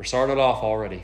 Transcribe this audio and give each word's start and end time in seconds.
We're 0.00 0.04
started 0.04 0.38
off 0.38 0.62
already. 0.62 1.02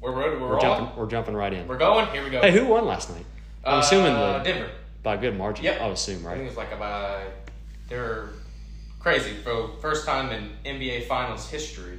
We're 0.00 0.12
we're, 0.12 0.38
we're, 0.38 0.50
We're 0.50 0.60
jumping. 0.60 0.96
We're 0.96 1.08
jumping 1.10 1.34
right 1.34 1.52
in. 1.52 1.66
We're 1.66 1.76
going. 1.78 2.06
Here 2.12 2.22
we 2.22 2.30
go. 2.30 2.40
Hey, 2.40 2.52
who 2.52 2.64
won 2.64 2.86
last 2.86 3.10
night? 3.10 3.26
I'm 3.64 3.80
assuming 3.80 4.12
Uh, 4.12 4.38
the 4.38 4.44
Denver. 4.44 4.70
by 5.02 5.14
a 5.14 5.18
good 5.18 5.36
margin. 5.36 5.64
Yep. 5.64 5.80
I 5.80 5.84
would 5.86 5.94
assume, 5.94 6.18
I 6.18 6.18
think 6.18 6.26
right? 6.28 6.40
it 6.42 6.44
was 6.44 6.56
like 6.56 6.70
about 6.70 7.22
they're 7.88 8.28
crazy 9.00 9.32
for 9.42 9.70
first 9.82 10.06
time 10.06 10.30
in 10.30 10.52
NBA 10.64 11.08
Finals 11.08 11.50
history 11.50 11.98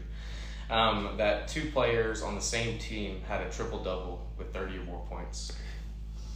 um, 0.70 1.16
that 1.18 1.50
two 1.50 1.70
players 1.72 2.22
on 2.22 2.36
the 2.36 2.42
same 2.42 2.80
team 2.80 3.20
had 3.28 3.42
a 3.42 3.50
triple 3.50 3.84
double 3.84 4.26
with 4.38 4.54
thirty 4.54 4.78
or 4.78 4.84
more 4.86 5.06
points. 5.10 5.52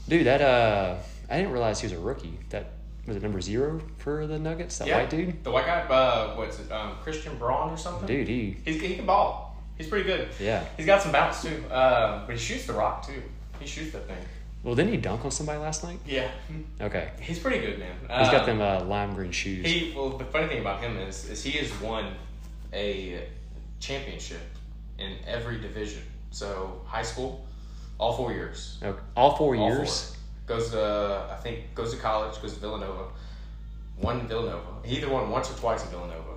Dude, 0.10 0.26
that 0.26 0.42
uh, 0.42 0.98
I 1.30 1.38
didn't 1.38 1.54
realize 1.54 1.80
he 1.80 1.86
was 1.86 1.94
a 1.94 2.00
rookie. 2.00 2.38
That 2.50 2.72
was 3.08 3.16
it 3.16 3.24
number 3.24 3.40
zero 3.40 3.80
for 4.00 4.28
the 4.28 4.38
Nuggets. 4.40 4.78
That 4.80 4.90
Yeah. 4.90 4.98
white 4.98 5.10
dude. 5.10 5.42
The 5.46 5.52
white 5.52 5.66
guy, 5.66 5.80
uh, 5.84 6.36
what's 6.36 6.60
it, 6.60 6.70
um, 6.70 6.98
Christian 7.02 7.38
Braun 7.38 7.70
or 7.72 7.78
something? 7.78 8.06
Dude, 8.06 8.28
he 8.28 8.58
He's, 8.66 8.82
he 8.82 8.96
can 8.98 9.06
ball. 9.06 9.45
He's 9.78 9.88
pretty 9.88 10.06
good. 10.06 10.30
yeah. 10.40 10.64
He's 10.78 10.86
got 10.86 11.02
some 11.02 11.12
bounce 11.12 11.42
too, 11.42 11.64
uh, 11.70 12.26
but 12.26 12.34
he 12.36 12.40
shoots 12.42 12.66
the 12.66 12.74
rock 12.74 13.06
too. 13.06 13.22
He 13.60 13.68
shoots 13.68 13.92
that 13.94 14.08
thing. 14.08 14.18
Well, 14.64 14.74
didn't 14.74 14.92
he 14.92 14.98
dunk 14.98 15.24
on 15.26 15.32
somebody 15.32 15.60
last 15.60 15.84
night? 15.84 16.00
Yeah, 16.08 16.28
Okay. 16.82 17.12
he's 17.22 17.38
pretty 17.40 17.60
good, 17.60 17.78
man. 17.78 17.92
He's 18.02 18.30
got 18.30 18.50
Um, 18.50 18.58
them 18.58 18.62
uh, 18.62 18.84
lime 18.86 19.14
green 19.14 19.32
shoes. 19.32 19.66
He 19.66 19.94
well, 19.96 20.10
the 20.18 20.26
funny 20.26 20.48
thing 20.48 20.60
about 20.60 20.82
him 20.82 20.98
is 20.98 21.30
is 21.30 21.44
he 21.44 21.52
has 21.60 21.72
won 21.82 22.14
a 22.74 23.28
championship 23.80 24.42
in 24.98 25.18
every 25.28 25.60
division. 25.60 26.02
So 26.32 26.82
high 26.86 27.04
school, 27.04 27.46
all 28.00 28.14
four 28.18 28.32
years. 28.34 28.78
Okay. 28.82 29.00
All 29.16 29.36
four 29.36 29.56
All 29.56 29.68
years. 29.70 30.16
four. 30.48 30.58
Goes 30.58 30.72
to 30.72 31.28
I 31.32 31.36
think 31.36 31.74
goes 31.76 31.94
to 31.94 31.98
college. 32.00 32.42
Goes 32.42 32.54
to 32.54 32.60
Villanova. 32.60 33.06
Won 34.02 34.28
Villanova. 34.28 34.68
He 34.84 34.98
either 34.98 35.10
won 35.10 35.30
once 35.30 35.50
or 35.52 35.54
twice 35.58 35.84
in 35.84 35.90
Villanova, 35.90 36.34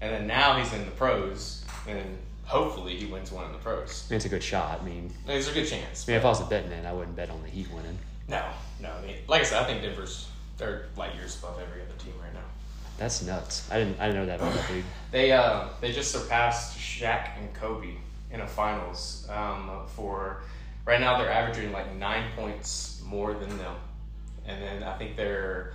and 0.00 0.12
then 0.12 0.26
now 0.26 0.58
he's 0.58 0.72
in 0.74 0.84
the 0.84 0.90
pros, 0.92 1.64
and 1.86 2.18
hopefully 2.48 2.96
he 2.96 3.06
wins 3.06 3.30
one 3.30 3.44
in 3.44 3.52
the 3.52 3.58
pros. 3.58 4.08
It's 4.10 4.24
a 4.24 4.28
good 4.28 4.42
shot. 4.42 4.80
I 4.80 4.84
mean, 4.84 5.12
There's 5.26 5.48
a 5.48 5.52
good 5.52 5.68
chance. 5.68 6.08
I 6.08 6.12
mean, 6.12 6.18
if 6.18 6.24
I 6.24 6.28
was 6.28 6.40
a 6.40 6.44
betting 6.44 6.70
man, 6.70 6.86
I 6.86 6.92
wouldn't 6.92 7.14
bet 7.14 7.30
on 7.30 7.42
the 7.42 7.48
Heat 7.48 7.70
winning. 7.70 7.98
No, 8.26 8.44
no. 8.80 8.90
I 8.90 9.06
mean, 9.06 9.16
like 9.28 9.42
I 9.42 9.44
said, 9.44 9.62
I 9.62 9.66
think 9.66 9.82
Denver's 9.82 10.28
they're 10.56 10.86
light 10.96 11.14
years 11.14 11.38
above 11.38 11.60
every 11.60 11.82
other 11.82 11.94
team 11.98 12.14
right 12.20 12.34
now. 12.34 12.40
That's 12.96 13.22
nuts. 13.22 13.68
I 13.70 13.78
didn't. 13.78 14.00
I 14.00 14.06
didn't 14.06 14.22
know 14.22 14.26
that 14.26 14.40
about 14.40 14.54
that 14.54 14.68
dude. 14.68 14.84
They 15.10 15.32
uh, 15.32 15.68
they 15.80 15.92
just 15.92 16.10
surpassed 16.10 16.76
Shaq 16.76 17.38
and 17.38 17.52
Kobe 17.54 17.94
in 18.30 18.40
a 18.40 18.46
finals 18.46 19.26
um, 19.30 19.70
for 19.86 20.42
right 20.84 21.00
now 21.00 21.16
they're 21.16 21.30
averaging 21.30 21.72
like 21.72 21.94
nine 21.94 22.24
points 22.36 23.00
more 23.06 23.32
than 23.34 23.56
them, 23.56 23.74
and 24.46 24.62
then 24.62 24.82
I 24.82 24.98
think 24.98 25.16
they're 25.16 25.72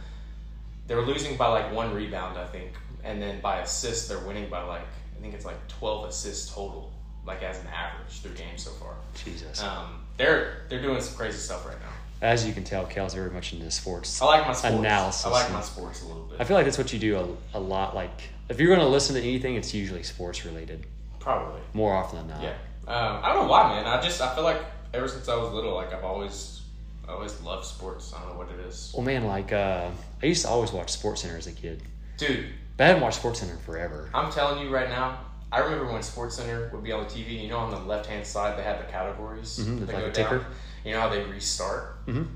they're 0.88 1.02
losing 1.02 1.38
by 1.38 1.48
like 1.48 1.72
one 1.74 1.94
rebound 1.94 2.38
I 2.38 2.46
think, 2.46 2.74
and 3.04 3.22
then 3.22 3.40
by 3.40 3.62
assists 3.62 4.08
they're 4.08 4.20
winning 4.20 4.50
by 4.50 4.62
like 4.64 4.86
I 5.18 5.22
think 5.22 5.34
it's 5.34 5.46
like 5.46 5.68
twelve 5.68 6.08
assists 6.08 6.54
total 6.54 6.92
like 7.26 7.42
as 7.44 7.60
an 7.60 7.68
average 7.68 8.20
through 8.20 8.34
games 8.36 8.64
so 8.64 8.72
far. 8.72 8.96
Jesus. 9.24 9.62
Um, 9.64 10.04
they're 10.18 10.64
they're 10.70 10.82
doing 10.82 11.02
some 11.02 11.16
crazy 11.16 11.38
stuff 11.38 11.66
right 11.66 11.80
now. 11.80 11.90
As 12.22 12.48
you 12.48 12.54
can 12.54 12.64
tell, 12.64 12.86
Cal's 12.86 13.14
very 13.14 13.32
much 13.32 13.52
into 13.52 13.70
sports. 13.70 14.22
I 14.22 14.26
like 14.26 14.48
my 14.48 14.54
sports. 14.54 14.76
Analysis. 14.76 15.26
I 15.26 15.30
like 15.30 15.52
my 15.52 15.62
sports 15.62 16.04
a 16.04 16.06
little 16.06 16.24
bit. 16.24 16.40
I 16.40 16.46
feel 16.46 16.56
like 16.56 16.66
that's 16.66 16.78
what 16.78 16.94
you 16.94 17.00
do 17.00 17.38
a, 17.54 17.58
a 17.58 17.60
lot. 17.60 17.96
Like, 17.96 18.30
if 18.48 18.62
you're 18.62 18.74
going 18.74 18.80
to 18.80 18.88
listen 18.88 19.16
to 19.16 19.22
anything, 19.22 19.56
it's 19.56 19.74
usually 19.74 20.04
sports 20.04 20.46
related 20.46 20.86
Probably. 21.20 21.60
more 21.74 21.94
often 21.94 22.20
than 22.20 22.28
not. 22.30 22.42
Yeah. 22.42 22.54
Um, 22.88 23.20
I 23.24 23.34
don't 23.34 23.44
know 23.44 23.52
why, 23.52 23.76
man. 23.76 23.86
I 23.86 24.02
just 24.02 24.22
I 24.22 24.34
feel 24.36 24.46
like 24.46 24.62
ever 24.94 25.08
since 25.10 25.28
I 25.28 25.36
was 25.36 25.52
little, 25.52 25.74
like 25.74 25.94
I've 25.94 26.06
always 26.06 26.62
I 27.08 27.12
always 27.12 27.40
loved 27.42 27.66
sports. 27.66 28.14
I 28.14 28.20
don't 28.22 28.30
know 28.30 28.38
what 28.38 28.50
it 28.52 28.60
is, 28.68 28.94
Well, 28.96 29.04
man, 29.04 29.26
like 29.26 29.52
uh, 29.52 29.90
I 30.22 30.26
used 30.26 30.44
to 30.44 30.50
always 30.50 30.72
watch 30.72 30.92
Sports 30.92 31.22
Center 31.22 31.38
as 31.38 31.48
a 31.48 31.52
kid, 31.52 31.82
dude. 32.18 32.48
But 32.78 32.84
I 32.86 32.88
haven't 32.88 33.04
watched 33.04 33.18
Sports 33.18 33.40
Center 33.40 33.56
forever. 33.58 34.10
I'm 34.14 34.32
telling 34.32 34.66
you 34.66 34.74
right 34.74 34.90
now. 34.90 35.20
I 35.52 35.60
remember 35.60 35.92
when 35.92 36.02
Sports 36.02 36.36
Center 36.38 36.70
would 36.74 36.84
be 36.84 36.92
on 36.92 37.04
the 37.04 37.10
TV. 37.10 37.44
You 37.44 37.50
know, 37.50 37.60
on 37.60 37.70
the 37.70 37.78
left 37.80 38.08
hand 38.08 38.26
side 38.26 38.58
they 38.58 38.64
had 38.64 38.80
the 38.80 38.92
categories 38.92 39.60
Mhm, 39.60 39.80
that 39.86 39.94
like 39.94 40.04
go 40.04 40.06
a 40.10 40.12
ticker. 40.12 40.40
down. 40.40 40.48
You 40.84 40.94
know 40.94 41.02
how 41.02 41.10
they 41.10 41.24
restart. 41.24 42.06
Mhm. 42.08 42.28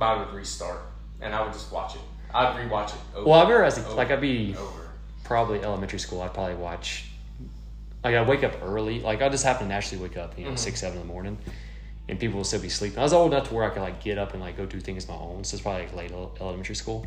I 0.00 0.16
would 0.16 0.32
restart, 0.32 0.80
and 1.20 1.34
I 1.34 1.42
would 1.42 1.52
just 1.52 1.70
watch 1.70 1.94
it. 1.94 2.00
I'd 2.34 2.56
rewatch 2.56 2.88
it. 2.94 3.00
Over, 3.14 3.28
Well, 3.28 3.38
I 3.38 3.42
remember 3.42 3.64
as 3.64 3.76
a, 3.78 3.84
over, 3.86 3.94
like 3.94 4.10
I'd 4.10 4.20
be 4.22 4.56
over. 4.58 4.88
probably 5.22 5.62
elementary 5.62 5.98
school. 5.98 6.22
I'd 6.22 6.32
probably 6.32 6.54
watch. 6.54 7.10
Like 8.02 8.14
I 8.16 8.22
wake 8.22 8.42
up 8.42 8.54
early. 8.62 9.00
Like 9.00 9.20
I 9.22 9.28
just 9.28 9.44
happen 9.44 9.68
to 9.68 9.74
naturally 9.74 10.02
wake 10.02 10.16
up, 10.16 10.36
you 10.38 10.46
know, 10.46 10.52
Mhm. 10.52 10.58
six 10.58 10.80
seven 10.80 10.98
in 10.98 11.06
the 11.06 11.12
morning, 11.12 11.36
and 12.08 12.18
people 12.18 12.38
will 12.38 12.44
still 12.44 12.60
be 12.60 12.70
sleeping. 12.70 12.98
I 12.98 13.02
was 13.02 13.12
old 13.12 13.32
enough 13.34 13.48
to 13.48 13.54
where 13.54 13.64
I 13.64 13.68
could 13.70 13.82
like 13.82 14.02
get 14.02 14.16
up 14.18 14.32
and 14.32 14.40
like 14.42 14.56
go 14.56 14.64
do 14.64 14.80
things 14.80 15.06
on 15.08 15.16
my 15.18 15.22
own. 15.22 15.44
So 15.44 15.54
it's 15.56 15.62
probably 15.62 15.82
like 15.82 15.94
late 15.94 16.12
elementary 16.40 16.74
school, 16.74 17.06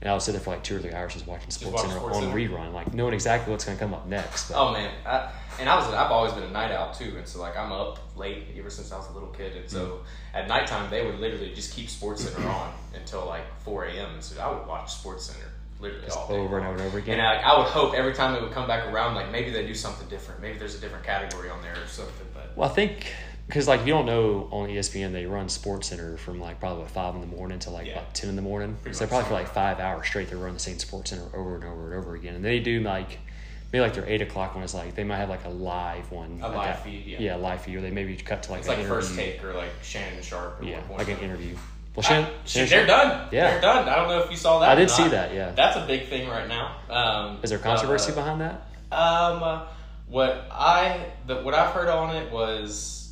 and 0.00 0.10
I 0.10 0.12
would 0.12 0.22
sit 0.22 0.32
there 0.32 0.40
for 0.40 0.50
like 0.50 0.62
two 0.62 0.76
or 0.76 0.80
three 0.80 0.92
hours 0.92 1.14
just 1.14 1.26
watching 1.26 1.50
Sports 1.50 1.74
watch 1.74 1.82
Center 1.82 1.98
Sports 1.98 2.16
on 2.16 2.22
Center. 2.24 2.36
rerun, 2.36 2.72
like 2.72 2.92
knowing 2.94 3.14
exactly 3.14 3.50
what's 3.50 3.64
going 3.64 3.76
to 3.76 3.82
come 3.82 3.94
up 3.94 4.06
next. 4.06 4.50
But 4.50 4.58
Oh 4.58 4.72
man, 4.72 4.92
I, 5.06 5.30
and 5.58 5.68
I 5.68 5.76
was 5.76 5.86
I've 5.88 6.10
always 6.10 6.32
been 6.32 6.42
a 6.44 6.50
night 6.50 6.72
owl 6.72 6.92
too, 6.92 7.14
and 7.16 7.26
so 7.26 7.40
like 7.40 7.56
I'm 7.56 7.72
up 7.72 7.98
late 8.16 8.44
ever 8.58 8.70
since 8.70 8.92
I 8.92 8.96
was 8.96 9.08
a 9.08 9.12
little 9.12 9.30
kid, 9.30 9.56
and 9.56 9.70
so 9.70 9.86
mm-hmm. 9.86 10.36
at 10.36 10.48
nighttime 10.48 10.90
they 10.90 11.04
would 11.04 11.18
literally 11.20 11.52
just 11.54 11.74
keep 11.74 11.88
Sports 11.88 12.24
Center 12.24 12.46
on 12.48 12.72
until 12.94 13.26
like 13.26 13.44
4 13.62 13.84
a.m. 13.86 14.14
and 14.14 14.22
so 14.22 14.40
I 14.40 14.52
would 14.52 14.66
watch 14.66 14.92
Sports 14.92 15.26
Center 15.26 15.48
literally 15.80 16.08
all 16.08 16.28
day 16.28 16.34
over 16.36 16.58
and 16.58 16.66
over 16.66 16.76
and 16.76 16.86
over 16.86 16.98
again. 16.98 17.18
And 17.18 17.26
I, 17.26 17.40
I 17.40 17.58
would 17.58 17.68
hope 17.68 17.94
every 17.94 18.14
time 18.14 18.34
it 18.34 18.42
would 18.42 18.52
come 18.52 18.66
back 18.66 18.86
around, 18.92 19.14
like 19.14 19.30
maybe 19.30 19.50
they 19.50 19.66
do 19.66 19.74
something 19.74 20.08
different, 20.08 20.40
maybe 20.40 20.58
there's 20.58 20.76
a 20.76 20.80
different 20.80 21.04
category 21.04 21.50
on 21.50 21.60
there 21.62 21.74
or 21.74 21.86
something. 21.86 22.26
But 22.32 22.56
Well, 22.56 22.68
I 22.68 22.72
think 22.72 23.12
because 23.46 23.68
like 23.68 23.80
if 23.80 23.86
you 23.86 23.92
don't 23.92 24.06
know 24.06 24.48
on 24.50 24.68
ESPN 24.68 25.12
they 25.12 25.26
run 25.26 25.48
Sports 25.48 25.88
Center 25.88 26.16
from 26.16 26.40
like 26.40 26.60
probably 26.60 26.82
what, 26.82 26.90
five 26.90 27.14
in 27.14 27.20
the 27.20 27.26
morning 27.26 27.58
to 27.60 27.70
like 27.70 27.86
Yeah. 27.86 27.92
about 27.94 28.14
ten 28.14 28.30
in 28.30 28.36
the 28.36 28.42
morning. 28.42 28.76
Pretty 28.82 28.96
so 28.96 29.06
probably 29.06 29.28
for 29.28 29.34
like 29.34 29.48
five 29.52 29.80
hours 29.80 30.06
straight 30.06 30.30
they 30.30 30.36
run 30.36 30.54
the 30.54 30.60
same 30.60 30.78
Sports 30.78 31.10
Center 31.10 31.24
over 31.36 31.56
and 31.56 31.64
over 31.64 31.92
and 31.92 32.00
over 32.02 32.14
again. 32.14 32.34
And 32.36 32.44
they 32.44 32.58
do 32.60 32.80
like 32.80 33.18
maybe 33.72 33.82
like 33.82 33.94
their 33.94 34.06
eight 34.06 34.22
o'clock 34.22 34.54
one 34.54 34.64
is 34.64 34.74
like 34.74 34.94
they 34.94 35.04
might 35.04 35.16
have 35.18 35.28
like 35.28 35.44
a 35.44 35.48
live 35.50 36.10
one. 36.10 36.40
A 36.42 36.46
at 36.46 36.54
live 36.54 36.66
that- 36.68 36.84
feed, 36.84 37.06
yeah. 37.06 37.18
Yeah, 37.20 37.34
live 37.36 37.62
feed. 37.62 37.76
Or 37.76 37.80
they 37.80 37.90
maybe 37.90 38.16
cut 38.16 38.42
to 38.44 38.52
like 38.52 38.60
it's 38.60 38.68
an 38.68 38.74
like 38.76 38.84
interview. 38.86 38.94
first 39.02 39.14
take 39.16 39.44
or 39.44 39.52
like 39.54 39.70
Shannon 39.82 40.22
Sharpe. 40.22 40.60
Or 40.60 40.64
Yeah, 40.64 40.80
like 40.90 41.08
an 41.08 41.18
interview. 41.18 41.56
Well, 41.94 42.02
Shannon, 42.02 42.28
shit, 42.44 42.68
Shannon 42.68 42.86
they're 42.88 42.96
Sharpe- 42.96 43.08
done. 43.20 43.28
Yeah. 43.30 43.50
they're 43.52 43.60
done. 43.60 43.88
I 43.88 43.94
don't 43.96 44.08
know 44.08 44.18
if 44.20 44.30
you 44.30 44.36
saw 44.36 44.58
that. 44.60 44.70
I 44.70 44.74
did 44.74 44.90
see 44.90 45.06
that. 45.08 45.32
Yeah. 45.32 45.52
That's 45.52 45.76
a 45.76 45.86
big 45.86 46.08
thing 46.08 46.28
right 46.28 46.48
now. 46.48 46.76
Um, 46.90 47.38
Is 47.42 47.50
there 47.50 47.58
controversy 47.60 48.10
uh, 48.10 48.14
behind 48.16 48.40
that? 48.40 48.66
Um, 48.90 49.66
what 50.08 50.46
I 50.50 51.06
the 51.26 51.36
what 51.42 51.54
I've 51.54 51.72
heard 51.72 51.88
on 51.88 52.14
it 52.16 52.32
was 52.32 53.03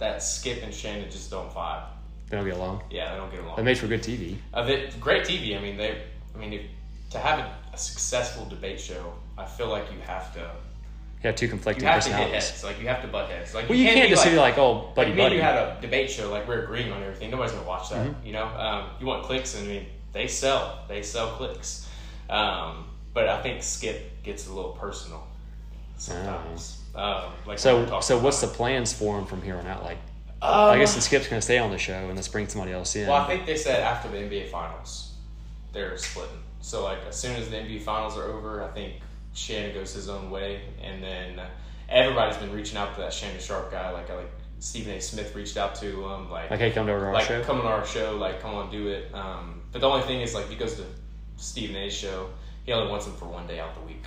that 0.00 0.22
Skip 0.22 0.62
and 0.62 0.74
Shannon 0.74 1.10
just 1.10 1.30
don't 1.30 1.50
vibe. 1.54 1.84
They 2.28 2.36
don't 2.36 2.46
get 2.46 2.56
along. 2.56 2.82
Yeah, 2.90 3.12
they 3.12 3.16
don't 3.16 3.30
get 3.30 3.40
along. 3.40 3.50
It 3.50 3.54
along. 3.54 3.64
makes 3.64 3.80
for 3.80 3.86
good 3.86 4.02
TV. 4.02 4.36
Uh, 4.52 4.64
they, 4.64 4.90
great 4.98 5.24
TV. 5.24 5.56
I 5.56 5.60
mean, 5.60 5.76
they. 5.76 6.02
I 6.34 6.38
mean, 6.38 6.52
if, 6.52 6.62
to 7.10 7.18
have 7.18 7.38
a, 7.40 7.52
a 7.72 7.78
successful 7.78 8.46
debate 8.46 8.80
show, 8.80 9.12
I 9.36 9.44
feel 9.44 9.68
like 9.68 9.90
you 9.92 9.98
have 10.00 10.32
to 10.34 10.40
You 10.40 11.24
have 11.24 11.36
two 11.36 11.46
you 11.46 11.50
conflicting 11.50 11.84
have 11.84 12.02
to 12.04 12.08
hit 12.08 12.16
personalities. 12.16 12.50
heads. 12.50 12.64
Like 12.64 12.80
you 12.80 12.88
have 12.88 13.02
to 13.02 13.08
butt 13.08 13.30
heads. 13.30 13.54
Like 13.54 13.68
Well, 13.68 13.76
you 13.78 13.86
can't 13.86 14.02
be 14.04 14.08
just 14.10 14.24
like, 14.24 14.32
say 14.34 14.38
like, 14.40 14.58
oh, 14.58 14.92
buddy, 14.94 15.10
like 15.10 15.18
buddy. 15.18 15.36
you 15.36 15.42
had 15.42 15.56
a 15.56 15.78
debate 15.80 16.10
show. 16.10 16.30
Like 16.30 16.46
we're 16.48 16.64
agreeing 16.64 16.92
on 16.92 17.02
everything. 17.02 17.30
Nobody's 17.30 17.52
gonna 17.52 17.66
watch 17.66 17.90
that. 17.90 18.06
Mm-hmm. 18.06 18.26
You 18.26 18.32
know, 18.32 18.46
um, 18.46 18.90
you 19.00 19.06
want 19.06 19.24
clicks, 19.24 19.56
and 19.58 19.68
I 19.68 19.72
mean, 19.72 19.86
they 20.12 20.28
sell. 20.28 20.84
They 20.88 21.02
sell 21.02 21.32
clicks. 21.32 21.88
Um, 22.28 22.86
but 23.12 23.28
I 23.28 23.42
think 23.42 23.62
Skip 23.64 24.22
gets 24.22 24.46
a 24.46 24.52
little 24.52 24.72
personal 24.72 25.26
sometimes. 26.00 26.78
Um, 26.94 27.32
like 27.46 27.58
so, 27.58 28.00
so 28.00 28.18
what's 28.18 28.40
the 28.40 28.46
plans 28.46 28.92
for 28.92 29.18
him 29.18 29.26
from 29.26 29.42
here 29.42 29.56
on 29.56 29.66
out? 29.66 29.84
Like. 29.84 29.98
Um, 30.42 30.70
I 30.70 30.78
guess 30.78 30.94
the 30.94 31.02
Skip's 31.02 31.28
going 31.28 31.38
to 31.38 31.44
stay 31.44 31.58
on 31.58 31.70
the 31.70 31.76
show 31.76 31.92
and 31.92 32.16
let's 32.16 32.26
bring 32.26 32.48
somebody 32.48 32.72
else 32.72 32.96
in. 32.96 33.06
Well, 33.06 33.20
I 33.20 33.26
think 33.26 33.44
they 33.44 33.56
said 33.56 33.80
after 33.80 34.08
the 34.08 34.16
NBA 34.16 34.48
Finals, 34.48 35.12
they're 35.72 35.98
splitting. 35.98 36.38
So 36.62 36.82
like 36.82 36.98
as 37.08 37.16
soon 37.16 37.36
as 37.36 37.50
the 37.50 37.56
NBA 37.56 37.82
Finals 37.82 38.16
are 38.16 38.24
over, 38.24 38.64
I 38.64 38.68
think 38.68 38.94
Shannon 39.34 39.74
goes 39.74 39.92
his 39.92 40.08
own 40.08 40.30
way, 40.30 40.62
and 40.82 41.02
then 41.02 41.38
uh, 41.38 41.48
everybody's 41.88 42.36
been 42.36 42.52
reaching 42.52 42.78
out 42.78 42.94
to 42.94 43.00
that 43.00 43.12
Shannon 43.12 43.40
Sharpe 43.40 43.70
guy. 43.70 43.90
Like 43.90 44.08
like 44.08 44.30
Stephen 44.58 44.94
A. 44.94 45.00
Smith 45.00 45.34
reached 45.34 45.56
out 45.56 45.74
to 45.76 45.86
him. 45.86 46.30
Like 46.30 46.50
like, 46.50 46.60
hey, 46.60 46.70
come 46.70 46.88
over 46.88 47.00
to 47.00 47.06
our 47.06 47.12
like 47.12 47.26
show. 47.26 47.42
come 47.42 47.60
on 47.60 47.66
our 47.66 47.86
show. 47.86 48.16
Like 48.16 48.40
come 48.40 48.54
on, 48.54 48.70
do 48.70 48.88
it. 48.88 49.14
Um, 49.14 49.62
but 49.72 49.80
the 49.80 49.88
only 49.88 50.06
thing 50.06 50.20
is 50.20 50.34
like 50.34 50.48
he 50.48 50.56
goes 50.56 50.74
to 50.76 50.84
Stephen 51.36 51.76
A.'s 51.76 51.94
show. 51.94 52.28
He 52.64 52.72
only 52.72 52.90
wants 52.90 53.06
him 53.06 53.14
for 53.14 53.26
one 53.26 53.46
day 53.46 53.58
out 53.58 53.74
the 53.74 53.86
week. 53.86 54.04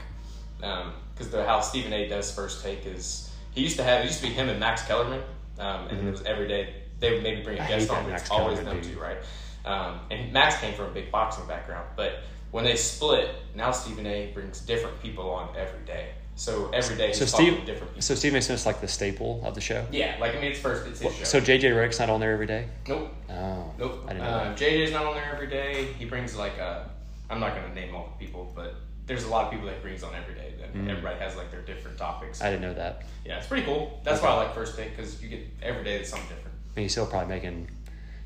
Because 1.14 1.32
the 1.32 1.44
how 1.46 1.60
Stephen 1.62 1.94
A. 1.94 2.08
does 2.08 2.32
first 2.34 2.64
take 2.64 2.86
is 2.86 3.32
he 3.52 3.62
used 3.62 3.78
to 3.78 3.84
have 3.84 4.02
it 4.02 4.06
used 4.06 4.22
to 4.22 4.28
be 4.28 4.34
him 4.34 4.50
and 4.50 4.60
Max 4.60 4.84
Kellerman, 4.84 5.22
um, 5.60 5.88
and 5.88 6.08
it 6.08 6.12
was 6.12 6.24
every 6.24 6.48
day 6.48 6.74
they 7.00 7.12
would 7.12 7.24
maybe 7.24 7.42
bring 7.44 7.58
a 7.58 7.62
Mm-hmm. 7.62 7.70
Guest 7.70 7.90
on, 7.92 8.04
but 8.06 8.14
it's 8.14 8.30
always 8.32 8.58
Kellerman 8.60 8.80
them 8.82 8.84
dude. 8.90 8.94
two, 8.96 9.00
right? 9.02 9.18
Um, 9.66 10.00
and 10.12 10.34
Max 10.34 10.58
came 10.60 10.74
from 10.74 10.86
a 10.86 10.92
big 10.92 11.12
boxing 11.12 11.46
background, 11.48 11.88
but 11.96 12.20
when 12.52 12.64
they 12.66 12.76
split, 12.76 13.30
now 13.56 13.72
Stephen 13.72 14.06
A. 14.06 14.32
brings 14.34 14.60
different 14.62 15.02
people 15.02 15.30
on 15.30 15.56
every 15.58 15.80
day. 15.86 16.10
So 16.36 16.70
every 16.74 16.98
day 16.98 17.08
he's 17.10 17.18
So 17.20 17.26
Steve, 17.26 17.64
different 17.66 17.90
people. 17.92 18.02
so 18.02 18.16
Stephen 18.16 18.38
A. 18.40 18.42
Smith's 18.42 18.66
like 18.66 18.82
the 18.82 18.88
staple 18.88 19.42
of 19.46 19.54
the 19.54 19.62
show. 19.62 19.86
yeah, 19.92 20.18
like 20.20 20.32
I 20.36 20.42
mean, 20.42 20.46
it's 20.52 20.60
first, 20.60 20.88
it's 20.88 21.00
his 21.00 21.16
show. 21.16 21.24
So 21.24 21.40
JJ 21.40 21.62
Redick's 21.76 22.00
not 22.00 22.10
on 22.10 22.20
there 22.20 22.34
every 22.34 22.48
day. 22.48 22.68
nope. 22.88 23.14
Oh, 23.30 23.72
Nope. 23.78 24.04
I 24.08 24.14
didn't 24.14 24.24
know 24.28 24.30
Uh. 24.34 24.56
JJ's 24.56 24.92
not 24.92 25.06
on 25.06 25.14
there 25.14 25.32
every 25.32 25.48
day. 25.48 25.86
He 26.00 26.06
brings 26.06 26.36
like 26.36 26.58
uh, 26.60 26.84
I'm 27.30 27.40
not 27.40 27.54
gonna 27.56 27.74
name 27.76 27.94
all 27.96 28.12
the 28.18 28.26
people, 28.26 28.52
but 28.56 28.74
there's 29.06 29.24
a 29.26 29.28
lot 29.30 29.46
of 29.46 29.52
people 29.52 29.66
that 29.68 29.82
brings 29.82 30.04
on 30.04 30.14
every 30.16 30.34
day. 30.36 30.54
That 30.60 30.74
Mm. 30.74 30.90
everybody 30.90 31.20
has 31.20 31.36
like 31.36 31.52
their 31.52 31.62
different 31.62 31.98
topics. 31.98 32.42
I 32.42 32.50
didn't 32.50 32.62
know 32.64 32.74
that. 32.74 33.04
yeah, 33.26 33.38
it's 33.38 33.48
pretty 33.48 33.64
cool. 33.66 34.00
That's 34.04 34.22
why 34.22 34.30
I 34.30 34.34
like 34.36 34.54
first 34.56 34.76
pick 34.78 34.96
because 34.96 35.22
you 35.22 35.30
get 35.30 35.42
every 35.62 35.84
day 35.84 35.98
it's 35.98 36.10
something 36.10 36.28
different. 36.30 36.56
I 36.76 36.80
mean, 36.80 36.84
he's 36.86 36.92
still 36.94 37.06
probably 37.06 37.28
making 37.30 37.70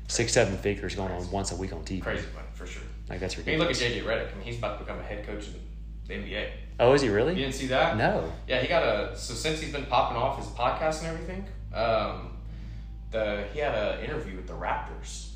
six, 0.06 0.32
seven 0.32 0.56
figures 0.56 0.94
going 0.94 1.12
on 1.12 1.30
once 1.30 1.52
a 1.52 1.56
week 1.56 1.72
on 1.72 1.84
TV. 1.84 2.00
Crazy 2.00 2.24
money 2.34 2.46
for 2.54 2.66
sure. 2.66 2.82
Like 3.10 3.20
that's 3.20 3.36
I 3.38 3.42
mean, 3.42 3.58
look 3.58 3.70
at 3.70 3.76
ridiculous. 3.76 4.04
JJ 4.04 4.28
Redick. 4.28 4.32
I 4.32 4.34
mean, 4.36 4.44
he's 4.46 4.58
about 4.58 4.78
to 4.78 4.84
become 4.84 4.98
a 4.98 5.02
head 5.02 5.26
coach 5.26 5.46
in 5.48 5.54
the 6.06 6.14
NBA. 6.14 6.48
Oh, 6.80 6.92
is 6.94 7.02
he 7.02 7.08
really? 7.08 7.34
You 7.34 7.40
didn't 7.42 7.54
see 7.54 7.66
that? 7.66 7.96
No. 7.96 8.32
Yeah, 8.46 8.60
he 8.60 8.68
got 8.68 8.82
a. 8.82 9.16
So 9.16 9.34
since 9.34 9.60
he's 9.60 9.72
been 9.72 9.84
popping 9.86 10.16
off 10.16 10.38
his 10.38 10.46
podcast 10.48 11.00
and 11.00 11.08
everything, 11.08 11.44
um, 11.74 12.30
the 13.10 13.44
he 13.52 13.58
had 13.60 13.74
an 13.74 14.04
interview 14.04 14.36
with 14.36 14.46
the 14.46 14.52
Raptors. 14.54 15.27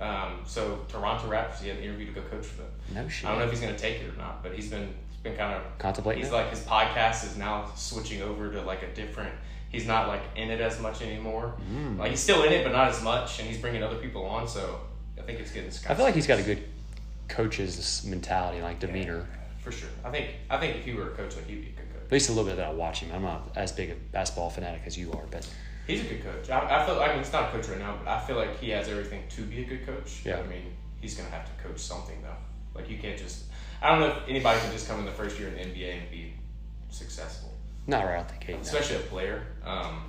Um, 0.00 0.40
so 0.46 0.84
Toronto 0.88 1.28
Raptors, 1.28 1.60
he 1.60 1.68
had 1.68 1.78
an 1.78 1.84
interview 1.84 2.06
to 2.06 2.12
go 2.12 2.22
coach 2.22 2.44
for 2.46 2.62
them. 2.62 2.70
No 2.94 3.08
shit. 3.08 3.26
I 3.26 3.30
don't 3.30 3.40
know 3.40 3.44
if 3.46 3.50
he's 3.50 3.60
going 3.60 3.74
to 3.74 3.80
take 3.80 4.00
it 4.00 4.12
or 4.12 4.16
not, 4.16 4.42
but 4.42 4.52
he's 4.54 4.68
been 4.68 4.94
he's 5.10 5.18
been 5.22 5.36
kind 5.36 5.54
of 5.54 5.62
Contemplating 5.78 6.22
He's 6.22 6.32
it? 6.32 6.36
like 6.36 6.50
his 6.50 6.60
podcast 6.60 7.24
is 7.24 7.36
now 7.36 7.70
switching 7.76 8.22
over 8.22 8.50
to 8.52 8.62
like 8.62 8.82
a 8.82 8.88
different. 8.94 9.32
He's 9.70 9.86
not 9.86 10.08
like 10.08 10.22
in 10.36 10.50
it 10.50 10.60
as 10.60 10.80
much 10.80 11.02
anymore. 11.02 11.54
Mm. 11.72 11.98
Like 11.98 12.10
he's 12.10 12.20
still 12.20 12.42
in 12.44 12.52
it, 12.52 12.64
but 12.64 12.72
not 12.72 12.88
as 12.88 13.02
much, 13.02 13.38
and 13.38 13.48
he's 13.48 13.58
bringing 13.58 13.82
other 13.82 13.96
people 13.96 14.24
on. 14.24 14.48
So 14.48 14.80
I 15.18 15.22
think 15.22 15.40
it's 15.40 15.52
getting. 15.52 15.70
I 15.88 15.94
feel 15.94 16.04
like 16.04 16.14
he's 16.14 16.26
got 16.26 16.38
a 16.38 16.42
good 16.42 16.62
coach's 17.28 18.04
mentality, 18.04 18.62
like 18.62 18.80
demeanor. 18.80 19.26
for 19.60 19.70
sure. 19.72 19.90
I 20.04 20.10
think 20.10 20.30
I 20.48 20.56
think 20.58 20.76
if 20.76 20.84
he 20.84 20.94
were 20.94 21.08
a 21.08 21.14
coach, 21.14 21.36
like 21.36 21.46
he'd 21.46 21.56
be 21.60 21.68
a 21.68 21.72
good 21.72 21.92
coach. 21.92 22.02
At 22.06 22.12
least 22.12 22.30
a 22.30 22.32
little 22.32 22.48
bit 22.48 22.56
that 22.56 22.66
I 22.68 22.72
watch 22.72 23.00
him. 23.00 23.10
I'm 23.14 23.22
not 23.22 23.52
as 23.56 23.72
big 23.72 23.90
a 23.90 23.94
basketball 24.12 24.48
fanatic 24.48 24.82
as 24.86 24.96
you 24.96 25.12
are, 25.12 25.24
but 25.30 25.46
He's 25.88 26.02
a 26.02 26.04
good 26.04 26.22
coach. 26.22 26.50
I, 26.50 26.82
I 26.82 26.86
feel. 26.86 27.00
I 27.00 27.08
mean, 27.08 27.18
he's 27.18 27.32
not 27.32 27.48
a 27.48 27.50
coach 27.50 27.66
right 27.68 27.78
now, 27.78 27.96
but 27.98 28.08
I 28.08 28.20
feel 28.20 28.36
like 28.36 28.60
he 28.60 28.70
has 28.70 28.88
everything 28.88 29.22
to 29.30 29.42
be 29.42 29.62
a 29.62 29.64
good 29.64 29.84
coach. 29.86 30.20
Yeah. 30.24 30.38
I 30.38 30.42
mean, 30.46 30.76
he's 31.00 31.16
gonna 31.16 31.30
have 31.30 31.44
to 31.46 31.62
coach 31.66 31.78
something 31.80 32.22
though. 32.22 32.36
Like 32.78 32.88
you 32.88 32.98
can't 32.98 33.18
just. 33.18 33.44
I 33.82 33.90
don't 33.90 34.00
know 34.00 34.08
if 34.08 34.28
anybody 34.28 34.60
can 34.60 34.70
just 34.70 34.86
come 34.88 35.00
in 35.00 35.06
the 35.06 35.12
first 35.12 35.38
year 35.38 35.48
in 35.48 35.54
the 35.54 35.60
NBA 35.60 35.98
and 36.00 36.10
be 36.10 36.34
successful, 36.90 37.52
not 37.86 38.04
right 38.04 38.16
out 38.18 38.28
the 38.28 38.44
gate. 38.44 38.56
no. 38.56 38.62
especially 38.62 38.96
a 38.96 39.00
player. 39.00 39.46
Um, 39.64 40.02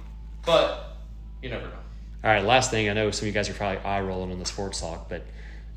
but 0.45 0.97
you 1.41 1.49
never 1.49 1.65
know. 1.65 1.73
All 2.23 2.29
right, 2.29 2.43
last 2.43 2.71
thing. 2.71 2.89
I 2.89 2.93
know 2.93 3.11
some 3.11 3.23
of 3.23 3.27
you 3.27 3.31
guys 3.33 3.49
are 3.49 3.53
probably 3.53 3.77
eye 3.83 4.01
rolling 4.01 4.31
on 4.31 4.39
the 4.39 4.45
sports 4.45 4.81
talk, 4.81 5.07
but 5.07 5.23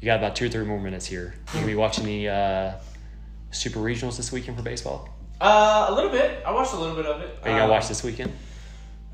you 0.00 0.06
got 0.06 0.18
about 0.18 0.34
two 0.34 0.46
or 0.46 0.48
three 0.48 0.64
more 0.64 0.80
minutes 0.80 1.06
here. 1.06 1.34
You 1.48 1.54
gonna 1.54 1.66
be 1.66 1.74
watching 1.76 2.04
the 2.04 2.28
uh, 2.28 2.72
super 3.52 3.78
regionals 3.78 4.16
this 4.16 4.32
weekend 4.32 4.56
for 4.56 4.62
baseball? 4.64 5.08
Uh, 5.40 5.86
a 5.90 5.94
little 5.94 6.10
bit. 6.10 6.42
I 6.44 6.50
watched 6.50 6.72
a 6.72 6.76
little 6.76 6.96
bit 6.96 7.06
of 7.06 7.20
it. 7.20 7.38
Are 7.42 7.48
you 7.50 7.54
gonna 7.54 7.64
Um, 7.64 7.70
watch 7.70 7.86
this 7.88 8.02
weekend? 8.02 8.32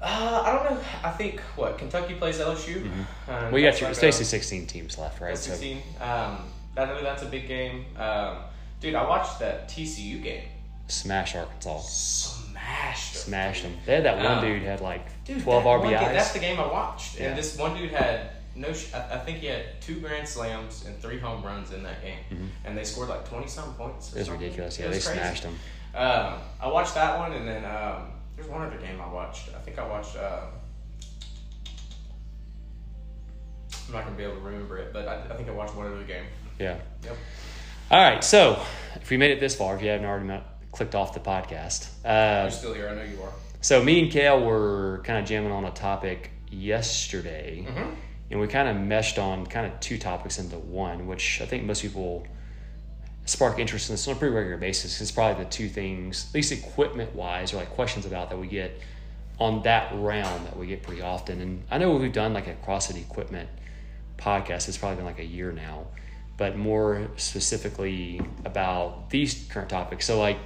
Uh, 0.00 0.42
I 0.46 0.52
don't 0.52 0.70
know. 0.74 0.80
I 1.02 1.10
think 1.10 1.40
what 1.56 1.76
Kentucky 1.78 2.14
plays 2.14 2.38
LSU. 2.38 2.76
Um, 2.82 2.82
Mm-hmm. 3.28 3.50
Well, 3.52 3.58
you 3.58 3.68
got 3.70 3.80
your. 3.80 3.88
like 3.88 3.90
It's 3.90 3.98
a- 3.98 4.00
basically 4.02 4.24
16 4.26 4.66
teams 4.66 4.98
left, 4.98 5.20
right? 5.20 5.28
that's 5.30 5.42
So 5.42 5.50
16. 5.50 5.78
Um, 6.00 6.38
I 6.76 6.84
know 6.84 7.02
that's 7.02 7.22
a 7.22 7.26
big 7.26 7.48
game. 7.48 7.84
Um, 7.96 8.36
dude, 8.80 8.94
I 8.94 9.06
watched 9.08 9.40
that 9.40 9.68
TCU 9.68 10.22
game. 10.22 10.44
smash 10.86 11.34
Arkansas, 11.34 11.80
Smashed. 11.80 13.12
them. 13.14 13.22
smashed 13.22 13.62
them. 13.64 13.76
They 13.84 13.94
had 13.96 14.04
that 14.04 14.16
one 14.18 14.26
Um, 14.26 14.44
dude 14.44 14.62
had 14.62 14.80
like 14.80 15.04
Dude, 15.24 15.42
12 15.42 15.64
that 15.64 15.68
RBIs. 15.70 16.00
game- 16.00 16.12
that's 16.14 16.32
the 16.32 16.38
game 16.38 16.58
I 16.60 16.66
watched, 16.66 17.18
Yeah. 17.18 17.28
and 17.30 17.38
this 17.38 17.56
one 17.58 17.76
dude 17.76 17.90
had 17.90 18.30
no. 18.54 18.72
Sh- 18.72 18.94
I, 18.94 19.14
I 19.16 19.18
think 19.18 19.38
he 19.38 19.46
had 19.48 19.80
two 19.80 20.00
grand 20.00 20.26
slams 20.28 20.84
and 20.86 20.96
three 21.02 21.18
home 21.18 21.42
runs 21.44 21.72
in 21.72 21.82
that 21.82 22.00
game, 22.02 22.50
and 22.64 22.78
they 22.78 22.84
scored 22.84 23.08
like 23.08 23.28
twenty 23.28 23.48
something 23.48 23.74
points. 23.74 24.08
or 24.08 24.10
Mm-hmm. 24.10 24.16
it 24.16 24.20
was 24.20 24.26
something. 24.28 24.42
ridiculous. 24.44 24.78
It 24.78 24.82
Yeah, 24.82 24.86
they 24.88 24.92
crazy. 25.00 25.12
smashed 25.12 25.42
them. 25.42 25.58
Um, 25.94 26.34
I 26.60 26.68
watched 26.68 26.94
that 26.94 27.18
one, 27.18 27.32
and 27.32 27.46
then 27.48 27.64
um, 27.64 28.12
there's 28.38 28.48
one 28.48 28.62
other 28.62 28.78
game 28.78 29.00
I 29.00 29.12
watched. 29.12 29.48
I 29.54 29.58
think 29.58 29.78
I 29.78 29.86
watched. 29.86 30.16
Uh, 30.16 30.42
I'm 33.88 33.94
not 33.94 34.04
gonna 34.04 34.16
be 34.16 34.22
able 34.22 34.36
to 34.36 34.40
remember 34.40 34.78
it, 34.78 34.92
but 34.92 35.08
I, 35.08 35.24
I 35.32 35.36
think 35.36 35.48
I 35.48 35.52
watched 35.52 35.74
one 35.74 35.86
other 35.86 36.04
game. 36.04 36.24
Yeah. 36.58 36.76
Yep. 37.04 37.16
All 37.90 38.00
right. 38.10 38.22
So 38.22 38.62
if 38.96 39.10
we 39.10 39.16
made 39.16 39.30
it 39.32 39.40
this 39.40 39.56
far, 39.56 39.74
if 39.76 39.82
you 39.82 39.88
haven't 39.88 40.06
already 40.06 40.42
clicked 40.72 40.94
off 40.94 41.14
the 41.14 41.20
podcast, 41.20 41.88
uh, 42.04 42.42
You're 42.42 42.50
still 42.50 42.74
here. 42.74 42.88
I 42.88 42.94
know 42.94 43.02
you 43.02 43.20
are. 43.22 43.32
so 43.60 43.82
me 43.82 44.00
and 44.02 44.12
Kale 44.12 44.40
were 44.44 45.00
kind 45.04 45.18
of 45.18 45.24
jamming 45.24 45.52
on 45.52 45.64
a 45.64 45.70
topic 45.70 46.30
yesterday, 46.50 47.66
Mm-hmm. 47.68 47.94
and 48.30 48.40
we 48.40 48.46
kind 48.46 48.68
of 48.68 48.76
meshed 48.76 49.18
on 49.18 49.46
kind 49.46 49.66
of 49.72 49.80
two 49.80 49.98
topics 49.98 50.38
into 50.38 50.58
one, 50.58 51.06
which 51.06 51.40
I 51.40 51.46
think 51.46 51.64
most 51.64 51.82
people 51.82 52.26
spark 53.28 53.58
interest 53.58 53.90
in 53.90 53.92
this 53.92 54.08
on 54.08 54.16
a 54.16 54.18
pretty 54.18 54.34
regular 54.34 54.56
basis. 54.56 55.00
It's 55.00 55.10
probably 55.10 55.44
the 55.44 55.50
two 55.50 55.68
things, 55.68 56.26
at 56.30 56.34
least 56.34 56.50
equipment 56.50 57.14
wise, 57.14 57.52
or 57.52 57.58
like 57.58 57.70
questions 57.70 58.06
about 58.06 58.30
that 58.30 58.38
we 58.38 58.46
get 58.46 58.80
on 59.38 59.62
that 59.62 59.92
round 59.94 60.46
that 60.46 60.56
we 60.56 60.66
get 60.66 60.82
pretty 60.82 61.02
often. 61.02 61.40
And 61.40 61.62
I 61.70 61.76
know 61.78 61.94
we've 61.94 62.12
done 62.12 62.32
like 62.32 62.46
a 62.46 62.54
CrossFit 62.54 62.98
equipment 63.00 63.48
podcast. 64.16 64.66
It's 64.68 64.78
probably 64.78 64.96
been 64.96 65.04
like 65.04 65.18
a 65.18 65.24
year 65.24 65.52
now, 65.52 65.86
but 66.38 66.56
more 66.56 67.08
specifically 67.16 68.20
about 68.46 69.10
these 69.10 69.46
current 69.50 69.68
topics. 69.68 70.06
So 70.06 70.18
like, 70.18 70.38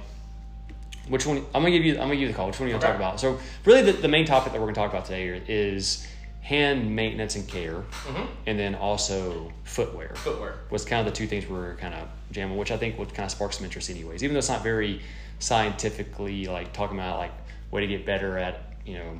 which 1.07 1.25
one? 1.25 1.37
I'm 1.37 1.63
gonna 1.63 1.71
give 1.71 1.83
you. 1.83 1.93
I'm 1.93 1.99
gonna 2.01 2.13
give 2.15 2.21
you 2.21 2.27
the 2.27 2.33
call. 2.33 2.47
Which 2.47 2.59
one 2.59 2.67
are 2.67 2.71
you 2.73 2.77
gonna 2.79 2.93
Okay. 2.93 2.97
talk 2.99 3.11
about? 3.11 3.19
So 3.19 3.39
really, 3.65 3.81
the, 3.81 3.93
the 3.93 4.07
main 4.07 4.25
topic 4.25 4.51
that 4.53 4.59
we're 4.59 4.67
gonna 4.67 4.75
talk 4.75 4.91
about 4.91 5.05
today 5.05 5.41
is 5.47 6.05
hand 6.43 6.93
maintenance 6.95 7.35
and 7.37 7.47
care, 7.47 7.83
Mm-hmm. 8.05 8.25
and 8.47 8.59
then 8.59 8.75
also 8.75 9.51
footwear 9.63 10.11
Footwear. 10.15 10.55
was 10.69 10.83
kind 10.85 10.99
of 11.07 11.11
the 11.13 11.17
two 11.17 11.25
things 11.25 11.47
we 11.47 11.55
were 11.55 11.75
kind 11.79 11.93
of 11.93 12.07
jamming, 12.31 12.57
which 12.57 12.69
I 12.71 12.77
think 12.77 12.99
would 12.99 13.13
kind 13.13 13.25
of 13.25 13.31
spark 13.31 13.53
some 13.53 13.63
interest 13.65 13.89
anyways. 13.89 14.23
Even 14.23 14.33
though 14.33 14.39
it's 14.39 14.49
not 14.49 14.61
very 14.61 15.01
scientifically 15.39 16.45
like 16.47 16.73
talking 16.73 16.97
about 16.97 17.17
like 17.19 17.31
way 17.71 17.81
to 17.81 17.87
get 17.87 18.05
better 18.05 18.37
at 18.37 18.73
you 18.85 18.95
know 18.97 19.19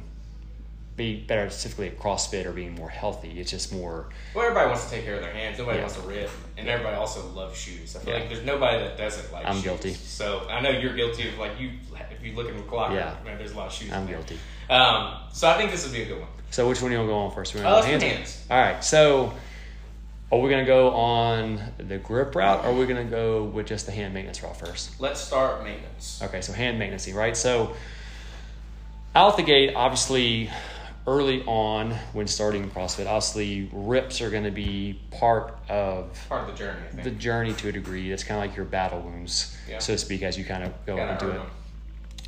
be 0.96 1.16
better 1.16 1.50
specifically 1.50 1.88
at 1.88 1.98
CrossFit 1.98 2.46
or 2.46 2.52
being 2.52 2.76
more 2.76 2.90
healthy. 2.90 3.40
It's 3.40 3.50
just 3.50 3.74
more 3.74 4.10
Well, 4.36 4.44
everybody 4.46 4.68
wants 4.68 4.86
to 4.86 4.92
take 4.92 5.06
care 5.06 5.16
of 5.16 5.22
their 5.22 5.34
hands. 5.34 5.58
Nobody 5.58 5.78
Yeah. 5.78 5.86
wants 5.86 5.96
to 6.00 6.04
rip, 6.08 6.30
and 6.58 6.68
everybody 6.68 6.96
also 6.96 7.26
loves 7.30 7.58
shoes. 7.60 7.96
I 7.96 8.00
feel 8.00 8.14
Yeah. 8.14 8.20
like 8.20 8.30
there's 8.30 8.46
nobody 8.46 8.78
that 8.80 8.98
doesn't 8.98 9.32
like. 9.34 9.46
I'm 9.46 9.56
shoes. 9.56 9.64
guilty. 9.64 9.94
So 9.94 10.48
I 10.50 10.62
know 10.62 10.70
you're 10.70 10.94
guilty 10.96 11.30
of 11.30 11.38
like 11.40 11.60
you. 11.60 11.72
If 12.12 12.24
you 12.24 12.36
look 12.36 12.48
in 12.48 12.58
the 12.58 12.64
clock, 12.64 12.92
Yeah. 12.92 13.16
man, 13.26 13.38
there's 13.38 13.54
a 13.54 13.58
lot 13.58 13.68
of 13.68 13.74
shoes. 13.74 13.92
I'm 13.92 14.06
guilty. 14.06 14.38
Um, 14.70 15.16
so 15.32 15.50
I 15.50 15.58
think 15.58 15.72
this 15.72 15.84
would 15.84 15.94
be 15.94 16.04
a 16.04 16.06
good 16.06 16.20
one. 16.20 16.30
So 16.52 16.70
which 16.70 16.82
one 16.82 16.92
do 16.92 16.94
you 16.94 17.00
want 17.00 17.10
to 17.10 17.14
go 17.14 17.20
on 17.20 17.32
first? 17.32 17.54
We 17.56 17.62
Uh, 17.62 17.82
go 17.82 17.88
hands? 17.88 18.04
hands. 18.04 18.38
All 18.52 18.58
right. 18.60 18.84
So 18.84 19.34
are 20.32 20.40
we 20.40 20.50
gonna 20.50 20.64
go 20.66 20.92
on 20.92 21.74
the 21.80 21.98
grip 21.98 22.36
route, 22.36 22.64
or 22.64 22.70
are 22.70 22.74
we 22.74 22.86
gonna 22.86 23.04
go 23.04 23.44
with 23.44 23.66
just 23.68 23.88
the 23.88 23.92
hand 23.92 24.14
maintenance 24.14 24.42
route 24.44 24.58
first? 24.58 24.92
Let's 25.02 25.20
start 25.22 25.64
maintenance. 25.64 26.22
Okay, 26.24 26.42
so 26.42 26.54
hand 26.54 26.78
maintenance, 26.78 27.08
right? 27.10 27.36
So 27.36 27.76
out 29.16 29.38
the 29.38 29.44
gate, 29.44 29.74
obviously, 29.76 30.50
early 31.06 31.44
on 31.46 31.92
when 32.14 32.28
starting 32.28 32.70
CrossFit, 32.70 33.06
obviously 33.08 33.70
rips 33.74 34.22
are 34.22 34.30
going 34.30 34.44
to 34.46 34.52
be 34.52 35.00
part 35.12 35.58
of 35.70 36.18
Part 36.30 36.42
of 36.42 36.48
the 36.48 36.58
journey, 36.58 36.80
I 36.88 36.92
think. 36.92 37.04
the 37.04 37.12
journey 37.12 37.54
to 37.54 37.70
a 37.70 37.72
degree. 37.72 38.12
It's 38.12 38.24
kind 38.24 38.42
of 38.42 38.48
like 38.48 38.56
your 38.56 38.66
battle 38.66 39.02
wounds, 39.02 39.56
Yeah. 39.70 39.80
so 39.80 39.94
to 39.94 39.98
speak, 39.98 40.22
as 40.24 40.38
you 40.38 40.46
kind 40.46 40.64
of 40.64 40.72
go 40.86 40.96
Gotta 40.96 41.14
into 41.14 41.30
it. 41.30 41.34
them. 41.34 41.48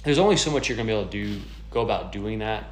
There's 0.03 0.19
only 0.19 0.37
so 0.37 0.51
much 0.51 0.67
you're 0.69 0.75
going 0.75 0.87
to 0.87 0.93
be 0.93 0.99
able 0.99 1.09
to 1.09 1.35
do, 1.35 1.41
go 1.71 1.81
about 1.81 2.11
doing 2.11 2.39
that. 2.39 2.65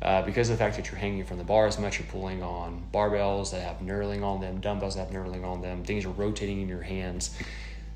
Uh, 0.00 0.20
because 0.22 0.50
of 0.50 0.58
the 0.58 0.64
fact 0.64 0.74
that 0.76 0.90
you're 0.90 0.98
hanging 0.98 1.24
from 1.24 1.38
the 1.38 1.44
bar 1.44 1.66
as 1.68 1.78
much, 1.78 1.98
you're 2.00 2.08
pulling 2.08 2.42
on 2.42 2.82
barbells 2.92 3.52
that 3.52 3.62
have 3.62 3.76
knurling 3.80 4.24
on 4.24 4.40
them, 4.40 4.58
dumbbells 4.60 4.96
that 4.96 5.06
have 5.06 5.14
knurling 5.14 5.44
on 5.44 5.60
them, 5.62 5.84
things 5.84 6.04
are 6.04 6.08
rotating 6.10 6.60
in 6.60 6.68
your 6.68 6.82
hands. 6.82 7.36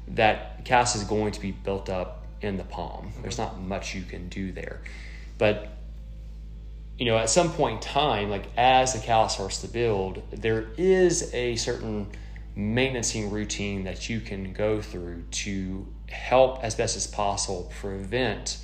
That 0.09 0.65
cast 0.65 0.95
is 0.95 1.03
going 1.03 1.33
to 1.33 1.41
be 1.41 1.51
built 1.51 1.91
up 1.91 2.25
in 2.43 2.59
the 2.59 2.63
palm. 2.65 3.11
There's 3.23 3.39
not 3.39 3.61
much 3.61 3.93
you 3.95 4.03
can 4.03 4.29
do 4.29 4.53
there. 4.53 4.83
But, 5.37 5.76
you 6.99 7.05
know, 7.05 7.19
at 7.19 7.29
some 7.29 7.53
point 7.53 7.75
in 7.75 7.81
time, 7.81 8.31
like 8.31 8.47
as 8.57 8.95
the 8.95 9.01
callus 9.01 9.35
starts 9.35 9.61
to 9.61 9.69
build, 9.69 10.23
there 10.31 10.69
is 10.79 11.33
a 11.35 11.57
certain 11.57 12.09
maintenancing 12.55 13.31
routine 13.31 13.85
that 13.85 14.09
you 14.09 14.21
can 14.21 14.53
go 14.55 14.81
through 14.81 15.23
to 15.31 15.87
help 16.09 16.63
as 16.65 16.75
best 16.75 16.97
as 16.97 17.07
possible 17.07 17.71
prevent 17.81 18.59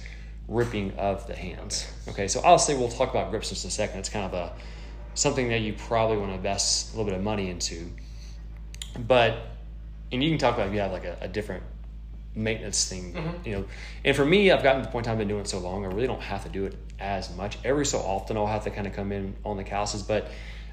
ripping 0.49 0.93
of 0.93 1.27
the 1.27 1.35
hands. 1.35 1.87
Okay, 2.09 2.27
so 2.27 2.41
obviously 2.41 2.75
we'll 2.75 2.89
talk 2.89 3.11
about 3.11 3.31
grips 3.31 3.51
in 3.51 3.55
just 3.55 3.67
a 3.67 3.71
second. 3.71 3.99
It's 3.99 4.09
kind 4.09 4.25
of 4.25 4.35
a 4.35 4.53
something 5.15 5.51
that 5.51 5.61
you 5.61 5.75
probably 5.75 6.17
want 6.17 6.31
to 6.31 6.37
invest 6.37 6.95
a 6.95 6.97
little 6.97 7.11
bit 7.11 7.15
of 7.15 7.23
money 7.23 7.51
into. 7.51 7.91
But 8.99 9.37
and 10.11 10.23
you 10.23 10.31
can 10.31 10.39
talk 10.39 10.55
about 10.55 10.69
if 10.69 10.75
you 10.75 10.81
have 10.81 10.93
like 10.93 11.05
a, 11.05 11.19
a 11.21 11.29
different 11.29 11.63
maintenance 12.35 12.89
thing, 12.89 13.15
you 13.45 13.53
know. 13.53 13.65
And 14.05 14.17
for 14.17 14.25
me, 14.25 14.51
I've 14.51 14.63
gotten 14.63 14.83
to 14.83 14.87
the 14.87 14.93
point 14.93 15.07
I've 15.09 15.19
been 15.19 15.29
doing 15.29 15.41
it 15.43 15.49
so 15.49 15.59
long, 15.59 15.85
I 15.85 15.89
really 15.89 16.07
don't 16.07 16.23
have 16.23 16.45
to 16.45 16.49
do 16.49 16.65
it 16.65 16.75
as 16.99 17.35
much. 17.37 17.59
Every 17.65 17.85
so 17.87 17.99
often, 17.99 18.37
I'll 18.37 18.47
have 18.47 18.65
to 18.65 18.71
kind 18.71 18.87
of 18.87 18.93
come 18.95 19.13
in 19.13 19.35
on 19.45 19.57
the 19.57 19.65
calluses, 19.65 20.03
but 20.03 20.25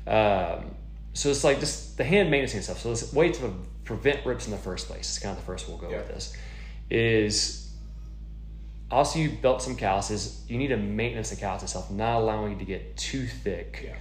um, 0.07 0.71
so 1.13 1.29
it's 1.29 1.43
like 1.43 1.59
just 1.59 1.97
the 1.97 2.03
hand 2.03 2.31
maintenance 2.31 2.53
and 2.53 2.63
stuff. 2.63 2.79
So 2.79 2.89
this 2.89 3.11
way 3.13 3.31
to 3.31 3.53
prevent 3.83 4.25
rips 4.25 4.45
in 4.45 4.51
the 4.51 4.57
first 4.57 4.87
place. 4.87 5.01
It's 5.09 5.19
kind 5.19 5.31
of 5.35 5.39
the 5.43 5.45
first 5.45 5.67
we'll 5.67 5.77
go 5.77 5.89
Yeah. 5.89 5.97
with 5.97 6.07
this. 6.09 6.37
Is 6.89 7.69
also 8.91 9.19
you 9.19 9.29
built 9.29 9.61
some 9.61 9.75
calluses. 9.75 10.43
You 10.47 10.57
need 10.57 10.67
to 10.69 10.77
maintenance 10.77 11.29
the 11.29 11.35
callus 11.35 11.63
itself, 11.63 11.91
not 11.91 12.19
allowing 12.21 12.53
it 12.53 12.59
to 12.59 12.65
get 12.65 12.97
too 12.97 13.25
thick 13.27 13.81
Yeah. 13.83 13.95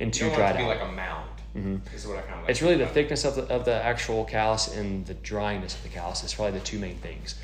and 0.00 0.12
too 0.12 0.26
don't 0.26 0.30
want 0.30 0.34
it 0.34 0.42
dried 0.42 0.52
to 0.52 0.58
be 0.58 0.64
out. 0.64 0.68
like 0.68 0.88
a 0.88 0.92
mound. 0.92 1.30
Mm-hmm. 1.56 1.94
Is 1.94 2.06
what 2.06 2.16
I 2.18 2.22
kind 2.22 2.34
of 2.34 2.40
like. 2.42 2.50
It's 2.50 2.62
really 2.62 2.76
the 2.76 2.86
thickness 2.86 3.24
of 3.24 3.34
the, 3.36 3.42
of 3.54 3.64
the 3.64 3.74
actual 3.74 4.24
callus 4.24 4.74
and 4.74 5.04
the 5.06 5.14
dryness 5.14 5.74
of 5.74 5.82
the 5.82 5.88
callus 5.90 6.22
is 6.24 6.32
probably 6.34 6.58
the 6.58 6.64
two 6.64 6.78
main 6.78 6.96
things. 6.96 7.34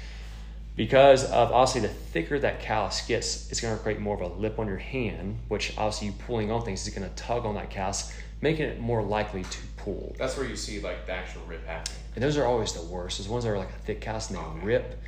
Because 0.76 1.24
of 1.24 1.50
obviously 1.52 1.80
the 1.82 1.92
thicker 1.92 2.38
that 2.38 2.60
callus 2.60 3.00
gets, 3.06 3.50
it's 3.50 3.60
going 3.60 3.76
to 3.76 3.82
create 3.82 3.98
more 3.98 4.14
of 4.14 4.20
a 4.20 4.34
lip 4.38 4.58
on 4.60 4.68
your 4.68 4.76
hand, 4.76 5.38
which 5.48 5.76
obviously 5.76 6.08
you 6.08 6.14
pulling 6.26 6.50
on 6.52 6.62
things 6.64 6.86
is 6.86 6.94
going 6.94 7.08
to 7.08 7.14
tug 7.16 7.44
on 7.44 7.56
that 7.56 7.68
callus, 7.68 8.12
making 8.40 8.66
it 8.66 8.78
more 8.80 9.02
likely 9.02 9.42
to 9.42 9.58
pull. 9.76 10.14
That's 10.18 10.36
where 10.36 10.46
you 10.46 10.54
see 10.56 10.80
like 10.80 11.04
the 11.06 11.12
actual 11.12 11.42
rip 11.48 11.66
happening. 11.66 11.98
And 12.14 12.22
those 12.22 12.36
are 12.36 12.44
always 12.46 12.72
the 12.74 12.82
worst. 12.82 13.18
Those 13.18 13.28
ones 13.28 13.42
that 13.44 13.50
are 13.50 13.58
like 13.58 13.70
a 13.70 13.78
thick 13.86 14.00
callus 14.00 14.28
and 14.30 14.38
they 14.38 14.42
Oh, 14.42 14.54
man. 14.54 14.64
rip. 14.64 15.00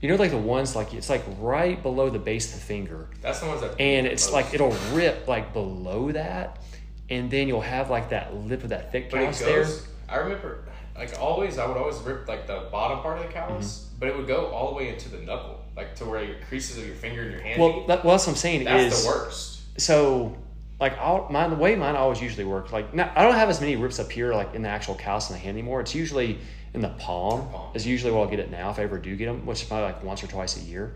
You 0.00 0.08
know, 0.08 0.16
like 0.16 0.32
the 0.32 0.36
ones 0.38 0.74
like 0.76 0.92
it's 0.94 1.08
like 1.10 1.22
right 1.40 1.80
below 1.80 2.10
the 2.10 2.18
base 2.20 2.52
of 2.52 2.60
the 2.60 2.66
finger, 2.66 3.08
That's 3.22 3.40
the 3.40 3.46
ones 3.46 3.60
that. 3.62 3.80
and 3.80 4.06
it's 4.06 4.30
like 4.32 4.52
it'll 4.52 4.76
rip 4.92 5.26
like 5.28 5.52
below 5.52 6.10
that, 6.12 6.58
and 7.10 7.30
then 7.30 7.48
you'll 7.48 7.60
have 7.60 7.90
like 7.90 8.10
that 8.10 8.34
lip 8.34 8.62
of 8.62 8.70
that 8.70 8.92
thick 8.92 9.10
callus 9.10 9.38
there. 9.40 9.66
I 10.08 10.16
remember. 10.16 10.64
like 10.96 11.18
always, 11.20 11.58
I 11.58 11.66
would 11.66 11.76
always 11.76 11.96
rip 11.98 12.26
like 12.28 12.46
the 12.46 12.68
bottom 12.72 13.00
part 13.00 13.18
of 13.18 13.26
the 13.26 13.32
callus, 13.32 13.84
Mm-hmm. 13.88 13.98
but 14.00 14.08
it 14.08 14.16
would 14.16 14.26
go 14.26 14.46
all 14.46 14.70
the 14.70 14.74
way 14.76 14.88
into 14.88 15.08
the 15.08 15.18
knuckle, 15.18 15.60
like 15.76 15.94
to 15.96 16.04
where 16.04 16.22
your 16.24 16.36
creases 16.48 16.78
of 16.78 16.86
your 16.86 16.96
finger 16.96 17.22
and 17.22 17.32
your 17.32 17.40
hand. 17.40 17.60
Well, 17.60 17.86
that, 17.86 18.04
well, 18.04 18.14
that's 18.14 18.26
what 18.26 18.32
I'm 18.32 18.36
saying 18.36 18.64
that's 18.64 18.94
is 18.96 19.02
the 19.04 19.08
worst. 19.08 19.60
so 19.80 20.36
like 20.80 20.96
I'll, 20.98 21.28
mine 21.30 21.50
the 21.50 21.56
way 21.56 21.74
mine 21.76 21.96
always 21.96 22.20
usually 22.22 22.44
works 22.44 22.72
like 22.72 22.94
now, 22.94 23.12
I 23.16 23.22
don't 23.24 23.34
have 23.34 23.48
as 23.48 23.60
many 23.60 23.74
rips 23.76 23.98
up 23.98 24.10
here 24.12 24.32
like 24.34 24.54
in 24.54 24.62
the 24.62 24.68
actual 24.68 24.94
callus 24.94 25.28
in 25.28 25.34
the 25.34 25.38
hand 25.40 25.56
anymore. 25.56 25.80
It's 25.80 25.94
usually 25.94 26.38
in 26.74 26.80
the 26.80 26.90
palm. 26.90 27.48
Palm. 27.50 27.70
Is 27.74 27.86
usually 27.86 28.12
where 28.12 28.22
I'll 28.22 28.28
get 28.28 28.38
it 28.38 28.50
now 28.50 28.70
if 28.70 28.78
I 28.78 28.82
ever 28.82 28.98
do 28.98 29.16
get 29.16 29.26
them, 29.26 29.44
which 29.46 29.62
is 29.62 29.68
probably 29.68 29.86
like 29.86 30.04
once 30.04 30.22
or 30.22 30.26
twice 30.28 30.56
a 30.56 30.60
year. 30.60 30.94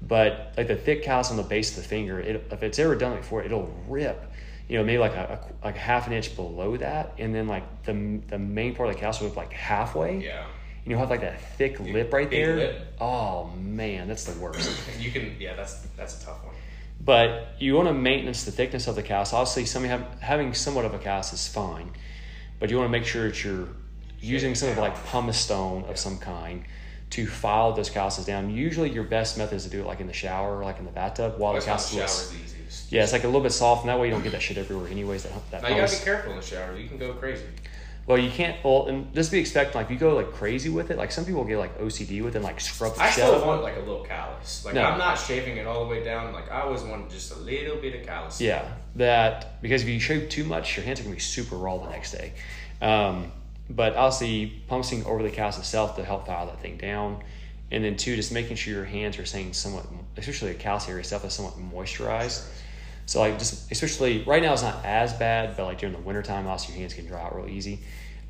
But 0.00 0.54
like 0.56 0.68
the 0.68 0.76
thick 0.76 1.02
callus 1.02 1.30
on 1.30 1.36
the 1.36 1.42
base 1.42 1.76
of 1.76 1.82
the 1.82 1.88
finger, 1.88 2.20
it, 2.20 2.46
if 2.52 2.62
it's 2.62 2.78
ever 2.78 2.94
done 2.94 3.16
before, 3.16 3.42
it'll 3.42 3.74
rip. 3.88 4.32
You 4.68 4.78
know, 4.78 4.84
maybe 4.84 4.98
like 4.98 5.14
a, 5.14 5.40
a 5.62 5.66
like 5.66 5.76
half 5.76 6.06
an 6.06 6.12
inch 6.12 6.36
below 6.36 6.76
that, 6.76 7.14
and 7.18 7.34
then 7.34 7.48
like 7.48 7.84
the 7.84 8.20
the 8.26 8.38
main 8.38 8.74
part 8.74 8.90
of 8.90 9.00
the 9.00 9.24
will 9.24 9.32
like 9.34 9.52
halfway. 9.52 10.22
Yeah, 10.24 10.42
And 10.42 10.86
you'll 10.86 10.98
have 10.98 11.10
like 11.10 11.22
that 11.22 11.40
thick 11.56 11.80
lip 11.80 12.12
right 12.12 12.28
there. 12.30 12.56
lip. 12.56 12.94
Oh 13.00 13.50
man, 13.56 14.08
that's 14.08 14.24
the 14.24 14.38
worst. 14.38 14.70
you 14.98 15.10
can. 15.10 15.36
Yeah, 15.40 15.54
that's 15.54 15.80
that's 15.96 16.22
a 16.22 16.26
tough 16.26 16.44
one. 16.44 16.54
But 17.00 17.54
you 17.58 17.74
want 17.76 17.88
to 17.88 17.94
maintenance 17.94 18.44
the 18.44 18.50
thickness 18.52 18.88
of 18.88 18.96
the 18.96 19.02
cast. 19.02 19.32
Obviously, 19.32 19.64
some 19.64 19.84
have, 19.84 20.20
having 20.20 20.52
somewhat 20.52 20.84
of 20.84 20.94
a 20.94 20.98
cast 20.98 21.32
is 21.32 21.46
fine, 21.46 21.92
but 22.58 22.70
you 22.70 22.76
want 22.76 22.88
to 22.88 22.92
make 22.92 23.06
sure 23.06 23.28
that 23.28 23.42
you're 23.44 23.68
using 24.20 24.54
some 24.54 24.68
of 24.70 24.78
like 24.78 24.96
pumice 25.06 25.38
stone 25.38 25.84
of 25.84 25.96
some 25.96 26.18
kind 26.18 26.64
to 27.10 27.26
file 27.26 27.72
those 27.72 27.88
calluses 27.88 28.26
down. 28.26 28.50
Usually, 28.50 28.90
your 28.90 29.04
best 29.04 29.38
method 29.38 29.54
is 29.54 29.64
to 29.64 29.70
do 29.70 29.80
it 29.80 29.86
like 29.86 30.00
in 30.00 30.06
the 30.08 30.12
shower, 30.12 30.62
like 30.62 30.78
in 30.78 30.84
the 30.84 30.90
bathtub, 30.90 31.38
while 31.38 31.54
That's 31.54 31.64
the 31.64 31.98
not 31.98 32.10
cast 32.68 32.82
the 32.82 32.86
is 32.86 32.88
shower's 32.88 32.90
the 32.90 32.90
easiest. 32.90 32.92
yeah, 32.92 33.02
it's 33.02 33.12
like 33.12 33.24
a 33.24 33.26
little 33.26 33.40
bit 33.40 33.52
soft, 33.52 33.82
and 33.82 33.88
that 33.88 33.98
way 33.98 34.06
you 34.06 34.12
don't 34.12 34.22
get 34.22 34.32
that 34.32 34.42
shit 34.42 34.58
everywhere. 34.58 34.88
Anyways, 34.88 35.22
that 35.24 35.50
that 35.50 35.62
Now 35.62 35.68
you 35.68 35.76
gotta 35.76 35.98
be 35.98 36.04
careful 36.04 36.32
in 36.32 36.36
the 36.38 36.42
shower. 36.42 36.76
You 36.76 36.88
can 36.88 36.98
go 36.98 37.12
crazy. 37.14 37.44
Well, 38.06 38.16
you 38.16 38.30
can't. 38.30 38.56
Well, 38.64 38.86
and 38.86 39.14
just 39.14 39.30
be 39.30 39.38
expecting 39.38 39.74
like 39.74 39.86
if 39.86 39.92
you 39.92 39.98
go 39.98 40.14
like 40.14 40.32
crazy 40.32 40.70
with 40.70 40.90
it. 40.90 40.96
Like 40.96 41.12
some 41.12 41.26
people 41.26 41.44
get 41.44 41.58
like 41.58 41.78
OCD 41.78 42.22
with 42.24 42.34
it, 42.34 42.38
and, 42.38 42.44
like 42.44 42.58
scrub 42.58 42.94
the 42.94 43.02
I 43.02 43.10
shit 43.10 43.24
still 43.24 43.46
want 43.46 43.62
like 43.62 43.76
a 43.76 43.80
little 43.80 44.02
callus. 44.02 44.64
Like 44.64 44.74
No. 44.74 44.82
I'm 44.82 44.98
not 44.98 45.18
shaving 45.18 45.58
it 45.58 45.66
all 45.66 45.84
the 45.84 45.90
way 45.90 46.02
down. 46.02 46.32
Like 46.32 46.50
I 46.50 46.62
always 46.62 46.82
want 46.82 47.10
just 47.10 47.32
a 47.32 47.38
little 47.38 47.76
bit 47.76 48.00
of 48.00 48.06
callus. 48.06 48.40
Yeah, 48.40 48.66
that 48.96 49.60
because 49.60 49.82
if 49.82 49.88
you 49.88 50.00
shave 50.00 50.30
too 50.30 50.44
much, 50.44 50.76
your 50.76 50.86
hands 50.86 51.00
are 51.00 51.02
gonna 51.02 51.16
be 51.16 51.20
super 51.20 51.56
raw 51.56 51.76
the 51.76 51.90
next 51.90 52.12
day. 52.12 52.32
Um, 52.80 53.30
but 53.68 53.94
obviously, 53.94 54.62
pumping 54.68 55.04
over 55.04 55.22
the 55.22 55.30
cast 55.30 55.58
itself 55.58 55.96
to 55.96 56.04
help 56.04 56.26
file 56.26 56.46
that 56.46 56.60
thing 56.60 56.78
down, 56.78 57.22
and 57.70 57.84
then 57.84 57.96
two, 57.96 58.16
just 58.16 58.32
making 58.32 58.56
sure 58.56 58.74
your 58.74 58.84
hands 58.84 59.18
are 59.18 59.26
staying 59.26 59.52
somewhat, 59.52 59.86
especially 60.16 60.52
the 60.52 60.58
callus 60.58 60.88
area 60.88 61.04
stuff 61.04 61.24
is 61.24 61.34
somewhat 61.34 61.54
moisturized. 61.58 62.46
So 63.06 63.20
like 63.20 63.38
just 63.38 63.70
especially 63.70 64.22
right 64.24 64.42
now 64.42 64.52
it's 64.52 64.62
not 64.62 64.84
as 64.84 65.12
bad, 65.12 65.56
but 65.56 65.64
like 65.64 65.78
during 65.78 65.94
the 65.94 66.00
wintertime, 66.00 66.46
obviously 66.46 66.74
your 66.74 66.80
hands 66.80 66.94
can 66.94 67.06
dry 67.06 67.22
out 67.22 67.36
real 67.36 67.48
easy. 67.48 67.80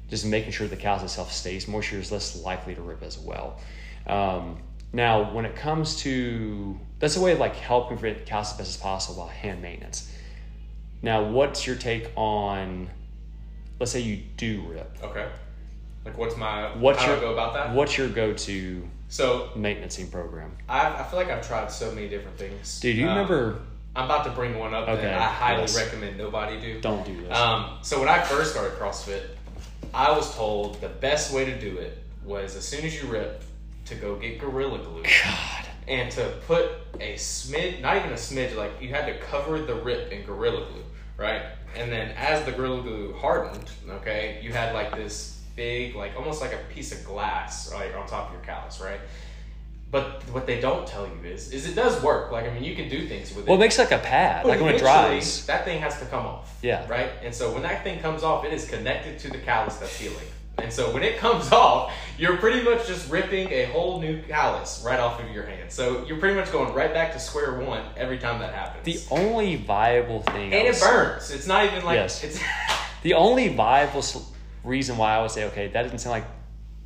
Just 0.08 0.24
making 0.24 0.52
sure 0.52 0.66
the 0.66 0.76
callus 0.76 1.02
itself 1.02 1.32
stays 1.32 1.68
moisture 1.68 1.98
is 1.98 2.10
less 2.10 2.42
likely 2.42 2.74
to 2.74 2.80
rip 2.80 3.02
as 3.02 3.18
well. 3.18 3.60
Um, 4.06 4.58
now, 4.92 5.32
when 5.32 5.44
it 5.44 5.54
comes 5.54 5.96
to 6.02 6.78
that's 6.98 7.16
a 7.16 7.20
way 7.20 7.32
of 7.32 7.38
like 7.38 7.54
helping 7.56 7.98
prevent 7.98 8.26
callus 8.26 8.52
as 8.52 8.58
best 8.58 8.70
as 8.70 8.76
possible 8.76 9.24
by 9.24 9.32
hand 9.32 9.62
maintenance. 9.62 10.12
Now, 11.02 11.24
what's 11.24 11.66
your 11.66 11.76
take 11.76 12.10
on? 12.16 12.88
Let's 13.78 13.92
say 13.92 14.00
you 14.00 14.16
do 14.36 14.62
rip. 14.62 14.96
Okay. 15.02 15.28
Like 16.04 16.18
what's 16.18 16.36
my 16.36 16.76
What's 16.76 17.04
your 17.06 17.20
go 17.20 17.32
about 17.32 17.54
that? 17.54 17.74
What's 17.74 17.96
your 17.96 18.08
go-to 18.08 18.88
So 19.08 19.50
maintenancing 19.56 20.10
program? 20.10 20.52
I 20.68 21.00
I 21.00 21.02
feel 21.04 21.18
like 21.18 21.30
I've 21.30 21.46
tried 21.46 21.70
so 21.72 21.90
many 21.92 22.08
different 22.08 22.36
things. 22.38 22.80
Dude, 22.80 22.96
you 22.96 23.04
Um, 23.08 23.16
remember? 23.16 23.60
I'm 23.96 24.04
about 24.04 24.24
to 24.24 24.30
bring 24.30 24.58
one 24.58 24.74
up 24.74 24.86
Okay, 24.88 25.02
that 25.02 25.18
I 25.18 25.24
highly 25.24 25.62
yes. 25.62 25.76
recommend 25.76 26.18
nobody 26.18 26.60
do. 26.60 26.80
Don't 26.80 27.04
do 27.04 27.20
this. 27.22 27.36
Um, 27.36 27.78
so 27.82 27.98
when 27.98 28.08
I 28.08 28.20
first 28.22 28.52
started 28.52 28.74
CrossFit, 28.78 29.22
I 29.94 30.12
was 30.12 30.34
told 30.36 30.80
the 30.80 30.88
best 30.88 31.32
way 31.32 31.44
to 31.46 31.58
do 31.58 31.78
it 31.78 31.98
was 32.24 32.54
as 32.54 32.68
soon 32.68 32.84
as 32.84 33.00
you 33.02 33.08
rip 33.08 33.42
to 33.86 33.94
go 33.94 34.16
get 34.16 34.38
Gorilla 34.38 34.78
Glue 34.78 35.02
God. 35.02 35.64
and 35.88 36.12
to 36.12 36.34
put 36.46 36.70
a 37.00 37.14
smidge, 37.14 37.80
not 37.80 37.96
even 37.96 38.10
a 38.10 38.14
smidge, 38.14 38.54
like 38.54 38.70
you 38.80 38.90
had 38.90 39.06
to 39.06 39.18
cover 39.18 39.58
the 39.60 39.74
rip 39.74 40.12
in 40.12 40.24
Gorilla 40.26 40.66
Glue, 40.70 40.84
right? 41.16 41.42
And 41.74 41.90
then 41.90 42.10
as 42.16 42.44
the 42.44 42.52
Gorilla 42.52 42.82
Glue 42.82 43.14
hardened, 43.14 43.64
okay, 43.88 44.38
you 44.42 44.52
had 44.52 44.74
like 44.74 44.94
this 44.94 45.37
big, 45.58 45.94
like 45.94 46.16
almost 46.16 46.40
like 46.40 46.54
a 46.54 46.60
piece 46.72 46.92
of 46.92 47.04
glass, 47.04 47.70
like 47.74 47.94
on 47.94 48.06
top 48.06 48.28
of 48.28 48.32
your 48.32 48.42
callus, 48.42 48.80
right? 48.80 49.00
But 49.90 50.22
what 50.32 50.46
they 50.46 50.60
don't 50.60 50.86
tell 50.86 51.06
you 51.06 51.28
is, 51.28 51.50
is 51.50 51.66
it 51.66 51.74
does 51.74 52.02
work. 52.02 52.30
Like 52.30 52.46
I 52.48 52.54
mean, 52.54 52.62
you 52.62 52.74
can 52.76 52.88
do 52.88 53.06
things 53.08 53.34
with 53.34 53.44
it. 53.44 53.48
Well, 53.48 53.56
it 53.58 53.60
makes 53.60 53.78
like 53.78 53.90
a 53.90 53.98
pad, 53.98 54.44
But 54.44 54.50
like 54.50 54.60
when 54.60 54.74
it 54.74 54.78
dries. 54.78 55.44
that 55.46 55.64
thing 55.64 55.80
has 55.80 55.98
to 55.98 56.06
come 56.06 56.24
off. 56.24 56.58
Yeah. 56.62 56.86
Right? 56.88 57.10
And 57.22 57.34
so 57.34 57.52
when 57.52 57.62
that 57.62 57.84
thing 57.84 57.98
comes 58.00 58.22
off, 58.22 58.44
it 58.44 58.52
is 58.52 58.68
connected 58.68 59.18
to 59.20 59.30
the 59.30 59.38
callus 59.38 59.76
that's 59.76 59.98
healing. 59.98 60.26
And 60.58 60.72
so 60.72 60.92
when 60.92 61.02
it 61.04 61.18
comes 61.18 61.50
off, 61.64 61.92
you're 62.18 62.36
pretty 62.36 62.62
much 62.62 62.86
just 62.86 63.10
ripping 63.10 63.50
a 63.50 63.64
whole 63.66 64.00
new 64.00 64.20
callus 64.22 64.82
right 64.84 65.00
off 65.00 65.20
of 65.22 65.30
your 65.30 65.46
hand. 65.46 65.70
So 65.72 66.04
you're 66.06 66.18
pretty 66.18 66.34
much 66.38 66.52
going 66.52 66.74
right 66.74 66.92
back 66.92 67.12
to 67.14 67.18
square 67.18 67.54
one 67.58 67.82
every 67.96 68.18
time 68.18 68.40
that 68.40 68.52
happens. 68.52 68.84
The 68.84 69.00
only 69.14 69.56
viable 69.56 70.22
thing, 70.22 70.52
and 70.52 70.68
it 70.68 70.78
burns. 70.80 71.30
It's 71.30 71.46
not 71.46 71.64
even 71.64 71.84
like 71.84 71.94
Yes. 71.96 72.22
it's 72.24 72.40
The 73.02 73.14
only 73.14 73.48
viable 73.48 74.02
reason 74.64 74.96
why 74.96 75.14
I 75.14 75.22
would 75.22 75.30
say, 75.30 75.44
okay, 75.46 75.68
that 75.68 75.82
doesn't 75.82 75.98
sound 75.98 76.12
like 76.12 76.24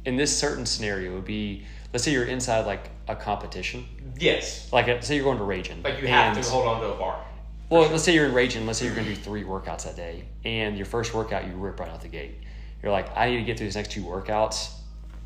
in 0.04 0.16
this 0.16 0.36
certain 0.36 0.66
scenario 0.66 1.14
would 1.14 1.24
be, 1.24 1.64
let's 1.92 2.04
say 2.04 2.12
you're 2.12 2.24
inside 2.24 2.66
like 2.66 2.90
a 3.08 3.16
competition, 3.16 3.86
yes. 4.18 4.72
like 4.72 4.88
a, 4.88 5.02
say 5.02 5.14
you're 5.16 5.24
going 5.24 5.38
to 5.38 5.44
Raging, 5.44 5.82
Like 5.82 6.00
you 6.00 6.08
have 6.08 6.36
and- 6.36 6.44
to 6.44 6.50
hold 6.50 6.66
on 6.66 6.80
to 6.80 6.88
a 6.88 6.96
bar. 6.96 7.24
Well, 7.70 7.88
let's 7.90 8.02
say 8.04 8.12
you're 8.14 8.26
in 8.26 8.34
Raging. 8.34 8.66
Let's 8.66 8.80
say 8.80 8.84
you're 8.84 8.94
going 8.94 9.06
to 9.06 9.14
do 9.14 9.18
three 9.18 9.44
workouts 9.44 9.84
that 9.84 9.96
day, 9.96 10.24
and 10.44 10.76
your 10.76 10.84
first 10.84 11.14
workout 11.14 11.46
you 11.46 11.54
rip 11.54 11.80
right 11.80 11.88
out 11.88 12.02
the 12.02 12.08
gate. 12.08 12.34
You're 12.82 12.92
like, 12.92 13.16
I 13.16 13.30
need 13.30 13.38
to 13.38 13.44
get 13.44 13.56
through 13.56 13.68
these 13.68 13.76
next 13.76 13.92
two 13.92 14.02
workouts, 14.02 14.70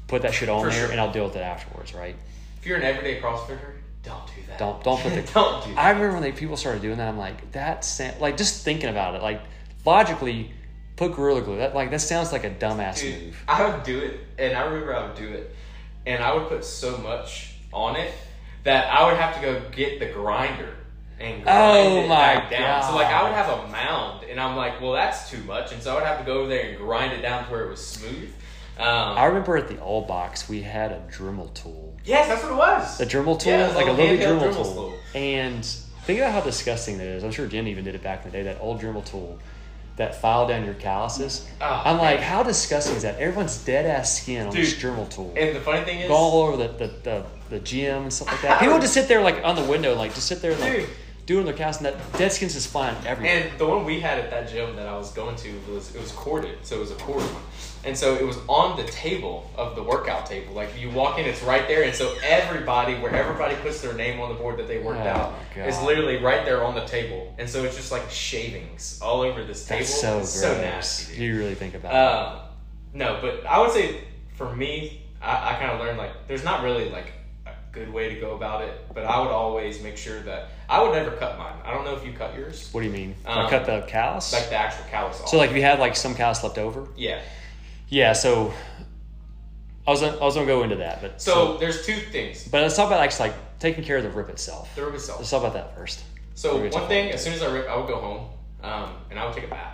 put 0.06 0.22
that 0.22 0.32
shit 0.32 0.48
on 0.48 0.62
For 0.62 0.70
there, 0.70 0.82
sure. 0.84 0.92
and 0.92 1.00
I'll 1.00 1.10
deal 1.10 1.24
with 1.24 1.34
it 1.34 1.40
afterwards, 1.40 1.92
right? 1.92 2.14
If 2.60 2.66
you're 2.66 2.76
an 2.76 2.84
everyday 2.84 3.20
CrossFitter, 3.20 3.58
don't 4.04 4.26
do 4.28 4.42
that. 4.46 4.58
Don't 4.60 4.84
don't 4.84 5.00
put 5.00 5.14
the. 5.14 5.22
don't 5.34 5.64
do 5.64 5.74
that. 5.74 5.78
I 5.80 5.90
remember 5.90 6.12
when 6.12 6.22
they 6.22 6.30
people 6.30 6.56
started 6.56 6.82
doing 6.82 6.98
that. 6.98 7.08
I'm 7.08 7.18
like, 7.18 7.50
that's 7.50 8.00
like 8.20 8.36
just 8.36 8.64
thinking 8.64 8.90
about 8.90 9.16
it, 9.16 9.22
like 9.22 9.40
logically, 9.84 10.52
put 10.96 11.14
gorilla 11.14 11.42
glue. 11.42 11.56
That 11.58 11.74
like 11.74 11.90
that 11.90 12.00
sounds 12.00 12.32
like 12.32 12.44
a 12.44 12.50
dumbass 12.50 13.00
Dude, 13.00 13.22
move. 13.26 13.44
I 13.48 13.68
would 13.68 13.82
do 13.84 13.98
it, 13.98 14.20
and 14.38 14.56
I 14.56 14.62
remember 14.64 14.94
I 14.96 15.06
would 15.06 15.16
do 15.16 15.28
it, 15.28 15.54
and 16.06 16.22
I 16.22 16.34
would 16.34 16.48
put 16.48 16.64
so 16.64 16.96
much 16.98 17.54
on 17.72 17.96
it 17.96 18.12
that 18.64 18.92
I 18.92 19.06
would 19.06 19.16
have 19.18 19.34
to 19.36 19.40
go 19.40 19.62
get 19.70 20.00
the 20.00 20.06
grinder 20.06 20.74
and 21.20 21.42
grind 21.44 21.58
Oh 21.88 21.98
it 22.04 22.08
my 22.08 22.14
back 22.16 22.50
down. 22.50 22.82
So 22.82 22.94
like 22.96 23.06
I 23.06 23.22
would 23.22 23.32
have 23.32 23.48
a 23.64 23.68
mound, 23.68 24.24
and 24.24 24.40
I'm 24.40 24.56
like, 24.56 24.80
well, 24.80 24.92
that's 24.92 25.30
too 25.30 25.42
much, 25.44 25.72
and 25.72 25.82
so 25.82 25.92
I 25.92 25.94
would 25.94 26.04
have 26.04 26.18
to 26.18 26.24
go 26.24 26.38
over 26.40 26.48
there 26.48 26.68
and 26.70 26.78
grind 26.78 27.12
it 27.12 27.22
down 27.22 27.44
to 27.44 27.50
where 27.50 27.64
it 27.64 27.70
was 27.70 27.84
smooth. 27.86 28.30
Um, 28.78 28.86
I 29.16 29.24
remember 29.24 29.56
at 29.56 29.68
the 29.68 29.80
old 29.80 30.06
box 30.06 30.50
we 30.50 30.60
had 30.60 30.92
a 30.92 31.02
Dremel 31.10 31.52
tool. 31.54 31.96
yes, 32.04 32.28
that's 32.28 32.42
what 32.42 32.52
it 32.52 32.56
was. 32.56 32.98
The 32.98 33.06
Dremel 33.06 33.38
tool, 33.40 33.52
Yeah, 33.52 33.68
like 33.68 33.86
a 33.86 33.92
little 33.92 34.16
little 34.16 34.36
Dremel 34.38 34.52
Dremel 34.52 34.54
tool. 34.54 34.74
tool. 34.74 34.94
And 35.14 35.64
think 36.04 36.18
about 36.20 36.32
how 36.32 36.40
disgusting 36.42 36.98
that 36.98 37.06
is. 37.06 37.24
I'm 37.24 37.30
sure 37.30 37.46
Jen 37.46 37.66
even 37.68 37.84
did 37.84 37.94
it 37.94 38.02
back 38.02 38.26
in 38.26 38.30
the 38.30 38.36
day. 38.36 38.42
That 38.42 38.58
old 38.60 38.82
Dremel 38.82 39.02
tool 39.02 39.38
that 39.96 40.20
file 40.20 40.46
down 40.46 40.64
your 40.64 40.74
calluses. 40.74 41.46
Oh, 41.60 41.82
I'm 41.84 41.98
like, 41.98 42.20
man. 42.20 42.28
how 42.28 42.42
disgusting 42.42 42.96
is 42.96 43.02
that? 43.02 43.18
Everyone's 43.18 43.64
dead 43.64 43.86
ass 43.86 44.20
skin 44.20 44.46
on 44.46 44.54
this 44.54 44.74
Dude, 44.74 44.92
Dremel 44.92 45.08
tool. 45.10 45.32
And 45.36 45.56
the 45.56 45.60
funny 45.60 45.84
thing 45.84 46.00
is, 46.00 46.08
Go 46.08 46.14
all 46.14 46.42
over 46.42 46.56
the, 46.56 46.68
the, 46.68 46.92
the, 47.02 47.26
the 47.50 47.58
gym 47.60 48.02
and 48.04 48.12
stuff 48.12 48.28
like 48.28 48.42
that. 48.42 48.60
People 48.60 48.78
just 48.78 48.94
sit 48.94 49.08
there 49.08 49.22
like 49.22 49.42
on 49.42 49.56
the 49.56 49.64
window, 49.64 49.94
like 49.94 50.14
just 50.14 50.26
sit 50.26 50.42
there 50.42 50.52
and 50.52 50.60
like 50.60 50.88
doing 51.24 51.44
their 51.44 51.54
cast, 51.54 51.80
and 51.80 51.86
that 51.86 52.18
dead 52.18 52.30
skin's 52.30 52.54
just 52.54 52.68
flying 52.68 52.96
everywhere. 53.06 53.48
And 53.50 53.58
the 53.58 53.66
one 53.66 53.84
we 53.84 54.00
had 54.00 54.18
at 54.18 54.30
that 54.30 54.48
gym 54.48 54.76
that 54.76 54.86
I 54.86 54.96
was 54.96 55.12
going 55.12 55.36
to 55.36 55.52
was 55.68 55.94
it 55.94 56.00
was 56.00 56.12
corded, 56.12 56.58
so 56.62 56.76
it 56.76 56.80
was 56.80 56.90
a 56.90 56.96
cord 56.96 57.22
one, 57.22 57.42
and 57.86 57.96
so 57.96 58.14
it 58.16 58.26
was 58.26 58.36
on 58.48 58.76
the 58.76 58.84
table 58.84 59.50
of 59.56 59.76
the 59.76 59.82
workout 59.82 60.26
table. 60.26 60.52
Like 60.54 60.78
you 60.78 60.90
walk 60.90 61.18
in, 61.18 61.24
it's 61.24 61.42
right 61.42 61.66
there, 61.68 61.84
and 61.84 61.94
so 61.94 62.14
everybody, 62.24 62.94
where 62.96 63.14
everybody 63.14 63.54
puts 63.56 63.80
their 63.80 63.94
name 63.94 64.20
on 64.20 64.28
the 64.28 64.34
board 64.34 64.58
that 64.58 64.68
they 64.68 64.78
worked 64.78 65.00
Oh, 65.02 65.08
out, 65.08 65.34
is 65.56 65.80
literally 65.82 66.16
right 66.18 66.44
there 66.44 66.64
on 66.64 66.74
the 66.74 66.84
table, 66.84 67.34
and 67.38 67.48
so 67.48 67.64
it's 67.64 67.76
just 67.76 67.92
like 67.92 68.10
shavings 68.10 68.98
all 69.02 69.20
over 69.22 69.44
this 69.44 69.64
table. 69.66 69.80
That's 69.80 70.00
so 70.00 70.18
It's 70.18 70.40
gross. 70.40 70.54
so 70.56 70.60
nasty. 70.60 71.12
dude. 71.14 71.22
You 71.22 71.38
really 71.38 71.54
think 71.54 71.74
about 71.74 71.92
it. 71.94 71.96
Um, 71.96 72.48
no, 72.92 73.18
but 73.22 73.46
I 73.46 73.60
would 73.60 73.70
say 73.72 74.00
for 74.34 74.54
me, 74.54 75.02
I, 75.22 75.52
I 75.54 75.58
kind 75.58 75.70
of 75.70 75.80
learned 75.80 75.98
like 75.98 76.10
there's 76.28 76.44
not 76.44 76.62
really 76.62 76.88
like 76.90 77.12
a 77.46 77.52
good 77.72 77.92
way 77.92 78.14
to 78.14 78.20
go 78.20 78.34
about 78.34 78.62
it, 78.62 78.72
but 78.94 79.04
I 79.04 79.20
would 79.20 79.30
always 79.30 79.82
make 79.82 79.96
sure 79.96 80.20
that 80.22 80.48
I 80.68 80.82
would 80.82 80.92
never 80.92 81.12
cut 81.12 81.38
mine. 81.38 81.54
I 81.64 81.72
don't 81.72 81.84
know 81.84 81.94
if 81.94 82.04
you 82.04 82.12
cut 82.12 82.34
yours, 82.36 82.68
What 82.72 82.80
do 82.80 82.86
you 82.86 82.92
mean? 82.92 83.14
um, 83.26 83.36
like 83.44 83.50
cut 83.50 83.66
the 83.66 83.82
callus? 83.86 84.32
like 84.32 84.48
the 84.48 84.56
actual 84.56 84.84
callus 84.90 85.20
off. 85.20 85.28
so 85.28 85.36
like 85.38 85.50
if 85.50 85.56
you 85.56 85.62
had 85.62 85.78
like 85.78 85.94
some 85.96 86.14
callus 86.14 86.42
left 86.42 86.58
over? 86.58 86.86
yeah. 86.96 87.20
Yeah, 87.88 88.12
so 88.12 88.52
I 89.86 89.90
was 89.90 90.02
I 90.02 90.16
was 90.16 90.34
gonna 90.34 90.46
go 90.46 90.62
into 90.62 90.76
that, 90.76 91.00
but 91.00 91.20
So, 91.22 91.56
there's 91.58 91.86
two 91.86 91.94
things. 91.96 92.46
but 92.48 92.62
let's 92.62 92.76
talk 92.76 92.88
about 92.88 93.00
actually 93.00 93.30
like 93.30 93.58
taking 93.60 93.84
care 93.84 93.96
of 93.98 94.02
the 94.02 94.10
rip 94.10 94.28
itself. 94.28 94.74
The 94.74 94.84
rip 94.84 94.94
itself. 94.94 95.20
Let's 95.20 95.30
talk 95.30 95.40
about 95.42 95.54
that 95.54 95.76
first. 95.76 96.02
So 96.34 96.54
We'll 96.54 96.64
get 96.64 96.72
to 96.72 96.78
one 96.80 96.88
thing, 96.88 97.10
as 97.12 97.22
soon 97.22 97.32
as 97.32 97.42
I 97.42 97.50
rip, 97.52 97.68
I 97.68 97.76
would 97.76 97.86
go 97.88 97.96
home, 97.98 98.28
um, 98.62 98.90
and 99.10 99.18
I 99.18 99.24
would 99.24 99.34
take 99.34 99.44
a 99.44 99.48
bath. 99.48 99.72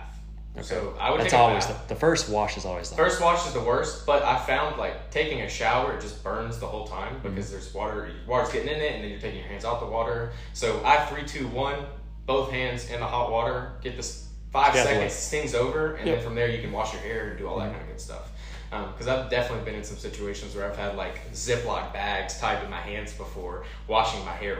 So 0.61 0.95
I 0.99 1.09
would 1.09 1.19
That's 1.19 1.33
always 1.33 1.65
a 1.65 1.69
the, 1.69 1.79
the 1.89 1.95
first 1.95 2.29
wash 2.29 2.57
is 2.57 2.65
always 2.65 2.91
the 2.91 2.95
First 2.95 3.19
wash 3.19 3.47
is 3.47 3.53
the 3.53 3.59
worst, 3.63 4.05
but 4.05 4.21
I 4.21 4.37
found 4.45 4.77
like 4.77 5.09
taking 5.09 5.41
a 5.41 5.49
shower 5.49 5.95
it 5.97 6.01
just 6.01 6.23
burns 6.23 6.59
the 6.59 6.67
whole 6.67 6.85
time 6.85 7.15
Mm-hmm. 7.15 7.29
because 7.29 7.49
there's 7.49 7.73
water, 7.73 8.11
water's 8.27 8.51
getting 8.53 8.69
in 8.69 8.79
it, 8.79 8.93
and 8.93 9.03
then 9.03 9.09
you're 9.09 9.19
taking 9.19 9.39
your 9.39 9.47
hands 9.47 9.65
out 9.65 9.79
the 9.79 9.87
water. 9.87 10.31
So 10.53 10.79
I 10.85 10.97
three, 11.07 11.23
two, 11.25 11.47
one, 11.47 11.79
both 12.27 12.51
hands 12.51 12.91
in 12.91 12.99
the 12.99 13.05
hot 13.07 13.31
water, 13.31 13.71
get 13.81 13.97
this 13.97 14.27
five 14.53 14.73
seconds, 14.75 15.13
stings 15.13 15.53
over, 15.55 15.95
and 15.95 16.07
Yep. 16.07 16.15
then 16.17 16.25
from 16.25 16.35
there 16.35 16.47
you 16.47 16.61
can 16.61 16.71
wash 16.71 16.93
your 16.93 17.01
hair 17.01 17.29
and 17.29 17.37
do 17.37 17.47
all 17.47 17.57
that 17.59 17.71
kind 17.71 17.81
of 17.81 17.87
good 17.89 17.99
stuff. 17.99 18.29
Because 18.69 19.07
I've 19.07 19.29
definitely 19.29 19.65
been 19.65 19.75
in 19.75 19.83
some 19.83 19.97
situations 19.97 20.55
where 20.55 20.65
I've 20.69 20.77
had 20.77 20.95
like 20.95 21.31
Ziploc 21.33 21.91
bags 21.93 22.39
tied 22.39 22.61
to 22.63 22.69
my 22.69 22.79
hands 22.79 23.13
before 23.13 23.65
washing 23.87 24.23
my 24.25 24.31
hair. 24.31 24.59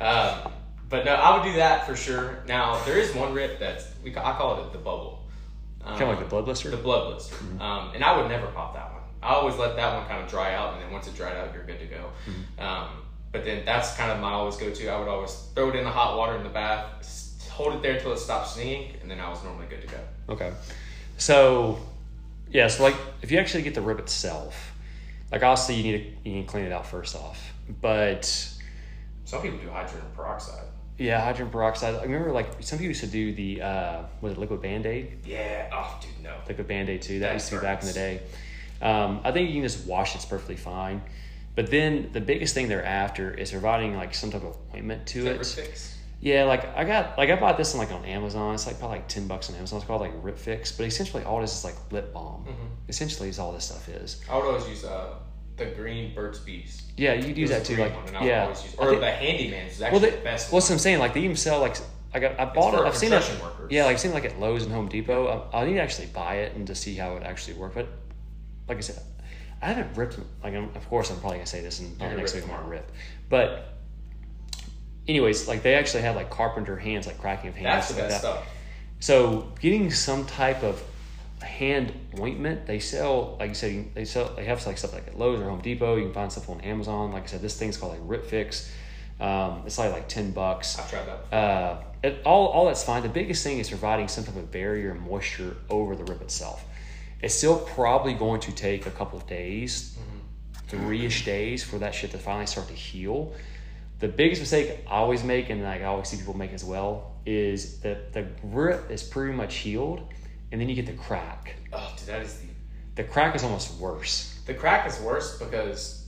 Um, 0.00 0.52
but 0.90 1.04
no, 1.06 1.14
I 1.14 1.36
would 1.36 1.44
do 1.50 1.56
that 1.56 1.86
for 1.86 1.96
sure. 1.96 2.42
Now 2.46 2.82
there 2.84 2.98
is 2.98 3.14
one 3.14 3.32
rip 3.32 3.58
that's 3.58 3.86
we 4.02 4.10
I 4.16 4.32
call 4.36 4.62
it 4.64 4.72
the 4.72 4.78
bubble. 4.78 5.22
Um, 5.82 5.92
Kind 5.98 6.02
of 6.04 6.08
like 6.10 6.18
the 6.20 6.24
blood 6.28 6.44
blister. 6.44 6.70
the 6.70 6.76
blood 6.76 7.10
blister. 7.10 7.36
Um, 7.60 7.92
and 7.94 8.04
I 8.04 8.16
would 8.18 8.28
never 8.28 8.46
pop 8.48 8.74
that 8.74 8.92
one. 8.92 9.02
I 9.22 9.32
always 9.34 9.56
let 9.56 9.76
that 9.76 9.94
one 9.98 10.06
kind 10.06 10.22
of 10.22 10.28
dry 10.30 10.54
out, 10.54 10.74
and 10.74 10.82
then 10.82 10.90
once 10.92 11.06
it 11.06 11.14
dried 11.14 11.36
out, 11.36 11.54
you're 11.54 11.64
good 11.64 11.78
to 11.80 11.86
go. 11.86 12.10
Um, 12.62 12.88
but 13.32 13.44
then 13.46 13.64
that's 13.64 13.96
kind 13.96 14.10
of 14.12 14.20
my 14.20 14.30
always 14.30 14.56
go 14.56 14.70
to. 14.70 14.88
I 14.88 14.98
would 14.98 15.08
always 15.08 15.32
throw 15.54 15.70
it 15.70 15.76
in 15.76 15.84
the 15.84 15.90
hot 15.90 16.18
water 16.18 16.36
in 16.36 16.42
the 16.42 16.50
bath, 16.50 17.02
hold 17.54 17.74
it 17.74 17.82
there 17.82 17.94
until 17.94 18.12
it 18.12 18.18
stops 18.18 18.52
stinging, 18.52 18.94
and 19.00 19.10
then 19.10 19.20
I 19.20 19.30
was 19.30 19.42
normally 19.44 19.66
good 19.68 19.80
to 19.82 19.86
go. 19.88 19.98
Okay. 20.28 20.52
So, 21.18 21.78
yeah, 22.50 22.66
so 22.68 22.82
like 22.82 22.96
if 23.22 23.30
you 23.30 23.38
actually 23.38 23.62
get 23.62 23.74
the 23.74 23.80
rib 23.80 23.98
itself, 24.00 24.72
like 25.30 25.42
obviously 25.42 25.76
you 25.76 25.82
need 25.84 25.98
to 25.98 26.28
you 26.28 26.36
need 26.36 26.42
to 26.46 26.48
clean 26.48 26.64
it 26.64 26.72
out 26.72 26.86
first 26.86 27.14
off. 27.16 27.52
But 27.80 28.24
Some 29.24 29.40
people 29.42 29.58
do 29.58 29.68
hydrogen 29.70 30.06
peroxide. 30.16 30.64
yeah, 30.98 31.20
hydrogen 31.20 31.50
peroxide. 31.50 31.94
I 31.94 32.02
remember 32.02 32.32
like 32.32 32.48
some 32.60 32.78
people 32.78 32.88
used 32.90 33.00
to 33.02 33.06
do 33.06 33.32
the 33.32 33.62
uh, 33.62 34.02
was 34.20 34.32
it 34.32 34.38
liquid 34.38 34.60
band 34.60 34.86
aid? 34.86 35.18
Yeah. 35.24 35.70
Oh, 35.72 35.98
dude, 36.02 36.24
no. 36.24 36.34
Liquid 36.48 36.66
band 36.68 36.88
aid 36.88 37.02
too. 37.02 37.20
That, 37.20 37.28
That 37.28 37.34
used 37.34 37.48
to 37.50 37.56
be 37.56 37.62
back 37.62 37.82
in 37.82 37.86
the 37.88 37.94
day. 37.94 38.20
Um, 38.82 39.20
I 39.24 39.30
think 39.32 39.48
you 39.48 39.54
can 39.54 39.62
just 39.62 39.86
wash 39.86 40.14
it's 40.16 40.24
perfectly 40.24 40.56
fine. 40.56 41.00
But 41.54 41.70
then 41.70 42.10
the 42.12 42.20
biggest 42.20 42.52
thing 42.52 42.66
they're 42.68 42.84
after 42.84 43.32
is 43.32 43.52
providing 43.52 43.94
like 43.94 44.12
some 44.14 44.30
type 44.32 44.42
of 44.42 44.56
ointment 44.74 45.06
to 45.08 45.20
Is 45.28 45.54
that 45.54 45.62
it. 45.62 45.93
Yeah, 46.24 46.44
like 46.44 46.74
I 46.74 46.84
got 46.84 47.18
like 47.18 47.28
I 47.28 47.36
bought 47.36 47.58
this 47.58 47.74
on 47.74 47.78
like 47.78 47.92
on 47.92 48.02
Amazon. 48.06 48.54
It's 48.54 48.66
like 48.66 48.78
probably 48.78 48.96
like 48.96 49.08
ten 49.08 49.28
bucks 49.28 49.50
on 49.50 49.56
Amazon. 49.56 49.76
It's 49.76 49.86
called 49.86 50.00
like 50.00 50.12
Rip 50.22 50.38
Fix, 50.38 50.72
but 50.72 50.86
essentially 50.86 51.22
all 51.22 51.38
this 51.38 51.52
is 51.52 51.64
like 51.64 51.74
lip 51.92 52.14
balm. 52.14 52.44
Mm-hmm. 52.44 52.66
Essentially, 52.88 53.28
is 53.28 53.38
all 53.38 53.52
this 53.52 53.66
stuff 53.66 53.86
is. 53.90 54.22
I 54.30 54.36
would 54.36 54.46
always 54.46 54.66
use 54.66 54.84
uh, 54.84 55.16
the 55.58 55.66
green 55.66 56.14
Burt's 56.14 56.38
Bees. 56.38 56.82
Yeah, 56.96 57.12
you 57.12 57.24
could 57.24 57.36
use 57.36 57.50
that 57.50 57.66
too. 57.66 57.76
Like 57.76 57.92
I 58.14 58.24
yeah, 58.24 58.48
use, 58.48 58.74
I 58.78 58.82
or 58.82 58.88
think- 58.88 59.00
the 59.02 59.10
Handyman 59.10 59.66
is 59.66 59.78
well, 59.80 59.88
actually 59.88 60.10
they, 60.10 60.16
the 60.16 60.22
best. 60.22 60.50
what's 60.50 60.70
what 60.70 60.76
I'm 60.76 60.78
saying? 60.78 60.98
Like 60.98 61.12
they 61.12 61.20
even 61.20 61.36
sell 61.36 61.60
like 61.60 61.76
I 62.14 62.20
got 62.20 62.40
I 62.40 62.46
bought 62.46 62.72
it. 62.72 62.80
I've 62.80 62.96
seen 62.96 63.12
it. 63.12 63.22
workers. 63.42 63.70
Yeah, 63.70 63.84
like 63.84 63.92
I've 63.92 64.00
seen 64.00 64.12
it 64.12 64.14
like 64.14 64.24
at 64.24 64.40
Lowe's 64.40 64.62
and 64.64 64.72
Home 64.72 64.88
Depot. 64.88 65.48
I, 65.52 65.60
I 65.60 65.66
need 65.66 65.74
to 65.74 65.82
actually 65.82 66.06
buy 66.06 66.36
it 66.36 66.56
and 66.56 66.66
to 66.68 66.74
see 66.74 66.94
how 66.94 67.16
it 67.18 67.22
actually 67.22 67.58
works. 67.58 67.74
But 67.74 67.88
like 68.66 68.78
I 68.78 68.80
said, 68.80 69.02
I 69.60 69.66
haven't 69.66 69.94
ripped. 69.94 70.18
Like 70.42 70.54
I'm, 70.54 70.74
of 70.74 70.88
course 70.88 71.10
I'm 71.10 71.20
probably 71.20 71.36
gonna 71.36 71.46
say 71.46 71.60
this 71.60 71.80
and 71.80 71.98
next 71.98 72.34
week 72.34 72.44
I'm 72.44 72.48
gonna 72.50 72.66
rip. 72.66 72.90
But 73.28 73.73
anyways, 75.08 75.48
like 75.48 75.62
they 75.62 75.74
actually 75.74 76.02
have 76.02 76.16
like 76.16 76.30
carpenter 76.30 76.76
hands, 76.76 77.06
like 77.06 77.18
cracking 77.18 77.50
of 77.50 77.56
hands. 77.56 77.64
That's 77.64 77.88
the 77.88 77.94
like 77.94 78.10
best 78.10 78.22
that. 78.22 78.32
stuff. 78.32 78.48
So 79.00 79.52
getting 79.60 79.90
some 79.90 80.24
type 80.26 80.62
of 80.62 80.82
hand 81.42 81.92
ointment, 82.18 82.66
they 82.66 82.78
sell 82.78 83.36
like 83.38 83.50
you 83.50 83.54
said, 83.54 83.94
they 83.94 84.04
sell 84.04 84.34
they 84.34 84.44
have 84.44 84.64
like 84.66 84.78
stuff 84.78 84.92
like 84.92 85.06
at 85.08 85.18
Lowe's 85.18 85.40
or 85.40 85.44
Home 85.44 85.60
Depot. 85.60 85.96
You 85.96 86.04
can 86.04 86.14
find 86.14 86.32
stuff 86.32 86.48
on 86.48 86.60
Amazon. 86.62 87.12
Like 87.12 87.24
I 87.24 87.26
said, 87.26 87.42
this 87.42 87.58
thing's 87.58 87.76
called 87.76 87.92
like 87.92 88.02
Rip 88.04 88.26
Fix. 88.26 88.70
Um, 89.20 89.62
it's 89.64 89.78
like 89.78 89.92
like 89.92 90.08
ten 90.08 90.32
bucks. 90.32 90.78
I've 90.78 90.90
tried 90.90 91.06
that. 91.06 91.36
Uh, 91.36 91.82
it, 92.02 92.20
all 92.24 92.48
all 92.48 92.66
that's 92.66 92.82
fine. 92.82 93.02
The 93.02 93.08
biggest 93.08 93.44
thing 93.44 93.58
is 93.58 93.68
providing 93.68 94.08
some 94.08 94.24
type 94.24 94.36
of 94.36 94.50
barrier 94.50 94.90
and 94.90 95.00
moisture 95.00 95.56
over 95.70 95.94
the 95.94 96.04
rip 96.04 96.20
itself. 96.20 96.64
It's 97.22 97.34
still 97.34 97.58
probably 97.58 98.12
going 98.12 98.40
to 98.40 98.52
take 98.52 98.86
a 98.86 98.90
couple 98.90 99.18
of 99.18 99.26
days, 99.26 99.96
three 100.68 101.06
ish 101.06 101.24
days 101.24 101.64
for 101.64 101.78
that 101.78 101.94
shit 101.94 102.10
to 102.10 102.18
finally 102.18 102.46
start 102.46 102.68
to 102.68 102.74
heal. 102.74 103.32
The 104.00 104.08
biggest 104.08 104.40
mistake 104.42 104.80
I 104.88 104.90
always 104.96 105.22
make, 105.24 105.50
and 105.50 105.62
like 105.62 105.80
I 105.80 105.84
always 105.84 106.08
see 106.08 106.16
people 106.16 106.36
make 106.36 106.52
as 106.52 106.64
well, 106.64 107.12
is 107.26 107.80
that 107.80 108.12
the 108.12 108.26
rip 108.42 108.90
is 108.90 109.02
pretty 109.02 109.32
much 109.32 109.56
healed, 109.56 110.00
and 110.52 110.60
then 110.60 110.68
you 110.68 110.74
get 110.74 110.86
the 110.86 110.92
crack. 110.92 111.56
Oh, 111.72 111.92
dude, 111.96 112.08
that 112.08 112.22
is 112.22 112.38
the 112.38 112.46
The 113.02 113.04
crack 113.04 113.34
is 113.34 113.42
almost 113.44 113.78
worse. 113.80 114.38
The 114.46 114.54
crack 114.54 114.86
is 114.86 115.00
worse 115.00 115.38
because 115.38 116.06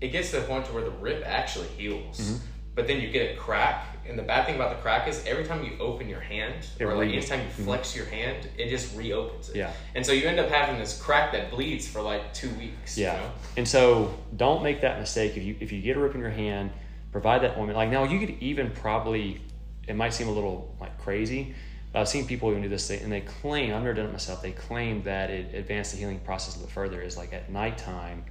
it 0.00 0.08
gets 0.08 0.30
to 0.30 0.36
the 0.40 0.42
point 0.46 0.66
to 0.66 0.72
where 0.72 0.84
the 0.84 0.90
rip 0.90 1.22
actually 1.26 1.68
heals, 1.68 2.20
Mm-hmm. 2.20 2.36
but 2.74 2.86
then 2.86 3.00
you 3.00 3.10
get 3.10 3.34
a 3.34 3.36
crack. 3.38 3.86
And 4.06 4.18
the 4.18 4.22
bad 4.22 4.44
thing 4.44 4.56
about 4.56 4.76
the 4.76 4.82
crack 4.82 5.08
is 5.08 5.24
every 5.26 5.44
time 5.46 5.64
you 5.64 5.78
open 5.80 6.10
your 6.10 6.20
hand, 6.20 6.66
It 6.78 6.84
or 6.84 6.94
like 6.94 7.08
re- 7.08 7.16
anytime 7.16 7.40
you 7.40 7.64
flex 7.64 7.96
your 7.96 8.04
hand, 8.04 8.46
it 8.58 8.68
just 8.68 8.94
reopens 8.94 9.48
it. 9.48 9.56
Yeah. 9.56 9.72
And 9.94 10.04
so 10.04 10.12
you 10.12 10.26
end 10.28 10.38
up 10.38 10.50
having 10.50 10.78
this 10.78 11.00
crack 11.00 11.32
that 11.32 11.50
bleeds 11.50 11.88
for 11.88 12.02
like 12.02 12.34
two 12.34 12.50
weeks. 12.50 12.98
Yeah. 12.98 13.14
You 13.14 13.20
know? 13.22 13.30
And 13.56 13.66
so 13.66 14.14
don't 14.36 14.62
make 14.62 14.82
that 14.82 15.00
mistake. 15.00 15.38
If 15.38 15.42
you 15.42 15.56
if 15.58 15.72
you 15.72 15.80
get 15.80 15.96
a 15.96 16.00
rip 16.00 16.14
in 16.14 16.20
your 16.20 16.28
hand, 16.28 16.70
provide 17.14 17.42
that 17.42 17.56
ointment. 17.56 17.76
Like 17.76 17.90
now 17.90 18.02
you 18.02 18.18
could 18.18 18.42
even 18.42 18.72
probably 18.72 19.40
it 19.86 19.94
might 19.94 20.12
seem 20.12 20.26
a 20.26 20.32
little 20.32 20.74
like 20.80 20.98
crazy. 20.98 21.54
But 21.92 22.00
I've 22.00 22.08
seen 22.08 22.26
people 22.26 22.50
even 22.50 22.62
do 22.62 22.68
this 22.68 22.88
thing 22.88 23.04
and 23.04 23.12
they 23.12 23.20
claim, 23.20 23.72
I've 23.72 23.82
never 23.82 23.94
done 23.94 24.06
it 24.06 24.12
myself, 24.12 24.42
they 24.42 24.50
claim 24.50 25.04
that 25.04 25.30
it 25.30 25.54
advanced 25.54 25.92
the 25.92 25.98
healing 25.98 26.18
process 26.18 26.56
a 26.56 26.58
little 26.58 26.72
further 26.72 27.00
is 27.00 27.16
like 27.16 27.32
at 27.32 27.52
nighttime. 27.52 28.24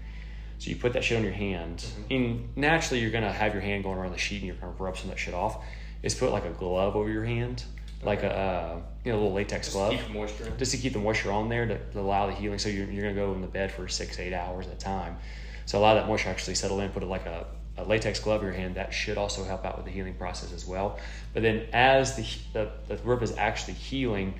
So 0.57 0.69
you 0.69 0.75
put 0.75 0.91
that 0.93 1.03
shit 1.05 1.17
on 1.17 1.23
your 1.23 1.31
hand. 1.31 1.77
Mm-hmm. 1.77 2.13
And 2.13 2.57
naturally 2.57 2.99
you're 2.99 3.11
gonna 3.11 3.31
have 3.31 3.53
your 3.53 3.61
hand 3.61 3.85
going 3.85 3.97
around 3.97 4.11
the 4.11 4.17
sheet 4.17 4.39
and 4.39 4.47
you're 4.47 4.55
gonna 4.57 4.73
rub 4.77 4.97
some 4.97 5.05
of 5.05 5.11
that 5.11 5.19
shit 5.19 5.33
off. 5.33 5.63
Is 6.01 6.13
put 6.13 6.33
like 6.33 6.43
a 6.43 6.49
glove 6.51 6.97
over 6.97 7.09
your 7.09 7.23
hand. 7.23 7.63
Like 8.03 8.23
a 8.23 8.35
uh, 8.35 8.81
you 9.05 9.13
know, 9.13 9.17
a 9.17 9.21
little 9.21 9.33
latex 9.33 9.67
Just 9.67 9.77
glove 9.77 9.91
keep 9.93 10.09
moisture 10.09 10.51
just 10.57 10.71
to 10.73 10.77
keep 10.77 10.91
the 10.91 10.99
moisture 10.99 11.31
on 11.31 11.47
there 11.47 11.65
to, 11.65 11.77
to 11.91 11.99
allow 12.01 12.27
the 12.27 12.33
healing. 12.33 12.59
So 12.59 12.67
you're, 12.67 12.91
you're 12.91 13.03
going 13.03 13.15
to 13.15 13.21
go 13.21 13.33
in 13.33 13.39
the 13.39 13.47
bed 13.47 13.71
for 13.71 13.87
six, 13.87 14.19
eight 14.19 14.33
hours 14.33 14.67
at 14.67 14.73
a 14.73 14.77
time. 14.77 15.15
So 15.65 15.79
allow 15.79 15.93
that 15.93 16.05
moisture 16.05 16.27
actually 16.27 16.55
settle 16.55 16.81
in. 16.81 16.89
Put 16.89 17.03
it 17.03 17.05
like 17.05 17.25
a, 17.25 17.45
a 17.77 17.83
latex 17.83 18.19
glove 18.19 18.41
in 18.41 18.47
your 18.47 18.55
hand. 18.55 18.75
That 18.75 18.93
should 18.93 19.17
also 19.17 19.43
help 19.43 19.65
out 19.65 19.77
with 19.77 19.85
the 19.85 19.91
healing 19.91 20.13
process 20.13 20.53
as 20.53 20.65
well. 20.65 20.99
But 21.33 21.43
then 21.43 21.67
as 21.73 22.15
the 22.15 22.25
the, 22.53 22.71
the 22.87 23.03
rip 23.03 23.21
is 23.21 23.35
actually 23.37 23.73
healing, 23.73 24.35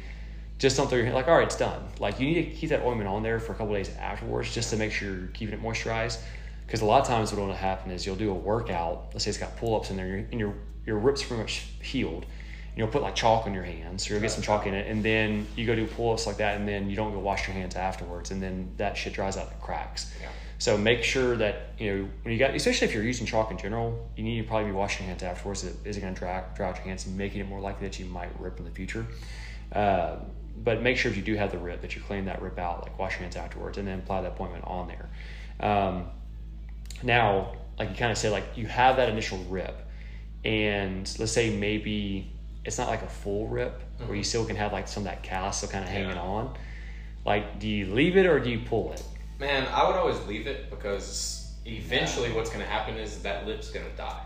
just 0.59 0.77
don't 0.77 0.87
throw 0.87 0.97
your 0.97 1.05
hand 1.05 1.15
like 1.15 1.27
all 1.27 1.35
right, 1.35 1.45
it's 1.45 1.57
done. 1.57 1.83
Like 1.99 2.19
you 2.19 2.27
need 2.27 2.45
to 2.45 2.51
keep 2.51 2.69
that 2.69 2.83
ointment 2.83 3.09
on 3.09 3.23
there 3.23 3.39
for 3.39 3.53
a 3.53 3.55
couple 3.55 3.73
days 3.73 3.89
afterwards, 3.97 4.53
just 4.53 4.69
to 4.69 4.77
make 4.77 4.91
sure 4.91 5.09
you're 5.09 5.27
keeping 5.27 5.53
it 5.53 5.61
moisturized. 5.61 6.19
Because 6.65 6.81
a 6.81 6.85
lot 6.85 7.01
of 7.01 7.07
times 7.07 7.31
what 7.33 7.45
will 7.45 7.53
happen 7.53 7.91
is 7.91 8.05
you'll 8.05 8.15
do 8.15 8.31
a 8.31 8.35
workout. 8.35 9.09
Let's 9.13 9.25
say 9.25 9.29
it's 9.29 9.37
got 9.37 9.57
pull 9.57 9.75
ups 9.75 9.89
in 9.89 9.97
there, 9.97 10.27
and 10.31 10.39
your 10.39 10.53
your 10.85 10.97
rip's 10.97 11.23
pretty 11.23 11.41
much 11.41 11.65
healed. 11.81 12.23
And 12.23 12.77
you'll 12.77 12.87
put 12.87 13.01
like 13.01 13.15
chalk 13.15 13.45
on 13.45 13.53
your 13.53 13.63
hands, 13.63 14.07
so 14.07 14.13
you'll 14.13 14.21
get 14.21 14.31
some 14.31 14.41
chalk 14.41 14.65
in 14.65 14.73
it, 14.73 14.87
and 14.89 15.03
then 15.03 15.45
you 15.55 15.65
go 15.65 15.75
do 15.75 15.85
pull 15.85 16.13
ups 16.13 16.25
like 16.25 16.37
that, 16.37 16.57
and 16.57 16.67
then 16.67 16.89
you 16.89 16.95
don't 16.95 17.13
go 17.13 17.19
wash 17.19 17.47
your 17.47 17.55
hands 17.55 17.75
afterwards, 17.75 18.31
and 18.31 18.41
then 18.41 18.73
that 18.77 18.97
shit 18.97 19.13
dries 19.13 19.37
out 19.37 19.49
the 19.49 19.55
cracks. 19.55 20.11
Yeah. 20.21 20.29
So 20.63 20.77
make 20.77 21.03
sure 21.03 21.35
that 21.35 21.73
you 21.77 21.93
know 21.93 22.09
when 22.21 22.31
you 22.31 22.39
got, 22.39 22.55
especially 22.55 22.87
if 22.87 22.93
you're 22.93 23.03
using 23.03 23.25
chalk 23.27 23.51
in 23.51 23.57
general, 23.57 24.09
you 24.15 24.23
need 24.23 24.41
to 24.41 24.47
probably 24.47 24.67
be 24.67 24.71
washing 24.71 25.05
your 25.05 25.09
hands 25.09 25.21
afterwards. 25.21 25.65
It 25.65 25.75
isn't 25.83 26.01
going 26.01 26.13
to 26.13 26.17
dry, 26.17 26.41
dry 26.55 26.69
out 26.69 26.77
your 26.77 26.85
hands, 26.85 27.05
making 27.05 27.41
it 27.41 27.49
more 27.49 27.59
likely 27.59 27.85
that 27.85 27.99
you 27.99 28.05
might 28.05 28.29
rip 28.39 28.59
in 28.59 28.63
the 28.63 28.71
future. 28.71 29.05
Uh, 29.73 30.19
but 30.63 30.81
make 30.81 30.95
sure 30.95 31.11
if 31.11 31.17
you 31.17 31.21
do 31.21 31.35
have 31.35 31.51
the 31.51 31.57
rip 31.57 31.81
that 31.81 31.97
you 31.97 32.01
clean 32.01 32.23
that 32.25 32.41
rip 32.41 32.57
out, 32.57 32.81
like 32.83 32.97
wash 32.97 33.11
your 33.15 33.23
hands 33.23 33.35
afterwards, 33.35 33.77
and 33.77 33.85
then 33.85 33.99
apply 33.99 34.21
that 34.21 34.39
ointment 34.39 34.63
on 34.65 34.87
there. 34.87 35.09
Um, 35.59 36.05
now, 37.03 37.55
like 37.77 37.89
you 37.89 37.95
kind 37.97 38.13
of 38.13 38.17
say, 38.17 38.29
like 38.29 38.45
you 38.55 38.65
have 38.67 38.95
that 38.95 39.09
initial 39.09 39.39
rip, 39.49 39.85
and 40.45 41.13
let's 41.19 41.33
say 41.33 41.53
maybe 41.57 42.31
it's 42.63 42.77
not 42.77 42.87
like 42.87 43.01
a 43.01 43.09
full 43.09 43.49
rip 43.49 43.81
where 44.05 44.15
you 44.15 44.23
still 44.23 44.45
can 44.45 44.55
have 44.55 44.71
like 44.71 44.87
some 44.87 45.01
of 45.03 45.05
that 45.09 45.23
callus 45.23 45.57
still 45.57 45.67
kind 45.67 45.83
of 45.83 45.89
hanging 45.89 46.11
Yeah. 46.11 46.21
on. 46.21 46.55
Like, 47.25 47.59
do 47.59 47.67
you 47.67 47.93
leave 47.93 48.15
it 48.15 48.25
or 48.25 48.39
do 48.39 48.49
you 48.49 48.59
pull 48.59 48.93
it? 48.93 49.03
Man, 49.39 49.67
I 49.73 49.87
would 49.87 49.95
always 49.95 50.19
leave 50.25 50.47
it 50.47 50.69
because 50.69 51.51
eventually 51.65 52.31
what's 52.31 52.49
going 52.49 52.61
to 52.61 52.69
happen 52.69 52.97
is 52.97 53.21
that 53.23 53.45
lip's 53.45 53.71
going 53.71 53.89
to 53.89 53.95
die. 53.97 54.21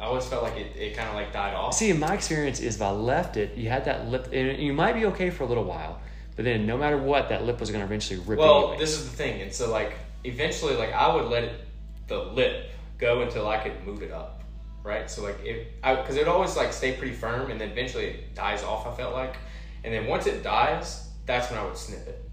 I 0.00 0.06
always 0.06 0.26
felt 0.26 0.42
like 0.42 0.56
it, 0.56 0.76
it 0.76 0.96
kind 0.96 1.08
of 1.08 1.14
like 1.14 1.32
died 1.32 1.54
off. 1.54 1.74
See, 1.74 1.90
in 1.90 2.00
my 2.00 2.14
experience, 2.14 2.60
is 2.60 2.76
if 2.76 2.82
I 2.82 2.90
left 2.90 3.36
it, 3.36 3.56
you 3.56 3.68
had 3.68 3.84
that 3.84 4.08
lip, 4.08 4.28
and 4.32 4.58
you 4.58 4.72
might 4.72 4.94
be 4.94 5.06
okay 5.06 5.30
for 5.30 5.44
a 5.44 5.46
little 5.46 5.64
while, 5.64 6.00
but 6.34 6.44
then 6.44 6.66
no 6.66 6.76
matter 6.76 6.98
what, 6.98 7.28
that 7.28 7.44
lip 7.44 7.60
was 7.60 7.70
going 7.70 7.80
to 7.80 7.86
eventually 7.86 8.18
rip. 8.20 8.38
Well, 8.38 8.58
anyways. 8.58 8.80
this 8.80 8.98
is 8.98 9.10
the 9.10 9.16
thing, 9.16 9.42
and 9.42 9.52
so 9.52 9.70
like 9.70 9.94
eventually, 10.24 10.74
like 10.74 10.92
I 10.92 11.14
would 11.14 11.26
let 11.26 11.44
it, 11.44 11.52
the 12.08 12.18
lip 12.18 12.70
go 12.98 13.22
until 13.22 13.48
I 13.48 13.58
could 13.58 13.86
move 13.86 14.02
it 14.02 14.10
up, 14.10 14.42
right? 14.82 15.08
So 15.08 15.22
like 15.22 15.38
it, 15.44 15.80
because 15.80 16.16
it 16.16 16.20
would 16.20 16.28
always 16.28 16.56
like 16.56 16.72
stay 16.72 16.94
pretty 16.94 17.14
firm, 17.14 17.50
and 17.50 17.60
then 17.60 17.70
eventually 17.70 18.06
it 18.06 18.34
dies 18.34 18.64
off. 18.64 18.86
I 18.88 18.96
felt 18.96 19.14
like, 19.14 19.36
and 19.84 19.94
then 19.94 20.06
once 20.06 20.26
it 20.26 20.42
dies, 20.42 21.10
that's 21.26 21.48
when 21.48 21.60
I 21.60 21.64
would 21.64 21.76
snip 21.76 22.08
it. 22.08 22.28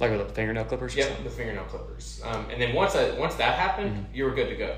Like 0.00 0.10
with 0.10 0.26
the 0.28 0.34
fingernail 0.34 0.64
clippers. 0.64 0.94
Yep, 0.96 1.24
the 1.24 1.30
fingernail 1.30 1.64
clippers. 1.64 2.20
Um, 2.24 2.46
and 2.50 2.60
then 2.60 2.74
once 2.74 2.94
I, 2.96 3.10
once 3.18 3.34
that 3.36 3.58
happened, 3.58 3.90
Mm-hmm. 3.96 4.14
you 4.16 4.24
were 4.24 4.32
good 4.34 4.48
to 4.48 4.56
go. 4.56 4.76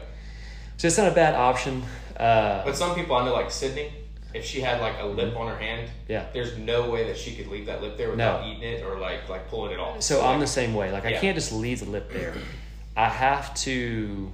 So 0.76 0.88
it's 0.88 0.98
not 0.98 1.09
a 1.11 1.14
bad 1.14 1.35
option. 1.35 1.83
Uh, 2.16 2.62
But 2.64 2.76
some 2.76 2.94
people 2.94 3.16
I 3.16 3.24
know, 3.24 3.33
like 3.33 3.50
Sydney, 3.50 3.92
if 4.35 4.44
she 4.44 4.61
had 4.61 4.81
like 4.81 4.96
a 5.00 5.07
lip 5.07 5.35
on 5.37 5.48
her 5.48 5.57
hand, 5.59 5.88
Mm-hmm. 5.88 6.12
Yeah. 6.12 6.26
there's 6.35 6.57
no 6.59 6.90
way 6.90 7.07
that 7.09 7.16
she 7.16 7.35
could 7.35 7.46
leave 7.48 7.66
that 7.66 7.81
lip 7.83 7.96
there 7.96 8.11
without 8.11 8.46
eating 8.46 8.62
it 8.62 8.85
or 8.85 8.98
like 8.98 9.29
like 9.29 9.48
pulling 9.48 9.72
it 9.72 9.79
off. 9.81 10.02
So 10.02 10.20
I'm 10.20 10.33
like, 10.33 10.40
the 10.40 10.46
same 10.48 10.74
way. 10.74 10.92
Like 10.92 11.07
I 11.07 11.11
Yeah. 11.11 11.20
can't 11.20 11.35
just 11.37 11.52
leave 11.52 11.81
the 11.81 11.87
lip 11.87 12.12
there. 12.12 12.35
I 12.96 13.09
have 13.09 13.55
to 13.64 14.31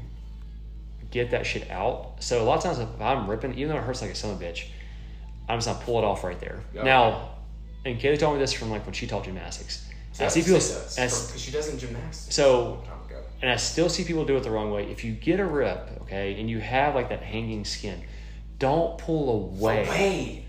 get 1.10 1.30
that 1.32 1.44
shit 1.46 1.70
out. 1.70 2.14
So 2.20 2.42
a 2.42 2.44
lot 2.44 2.56
of 2.58 2.62
times 2.64 2.78
if 2.78 2.88
I'm 3.00 3.28
ripping, 3.28 3.54
even 3.54 3.68
though 3.68 3.78
it 3.78 3.84
hurts 3.84 4.00
like 4.02 4.10
a 4.10 4.14
son 4.14 4.30
of 4.32 4.40
a 4.40 4.44
bitch, 4.44 4.66
I'm 5.48 5.58
just 5.58 5.68
gonna 5.68 5.84
pull 5.84 5.98
it 5.98 6.04
off 6.04 6.24
right 6.24 6.38
there. 6.40 6.60
Now, 6.74 7.30
and 7.84 7.98
Kaylee 8.00 8.18
told 8.18 8.34
me 8.34 8.40
this 8.40 8.52
from 8.52 8.70
like 8.70 8.84
when 8.86 8.94
she 8.94 9.06
taught 9.06 9.24
gymnastics. 9.24 9.86
So 10.12 10.24
I 10.24 10.28
see 10.28 10.42
people 10.42 10.56
and 10.56 11.10
because 11.10 11.40
she 11.40 11.50
does 11.50 11.68
in 11.68 11.78
gymnastics. 11.78 12.34
So- 12.34 12.54
a 12.54 12.62
long 12.64 12.84
time 12.84 13.00
ago. 13.06 13.20
and 13.40 13.50
I 13.50 13.56
still 13.56 13.88
see 13.88 14.04
people 14.04 14.24
do 14.24 14.36
it 14.36 14.42
the 14.42 14.50
wrong 14.50 14.70
way. 14.70 14.90
If 14.90 15.04
you 15.04 15.12
get 15.12 15.40
a 15.40 15.46
rip, 15.46 15.88
okay, 16.02 16.38
and 16.38 16.48
you 16.48 16.60
have 16.60 16.94
like 16.94 17.08
that 17.08 17.22
hanging 17.22 17.64
skin, 17.64 18.02
don't 18.58 18.98
pull 18.98 19.30
away. 19.30 19.86
Away. 19.86 20.46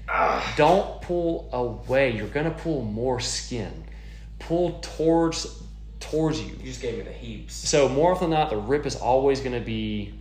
Don't 0.58 1.02
pull 1.02 1.50
away. 1.52 2.12
You're 2.12 2.28
gonna 2.28 2.52
pull 2.52 2.84
more 2.84 3.20
skin. 3.20 3.86
Pull 4.40 4.80
towards 4.82 5.64
towards 6.04 6.40
you. 6.42 6.56
You 6.60 6.66
just 6.66 6.82
gave 6.82 6.98
me 6.98 7.04
the 7.04 7.12
heaps. 7.12 7.56
So 7.56 7.88
more 7.90 8.12
often 8.12 8.30
than 8.30 8.40
not, 8.40 8.50
the 8.50 8.58
rip 8.58 8.86
is 8.86 8.96
always 8.96 9.40
going 9.40 9.54
to 9.54 9.66
be, 9.66 10.14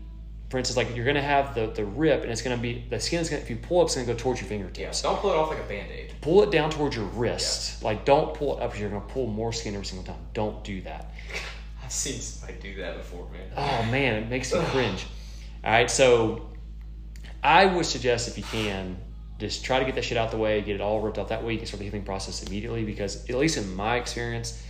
for 0.52 0.58
instance, 0.58 0.76
like 0.76 0.94
you're 0.94 1.06
going 1.06 1.16
to 1.16 1.22
have 1.22 1.54
the, 1.54 1.68
the 1.68 1.82
rip, 1.82 2.24
and 2.24 2.30
it's 2.30 2.42
going 2.42 2.54
to 2.54 2.62
be 2.62 2.84
the 2.90 3.00
skin's 3.00 3.30
going. 3.30 3.40
to 3.40 3.44
If 3.46 3.48
you 3.48 3.56
pull 3.56 3.80
up, 3.80 3.86
it's 3.86 3.94
going 3.94 4.06
to 4.06 4.12
go 4.12 4.18
towards 4.18 4.38
your 4.38 4.50
fingertips. 4.50 5.02
Yeah, 5.02 5.08
don't 5.08 5.18
pull 5.18 5.30
it 5.30 5.36
off 5.36 5.48
like 5.48 5.60
a 5.60 5.66
band 5.66 5.90
aid. 5.90 6.12
Pull 6.20 6.42
it 6.42 6.50
down 6.50 6.68
towards 6.68 6.94
your 6.94 7.06
wrist. 7.06 7.82
Like 7.82 8.04
don't 8.04 8.34
pull 8.34 8.58
it 8.58 8.62
up 8.62 8.72
because 8.72 8.80
you're 8.82 8.90
to 8.90 9.00
pull 9.00 9.28
more 9.28 9.54
skin 9.54 9.72
every 9.72 9.86
single 9.86 10.04
time. 10.04 10.22
Don't 10.34 10.62
do 10.62 10.82
that. 10.82 11.10
I've 11.82 11.90
seen 11.90 12.20
somebody 12.20 12.60
do 12.60 12.82
that 12.82 12.98
before, 12.98 13.26
man. 13.30 13.48
Oh 13.56 13.90
man, 13.90 14.22
it 14.22 14.28
makes 14.28 14.52
me 14.52 14.60
cringe. 14.64 15.06
All 15.64 15.72
right, 15.72 15.90
so 15.90 16.50
I 17.42 17.64
would 17.64 17.86
suggest 17.86 18.28
if 18.28 18.36
you 18.36 18.44
can, 18.44 18.98
just 19.38 19.64
try 19.64 19.78
to 19.78 19.86
get 19.86 19.94
that 19.94 20.04
shit 20.04 20.18
out 20.18 20.32
the 20.32 20.36
way, 20.36 20.60
get 20.60 20.74
it 20.74 20.82
all 20.82 21.00
ripped 21.00 21.16
off. 21.16 21.30
That 21.30 21.42
way 21.42 21.54
you 21.54 21.58
can 21.60 21.66
start 21.66 21.78
the 21.78 21.86
healing 21.86 22.04
process 22.04 22.42
immediately. 22.42 22.84
Because 22.84 23.24
at 23.30 23.36
least 23.36 23.56
in 23.56 23.74
my 23.74 23.96
experience, 23.96 24.62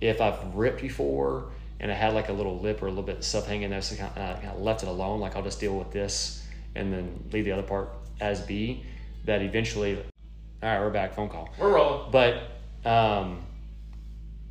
if 0.00 0.20
I've 0.20 0.56
ripped 0.56 0.82
before 0.82 1.52
and 1.80 1.90
I 1.90 1.94
had 1.94 2.14
like 2.14 2.28
a 2.28 2.32
little 2.32 2.58
lip 2.58 2.82
or 2.82 2.86
a 2.86 2.90
little 2.90 3.04
bit 3.04 3.18
of 3.18 3.24
stuff 3.24 3.46
hanging 3.46 3.70
there, 3.70 3.80
so 3.82 3.94
I 3.94 4.08
kind 4.08 4.18
of, 4.18 4.42
kind 4.42 4.54
of 4.56 4.60
left 4.60 4.82
it 4.82 4.88
alone. 4.88 5.20
Like 5.20 5.36
I'll 5.36 5.42
just 5.42 5.60
deal 5.60 5.76
with 5.78 5.90
this 5.92 6.44
and 6.74 6.92
then 6.92 7.24
leave 7.32 7.44
the 7.44 7.52
other 7.52 7.62
part 7.62 7.90
as 8.20 8.40
be. 8.40 8.84
That 9.24 9.42
eventually, 9.42 9.96
all 9.96 10.68
right, 10.68 10.80
we're 10.80 10.90
back. 10.90 11.14
Phone 11.14 11.28
call. 11.28 11.50
We're 11.58 11.74
rolling. 11.74 12.10
But 12.10 12.42
um, 12.88 13.44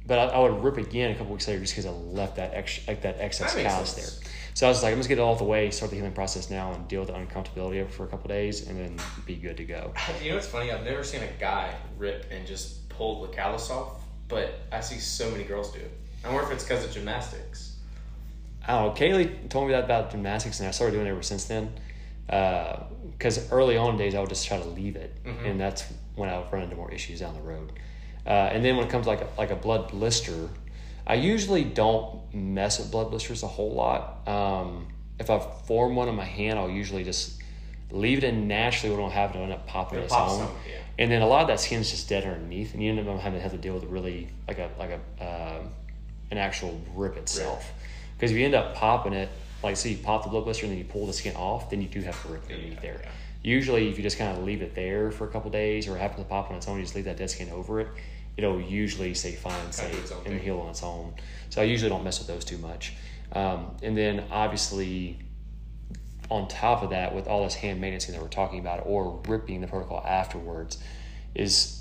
but 0.06 0.20
I, 0.20 0.24
I 0.26 0.40
would 0.40 0.64
rip 0.64 0.78
again 0.78 1.12
a 1.12 1.16
couple 1.16 1.34
weeks 1.34 1.48
later 1.48 1.60
just 1.60 1.74
because 1.74 1.86
I 1.86 1.92
left 1.92 2.38
that 2.38 2.54
ex, 2.54 2.88
like 2.88 3.02
that 3.02 3.18
excess 3.20 3.54
That 3.54 3.64
callus 3.66 3.92
sense. 3.92 4.20
there. 4.20 4.32
So 4.54 4.66
I 4.66 4.70
was 4.70 4.82
like, 4.82 4.92
I'm 4.92 4.98
just 5.00 5.10
get 5.10 5.20
it 5.20 5.22
all 5.22 5.36
the 5.36 5.44
way, 5.44 5.70
start 5.70 5.92
the 5.92 5.98
healing 5.98 6.14
process 6.14 6.50
now, 6.50 6.72
and 6.74 6.88
deal 6.88 7.02
with 7.02 7.10
the 7.10 7.16
uncomfortability 7.16 7.82
of 7.82 7.90
it 7.90 7.94
for 7.94 8.06
a 8.06 8.08
couple 8.08 8.28
days, 8.30 8.68
and 8.68 8.80
then 8.80 8.98
be 9.26 9.36
good 9.36 9.58
to 9.58 9.66
go. 9.66 9.94
You 10.24 10.30
know 10.30 10.36
what's 10.36 10.48
funny? 10.48 10.72
I've 10.72 10.84
never 10.84 11.04
seen 11.04 11.22
a 11.22 11.30
guy 11.40 11.76
rip 11.98 12.26
and 12.32 12.48
just 12.48 12.88
pull 12.90 13.22
the 13.22 13.28
callus 13.28 13.70
off, 13.70 14.02
but 14.28 14.60
I 14.72 14.80
see 14.82 14.98
so 14.98 15.30
many 15.30 15.44
girls 15.44 15.72
do 15.72 15.80
it. 15.80 15.92
I 16.28 16.34
wonder 16.34 16.48
if 16.48 16.54
it's 16.54 16.64
because 16.64 16.84
of 16.84 16.92
gymnastics. 16.92 17.76
I 18.68 18.74
don't 18.74 18.88
know. 18.88 18.94
Kaylee 19.00 19.50
told 19.50 19.68
me 19.68 19.74
that 19.74 19.86
about 19.86 20.12
gymnastics, 20.12 20.60
and 20.60 20.68
I 20.68 20.72
started 20.72 20.94
doing 20.94 21.08
it 21.08 21.12
ever 21.12 21.24
since 21.24 21.46
then. 21.46 21.72
Because 22.26 23.50
early 23.52 23.78
on 23.78 23.98
days, 23.98 24.14
I 24.14 24.20
would 24.20 24.30
just 24.30 24.46
try 24.46 24.60
to 24.60 24.68
leave 24.68 24.96
it, 24.98 25.16
and 25.46 25.60
that's 25.60 25.86
when 26.16 26.30
I 26.30 26.38
would 26.38 26.52
run 26.52 26.64
into 26.64 26.76
more 26.76 26.92
issues 26.92 27.22
down 27.22 27.34
the 27.34 27.42
road. 27.42 27.72
Uh, 28.26 28.30
and 28.52 28.66
then 28.66 28.76
when 28.76 28.86
it 28.86 28.90
comes 28.92 29.06
to 29.06 29.10
like 29.12 29.22
a, 29.22 29.28
like 29.38 29.52
a 29.52 29.56
blood 29.56 29.90
blister, 29.90 30.50
I 31.06 31.14
usually 31.16 31.64
don't 31.64 32.34
mess 32.34 32.80
with 32.80 32.92
blood 32.92 33.10
blisters 33.10 33.44
a 33.44 33.48
whole 33.48 33.74
lot. 33.74 34.28
Um, 34.28 34.88
if 35.18 35.30
I 35.30 35.40
form 35.40 35.96
one 35.96 36.10
on 36.10 36.16
my 36.16 36.26
hand, 36.26 36.60
I'll 36.60 36.70
usually 36.70 37.06
just 37.06 37.42
leave 37.90 38.18
it 38.18 38.26
in 38.26 38.50
naturally. 38.50 38.94
What 38.94 39.02
will 39.02 39.10
happen? 39.10 39.38
It'll 39.38 39.44
end 39.46 39.54
up 39.54 39.66
popping 39.66 40.00
It'll 40.00 40.06
its 40.06 40.14
own. 40.14 40.50
yeah. 40.70 40.76
And 41.00 41.10
then 41.10 41.22
a 41.22 41.28
lot 41.28 41.44
of 41.44 41.48
that 41.48 41.62
skin's 41.62 41.90
just 41.90 42.10
dead 42.10 42.26
underneath, 42.26 42.74
and 42.74 42.84
you 42.84 42.92
end 42.92 43.08
up 43.08 43.20
having 43.22 43.40
to 43.40 43.44
have 43.44 43.54
to 43.54 43.58
deal 43.58 43.76
with 43.76 43.86
really 43.86 44.28
like 44.48 44.58
a 44.60 44.70
like 44.78 44.90
a 44.90 45.60
um 45.60 45.70
an 46.32 46.38
actual 46.38 46.80
rip 46.96 47.18
itself. 47.18 47.72
Because 48.16 48.32
if 48.32 48.38
you 48.38 48.46
end 48.46 48.56
up 48.56 48.76
popping 48.76 49.14
it, 49.14 49.30
like 49.64 49.78
say 49.78 49.90
you 49.92 49.98
pop 49.98 50.24
the 50.24 50.30
blood 50.30 50.44
blister 50.44 50.66
and 50.66 50.72
then 50.72 50.78
you 50.80 50.86
pull 50.86 51.06
the 51.08 51.14
skin 51.14 51.36
off, 51.36 51.70
then 51.70 51.82
you 51.82 51.88
do 51.88 52.02
have 52.02 52.22
to 52.24 52.28
rip 52.30 52.44
it 52.44 52.48
Then 52.50 52.58
you 52.58 52.64
underneath 52.64 52.74
have- 52.76 52.84
there. 52.84 53.02
yeah. 53.04 53.12
Usually, 53.44 53.88
if 53.90 53.98
you 53.98 54.04
just 54.04 54.18
kind 54.18 54.36
of 54.38 54.44
leave 54.44 54.62
it 54.62 54.76
there 54.76 55.10
for 55.12 55.26
a 55.26 55.30
couple 55.30 55.50
days, 55.52 55.88
or 55.88 55.96
happen 55.98 56.18
to 56.18 56.24
pop 56.26 56.50
on 56.50 56.58
its 56.58 56.68
own, 56.68 56.78
you 56.78 56.84
just 56.84 56.96
leave 56.96 57.06
that 57.06 57.18
dead 57.18 57.30
skin 57.30 57.50
over 57.52 57.80
it. 57.80 57.88
It'll 58.36 58.60
usually 58.60 59.14
stay 59.14 59.32
fine 59.34 59.60
and 59.64 59.74
safe 59.74 60.12
and 60.26 60.40
heal 60.42 60.60
on 60.60 60.70
its 60.72 60.84
own. 60.84 61.14
So 61.50 61.62
I 61.62 61.66
usually 61.66 61.90
don't 61.90 62.04
mess 62.04 62.20
with 62.20 62.28
those 62.28 62.44
too 62.44 62.58
much. 62.58 62.94
Um, 63.32 63.76
and 63.82 63.98
then 63.98 64.26
obviously, 64.32 65.20
on 66.30 66.48
top 66.48 66.84
of 66.84 66.90
that, 66.90 67.16
with 67.16 67.28
all 67.28 67.44
this 67.44 67.56
hand 67.56 67.80
maintenance 67.80 68.06
that 68.08 68.22
we're 68.22 68.28
talking 68.28 68.60
about, 68.60 68.84
or 68.86 69.22
ripping 69.28 69.62
the 69.62 69.68
protocol 69.68 70.04
afterwards, 70.06 70.78
is 71.34 71.77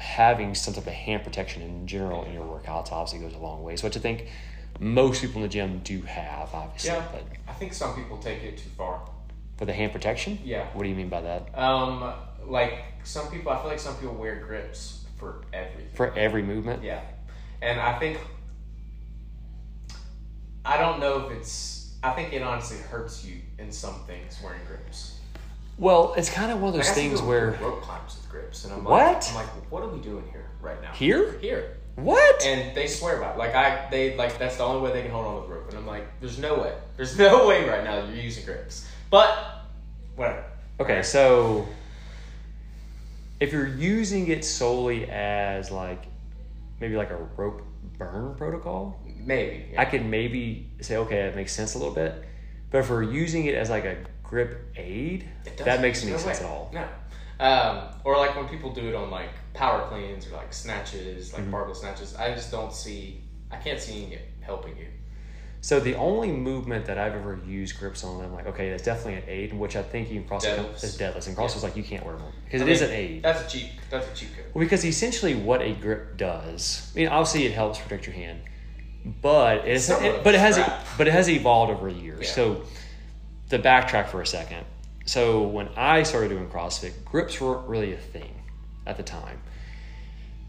having 0.00 0.54
some 0.54 0.72
type 0.72 0.86
of 0.86 0.92
hand 0.92 1.22
protection 1.22 1.60
in 1.62 1.86
general 1.86 2.24
in 2.24 2.32
your 2.32 2.44
workouts 2.44 2.90
obviously 2.90 3.18
goes 3.18 3.34
a 3.36 3.38
long 3.38 3.62
ways, 3.62 3.82
which 3.82 3.96
I 3.96 4.00
think 4.00 4.28
most 4.78 5.20
people 5.20 5.36
in 5.36 5.42
the 5.42 5.48
gym 5.48 5.80
do 5.84 6.00
have, 6.02 6.54
obviously. 6.54 6.90
Yeah, 6.90 7.04
But 7.12 7.24
I 7.46 7.52
think 7.52 7.74
some 7.74 7.94
people 7.94 8.16
take 8.16 8.42
it 8.42 8.56
too 8.56 8.70
far. 8.78 9.02
for 9.58 9.66
the 9.66 9.74
hand 9.74 9.92
protection, 9.92 10.38
Yeah. 10.42 10.64
what 10.72 10.84
do 10.84 10.88
you 10.88 10.94
mean 10.94 11.10
by 11.10 11.20
that? 11.20 11.56
Um, 11.58 12.14
like 12.46 12.82
some 13.04 13.30
people, 13.30 13.52
I 13.52 13.58
feel 13.58 13.66
like 13.66 13.78
some 13.78 13.94
people 13.96 14.14
wear 14.14 14.36
grips 14.36 15.04
for 15.18 15.42
everything. 15.52 15.90
For 15.94 16.14
every 16.16 16.42
movement? 16.42 16.82
Yeah, 16.82 17.02
and 17.60 17.78
I 17.78 17.98
think 17.98 18.18
I 20.64 20.78
don't 20.78 20.98
know 21.00 21.26
if 21.26 21.32
it's. 21.36 21.94
I 22.02 22.12
think 22.12 22.32
it 22.32 22.40
honestly 22.42 22.78
hurts 22.78 23.22
you 23.24 23.36
in 23.58 23.70
some 23.70 24.00
things 24.06 24.38
wearing 24.42 24.60
grips. 24.66 25.19
Well, 25.80 26.12
it's 26.16 26.28
kind 26.30 26.52
of 26.52 26.60
one 26.60 26.68
of 26.68 26.74
those 26.76 26.90
things 26.90 27.22
where 27.22 27.52
rope 27.60 27.80
climbs 27.80 28.14
with 28.16 28.28
grips, 28.30 28.64
and 28.64 28.74
I'm 28.74 28.84
What? 28.84 29.14
like, 29.14 29.28
I'm 29.30 29.34
like, 29.34 29.72
what 29.72 29.82
are 29.82 29.88
we 29.88 29.98
doing 30.00 30.24
here 30.30 30.44
right 30.60 30.80
now? 30.82 30.92
here, 30.92 31.38
Here, 31.40 31.78
what? 31.96 32.42
and 32.44 32.76
they 32.76 32.86
swear 32.86 33.18
by 33.18 33.32
it. 33.32 33.38
Like 33.38 33.54
I, 33.54 33.88
they 33.90 34.14
like 34.14 34.38
that's 34.38 34.58
the 34.58 34.62
only 34.64 34.82
way 34.82 34.92
they 34.92 35.02
can 35.02 35.10
hold 35.10 35.24
on 35.26 35.42
to 35.42 35.48
the 35.48 35.54
rope, 35.54 35.70
and 35.70 35.78
I'm 35.78 35.86
like, 35.86 36.06
there's 36.20 36.38
no 36.38 36.58
way, 36.58 36.74
there's 36.98 37.18
no 37.26 37.48
way 37.48 37.66
right 37.66 37.82
now 37.82 38.04
you're 38.04 38.14
using 38.14 38.44
grips. 38.44 38.86
But 39.08 39.34
whatever. 40.16 40.44
Okay, 40.80 41.02
so 41.02 41.66
if 43.40 43.50
you're 43.50 43.66
using 43.66 44.28
it 44.28 44.44
solely 44.44 45.08
as 45.10 45.70
like 45.70 46.04
maybe 46.78 46.94
like 46.96 47.10
a 47.10 47.16
rope 47.38 47.62
burn 47.96 48.34
protocol, 48.34 49.00
Maybe. 49.24 49.66
yeah. 49.72 49.80
I 49.80 49.86
could 49.86 50.04
maybe 50.04 50.70
say, 50.82 50.96
okay, 50.98 51.22
that 51.22 51.36
makes 51.36 51.52
sense 51.52 51.74
a 51.74 51.78
little 51.78 51.94
bit. 51.94 52.22
But 52.70 52.78
if 52.78 52.90
we're 52.90 53.02
using 53.02 53.46
it 53.46 53.54
as 53.54 53.68
like 53.70 53.84
a 53.84 53.96
grip 54.30 54.72
aid, 54.76 55.28
that 55.58 55.80
makes 55.82 56.02
any 56.02 56.12
no 56.12 56.18
sense 56.18 56.40
way. 56.40 56.46
at 56.46 56.50
all. 56.50 56.70
No. 56.72 56.86
Um, 57.44 57.88
or 58.04 58.16
like 58.16 58.36
when 58.36 58.46
people 58.48 58.70
do 58.72 58.88
it 58.88 58.94
on 58.94 59.10
like 59.10 59.30
power 59.54 59.86
cleans 59.88 60.26
or 60.26 60.36
like 60.36 60.52
snatches, 60.52 61.30
Mm-hmm. 61.32 61.42
like 61.42 61.50
barbell 61.50 61.74
snatches, 61.74 62.14
I 62.14 62.32
just 62.34 62.50
don't 62.50 62.72
see. 62.72 63.22
I 63.50 63.56
can't 63.56 63.80
see 63.80 64.04
it 64.04 64.22
helping 64.40 64.76
you. 64.76 64.86
So 65.62 65.78
the 65.80 65.94
only 65.96 66.30
movement 66.32 66.86
that 66.86 66.96
I've 66.96 67.14
ever 67.14 67.38
used 67.46 67.78
grips 67.78 68.02
on, 68.04 68.24
I'm 68.24 68.32
like, 68.32 68.46
okay, 68.46 68.70
that's 68.70 68.82
definitely 68.84 69.14
an 69.14 69.24
aid, 69.28 69.52
which 69.52 69.76
I 69.76 69.82
think 69.82 70.08
you 70.10 70.20
can 70.20 70.28
cross 70.28 70.46
Deadlifts. 70.46 70.84
is 70.84 70.96
deadlifts. 70.96 71.26
And 71.28 71.36
CrossFit's 71.36 71.62
like 71.62 71.76
you 71.76 71.82
can't 71.82 72.02
wear 72.06 72.16
them 72.16 72.32
because 72.44 72.62
I 72.62 72.64
it 72.66 72.70
is 72.70 72.80
mean, 72.80 72.90
an 72.90 72.96
aid. 72.96 73.22
That's 73.22 73.42
a 73.42 73.48
cheap. 73.58 73.70
That's 73.90 74.06
a 74.10 74.14
cheap 74.14 74.28
code. 74.36 74.46
Well, 74.54 74.64
because 74.64 74.84
essentially 74.84 75.34
what 75.34 75.60
a 75.60 75.72
grip 75.74 76.16
does, 76.16 76.90
I 76.94 76.98
mean, 76.98 77.08
obviously 77.08 77.44
it 77.46 77.52
helps 77.52 77.78
protect 77.78 78.06
your 78.06 78.14
hand, 78.14 78.40
but 79.20 79.66
it's 79.66 79.84
Somewhat 79.86 80.04
it, 80.04 80.24
but 80.24 80.34
it 80.34 80.40
has 80.40 80.56
but 80.96 81.06
it 81.08 81.12
has 81.12 81.28
evolved 81.28 81.72
over 81.72 81.92
the 81.92 81.98
years. 81.98 82.20
Yeah. 82.26 82.32
So 82.32 82.62
to 83.50 83.58
backtrack 83.58 84.08
for 84.08 84.20
a 84.22 84.26
second, 84.26 84.64
so 85.06 85.42
when 85.42 85.68
I 85.76 86.02
started 86.04 86.28
doing 86.28 86.48
CrossFit, 86.48 87.04
grips 87.04 87.40
weren't 87.40 87.68
really 87.68 87.92
a 87.92 87.96
thing 87.98 88.42
at 88.86 88.96
the 88.96 89.02
time. 89.02 89.40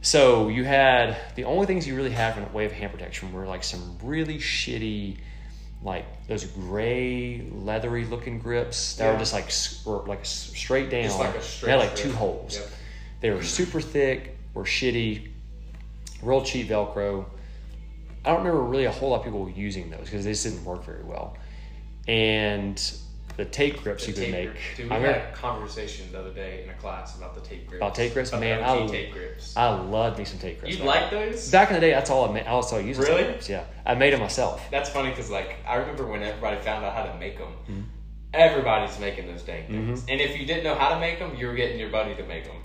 So 0.01 0.47
you 0.47 0.63
had 0.63 1.17
the 1.35 1.43
only 1.43 1.67
things 1.67 1.85
you 1.87 1.95
really 1.95 2.11
have 2.11 2.37
in 2.37 2.43
the 2.45 2.49
way 2.51 2.65
of 2.65 2.71
hand 2.71 2.91
protection 2.91 3.31
were 3.33 3.45
like 3.45 3.63
some 3.63 3.97
really 4.03 4.37
shitty, 4.39 5.17
like 5.83 6.05
those 6.27 6.45
gray 6.45 7.47
leathery 7.51 8.05
looking 8.05 8.39
grips 8.39 8.95
that 8.95 9.05
Yeah. 9.05 9.13
were 9.13 9.19
just 9.19 9.33
like 9.33 9.51
were 9.85 10.07
like 10.07 10.25
straight 10.25 10.89
down. 10.89 11.03
Just 11.03 11.19
like 11.19 11.35
a 11.35 11.65
they 11.65 11.71
had 11.71 11.79
like 11.79 11.95
strip. 11.97 12.11
two 12.11 12.17
holes. 12.17 12.57
Yep. 12.57 12.69
They 13.21 13.29
were 13.29 13.43
super 13.43 13.79
thick, 13.81 14.37
were 14.55 14.63
shitty, 14.63 15.29
real 16.23 16.43
cheap 16.43 16.67
Velcro. 16.69 17.25
I 18.25 18.29
don't 18.29 18.39
remember 18.39 18.63
really 18.63 18.85
a 18.85 18.91
whole 18.91 19.09
lot 19.11 19.19
of 19.19 19.23
people 19.25 19.49
using 19.49 19.89
those 19.91 20.01
because 20.05 20.25
they 20.25 20.31
just 20.31 20.43
didn't 20.43 20.63
work 20.65 20.83
very 20.83 21.03
well. 21.03 21.37
And 22.11 22.93
the 23.37 23.45
tape 23.45 23.81
grips 23.83 24.05
you 24.05 24.13
The 24.13 24.19
could 24.25 24.31
tape 24.31 24.33
make. 24.33 24.51
grip. 24.51 24.57
Dude, 24.75 24.89
we 24.89 24.95
I 24.95 24.99
had 24.99 25.15
a 25.15 25.31
conversation 25.31 26.11
the 26.11 26.19
other 26.19 26.31
day 26.33 26.63
in 26.65 26.69
a 26.69 26.73
class 26.73 27.17
about 27.17 27.35
the 27.35 27.39
tape 27.41 27.67
grips. 27.69 27.81
About 27.81 27.95
tape 27.95 28.13
grips? 28.13 28.29
About 28.31 28.41
Man, 28.41 28.61
I- 28.61 28.85
tape 28.87 29.13
grips. 29.13 29.55
I 29.55 29.69
loved 29.69 30.19
me 30.19 30.25
some 30.25 30.37
tape 30.37 30.59
grips. 30.59 30.75
you 30.77 30.83
like 30.83 31.09
those? 31.09 31.49
Back 31.49 31.69
in 31.69 31.75
the 31.75 31.79
day, 31.79 31.91
that's 31.91 32.09
all 32.09 32.29
I 32.29 32.33
made. 32.33 32.43
I 32.45 32.49
all 32.49 32.81
using 32.81 33.01
Really? 33.05 33.17
tape 33.23 33.27
grips. 33.27 33.47
Yeah, 33.49 33.63
I 33.85 33.95
made 33.95 34.11
them 34.11 34.19
myself. 34.19 34.61
That's 34.69 34.89
funny 34.89 35.11
because 35.11 35.29
like 35.29 35.55
I 35.65 35.75
remember 35.75 36.05
when 36.05 36.21
everybody 36.21 36.59
found 36.59 36.83
out 36.83 36.93
how 36.93 37.03
to 37.03 37.17
make 37.17 37.37
them. 37.37 37.53
Mm-hmm. 37.63 37.81
Everybody's 38.33 38.99
making 38.99 39.27
those 39.27 39.43
dang 39.43 39.67
things, 39.67 40.05
and 40.09 40.19
if 40.21 40.37
you 40.37 40.45
didn't 40.45 40.63
know 40.65 40.75
how 40.75 40.89
to 40.93 40.99
make 40.99 41.19
them, 41.19 41.35
you 41.35 41.47
were 41.47 41.53
getting 41.53 41.79
your 41.79 41.89
buddy 41.89 42.13
to 42.15 42.23
make 42.25 42.43
them. 42.45 42.55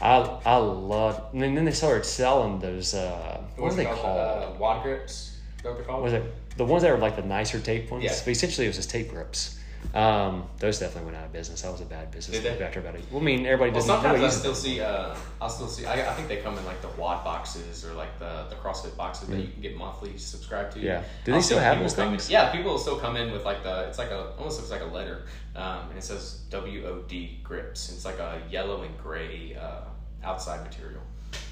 I 0.00 0.16
I 0.44 0.56
loved. 0.56 1.32
And 1.34 1.42
then, 1.56 1.64
they 1.64 1.70
started 1.72 2.04
selling 2.04 2.58
those. 2.60 2.94
Uh, 2.94 3.40
what 3.56 3.72
are 3.72 3.76
they 3.76 3.84
called? 3.84 3.98
Uh, 4.18 4.50
WOD 4.58 4.82
grips. 4.82 5.38
What 5.62 6.02
was 6.02 6.12
it 6.12 6.22
the 6.56 6.64
ones 6.64 6.82
that 6.82 6.90
were 6.92 6.98
like 6.98 7.16
the 7.16 7.22
nicer 7.22 7.60
tape 7.60 7.90
ones? 7.90 8.04
Yeah. 8.04 8.10
But 8.24 8.28
essentially, 8.28 8.66
it 8.66 8.70
was 8.70 8.76
just 8.76 8.90
tape 8.90 9.10
grips. 9.10 9.58
Um, 9.94 10.48
those 10.58 10.80
definitely 10.80 11.04
went 11.12 11.16
out 11.18 11.26
of 11.26 11.32
business. 11.32 11.62
That 11.62 11.70
was 11.70 11.80
a 11.80 11.84
bad 11.84 12.10
business 12.10 12.40
Did 12.40 12.58
they? 12.58 12.64
after 12.64 12.80
about 12.80 12.96
it. 12.96 13.02
Well, 13.10 13.20
I 13.20 13.24
mean, 13.24 13.46
everybody 13.46 13.70
Well, 13.70 13.80
doesn't. 13.86 14.02
sometimes 14.02 14.22
I 14.22 14.28
still 14.36 14.54
see. 14.54 14.80
Uh, 14.80 15.14
I'll 15.40 15.48
still 15.48 15.68
see. 15.68 15.86
I, 15.86 16.10
I 16.10 16.14
think 16.14 16.26
they 16.28 16.38
come 16.38 16.58
in 16.58 16.66
like 16.66 16.82
the 16.82 16.88
WOD 16.88 17.22
boxes 17.22 17.84
or 17.84 17.92
like 17.94 18.18
the 18.18 18.46
the 18.50 18.56
CrossFit 18.56 18.96
boxes 18.96 19.28
that 19.28 19.38
you 19.38 19.46
can 19.48 19.62
get 19.62 19.76
monthly 19.76 20.18
subscribed 20.18 20.72
to. 20.72 20.80
Mm. 20.80 20.82
Yeah. 20.82 21.02
Do 21.24 21.30
they 21.32 21.36
I'll 21.36 21.42
still 21.42 21.60
have 21.60 21.78
those 21.78 21.94
come 21.94 22.06
in- 22.08 22.10
things? 22.18 22.28
yeah, 22.30 22.50
people 22.50 22.76
still 22.78 22.98
come 22.98 23.16
in 23.16 23.30
with 23.32 23.44
like 23.44 23.62
the. 23.62 23.84
It's 23.88 23.98
like 23.98 24.10
a 24.10 24.32
almost 24.38 24.58
looks 24.58 24.70
like 24.72 24.82
a 24.82 24.86
letter, 24.92 25.26
um, 25.54 25.88
and 25.90 25.98
it 25.98 26.02
says 26.02 26.42
WOD 26.50 27.12
grips. 27.44 27.92
It's 27.92 28.04
like 28.04 28.18
a 28.18 28.40
yellow 28.50 28.82
and 28.82 28.96
gray 28.98 29.56
uh, 29.60 29.82
outside 30.24 30.64
material. 30.64 31.02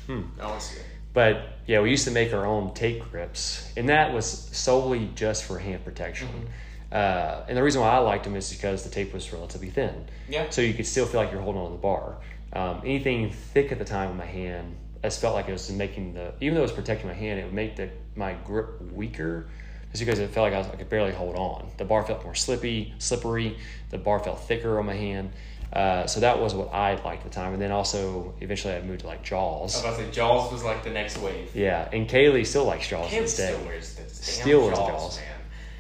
Hmm. 0.07 0.23
I 0.41 0.47
want 0.47 0.61
to 0.61 0.67
see 0.67 0.81
it. 0.81 0.87
But 1.15 1.47
yeah, 1.67 1.81
we 1.81 1.91
used 1.91 2.05
to 2.05 2.11
make 2.11 2.35
our 2.35 2.45
own 2.45 2.75
tape 2.75 3.11
grips, 3.11 3.73
and 3.77 3.89
that 3.89 4.13
was 4.13 4.27
solely 4.27 5.09
just 5.15 5.45
for 5.45 5.59
hand 5.59 5.85
protection. 5.85 6.29
Mm-hmm. 6.29 6.47
Uh, 6.93 7.45
and 7.49 7.57
the 7.57 7.63
reason 7.63 7.81
why 7.81 7.91
I 7.91 7.99
liked 7.99 8.25
them 8.25 8.37
is 8.37 8.53
because 8.53 8.85
the 8.85 8.91
tape 8.91 9.15
was 9.15 9.33
relatively 9.33 9.71
thin, 9.71 10.05
Yeah. 10.29 10.51
so 10.51 10.61
you 10.61 10.75
could 10.75 10.87
still 10.87 11.07
feel 11.07 11.21
like 11.21 11.33
you're 11.33 11.41
holding 11.41 11.61
on 11.61 11.71
to 11.71 11.77
the 11.77 11.83
bar. 11.83 12.17
Um, 12.53 12.83
anything 12.85 13.31
thick 13.31 13.73
at 13.73 13.79
the 13.79 13.85
time 13.85 14.11
in 14.11 14.17
my 14.17 14.27
hand, 14.27 14.77
just 15.03 15.21
felt 15.21 15.35
like 15.35 15.49
it 15.49 15.53
was 15.53 15.71
making 15.71 16.15
the 16.15 16.33
even 16.41 16.55
though 16.55 16.61
it 16.61 16.71
was 16.71 16.73
protecting 16.73 17.09
my 17.09 17.15
hand, 17.15 17.41
it 17.41 17.45
would 17.45 17.55
make 17.55 17.77
the 17.77 17.91
my 18.17 18.35
grip 18.45 18.81
weaker. 18.93 19.47
Just 19.93 20.05
because 20.05 20.19
it 20.19 20.31
felt 20.31 20.47
like 20.51 20.55
I, 20.55 20.59
was, 20.59 20.67
I 20.67 20.75
could 20.75 20.89
barely 20.89 21.13
hold 21.13 21.37
on. 21.37 21.71
The 21.77 21.85
bar 21.85 22.05
felt 22.05 22.25
more 22.25 22.35
slippy, 22.35 22.93
slippery. 22.99 23.57
The 23.91 23.99
bar 23.99 24.19
felt 24.19 24.43
thicker 24.43 24.81
on 24.81 24.87
my 24.87 24.95
hand. 24.95 25.31
Uh, 25.75 26.07
so 26.07 26.21
that 26.21 26.39
was 26.41 26.55
what 26.55 26.73
I 26.73 26.95
liked 27.03 27.25
at 27.27 27.33
the 27.33 27.35
time. 27.35 27.53
And 27.53 27.61
then 27.61 27.73
also, 27.73 28.33
eventually, 28.41 28.75
I 28.75 28.81
moved 28.83 29.01
to 29.01 29.09
like 29.09 29.25
Jaws. 29.25 29.75
I 29.75 29.79
was 29.79 29.85
about 29.85 29.97
to 29.99 30.05
say 30.05 30.11
Jaws 30.13 30.53
was 30.53 30.63
like 30.63 30.85
the 30.85 30.91
next 30.91 31.19
wave. 31.19 31.51
Yeah, 31.55 31.89
and 31.93 32.09
Kaylee 32.09 32.47
still 32.47 32.65
likes 32.65 32.87
Jaws 32.89 33.11
to 33.11 33.17
this 33.21 33.37
day. 33.37 33.53
still 33.55 33.65
wears 33.67 33.95
the 33.95 34.03
damn 34.03 34.11
Still 34.13 34.61
wears 34.67 34.79
Jaws, 34.79 34.89
Jaws. 34.89 35.17
man. 35.19 35.27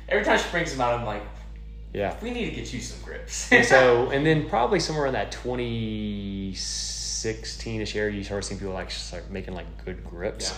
Every 0.08 0.24
time 0.24 0.38
she 0.38 0.50
brings 0.50 0.72
them 0.72 0.80
out, 0.80 0.98
I'm 0.98 1.06
like, 1.06 1.22
Yeah. 1.92 2.16
we 2.20 2.30
need 2.32 2.50
to 2.50 2.56
get 2.56 2.72
you 2.72 2.80
some 2.80 3.00
grips. 3.04 3.52
And 3.52 3.64
so, 3.64 4.10
and 4.14 4.26
then 4.26 4.48
probably 4.48 4.80
somewhere 4.80 5.06
in 5.06 5.12
that 5.12 5.30
2016 5.32 7.80
ish 7.80 7.94
area, 7.96 8.16
you 8.16 8.24
start 8.24 8.44
seeing 8.44 8.58
people 8.58 8.74
like 8.74 8.90
start 8.90 9.30
making 9.30 9.54
like 9.54 9.84
good 9.84 10.04
grips. 10.04 10.50
Yeah. 10.50 10.56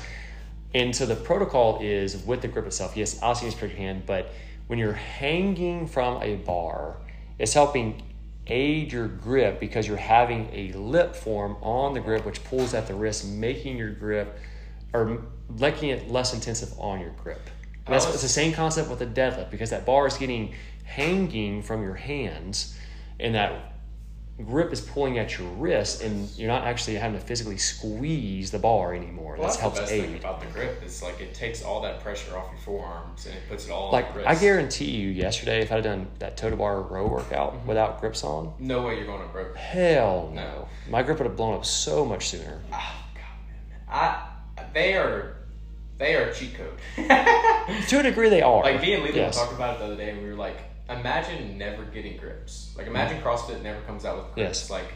And 0.80 0.94
so 0.96 1.06
the 1.06 1.16
protocol 1.16 1.78
is 1.80 2.16
with 2.24 2.42
the 2.42 2.48
grip 2.48 2.66
itself. 2.66 2.96
Yes, 2.96 3.18
obviously 3.22 3.48
it's 3.48 3.60
your 3.60 3.70
hand, 3.70 4.04
but 4.06 4.32
when 4.66 4.78
you're 4.78 4.92
hanging 4.92 5.86
from 5.86 6.22
a 6.22 6.36
bar, 6.36 6.96
it's 7.38 7.52
helping 7.54 8.02
aid 8.48 8.92
your 8.92 9.08
grip 9.08 9.58
because 9.60 9.86
you're 9.88 9.96
having 9.96 10.48
a 10.52 10.72
lip 10.72 11.14
form 11.14 11.56
on 11.62 11.94
the 11.94 12.00
grip, 12.00 12.24
which 12.24 12.42
pulls 12.44 12.74
at 12.74 12.86
the 12.86 12.94
wrist, 12.94 13.26
making 13.26 13.76
your 13.76 13.90
grip 13.90 14.38
or 14.92 15.22
making 15.58 15.90
it 15.90 16.10
less 16.10 16.32
intensive 16.32 16.72
on 16.78 17.00
your 17.00 17.10
grip. 17.22 17.40
And 17.86 17.94
that's, 17.94 18.06
was- 18.06 18.14
it's 18.14 18.22
the 18.22 18.28
same 18.28 18.52
concept 18.52 18.88
with 18.88 18.98
the 18.98 19.06
deadlift 19.06 19.50
because 19.50 19.70
that 19.70 19.84
bar 19.86 20.06
is 20.06 20.16
getting 20.16 20.54
hanging 20.84 21.62
from 21.62 21.82
your 21.82 21.94
hands, 21.94 22.76
and 23.18 23.34
that 23.34 23.75
grip 24.44 24.72
is 24.72 24.80
pulling 24.82 25.18
at 25.18 25.38
your 25.38 25.48
wrist, 25.52 26.02
and 26.02 26.28
you're 26.36 26.48
not 26.48 26.64
actually 26.64 26.96
having 26.96 27.18
to 27.18 27.24
physically 27.26 27.56
squeeze 27.56 28.50
the 28.50 28.58
bar 28.58 28.94
anymore. 28.94 29.32
Well, 29.32 29.42
that 29.42 29.42
that's 29.48 29.56
helps 29.56 29.76
the 29.76 29.82
best 29.82 29.92
aid. 29.92 30.04
thing 30.04 30.16
about 30.18 30.40
the 30.40 30.46
grip. 30.48 30.82
Is 30.84 31.02
like 31.02 31.20
it 31.20 31.32
takes 31.34 31.62
all 31.62 31.80
that 31.82 32.00
pressure 32.00 32.36
off 32.36 32.50
your 32.50 32.60
forearms 32.60 33.24
and 33.26 33.34
it 33.34 33.42
puts 33.48 33.66
it 33.66 33.70
all 33.70 33.90
Like 33.92 34.10
on 34.10 34.18
the 34.18 34.28
I 34.28 34.34
guarantee 34.34 34.90
you, 34.90 35.08
yesterday 35.08 35.62
if 35.62 35.72
I'd 35.72 35.84
done 35.84 36.06
that 36.18 36.36
toe 36.36 36.50
to 36.50 36.56
bar 36.56 36.82
row 36.82 37.06
workout 37.06 37.54
Mm-hmm. 37.54 37.68
without 37.68 38.00
grips 38.00 38.24
on, 38.24 38.52
No 38.58 38.82
way 38.82 38.96
you're 38.96 39.06
going 39.06 39.22
to 39.22 39.28
broke. 39.28 39.56
hell 39.56 40.30
no, 40.34 40.42
No. 40.42 40.68
my 40.90 41.02
grip 41.02 41.18
would 41.18 41.26
have 41.26 41.36
blown 41.36 41.54
up 41.54 41.64
so 41.64 42.04
much 42.04 42.28
sooner. 42.28 42.60
Oh 42.72 42.94
god, 43.14 43.48
man. 43.48 43.80
I 43.88 44.28
they 44.74 44.96
are 44.96 45.36
they 45.98 46.14
are 46.14 46.30
cheat 46.32 46.54
code. 46.54 46.78
To 47.88 47.98
a 48.00 48.02
degree, 48.02 48.28
they 48.28 48.42
are. 48.42 48.62
like 48.62 48.80
me 48.82 48.92
and 48.92 49.02
Leland 49.02 49.16
yes. 49.16 49.36
talked 49.38 49.52
about 49.54 49.76
it 49.76 49.78
the 49.78 49.84
other 49.86 49.96
day, 49.96 50.10
and 50.10 50.22
we 50.22 50.28
were 50.28 50.34
like, 50.36 50.56
imagine 50.88 51.58
never 51.58 51.84
getting 51.84 52.16
grips. 52.16 52.74
Like 52.76 52.86
imagine 52.86 53.20
CrossFit 53.22 53.62
never 53.62 53.80
comes 53.82 54.04
out 54.04 54.16
with 54.18 54.34
grips. 54.34 54.60
Yes. 54.62 54.70
Like 54.70 54.92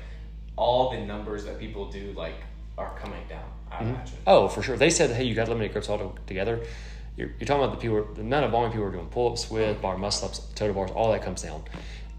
all 0.57 0.90
the 0.90 0.98
numbers 1.00 1.44
that 1.44 1.59
people 1.59 1.90
do 1.90 2.12
like 2.16 2.35
are 2.79 2.96
coming 2.98 3.22
down. 3.29 3.44
I 3.70 3.76
Mm-hmm. 3.76 3.88
imagine. 3.94 4.18
Oh, 4.26 4.48
for 4.48 4.62
sure. 4.62 4.76
They 4.76 4.90
said, 4.90 5.11
hey, 5.11 5.24
you 5.24 5.35
got 5.35 5.44
to 5.44 5.50
eliminate 5.53 5.72
grips 5.72 5.88
all 5.88 6.16
together. 6.26 6.61
You're, 7.16 7.29
you're 7.38 7.46
talking 7.46 7.62
about 7.64 7.74
the 7.79 7.81
people, 7.81 8.12
the 8.14 8.20
amount 8.22 8.44
of 8.46 8.50
volume 8.50 8.72
people 8.72 8.87
are 8.87 8.90
doing 8.92 9.07
pull 9.07 9.31
ups 9.33 9.50
with, 9.50 9.81
bar 9.83 9.96
muscle 9.98 10.29
ups, 10.29 10.40
total 10.55 10.74
bars, 10.74 10.90
all 10.90 11.11
that 11.12 11.22
comes 11.22 11.42
down. 11.42 11.62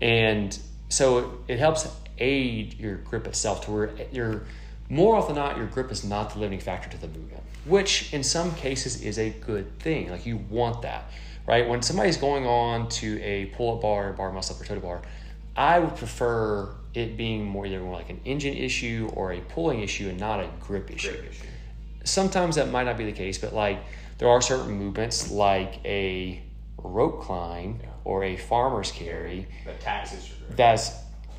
And 0.02 0.58
so 0.90 1.40
it 1.48 1.60
helps 1.60 1.88
aid 2.18 2.80
your 2.80 2.96
grip 2.98 3.28
itself 3.28 3.66
to 3.66 3.72
where 3.72 3.90
you're 4.12 4.44
more 4.90 5.16
often 5.16 5.36
than 5.36 5.44
not, 5.44 5.58
your 5.58 5.68
grip 5.68 5.92
is 5.92 6.04
not 6.04 6.34
the 6.34 6.40
limiting 6.40 6.60
factor 6.60 6.90
to 6.90 6.98
the 6.98 7.08
movement, 7.08 7.44
which 7.66 8.14
in 8.14 8.24
some 8.24 8.54
cases 8.56 9.02
is 9.02 9.18
a 9.18 9.30
good 9.30 9.80
thing. 9.80 10.10
Like 10.12 10.26
you 10.26 10.38
want 10.50 10.82
that, 10.84 11.10
right? 11.52 11.68
When 11.68 11.82
somebody's 11.82 12.16
going 12.16 12.46
on 12.48 12.88
to 12.90 13.22
a 13.22 13.48
pull 13.48 13.76
up 13.76 13.82
bar, 13.82 14.14
bar 14.14 14.32
muscle 14.32 14.56
up, 14.56 14.62
or 14.62 14.66
total 14.66 14.82
bar, 14.82 15.02
I 15.56 15.80
would 15.80 15.98
prefer 15.98 16.74
it 16.94 17.18
being 17.18 17.46
more 17.46 17.66
either 17.66 17.82
more 17.82 17.94
like 17.94 18.10
an 18.10 18.22
engine 18.24 18.54
issue 18.56 19.10
or 19.14 19.34
a 19.34 19.42
pulling 19.42 19.82
issue 19.82 20.08
and 20.10 20.18
not 20.20 20.40
a 20.40 20.50
grip 20.62 20.90
issue 20.90 21.12
Grip 21.12 21.30
issue. 21.30 21.44
sometimes 22.06 22.56
that 22.56 22.70
might 22.70 22.84
not 22.86 22.98
be 22.98 23.04
the 23.06 23.12
case, 23.12 23.38
but 23.38 23.54
like 23.54 23.80
there 24.18 24.30
are 24.30 24.42
certain 24.42 24.72
movements 24.72 25.30
like 25.30 25.80
a 25.86 26.42
rope 26.78 27.22
climb 27.22 27.80
Yeah. 27.84 27.90
or 28.06 28.24
a 28.24 28.38
farmer's 28.38 28.92
carry 28.92 29.46
That 29.66 29.82
taxes 29.82 30.30
your 30.30 30.38
grip. 30.48 30.56
that's 30.58 30.92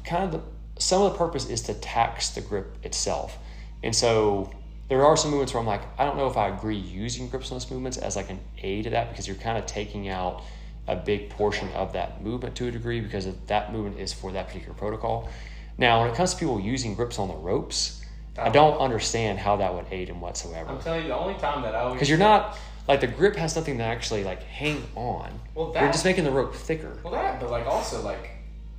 kind 0.04 0.24
of 0.24 0.32
the 0.32 0.40
some 0.80 1.02
of 1.02 1.12
the 1.12 1.18
purpose 1.18 1.48
is 1.48 1.62
to 1.62 1.74
tax 1.74 2.30
the 2.30 2.40
grip 2.42 2.76
itself. 2.82 3.38
And 3.82 3.94
so 3.96 4.50
there 4.88 5.04
are 5.04 5.16
some 5.16 5.30
movements 5.30 5.54
where 5.54 5.60
I'm 5.60 5.66
like, 5.66 5.82
I 5.98 6.04
don't 6.04 6.16
know 6.16 6.26
if 6.26 6.36
I 6.36 6.48
agree 6.48 6.76
using 6.76 7.28
grips 7.28 7.50
on 7.50 7.56
those 7.56 7.70
movements 7.70 7.96
as 7.96 8.16
like 8.16 8.30
an 8.30 8.40
aid 8.58 8.84
to 8.84 8.90
that 8.90 9.10
because 9.10 9.26
you're 9.26 9.36
kind 9.36 9.56
of 9.56 9.66
taking 9.66 10.08
out 10.08 10.42
a 10.88 10.96
big 10.96 11.30
portion 11.30 11.68
of 11.72 11.92
that 11.92 12.22
movement 12.22 12.56
to 12.56 12.66
a 12.66 12.70
degree 12.70 13.00
because 13.00 13.26
of 13.26 13.46
that 13.46 13.72
movement 13.72 13.98
is 13.98 14.12
for 14.12 14.32
that 14.32 14.48
particular 14.48 14.74
protocol. 14.74 15.30
Now, 15.78 16.02
when 16.02 16.10
it 16.10 16.16
comes 16.16 16.34
to 16.34 16.40
people 16.40 16.60
using 16.60 16.94
grips 16.94 17.18
on 17.18 17.28
the 17.28 17.34
ropes, 17.34 18.04
I 18.36 18.48
oh. 18.48 18.52
don't 18.52 18.78
understand 18.78 19.38
how 19.38 19.56
that 19.56 19.74
would 19.74 19.86
aid 19.90 20.08
in 20.08 20.20
whatsoever 20.20 20.70
I'm 20.70 20.80
telling 20.80 21.02
you, 21.02 21.08
the 21.08 21.16
only 21.16 21.38
time 21.38 21.62
that 21.62 21.74
I 21.74 21.80
always 21.80 21.94
because 21.94 22.08
you're 22.08 22.18
not 22.18 22.58
like 22.88 23.00
the 23.00 23.06
grip 23.06 23.36
has 23.36 23.54
nothing 23.54 23.78
to 23.78 23.84
actually 23.84 24.24
like 24.24 24.42
hang 24.42 24.82
on. 24.94 25.38
Well, 25.54 25.72
that, 25.72 25.82
You're 25.82 25.92
just 25.92 26.04
making 26.04 26.24
the 26.24 26.30
rope 26.30 26.54
thicker. 26.54 26.98
Well, 27.02 27.12
that, 27.12 27.40
but 27.40 27.50
like 27.50 27.66
also 27.66 28.02
like, 28.02 28.30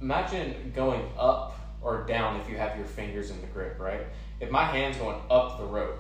imagine 0.02 0.72
going 0.76 1.08
up 1.18 1.60
or 1.82 2.06
down 2.06 2.40
if 2.40 2.50
you 2.50 2.58
have 2.58 2.76
your 2.78 2.86
fingers 2.86 3.30
in 3.30 3.40
the 3.42 3.48
grip, 3.48 3.80
right? 3.80 4.02
If 4.44 4.52
my 4.52 4.66
hand's 4.66 4.98
going 4.98 5.22
up 5.32 5.58
the 5.58 5.64
rope, 5.66 6.00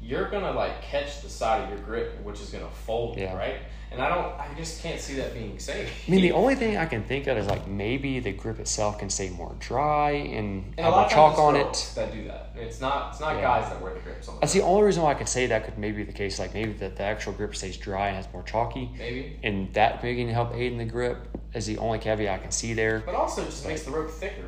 you're 0.00 0.30
gonna 0.30 0.52
like 0.52 0.80
catch 0.82 1.20
the 1.22 1.28
side 1.28 1.64
of 1.64 1.70
your 1.70 1.78
grip, 1.80 2.22
which 2.22 2.40
is 2.40 2.50
gonna 2.50 2.70
fold, 2.86 3.18
Yeah. 3.18 3.36
right? 3.36 3.56
And 3.90 4.00
I 4.00 4.08
don't, 4.08 4.32
I 4.40 4.48
just 4.56 4.82
can't 4.82 4.98
see 5.00 5.14
that 5.16 5.34
being 5.34 5.58
safe. 5.58 5.90
I 6.08 6.10
mean, 6.10 6.22
the 6.22 6.32
only 6.40 6.54
thing 6.54 6.76
I 6.76 6.86
can 6.86 7.02
think 7.04 7.26
of 7.26 7.36
is 7.36 7.46
like 7.48 7.66
maybe 7.66 8.20
the 8.20 8.32
grip 8.32 8.58
itself 8.60 8.98
can 9.00 9.10
stay 9.10 9.30
more 9.30 9.54
dry 9.58 10.12
and, 10.12 10.64
and 10.78 10.80
have 10.86 10.94
more 10.94 11.08
chalk 11.08 11.38
on 11.38 11.56
it. 11.56 11.92
that 11.96 12.12
do 12.12 12.24
that. 12.28 12.52
It's 12.56 12.80
not, 12.80 13.10
it's 13.12 13.20
not 13.20 13.34
Yeah. 13.36 13.42
guys 13.42 13.68
that 13.70 13.82
wear 13.82 13.92
the 13.94 14.00
grips 14.00 14.28
on. 14.28 14.36
The 14.36 14.40
That's 14.42 14.52
the 14.54 14.62
only 14.62 14.84
reason 14.84 15.02
why 15.02 15.10
I 15.10 15.14
could 15.14 15.28
say 15.28 15.46
that 15.48 15.64
could 15.64 15.76
maybe 15.76 15.98
be 15.98 16.04
the 16.04 16.12
case. 16.12 16.38
Like 16.38 16.54
maybe 16.54 16.72
that 16.74 16.94
the 16.96 17.02
actual 17.02 17.32
grip 17.32 17.54
stays 17.56 17.76
dry 17.76 18.06
and 18.08 18.16
has 18.16 18.26
more 18.32 18.44
chalky, 18.44 18.90
maybe, 18.96 19.38
and 19.42 19.72
that 19.74 20.02
maybe 20.02 20.22
can 20.24 20.32
help 20.32 20.54
aid 20.54 20.70
in 20.72 20.78
the 20.78 20.84
grip. 20.84 21.18
Is 21.52 21.66
the 21.66 21.76
only 21.78 21.98
caveat 21.98 22.38
I 22.38 22.42
can 22.42 22.50
see 22.52 22.72
there. 22.74 23.02
but 23.04 23.14
also 23.14 23.42
it 23.42 23.46
just 23.46 23.66
makes 23.66 23.82
the 23.82 23.90
rope 23.90 24.10
thicker. 24.10 24.46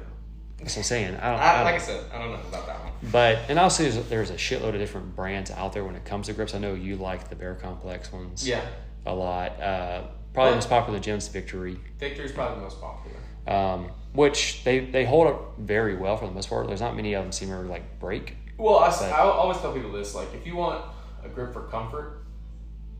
That's 0.64 0.76
what 0.76 0.80
I'm 0.80 0.84
saying. 0.84 1.14
I 1.16 1.30
don't. 1.30 1.40
I, 1.40 1.54
I 1.54 1.62
like 1.62 1.74
I 1.74 1.78
said, 1.78 2.04
I 2.12 2.18
don't 2.18 2.32
know 2.32 2.38
about 2.48 2.66
that 2.66 2.80
one. 2.82 2.92
but 3.12 3.38
and 3.48 3.58
also 3.58 3.82
there's, 3.82 4.08
there's 4.08 4.30
a 4.30 4.34
shitload 4.34 4.68
of 4.70 4.74
different 4.80 5.14
brands 5.14 5.50
out 5.50 5.72
there 5.72 5.84
when 5.84 5.94
it 5.94 6.04
comes 6.04 6.26
to 6.26 6.32
grips. 6.32 6.54
I 6.54 6.58
know 6.58 6.74
you 6.74 6.96
like 6.96 7.28
the 7.28 7.36
Bear 7.36 7.54
Complex 7.54 8.12
ones. 8.12 8.46
Yeah, 8.48 8.62
a 9.06 9.14
lot. 9.14 9.60
Uh, 9.60 10.02
probably 10.32 10.50
the 10.52 10.56
most 10.56 10.68
popular 10.68 10.98
Gems 10.98 11.28
Victory, 11.28 11.76
Victor's 12.00 12.32
probably 12.32 12.56
the 12.56 12.62
most 12.62 12.80
popular. 12.80 13.16
um, 13.46 13.90
which 14.14 14.64
they, 14.64 14.80
they 14.80 15.04
hold 15.04 15.26
up 15.28 15.58
very 15.58 15.96
well 15.96 16.16
for 16.16 16.26
the 16.26 16.32
most 16.32 16.48
part. 16.48 16.66
There's 16.66 16.80
not 16.80 16.96
many 16.96 17.14
of 17.14 17.22
them 17.24 17.32
seem 17.32 17.48
to 17.50 17.58
like 17.60 18.00
break. 18.00 18.36
Well, 18.56 18.78
I, 18.78 18.88
I 19.10 19.18
always 19.20 19.58
tell 19.58 19.72
people 19.72 19.92
this: 19.92 20.14
like, 20.14 20.32
if 20.34 20.46
you 20.46 20.56
want 20.56 20.84
a 21.24 21.28
grip 21.28 21.52
for 21.52 21.62
comfort, 21.64 22.24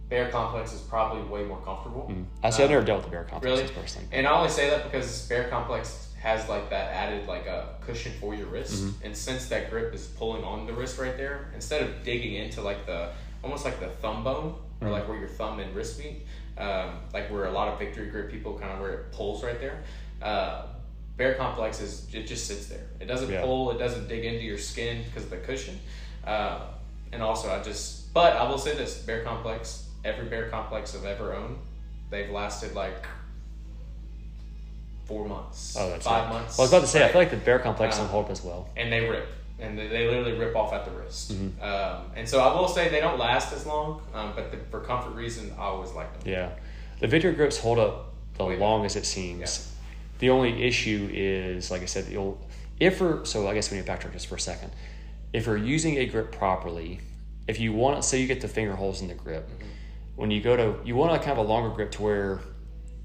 Bear 0.08 0.28
Complex 0.30 0.72
is 0.74 0.80
probably 0.80 1.22
way 1.22 1.44
more 1.44 1.60
comfortable. 1.62 2.12
I 2.42 2.50
see. 2.50 2.62
I've 2.62 2.68
Um, 2.68 2.74
never 2.74 2.84
dealt 2.86 2.98
with 2.98 3.06
the 3.06 3.10
Bear 3.12 3.24
Complex 3.24 3.44
really? 3.60 3.72
personally. 3.72 4.08
And 4.12 4.26
I 4.26 4.36
only 4.36 4.50
say 4.50 4.68
that 4.70 4.84
because 4.84 5.26
Bear 5.28 5.48
Complex 5.48 6.03
has 6.24 6.48
like 6.48 6.70
that 6.70 6.90
added 6.92 7.28
like 7.28 7.46
a 7.46 7.68
cushion 7.86 8.12
for 8.20 8.34
your 8.34 8.46
wrist, 8.46 8.74
Mm-hmm. 8.82 9.04
and 9.06 9.16
since 9.16 9.46
that 9.50 9.70
grip 9.70 9.94
is 9.94 10.06
pulling 10.18 10.42
on 10.42 10.66
the 10.66 10.72
wrist 10.72 10.98
right 10.98 11.16
there, 11.16 11.50
instead 11.54 11.82
of 11.82 12.02
digging 12.02 12.34
into 12.34 12.60
like 12.62 12.86
the 12.86 13.10
almost 13.42 13.64
like 13.64 13.78
the 13.78 13.88
thumb 14.02 14.24
bone 14.24 14.54
or 14.80 14.86
Mm-hmm. 14.86 14.92
like 14.92 15.06
where 15.08 15.18
your 15.18 15.28
thumb 15.28 15.60
and 15.60 15.74
wrist 15.76 15.98
meet, 15.98 16.26
um, 16.58 16.90
like 17.12 17.30
where 17.30 17.44
a 17.44 17.52
lot 17.52 17.68
of 17.68 17.78
victory 17.78 18.08
grip 18.08 18.30
people 18.30 18.58
kind 18.58 18.72
of 18.72 18.80
where 18.80 18.92
it 18.94 19.12
pulls 19.12 19.44
right 19.44 19.60
there. 19.60 19.84
Uh, 20.22 20.66
Bear 21.18 21.34
Complex 21.34 21.80
is 21.80 22.08
it 22.12 22.26
just 22.26 22.46
sits 22.48 22.66
there. 22.66 22.86
It 23.00 23.04
doesn't 23.06 23.30
Yeah. 23.30 23.42
pull. 23.42 23.70
It 23.70 23.78
doesn't 23.78 24.08
dig 24.08 24.24
into 24.24 24.42
your 24.44 24.58
skin 24.58 25.04
because 25.04 25.24
of 25.24 25.30
the 25.30 25.36
cushion. 25.36 25.78
Uh, 26.26 26.60
and 27.12 27.22
also, 27.22 27.50
I 27.54 27.62
just 27.62 28.12
but 28.14 28.32
I 28.34 28.48
will 28.48 28.58
say 28.58 28.74
this: 28.74 28.98
Bear 29.02 29.22
Complex, 29.22 29.88
every 30.04 30.24
Bear 30.26 30.48
Complex 30.48 30.96
I've 30.96 31.04
ever 31.04 31.34
owned, 31.34 31.58
they've 32.10 32.30
lasted 32.30 32.74
like 32.74 33.04
four 35.06 35.26
months, 35.28 35.76
Oh, 35.78 35.90
that's 35.90 36.04
five 36.06 36.28
it. 36.30 36.32
months. 36.34 36.56
Well, 36.58 36.64
I 36.64 36.66
was 36.66 36.72
about 36.72 36.80
to 36.82 36.86
say, 36.86 37.04
I 37.04 37.08
feel 37.12 37.20
like 37.20 37.30
the 37.30 37.36
Bear 37.36 37.58
Complex 37.58 37.96
Uh, 37.96 38.00
don't 38.00 38.08
hold 38.10 38.24
up 38.26 38.30
as 38.30 38.42
well. 38.42 38.68
and 38.76 38.92
they 38.92 39.08
rip, 39.08 39.28
and 39.58 39.78
they, 39.78 39.86
they 39.88 40.06
literally 40.08 40.32
rip 40.38 40.56
off 40.56 40.72
at 40.72 40.84
the 40.84 40.90
wrist. 40.92 41.32
Mm-hmm. 41.32 41.62
Um, 41.62 42.10
and 42.16 42.28
so 42.28 42.40
I 42.40 42.54
will 42.58 42.68
say 42.68 42.88
they 42.88 43.00
don't 43.00 43.18
last 43.18 43.52
as 43.52 43.66
long, 43.66 44.00
um, 44.14 44.32
but 44.34 44.50
the, 44.50 44.58
for 44.70 44.80
comfort 44.80 45.10
reason, 45.14 45.52
I 45.58 45.62
always 45.64 45.92
like 45.92 46.12
them. 46.18 46.32
Yeah, 46.32 46.50
the 47.00 47.06
Victor 47.06 47.32
grips 47.32 47.58
hold 47.58 47.78
up 47.78 48.14
the 48.38 48.44
Wait. 48.46 48.58
longest 48.58 48.96
it 48.96 49.06
seems. 49.06 49.70
The 50.20 50.30
only 50.30 50.62
issue 50.62 51.08
is, 51.12 51.70
like 51.70 51.82
I 51.82 51.86
said, 51.86 52.06
the 52.06 52.16
old 52.16 52.38
if 52.80 53.00
we're 53.00 53.24
so 53.24 53.46
I 53.46 53.54
guess 53.54 53.70
we 53.70 53.76
need 53.76 53.86
to 53.86 53.92
backtrack 53.92 54.12
just 54.12 54.26
for 54.26 54.36
a 54.36 54.40
second. 54.40 54.72
If 55.32 55.46
you're 55.46 55.56
using 55.56 55.98
a 55.98 56.06
grip 56.06 56.32
properly, 56.32 57.00
if 57.46 57.60
you 57.60 57.72
want 57.72 58.00
to 58.00 58.02
say 58.08 58.20
you 58.20 58.26
get 58.26 58.40
the 58.40 58.48
finger 58.48 58.74
holes 58.74 59.00
in 59.02 59.08
the 59.08 59.14
grip, 59.14 59.48
when 60.16 60.30
you 60.30 60.40
go 60.40 60.56
to 60.56 60.76
you 60.86 60.96
want 60.96 61.12
to 61.12 61.18
kind 61.18 61.38
of 61.38 61.44
a 61.44 61.48
longer 61.48 61.74
grip 61.74 61.90
to 61.92 62.02
where 62.02 62.40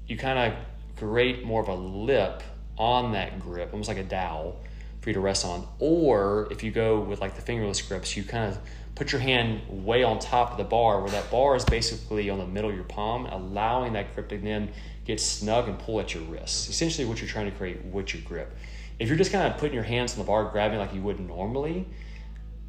you 0.06 0.16
kind 0.16 0.38
of 0.52 0.58
create 1.00 1.44
more 1.44 1.62
of 1.62 1.68
a 1.68 1.74
lip 1.74 2.42
on 2.76 3.12
that 3.12 3.40
grip, 3.40 3.70
almost 3.72 3.88
like 3.88 3.98
a 3.98 4.04
dowel 4.04 4.60
for 5.00 5.10
you 5.10 5.14
to 5.14 5.20
rest 5.20 5.44
on. 5.44 5.66
Or 5.78 6.48
if 6.50 6.62
you 6.62 6.70
go 6.70 7.00
with 7.00 7.20
like 7.20 7.34
the 7.34 7.42
fingerless 7.42 7.80
grips, 7.80 8.16
you 8.16 8.22
kind 8.22 8.52
of 8.52 8.58
put 8.94 9.12
your 9.12 9.20
hand 9.20 9.62
way 9.84 10.02
on 10.02 10.18
top 10.18 10.52
of 10.52 10.58
the 10.58 10.64
bar 10.64 11.00
where 11.00 11.10
that 11.10 11.30
bar 11.30 11.56
is 11.56 11.64
basically 11.64 12.28
on 12.28 12.38
the 12.38 12.46
middle 12.46 12.68
of 12.68 12.76
your 12.76 12.84
palm, 12.84 13.26
allowing 13.26 13.94
that 13.94 14.14
grip 14.14 14.28
to 14.28 14.38
then 14.38 14.70
get 15.06 15.20
snug 15.20 15.68
and 15.68 15.78
pull 15.78 16.00
at 16.00 16.12
your 16.12 16.22
wrist. 16.24 16.68
Essentially 16.68 17.06
what 17.06 17.18
you're 17.20 17.30
trying 17.30 17.50
to 17.50 17.56
create 17.56 17.82
with 17.86 18.12
your 18.12 18.22
grip. 18.22 18.54
If 18.98 19.08
you're 19.08 19.16
just 19.16 19.32
kind 19.32 19.50
of 19.50 19.58
putting 19.58 19.74
your 19.74 19.84
hands 19.84 20.12
on 20.12 20.18
the 20.18 20.24
bar, 20.24 20.44
grabbing 20.44 20.78
like 20.78 20.92
you 20.92 21.00
would 21.00 21.18
normally, 21.18 21.86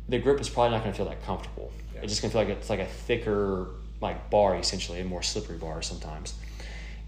the 0.07 0.19
grip 0.19 0.39
is 0.39 0.47
probably 0.47 0.71
not 0.71 0.83
going 0.83 0.93
to 0.93 0.97
feel 0.97 1.07
that 1.07 1.21
comfortable. 1.23 1.71
Yeah. 1.93 2.01
It's 2.03 2.13
just 2.13 2.21
going 2.21 2.31
to 2.31 2.37
feel 2.37 2.47
like 2.47 2.57
it's 2.57 2.69
like 2.69 2.79
a 2.79 2.85
thicker 2.85 3.67
like 3.99 4.29
bar 4.29 4.55
essentially, 4.55 5.01
a 5.01 5.05
more 5.05 5.21
slippery 5.21 5.57
bar 5.57 5.81
sometimes. 5.81 6.35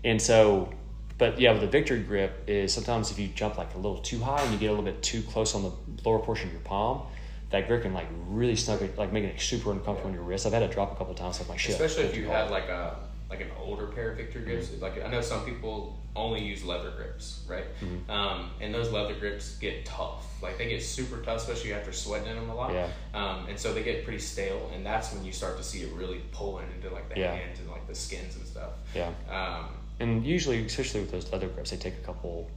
And 0.03 0.21
so, 0.21 0.73
but 1.17 1.39
yeah, 1.39 1.51
with 1.51 1.61
the 1.61 1.67
victory 1.67 2.01
grip 2.01 2.43
is 2.47 2.73
sometimes 2.73 3.11
if 3.11 3.19
you 3.19 3.27
jump 3.27 3.57
like 3.57 3.73
a 3.73 3.77
little 3.77 3.99
too 3.99 4.19
high 4.19 4.41
and 4.41 4.51
you 4.53 4.59
get 4.59 4.67
a 4.67 4.71
little 4.71 4.85
bit 4.85 5.01
too 5.01 5.21
close 5.21 5.55
on 5.55 5.63
the 5.63 5.71
lower 6.03 6.19
portion 6.19 6.47
of 6.47 6.53
your 6.53 6.61
palm, 6.61 7.03
that 7.51 7.67
grip 7.67 7.83
can 7.83 7.93
like 7.93 8.07
really 8.27 8.55
snug 8.55 8.81
it, 8.81 8.97
like 8.97 9.13
make 9.13 9.23
it 9.23 9.39
super 9.39 9.71
uncomfortable 9.71 10.09
on 10.09 10.13
your 10.13 10.23
wrist. 10.23 10.45
I've 10.45 10.53
had 10.53 10.63
it 10.63 10.71
drop 10.71 10.91
a 10.91 10.95
couple 10.95 11.13
times. 11.13 11.39
I'm 11.39 11.47
like, 11.47 11.59
shit. 11.59 11.75
Especially 11.75 12.03
if 12.03 12.15
you 12.15 12.25
had 12.27 12.49
like 12.49 12.67
a 12.69 12.97
like 13.29 13.41
an 13.41 13.51
older 13.59 13.87
pair 13.87 14.11
of 14.11 14.17
Victory 14.17 14.43
grips. 14.43 14.67
Mm-hmm. 14.67 14.81
Like 14.83 15.03
I 15.03 15.09
know 15.09 15.21
some 15.21 15.43
people 15.43 15.97
only 16.15 16.43
use 16.43 16.63
leather 16.63 16.91
grips, 16.91 17.43
right? 17.47 17.65
Mm-hmm. 17.81 18.11
Um, 18.11 18.51
and 18.61 18.73
those 18.73 18.91
leather 18.91 19.15
grips 19.15 19.57
get 19.57 19.85
tough. 19.85 20.25
Like 20.41 20.57
they 20.57 20.69
get 20.69 20.83
super 20.83 21.17
tough, 21.21 21.37
especially 21.37 21.73
after 21.73 21.91
sweating 21.91 22.27
in 22.27 22.35
them 22.35 22.49
a 22.49 22.55
lot. 22.55 22.73
Yeah. 22.73 22.87
Um, 23.13 23.47
and 23.47 23.57
so 23.57 23.73
they 23.73 23.83
get 23.83 24.03
pretty 24.03 24.19
stale, 24.19 24.69
and 24.73 24.85
that's 24.85 25.13
when 25.13 25.25
you 25.25 25.31
start 25.31 25.57
to 25.57 25.63
see 25.63 25.81
it 25.81 25.91
really 25.93 26.21
pulling 26.31 26.67
into 26.75 26.93
like 26.93 27.09
the 27.09 27.19
Yeah. 27.19 27.33
hands 27.33 27.59
and 27.59 27.69
like 27.71 27.87
the 27.87 27.95
skins 27.95 28.35
and 28.35 28.45
stuff. 28.45 28.71
Yeah. 28.93 29.09
Um, 29.29 29.65
And 29.99 30.25
usually, 30.25 30.65
especially 30.65 31.01
with 31.01 31.11
those 31.11 31.31
leather 31.31 31.47
grips, 31.47 31.71
they 31.71 31.77
take 31.77 31.93
a 31.95 32.05
couple 32.05 32.49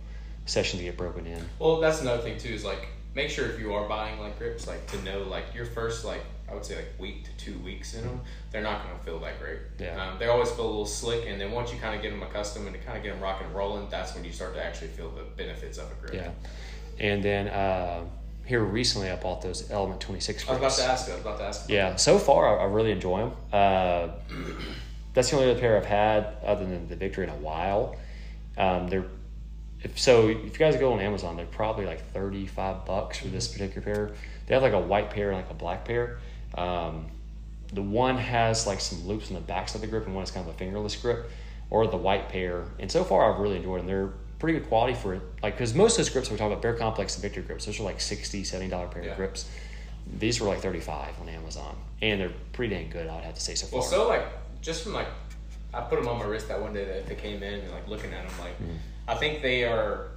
sessions 0.46 0.80
to 0.80 0.84
get 0.84 0.96
broken 0.96 1.26
in. 1.26 1.44
Well, 1.58 1.80
that's 1.80 2.00
another 2.00 2.22
thing 2.22 2.38
too. 2.38 2.54
Is 2.54 2.64
like 2.64 2.88
make 3.14 3.30
sure 3.30 3.48
if 3.48 3.58
you 3.58 3.74
are 3.74 3.88
buying 3.88 4.20
like 4.20 4.38
grips, 4.38 4.66
like 4.66 4.86
to 4.88 5.02
know 5.02 5.22
like 5.22 5.54
your 5.54 5.64
first 5.64 6.04
like 6.04 6.22
I 6.48 6.54
would 6.54 6.64
say 6.64 6.76
like 6.76 6.92
week 6.98 7.24
to 7.24 7.30
two 7.44 7.58
weeks 7.58 7.94
in 7.94 8.02
them, 8.04 8.20
they're 8.52 8.62
not 8.62 8.84
going 8.84 8.96
to 8.96 9.04
feel 9.04 9.18
that 9.20 9.40
great. 9.40 9.58
Yeah. 9.80 10.00
Um, 10.00 10.18
they 10.18 10.28
always 10.28 10.50
feel 10.50 10.64
a 10.64 10.68
little 10.68 10.86
slick, 10.86 11.24
and 11.26 11.40
then 11.40 11.50
once 11.50 11.72
you 11.72 11.78
kind 11.80 11.96
of 11.96 12.02
get 12.02 12.10
them 12.10 12.22
accustomed 12.22 12.66
and 12.66 12.74
to 12.76 12.80
kind 12.82 12.96
of 12.96 13.02
get 13.02 13.14
them 13.14 13.20
rocking 13.20 13.48
and 13.48 13.56
rolling, 13.56 13.88
that's 13.90 14.14
when 14.14 14.24
you 14.24 14.30
start 14.32 14.54
to 14.54 14.64
actually 14.64 14.88
feel 14.88 15.10
the 15.10 15.22
benefits 15.36 15.78
of 15.78 15.90
a 15.90 15.94
grip. 16.06 16.14
Yeah. 16.14 16.30
And 17.00 17.22
then 17.22 17.48
uh, 17.48 18.04
here 18.44 18.62
recently, 18.62 19.10
I 19.10 19.16
bought 19.16 19.42
those 19.42 19.70
Element 19.70 20.00
26 20.00 20.48
I 20.48 20.52
was 20.52 20.58
about 20.58 20.72
to 20.72 20.84
ask. 20.84 21.08
you, 21.08 21.14
I 21.14 21.16
was 21.16 21.24
about 21.24 21.38
to 21.38 21.44
ask. 21.44 21.68
you. 21.68 21.74
Yeah, 21.74 21.96
so 21.96 22.18
far 22.18 22.60
I, 22.60 22.62
I 22.62 22.66
really 22.66 22.92
enjoy 22.92 23.18
them. 23.18 23.32
Uh, 23.52 24.08
that's 25.16 25.30
the 25.30 25.36
only 25.36 25.50
other 25.50 25.58
pair 25.58 25.76
I've 25.76 25.86
had 25.86 26.36
other 26.44 26.64
than 26.64 26.86
the 26.88 26.94
Victory 26.94 27.24
in 27.24 27.30
a 27.30 27.36
while. 27.36 27.96
Um, 28.56 28.86
they're 28.88 29.06
if 29.82 29.98
so 29.98 30.28
if 30.28 30.36
you 30.44 30.50
guys 30.50 30.76
go 30.76 30.92
on 30.92 31.00
Amazon, 31.00 31.36
they're 31.36 31.46
probably 31.46 31.86
like 31.86 32.00
thirty 32.12 32.46
five 32.46 32.84
bucks 32.86 33.18
for 33.18 33.28
this 33.28 33.48
particular 33.48 33.82
pair. 33.82 34.10
They 34.46 34.54
have 34.54 34.62
like 34.62 34.72
a 34.74 34.80
white 34.80 35.10
pair 35.10 35.30
and 35.30 35.38
like 35.38 35.50
a 35.50 35.54
black 35.54 35.84
pair. 35.84 36.18
Um, 36.54 37.06
the 37.72 37.82
one 37.82 38.16
has 38.16 38.66
like 38.66 38.80
some 38.80 39.06
loops 39.06 39.28
in 39.28 39.34
the 39.34 39.40
backs 39.40 39.74
of 39.74 39.80
the 39.80 39.86
grip, 39.86 40.06
and 40.06 40.14
one 40.14 40.22
is 40.22 40.30
kind 40.30 40.46
of 40.48 40.54
a 40.54 40.58
fingerless 40.58 40.94
grip, 40.96 41.30
or 41.70 41.86
the 41.86 41.96
white 41.96 42.28
pair. 42.28 42.64
And 42.78 42.90
so 42.92 43.02
far, 43.02 43.32
I've 43.32 43.40
really 43.40 43.56
enjoyed 43.56 43.80
them. 43.80 43.86
They're 43.86 44.12
pretty 44.38 44.58
good 44.58 44.68
quality 44.68 44.94
for 44.94 45.20
like 45.42 45.54
because 45.54 45.74
most 45.74 45.92
of 45.92 46.04
those 46.04 46.10
grips 46.10 46.30
we're 46.30 46.36
talking 46.36 46.52
about, 46.52 46.62
Bear 46.62 46.74
Complex 46.74 47.14
and 47.16 47.22
Victory 47.22 47.42
grips, 47.42 47.64
those 47.66 47.80
are 47.80 47.84
like 47.84 48.00
60 48.00 48.44
70 48.44 48.70
dollar 48.70 48.86
pair 48.88 49.02
Yeah. 49.04 49.10
of 49.12 49.16
grips. 49.16 49.48
These 50.18 50.40
were 50.40 50.46
like 50.48 50.60
35 50.60 51.20
on 51.20 51.28
Amazon, 51.28 51.76
and 52.00 52.20
they're 52.20 52.30
pretty 52.52 52.74
dang 52.74 52.90
good. 52.90 53.08
I'd 53.08 53.24
have 53.24 53.34
to 53.34 53.40
say 53.40 53.54
so 53.56 53.66
far. 53.66 53.80
Well, 53.80 53.88
so 53.88 54.08
like 54.08 54.24
just 54.66 54.82
from 54.82 54.92
like 54.92 55.06
I 55.72 55.80
put 55.82 55.96
them 55.98 56.08
on 56.08 56.18
my 56.18 56.24
wrist 56.24 56.48
that 56.48 56.60
one 56.60 56.74
day 56.74 56.84
that 56.84 57.06
they 57.06 57.14
came 57.14 57.42
in 57.42 57.60
and 57.60 57.70
like 57.70 57.86
looking 57.88 58.12
at 58.12 58.28
them 58.28 58.38
like 58.40 58.58
Mm-hmm. 58.60 58.76
I 59.08 59.14
think 59.14 59.40
they 59.40 59.62
are. 59.64 60.08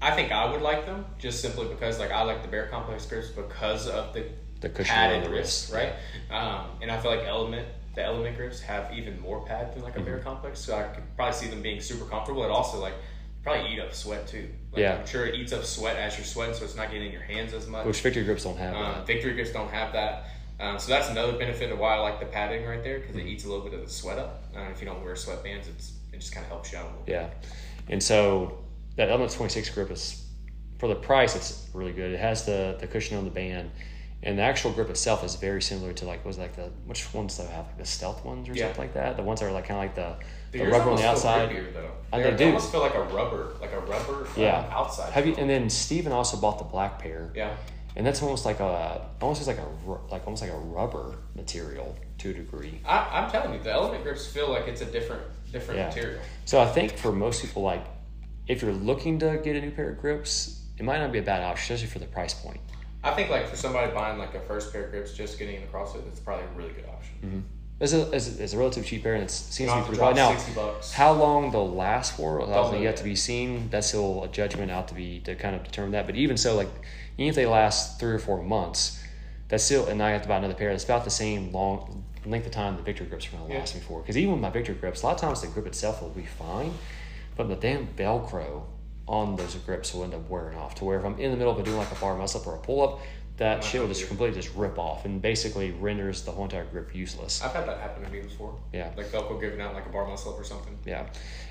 I 0.00 0.12
think 0.12 0.32
I 0.32 0.50
would 0.50 0.62
like 0.62 0.86
them 0.86 1.04
just 1.18 1.42
simply 1.42 1.68
because 1.68 1.98
like 1.98 2.10
I 2.10 2.22
like 2.22 2.40
the 2.40 2.48
Bear 2.48 2.66
Complex 2.68 3.04
grips 3.04 3.28
because 3.28 3.86
of 3.86 4.14
the 4.14 4.24
The 4.60 4.70
padded 4.70 5.24
the 5.24 5.30
wrist, 5.30 5.70
right? 5.72 5.92
Um, 6.30 6.64
and 6.80 6.90
I 6.90 6.98
feel 6.98 7.10
like 7.14 7.26
Element 7.26 7.68
the 7.94 8.02
Element 8.02 8.36
grips 8.38 8.60
have 8.62 8.90
even 8.96 9.20
more 9.20 9.44
pad 9.44 9.74
than 9.74 9.82
like 9.82 9.96
a 9.96 9.98
Mm-hmm. 9.98 10.06
Bear 10.06 10.18
Complex, 10.20 10.58
so 10.60 10.74
I 10.74 10.84
could 10.84 11.04
probably 11.16 11.34
see 11.34 11.48
them 11.48 11.60
being 11.60 11.82
super 11.82 12.06
comfortable. 12.06 12.42
It 12.44 12.50
also 12.50 12.78
like 12.80 12.94
probably 13.42 13.70
eat 13.74 13.80
up 13.80 13.92
sweat 13.94 14.26
too. 14.26 14.48
Like, 14.72 14.80
Yeah. 14.80 14.96
I'm 14.98 15.06
sure 15.06 15.26
it 15.26 15.34
eats 15.34 15.52
up 15.52 15.64
sweat 15.64 15.96
as 15.96 16.16
you're 16.16 16.24
sweating, 16.24 16.54
so 16.54 16.64
it's 16.64 16.76
not 16.76 16.90
getting 16.90 17.06
in 17.08 17.12
your 17.12 17.22
hands 17.22 17.52
as 17.52 17.66
much. 17.66 17.84
which 17.84 18.00
Victory 18.00 18.24
grips 18.24 18.44
don't 18.44 18.56
have. 18.58 18.74
Um, 18.74 18.82
that. 18.82 19.06
Victory 19.06 19.34
grips 19.34 19.50
don't 19.52 19.70
have 19.70 19.92
that. 19.92 20.24
Um, 20.60 20.78
so 20.78 20.90
that's 20.90 21.08
another 21.08 21.32
benefit 21.32 21.72
of 21.72 21.78
why 21.78 21.96
I 21.96 22.00
like 22.00 22.20
the 22.20 22.26
padding 22.26 22.66
right 22.66 22.84
there 22.84 22.98
because 23.00 23.16
it 23.16 23.24
eats 23.26 23.44
a 23.44 23.48
little 23.48 23.64
bit 23.64 23.72
of 23.74 23.80
the 23.80 23.90
sweat 23.90 24.18
up. 24.18 24.44
Uh, 24.54 24.60
if 24.70 24.80
you 24.80 24.86
don't 24.86 25.02
wear 25.02 25.14
sweatbands, 25.14 25.68
it's 25.68 25.92
it 26.12 26.18
just 26.20 26.32
kind 26.34 26.44
of 26.44 26.50
helps 26.50 26.70
you 26.72 26.78
out 26.78 26.84
a 26.84 26.88
little. 26.88 27.02
bit. 27.04 27.12
Yeah, 27.12 27.28
and 27.88 28.02
so 28.02 28.58
that 28.96 29.08
Element 29.08 29.32
26 29.32 29.70
grip 29.70 29.90
is 29.90 30.22
for 30.78 30.88
the 30.88 30.94
price. 30.94 31.34
It's 31.34 31.66
really 31.72 31.92
good. 31.92 32.12
It 32.12 32.20
has 32.20 32.44
the 32.44 32.76
the 32.78 32.86
cushion 32.86 33.16
on 33.16 33.24
the 33.24 33.30
band, 33.30 33.70
and 34.22 34.38
the 34.38 34.42
actual 34.42 34.72
grip 34.72 34.90
itself 34.90 35.24
is 35.24 35.36
very 35.36 35.62
similar 35.62 35.94
to 35.94 36.04
like 36.04 36.24
was 36.26 36.36
like 36.36 36.54
the 36.56 36.70
which 36.86 37.12
ones 37.14 37.38
do 37.38 37.44
I 37.44 37.46
have 37.46 37.66
like 37.66 37.78
the 37.78 37.86
stealth 37.86 38.22
ones 38.24 38.46
or 38.48 38.52
Yeah. 38.52 38.66
something 38.66 38.82
like 38.82 38.94
that. 38.94 39.16
The 39.16 39.22
ones 39.22 39.40
that 39.40 39.46
are 39.46 39.52
like 39.52 39.66
kind 39.66 39.78
of 39.78 39.84
like 39.86 39.94
the 39.94 40.24
Dude, 40.52 40.66
the 40.66 40.72
rubber 40.72 40.90
on 40.90 40.96
the 40.96 41.06
outside. 41.06 41.48
grippier, 41.48 41.72
though. 41.72 41.90
Uh, 42.12 42.18
they 42.18 42.30
they 42.32 42.36
do. 42.36 42.46
almost 42.46 42.70
feel 42.72 42.80
like 42.80 42.94
a 42.96 43.02
rubber, 43.04 43.54
like 43.62 43.72
a 43.72 43.78
rubber 43.80 44.26
um, 44.26 44.28
Yeah. 44.36 44.66
outside. 44.70 45.12
Have 45.14 45.26
you? 45.26 45.34
And 45.36 45.48
then 45.48 45.70
Steven 45.70 46.12
also 46.12 46.36
bought 46.36 46.58
the 46.58 46.64
black 46.64 46.98
pair, 46.98 47.30
yeah. 47.34 47.54
And 47.96 48.06
that's 48.06 48.22
almost 48.22 48.44
like 48.44 48.60
a 48.60 49.08
almost 49.20 49.46
like 49.46 49.58
a 49.58 49.66
like 50.10 50.24
almost 50.26 50.42
like 50.42 50.52
a 50.52 50.56
rubber 50.56 51.16
material 51.34 51.96
to 52.18 52.30
a 52.30 52.32
degree. 52.34 52.80
I, 52.86 53.20
I'm 53.20 53.30
telling 53.30 53.54
you, 53.54 53.62
the 53.62 53.72
element 53.72 54.04
grips 54.04 54.26
feel 54.26 54.50
like 54.50 54.68
it's 54.68 54.80
a 54.80 54.86
different 54.86 55.22
different 55.52 55.80
Yeah. 55.80 55.86
material. 55.88 56.20
So 56.44 56.60
I 56.60 56.66
think 56.66 56.96
for 56.96 57.12
most 57.12 57.42
people, 57.42 57.62
like 57.62 57.84
if 58.48 58.62
you're 58.62 58.72
looking 58.72 59.18
to 59.20 59.40
get 59.42 59.56
a 59.56 59.60
new 59.60 59.70
pair 59.70 59.90
of 59.90 60.00
grips, 60.00 60.62
it 60.78 60.84
might 60.84 60.98
not 60.98 61.12
be 61.12 61.18
a 61.18 61.22
bad 61.22 61.42
option, 61.42 61.74
especially 61.74 61.92
for 61.92 61.98
the 61.98 62.06
price 62.06 62.34
point. 62.34 62.60
I 63.02 63.12
think 63.12 63.30
like 63.30 63.48
for 63.48 63.56
somebody 63.56 63.92
buying 63.92 64.18
like 64.18 64.34
a 64.34 64.40
first 64.40 64.72
pair 64.72 64.84
of 64.84 64.90
grips, 64.90 65.12
just 65.14 65.38
getting 65.38 65.56
into 65.56 65.68
CrossFit, 65.68 66.06
it's 66.06 66.20
probably 66.20 66.44
a 66.44 66.48
really 66.56 66.72
good 66.72 66.86
option. 66.86 67.14
Mm-hmm. 67.24 67.40
It's 67.80 67.94
a, 67.94 68.10
it's 68.12 68.38
a, 68.38 68.42
it's 68.44 68.52
a 68.52 68.58
relatively 68.58 68.86
cheap 68.90 69.02
pair, 69.04 69.14
and 69.14 69.24
it 69.24 69.30
seems 69.30 69.72
to 69.72 69.78
be 69.78 69.96
pretty. 69.96 70.14
Now, 70.14 70.36
bucks. 70.54 70.92
how 70.92 71.12
long 71.12 71.50
they'll 71.50 71.74
last 71.74 72.14
for, 72.14 72.40
Don't 72.40 72.82
yet 72.82 72.98
to 72.98 73.04
be 73.04 73.16
seen. 73.16 73.70
That's 73.70 73.86
still 73.86 74.24
a 74.24 74.28
judgment 74.28 74.70
out 74.70 74.88
to 74.88 74.94
be 74.94 75.20
to 75.20 75.34
kind 75.34 75.56
of 75.56 75.64
determine 75.64 75.92
that. 75.92 76.04
But 76.04 76.14
even 76.16 76.36
so, 76.36 76.56
like 76.56 76.68
even 77.20 77.28
if 77.28 77.34
they 77.34 77.44
last 77.44 78.00
three 78.00 78.12
or 78.12 78.18
four 78.18 78.42
months, 78.42 78.98
that's 79.48 79.62
still, 79.62 79.86
and 79.88 80.02
I 80.02 80.10
have 80.10 80.22
to 80.22 80.28
buy 80.28 80.38
another 80.38 80.54
pair. 80.54 80.70
That's 80.70 80.84
about 80.84 81.04
the 81.04 81.10
same 81.10 81.52
long 81.52 82.02
length 82.24 82.46
of 82.46 82.52
time 82.52 82.76
the 82.76 82.82
Victory 82.82 83.06
grips 83.06 83.28
are 83.28 83.32
going 83.32 83.46
to 83.46 83.52
Yeah. 83.52 83.58
last 83.58 83.74
me 83.74 83.82
for. 83.82 84.00
Because 84.00 84.16
even 84.16 84.32
with 84.32 84.40
my 84.40 84.48
Victory 84.48 84.74
grips, 84.74 85.02
a 85.02 85.06
lot 85.06 85.16
of 85.16 85.20
times 85.20 85.42
the 85.42 85.48
grip 85.48 85.66
itself 85.66 86.00
will 86.00 86.08
be 86.08 86.24
fine, 86.24 86.72
but 87.36 87.48
the 87.48 87.56
damn 87.56 87.88
Velcro 87.88 88.62
on 89.06 89.36
those 89.36 89.54
grips 89.56 89.92
will 89.92 90.04
end 90.04 90.14
up 90.14 90.30
wearing 90.30 90.56
off. 90.56 90.76
To 90.76 90.86
where 90.86 90.98
if 90.98 91.04
I'm 91.04 91.18
in 91.18 91.30
the 91.30 91.36
middle 91.36 91.54
of 91.56 91.62
doing 91.62 91.76
like 91.76 91.92
a 91.92 91.96
bar 91.96 92.16
muscle 92.16 92.40
up 92.40 92.46
or 92.46 92.54
a 92.54 92.58
pull 92.58 92.82
up, 92.82 93.00
that 93.36 93.62
shit 93.64 93.80
will 93.82 93.88
just 93.88 94.06
completely 94.06 94.40
just 94.40 94.54
rip 94.54 94.78
off 94.78 95.04
and 95.04 95.20
basically 95.20 95.72
renders 95.72 96.22
the 96.22 96.30
whole 96.30 96.44
entire 96.44 96.64
grip 96.64 96.94
useless. 96.94 97.42
I've 97.42 97.52
had 97.52 97.66
that 97.66 97.80
happen 97.80 98.02
to 98.04 98.10
me 98.10 98.20
before. 98.20 98.54
Yeah. 98.72 98.90
Like 98.96 99.06
Velcro 99.06 99.38
giving 99.40 99.60
out 99.60 99.74
like 99.74 99.84
a 99.86 99.88
bar 99.90 100.06
muscle 100.06 100.32
up 100.32 100.40
or 100.40 100.44
something. 100.44 100.78
Yeah, 100.86 101.06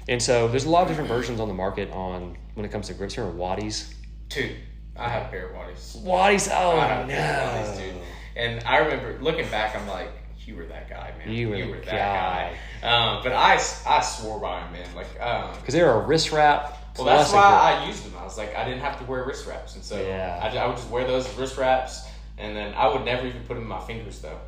and 0.08 0.22
so 0.22 0.48
there's 0.48 0.66
a 0.66 0.70
lot 0.70 0.84
of 0.84 0.88
different 0.88 1.10
versions 1.10 1.40
on 1.40 1.48
the 1.48 1.54
market 1.54 1.92
on 1.92 2.38
when 2.56 2.66
it 2.66 2.72
comes 2.72 2.88
to 2.88 2.94
grips. 2.96 3.14
Here 3.16 3.26
are 3.26 3.32
WODies. 3.32 3.94
Two. 4.30 4.56
I 4.96 5.10
have 5.10 5.28
a 5.28 5.30
pair 5.30 5.50
of 5.50 5.56
WODies. 5.56 5.98
WODies. 6.04 6.50
Oh 6.54 6.78
I 6.78 6.88
have 6.88 7.10
of 7.10 7.16
WODies, 7.16 7.76
no, 7.76 7.82
dude. 7.82 8.02
And 8.36 8.64
I 8.66 8.78
remember 8.78 9.18
looking 9.22 9.50
back, 9.50 9.76
I'm 9.76 9.88
like, 9.88 10.10
you 10.46 10.56
were 10.56 10.66
that 10.66 10.90
guy, 10.90 11.14
man. 11.18 11.32
You 11.32 11.50
were 11.50 11.58
the 11.58 11.86
that 11.86 11.86
guy. 11.86 12.58
guy. 12.82 12.88
Um, 12.88 13.24
but 13.24 13.34
I, 13.34 13.54
I 13.88 14.02
swore 14.02 14.40
by 14.40 14.62
him, 14.62 14.74
man. 14.74 14.88
Like, 14.96 15.20
um, 15.22 15.54
because 15.60 15.74
they're 15.74 15.92
a 15.92 16.06
wrist 16.06 16.32
wrap. 16.32 16.78
well, 16.98 17.06
that's 17.06 17.32
why. 17.32 17.42
I 17.82 17.86
used 17.86 18.04
them. 18.06 18.14
I 18.20 18.24
was 18.24 18.38
like, 18.38 18.56
I 18.56 18.66
didn't 18.66 18.82
have 18.82 18.98
to 19.00 19.06
wear 19.06 19.24
wrist 19.26 19.46
wraps, 19.48 19.76
and 19.76 19.84
so 19.84 20.02
Yeah. 20.02 20.40
I, 20.42 20.58
I 20.58 20.66
would 20.68 20.78
just 20.78 20.90
wear 20.90 21.06
those 21.06 21.32
wrist 21.38 21.58
wraps, 21.58 22.08
and 22.38 22.56
then 22.56 22.74
I 22.74 22.88
would 22.88 23.06
never 23.06 23.28
even 23.28 23.42
put 23.42 23.54
them 23.56 23.64
in 23.64 23.70
my 23.70 23.82
fingers 23.82 24.20
though. 24.22 24.40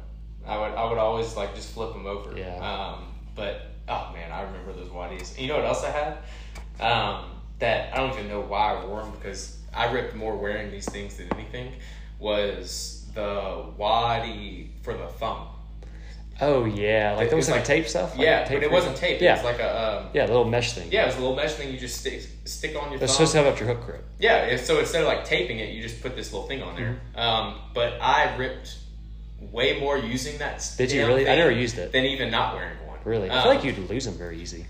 I 0.48 0.58
would, 0.58 0.76
I 0.76 0.90
would 0.90 0.98
always 0.98 1.36
like 1.36 1.54
just 1.54 1.72
flip 1.74 1.94
them 1.94 2.08
over. 2.08 2.36
Yeah. 2.36 2.56
Um, 2.58 3.14
but 3.36 3.68
oh 3.88 4.10
man, 4.14 4.32
I 4.32 4.42
remember 4.42 4.74
those 4.74 4.88
WODies. 4.90 5.32
And 5.34 5.40
you 5.40 5.48
know 5.50 5.58
what 5.58 5.66
else 5.66 5.84
I 5.84 5.92
had? 5.92 6.18
Um, 6.84 7.26
that 7.60 7.94
I 7.94 7.98
don't 7.98 8.14
even 8.14 8.28
know 8.28 8.42
why 8.42 8.74
I 8.74 8.86
wore 8.86 9.02
them 9.02 9.12
because 9.12 9.58
I 9.74 9.92
ripped 9.92 10.16
more 10.16 10.36
wearing 10.36 10.72
these 10.72 10.86
things 10.90 11.18
than 11.18 11.28
anything. 11.34 11.74
Was 12.20 13.06
the 13.16 13.66
Waddy 13.78 14.72
for 14.84 14.94
the 14.94 15.08
thumb? 15.08 15.48
Oh 16.44 16.66
yeah, 16.66 17.14
like 17.18 17.28
It 17.28 17.32
those 17.32 17.38
was 17.48 17.50
like, 17.50 17.64
tape 17.66 17.88
stuff. 17.88 18.12
Like 18.18 18.26
yeah, 18.26 18.44
tape 18.46 18.58
but 18.60 18.64
it 18.64 18.72
wasn't 18.72 18.98
tape. 18.98 19.22
Yeah, 19.22 19.34
It 19.40 19.44
was 19.44 19.52
like 19.54 19.60
a 19.62 20.00
um, 20.00 20.10
yeah, 20.14 20.26
the 20.26 20.32
little 20.32 20.50
mesh 20.50 20.74
thing. 20.74 20.92
yeah, 20.92 21.04
it 21.04 21.08
was 21.08 21.16
a 21.18 21.20
little 21.20 21.36
mesh 21.36 21.54
thing 21.54 21.72
you 21.72 21.80
just 21.80 22.00
stick 22.00 22.22
stick 22.46 22.76
on 22.76 22.92
your 22.92 23.02
It's 23.02 23.12
supposed 23.14 23.34
to 23.34 23.38
have 23.40 23.48
up 23.48 23.60
your 23.60 23.70
hook 23.70 23.86
grip. 23.86 24.04
Yeah, 24.20 24.56
so 24.58 24.80
instead 24.80 25.02
of 25.02 25.08
like 25.08 25.24
taping 25.24 25.60
it, 25.60 25.70
you 25.70 25.84
just 25.84 26.02
put 26.02 26.16
this 26.16 26.34
little 26.34 26.48
thing 26.48 26.64
on 26.64 26.76
there. 26.76 27.00
Mm-hmm. 27.16 27.20
Um, 27.20 27.60
but 27.76 27.94
I 28.02 28.36
ripped 28.38 28.78
way 29.52 29.80
more 29.80 29.98
using 29.98 30.38
that. 30.40 30.68
Did 30.78 30.92
you 30.92 31.06
really? 31.06 31.30
I 31.30 31.36
never 31.36 31.52
used 31.52 31.78
it. 31.78 31.92
Than 31.92 32.06
even 32.06 32.32
not 32.32 32.56
wearing 32.56 32.78
one. 32.88 33.00
Really, 33.04 33.30
I 33.30 33.38
Um, 33.38 33.44
feel 33.44 33.54
like 33.54 33.64
you'd 33.64 33.90
lose 33.90 34.06
them 34.06 34.16
very 34.16 34.40
easy. 34.42 34.66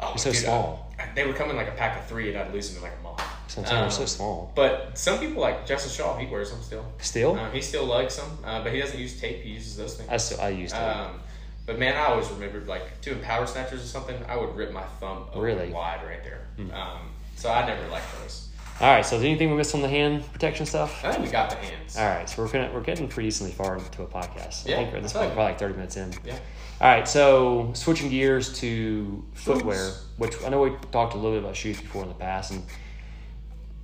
Oh, 0.00 0.08
They're 0.10 0.18
so 0.18 0.30
dude, 0.32 0.40
small. 0.42 0.92
I- 0.98 1.08
they 1.14 1.26
would 1.26 1.36
come 1.36 1.50
in 1.50 1.56
like 1.56 1.68
a 1.68 1.72
pack 1.72 1.98
of 1.98 2.06
three, 2.06 2.28
and 2.30 2.38
I'd 2.38 2.52
lose 2.52 2.68
them 2.74 2.78
in 2.84 2.90
like 2.90 2.98
a 2.98 3.02
month. 3.02 3.22
So 3.48 3.62
I'm 3.62 3.66
they're 3.66 3.90
so 3.90 4.02
Um, 4.02 4.06
small. 4.08 4.52
But 4.54 4.98
some 4.98 5.18
people 5.20 5.40
like 5.40 5.66
Justin 5.66 5.90
Shaw, 5.92 6.16
he 6.18 6.26
wears 6.26 6.50
them 6.50 6.60
still. 6.62 6.84
Still, 6.98 7.36
Um, 7.38 7.52
he 7.52 7.62
still 7.62 7.84
likes 7.84 8.16
them, 8.16 8.38
uh, 8.44 8.62
but 8.62 8.72
he 8.72 8.80
doesn't 8.80 8.98
use 8.98 9.18
tape. 9.20 9.42
He 9.42 9.50
uses 9.50 9.76
those 9.76 9.94
things. 9.94 10.08
I 10.10 10.16
still 10.16 10.40
I 10.40 10.48
used 10.50 10.74
it. 10.74 10.78
Um, 10.78 11.20
but 11.66 11.78
man, 11.78 11.96
I 11.96 12.06
always 12.06 12.28
remembered 12.30 12.66
like 12.66 13.00
doing 13.00 13.20
power 13.20 13.46
snatchers 13.46 13.82
or 13.82 13.86
something. 13.86 14.16
I 14.28 14.36
would 14.36 14.54
rip 14.56 14.72
my 14.72 14.82
thumb 15.00 15.24
open 15.30 15.40
Really? 15.40 15.70
wide 15.70 16.00
right 16.06 16.22
there. 16.24 16.46
Hmm. 16.56 16.70
Um, 16.72 17.10
so 17.36 17.50
I 17.50 17.64
never 17.66 17.86
liked 17.88 18.06
those. 18.22 18.48
All 18.80 18.88
right, 18.94 19.04
so 19.04 19.16
is 19.16 19.22
anything 19.24 19.50
we 19.50 19.56
missed 19.56 19.74
on 19.74 19.82
the 19.82 19.88
hand 19.88 20.24
protection 20.32 20.64
stuff? 20.64 21.04
I 21.04 21.10
think 21.12 21.24
we 21.24 21.30
got 21.30 21.50
the 21.50 21.56
hands. 21.56 21.96
All 21.96 22.04
right, 22.06 22.28
so 22.28 22.42
we're 22.42 22.48
gonna, 22.48 22.70
we're 22.72 22.80
getting 22.80 23.08
pretty 23.08 23.28
decently 23.28 23.52
far 23.52 23.76
into 23.76 24.02
a 24.02 24.06
podcast. 24.06 24.66
Yeah, 24.66 24.74
I 24.80 24.84
think 24.84 24.94
at 24.94 25.02
this 25.02 25.12
point 25.14 25.24
like 25.26 25.34
probably 25.34 25.50
like 25.52 25.58
thirty 25.58 25.74
minutes 25.74 25.96
in. 25.96 26.12
Yeah. 26.24 26.38
All 26.80 26.86
right, 26.86 27.08
so 27.08 27.72
switching 27.74 28.08
gears 28.08 28.60
to 28.60 29.24
footwear, 29.34 29.90
which 30.16 30.34
I 30.44 30.48
know 30.48 30.62
we 30.62 30.70
talked 30.92 31.14
a 31.14 31.16
little 31.16 31.32
bit 31.32 31.42
about 31.42 31.56
shoes 31.56 31.80
before 31.80 32.02
in 32.02 32.08
the 32.08 32.14
past, 32.14 32.52
and 32.52 32.62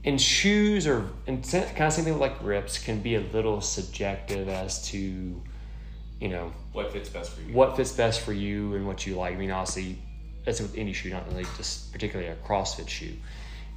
and 0.05 0.21
shoes 0.21 0.87
are 0.87 1.05
and 1.27 1.43
kind 1.43 1.81
of 1.81 1.93
same 1.93 2.05
thing 2.05 2.13
with 2.13 2.21
like 2.23 2.39
grips 2.39 2.79
can 2.79 3.01
be 3.01 3.17
a 3.17 3.21
little 3.21 3.61
subjective 3.61 4.49
as 4.49 4.87
to 4.91 4.99
you 4.99 6.29
know 6.29 6.53
What 6.73 6.93
fits 6.93 7.09
best 7.09 7.33
for 7.33 7.41
you? 7.41 7.53
what 7.53 7.77
fits 7.77 7.91
best 7.93 8.21
for 8.21 8.33
you 8.33 8.75
and 8.77 8.87
what 8.87 9.07
you 9.07 9.17
like. 9.17 9.35
I 9.35 9.39
mean, 9.39 9.51
obviously, 9.51 9.99
that's 10.45 10.61
with 10.61 10.77
any 10.79 10.93
shoe, 10.93 11.11
not 11.11 11.27
really 11.29 11.47
just 11.57 11.91
particularly 11.93 12.31
a 12.31 12.37
CrossFit 12.37 12.89
shoe. 12.89 13.15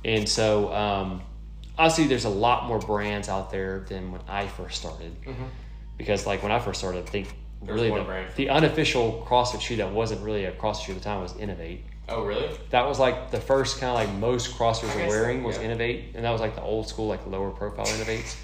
And 0.06 0.30
so, 0.30 0.72
um, 0.74 1.24
obviously, 1.76 2.06
there's 2.06 2.26
a 2.26 2.30
lot 2.30 2.66
more 2.68 2.78
brands 2.78 3.30
out 3.30 3.50
there 3.50 3.80
than 3.90 4.12
when 4.12 4.22
I 4.28 4.46
first 4.46 4.80
started. 4.80 5.12
Because, 5.98 6.28
like, 6.28 6.44
when 6.44 6.52
I 6.52 6.60
first 6.60 6.80
started, 6.80 7.08
I 7.08 7.10
think 7.10 7.34
There 7.62 7.74
was 7.74 7.82
really 7.82 7.92
one 7.92 8.00
the, 8.02 8.06
brand. 8.06 8.32
the 8.36 8.50
unofficial 8.50 9.26
CrossFit 9.28 9.62
shoe 9.62 9.76
that 9.78 9.92
wasn't 9.92 10.22
really 10.22 10.46
a 10.46 10.52
CrossFit 10.52 10.86
shoe 10.86 10.92
at 10.94 11.00
the 11.00 11.04
time 11.04 11.22
was 11.22 11.36
Innovate. 11.38 11.84
Oh, 12.10 12.24
really? 12.24 12.50
That 12.70 12.88
was 12.88 13.00
like 13.00 13.32
the 13.32 13.40
first 13.40 13.80
kind 13.80 13.90
of 13.90 13.96
like 13.96 14.20
most 14.20 14.56
CrossFitters 14.58 14.92
I 14.92 14.96
were 14.96 15.02
guess, 15.02 15.10
wearing 15.10 15.44
was 15.44 15.58
yeah. 15.58 15.72
Inov-8, 15.74 16.16
and 16.16 16.24
that 16.24 16.32
was 16.32 16.40
like 16.40 16.56
the 16.56 16.62
old 16.62 16.88
school, 16.88 17.08
like 17.08 17.26
lower 17.28 17.52
profile 17.52 17.86
Inov-8s. 17.86 18.38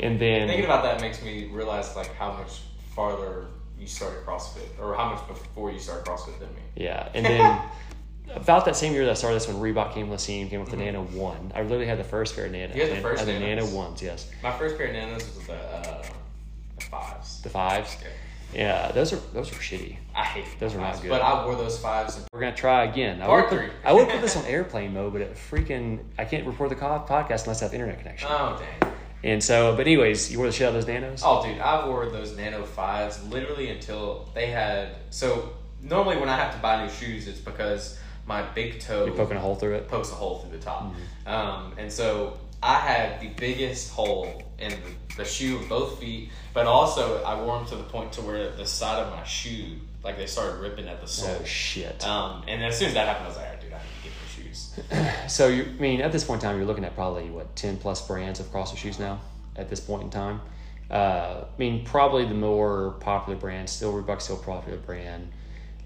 And 0.00 0.20
then 0.20 0.46
Thinking 0.48 0.64
about 0.64 0.84
that 0.84 1.00
makes 1.00 1.22
me 1.22 1.46
realize 1.46 1.94
like 1.96 2.14
how 2.14 2.32
much 2.32 2.60
farther 2.94 3.46
you 3.78 3.86
started 3.86 4.24
CrossFit, 4.24 4.78
or 4.80 4.94
how 4.94 5.10
much 5.12 5.26
before 5.26 5.72
you 5.72 5.78
started 5.80 6.06
CrossFit 6.06 6.38
than 6.38 6.48
me. 6.54 6.60
Yeah, 6.76 7.08
and 7.14 7.26
then 7.26 7.60
about 8.36 8.64
that 8.66 8.76
same 8.76 8.92
year 8.92 9.04
that 9.04 9.10
I 9.10 9.14
started, 9.14 9.36
this 9.36 9.48
when 9.48 9.56
Reebok 9.56 9.94
came 9.94 10.04
on 10.04 10.10
the 10.10 10.18
scene, 10.18 10.48
came 10.48 10.60
with 10.60 10.70
the 10.70 10.76
Nano 10.76 11.02
One. 11.02 11.50
I 11.56 11.62
literally 11.62 11.86
had 11.86 11.98
the 11.98 12.04
first 12.04 12.36
pair 12.36 12.46
of 12.46 12.52
Nano. 12.52 12.68
Mm-hmm. 12.68 12.76
You 12.76 12.82
had 12.82 12.90
the 12.90 12.94
Nan- 12.94 13.02
first 13.02 13.22
I 13.22 13.30
had 13.32 13.42
the 13.42 13.46
Nano 13.46 13.66
ones, 13.66 14.00
yes, 14.00 14.30
My 14.44 14.52
first 14.52 14.76
pair 14.78 14.86
of 14.86 14.92
nanos 14.92 15.24
was 15.34 15.46
the, 15.48 15.54
uh, 15.54 16.04
the 16.78 16.84
fives. 16.84 17.42
the 17.42 17.48
fives. 17.48 17.96
Yeah. 18.00 18.08
Yeah, 18.54 18.92
those 18.92 19.12
are 19.12 19.20
those 19.32 19.50
are 19.50 19.56
shitty. 19.56 19.96
I 20.14 20.24
hate 20.24 20.44
Those 20.58 20.74
are 20.74 20.78
not 20.78 21.00
good. 21.00 21.08
But 21.08 21.22
I 21.22 21.44
wore 21.44 21.54
those 21.56 21.78
fives. 21.78 22.20
We're 22.32 22.40
gonna 22.40 22.54
try 22.54 22.84
again. 22.84 23.22
I 23.22 23.26
Part 23.26 23.50
would 23.50 23.60
put. 23.60 23.70
I 23.84 23.92
would 23.92 24.08
put 24.08 24.20
this 24.20 24.36
on 24.36 24.44
airplane 24.44 24.92
mode, 24.92 25.12
but 25.12 25.22
it 25.22 25.34
freaking 25.50 26.00
I 26.18 26.24
can't 26.24 26.46
record 26.46 26.70
the 26.70 26.76
podcast 26.76 27.44
unless 27.44 27.62
I 27.62 27.66
have 27.66 27.74
internet 27.74 27.98
connection. 27.98 28.28
oh 28.30 28.60
dang! 28.80 28.92
And 29.24 29.42
so, 29.42 29.76
but 29.76 29.86
anyways, 29.86 30.32
you 30.32 30.38
wore 30.38 30.48
the 30.48 30.52
shit 30.52 30.66
out 30.66 30.70
of 30.70 30.74
those 30.74 30.86
Nanos. 30.86 31.22
Oh, 31.24 31.44
dude, 31.44 31.60
I 31.60 31.86
wore 31.86 32.06
those 32.06 32.36
Nano 32.36 32.64
fives 32.64 33.22
literally 33.28 33.70
until 33.70 34.28
they 34.34 34.46
had. 34.48 34.96
So 35.10 35.52
normally 35.80 36.16
when 36.16 36.28
I 36.28 36.36
have 36.36 36.52
to 36.54 36.60
buy 36.60 36.84
new 36.84 36.90
shoes, 36.90 37.28
it's 37.28 37.38
because 37.40 37.98
my 38.26 38.42
big 38.42 38.80
toe 38.80 39.04
You're 39.06 39.14
poking 39.14 39.36
a 39.36 39.40
hole 39.40 39.54
through 39.54 39.74
it. 39.76 39.88
pokes 39.88 40.10
a 40.10 40.14
hole 40.14 40.40
through 40.40 40.58
the 40.58 40.64
top. 40.64 40.92
Mm-hmm. 40.92 41.28
Um, 41.32 41.72
and 41.78 41.90
so 41.92 42.36
I 42.62 42.78
had 42.80 43.20
the 43.20 43.28
biggest 43.28 43.92
hole 43.92 44.42
in 44.58 44.70
the, 44.70 44.76
the 45.16 45.24
shoe 45.24 45.56
of 45.58 45.68
both 45.68 45.98
feet, 46.00 46.30
but 46.54 46.66
also 46.66 47.22
I 47.22 47.40
wore 47.42 47.58
them 47.58 47.66
to 47.68 47.76
the 47.76 47.82
point 47.84 48.12
to 48.14 48.22
where 48.22 48.50
the 48.50 48.66
side 48.66 48.98
of 49.02 49.12
my 49.12 49.22
shoe, 49.24 49.76
like 50.02 50.16
they 50.16 50.26
started 50.26 50.60
ripping 50.60 50.88
at 50.88 51.00
the 51.00 51.06
sole. 51.06 51.36
Oh 51.40 51.44
shit. 51.44 52.04
Um, 52.06 52.42
and 52.48 52.62
as 52.64 52.78
soon 52.78 52.88
as 52.88 52.94
that 52.94 53.06
happened, 53.08 53.26
I 53.26 53.28
was 53.28 53.36
like, 53.36 53.46
"Alright, 53.46 53.60
dude, 53.60 53.72
I 53.72 53.78
need 53.78 53.84
to 54.02 54.08
get 54.08 54.12
new 54.42 54.44
shoes. 54.48 54.80
So 55.32 55.48
you 55.48 55.64
I 55.64 55.80
mean 55.80 56.00
at 56.00 56.12
this 56.12 56.24
point 56.24 56.42
in 56.42 56.48
time 56.48 56.56
you're 56.56 56.66
looking 56.66 56.84
at 56.84 56.94
probably 56.94 57.28
what 57.30 57.54
ten 57.56 57.76
plus 57.76 58.06
brands 58.06 58.40
of 58.40 58.46
CrossFit 58.52 58.78
shoes 58.78 58.98
now 58.98 59.20
at 59.56 59.68
this 59.68 59.80
point 59.80 60.02
in 60.02 60.10
time. 60.10 60.40
Uh, 60.90 61.44
I 61.44 61.58
mean 61.58 61.84
probably 61.84 62.24
the 62.26 62.34
more 62.34 62.92
popular 63.00 63.38
brand 63.38 63.68
still 63.70 63.92
Reebok 63.92 64.20
still 64.20 64.36
popular 64.36 64.78
brand. 64.78 65.30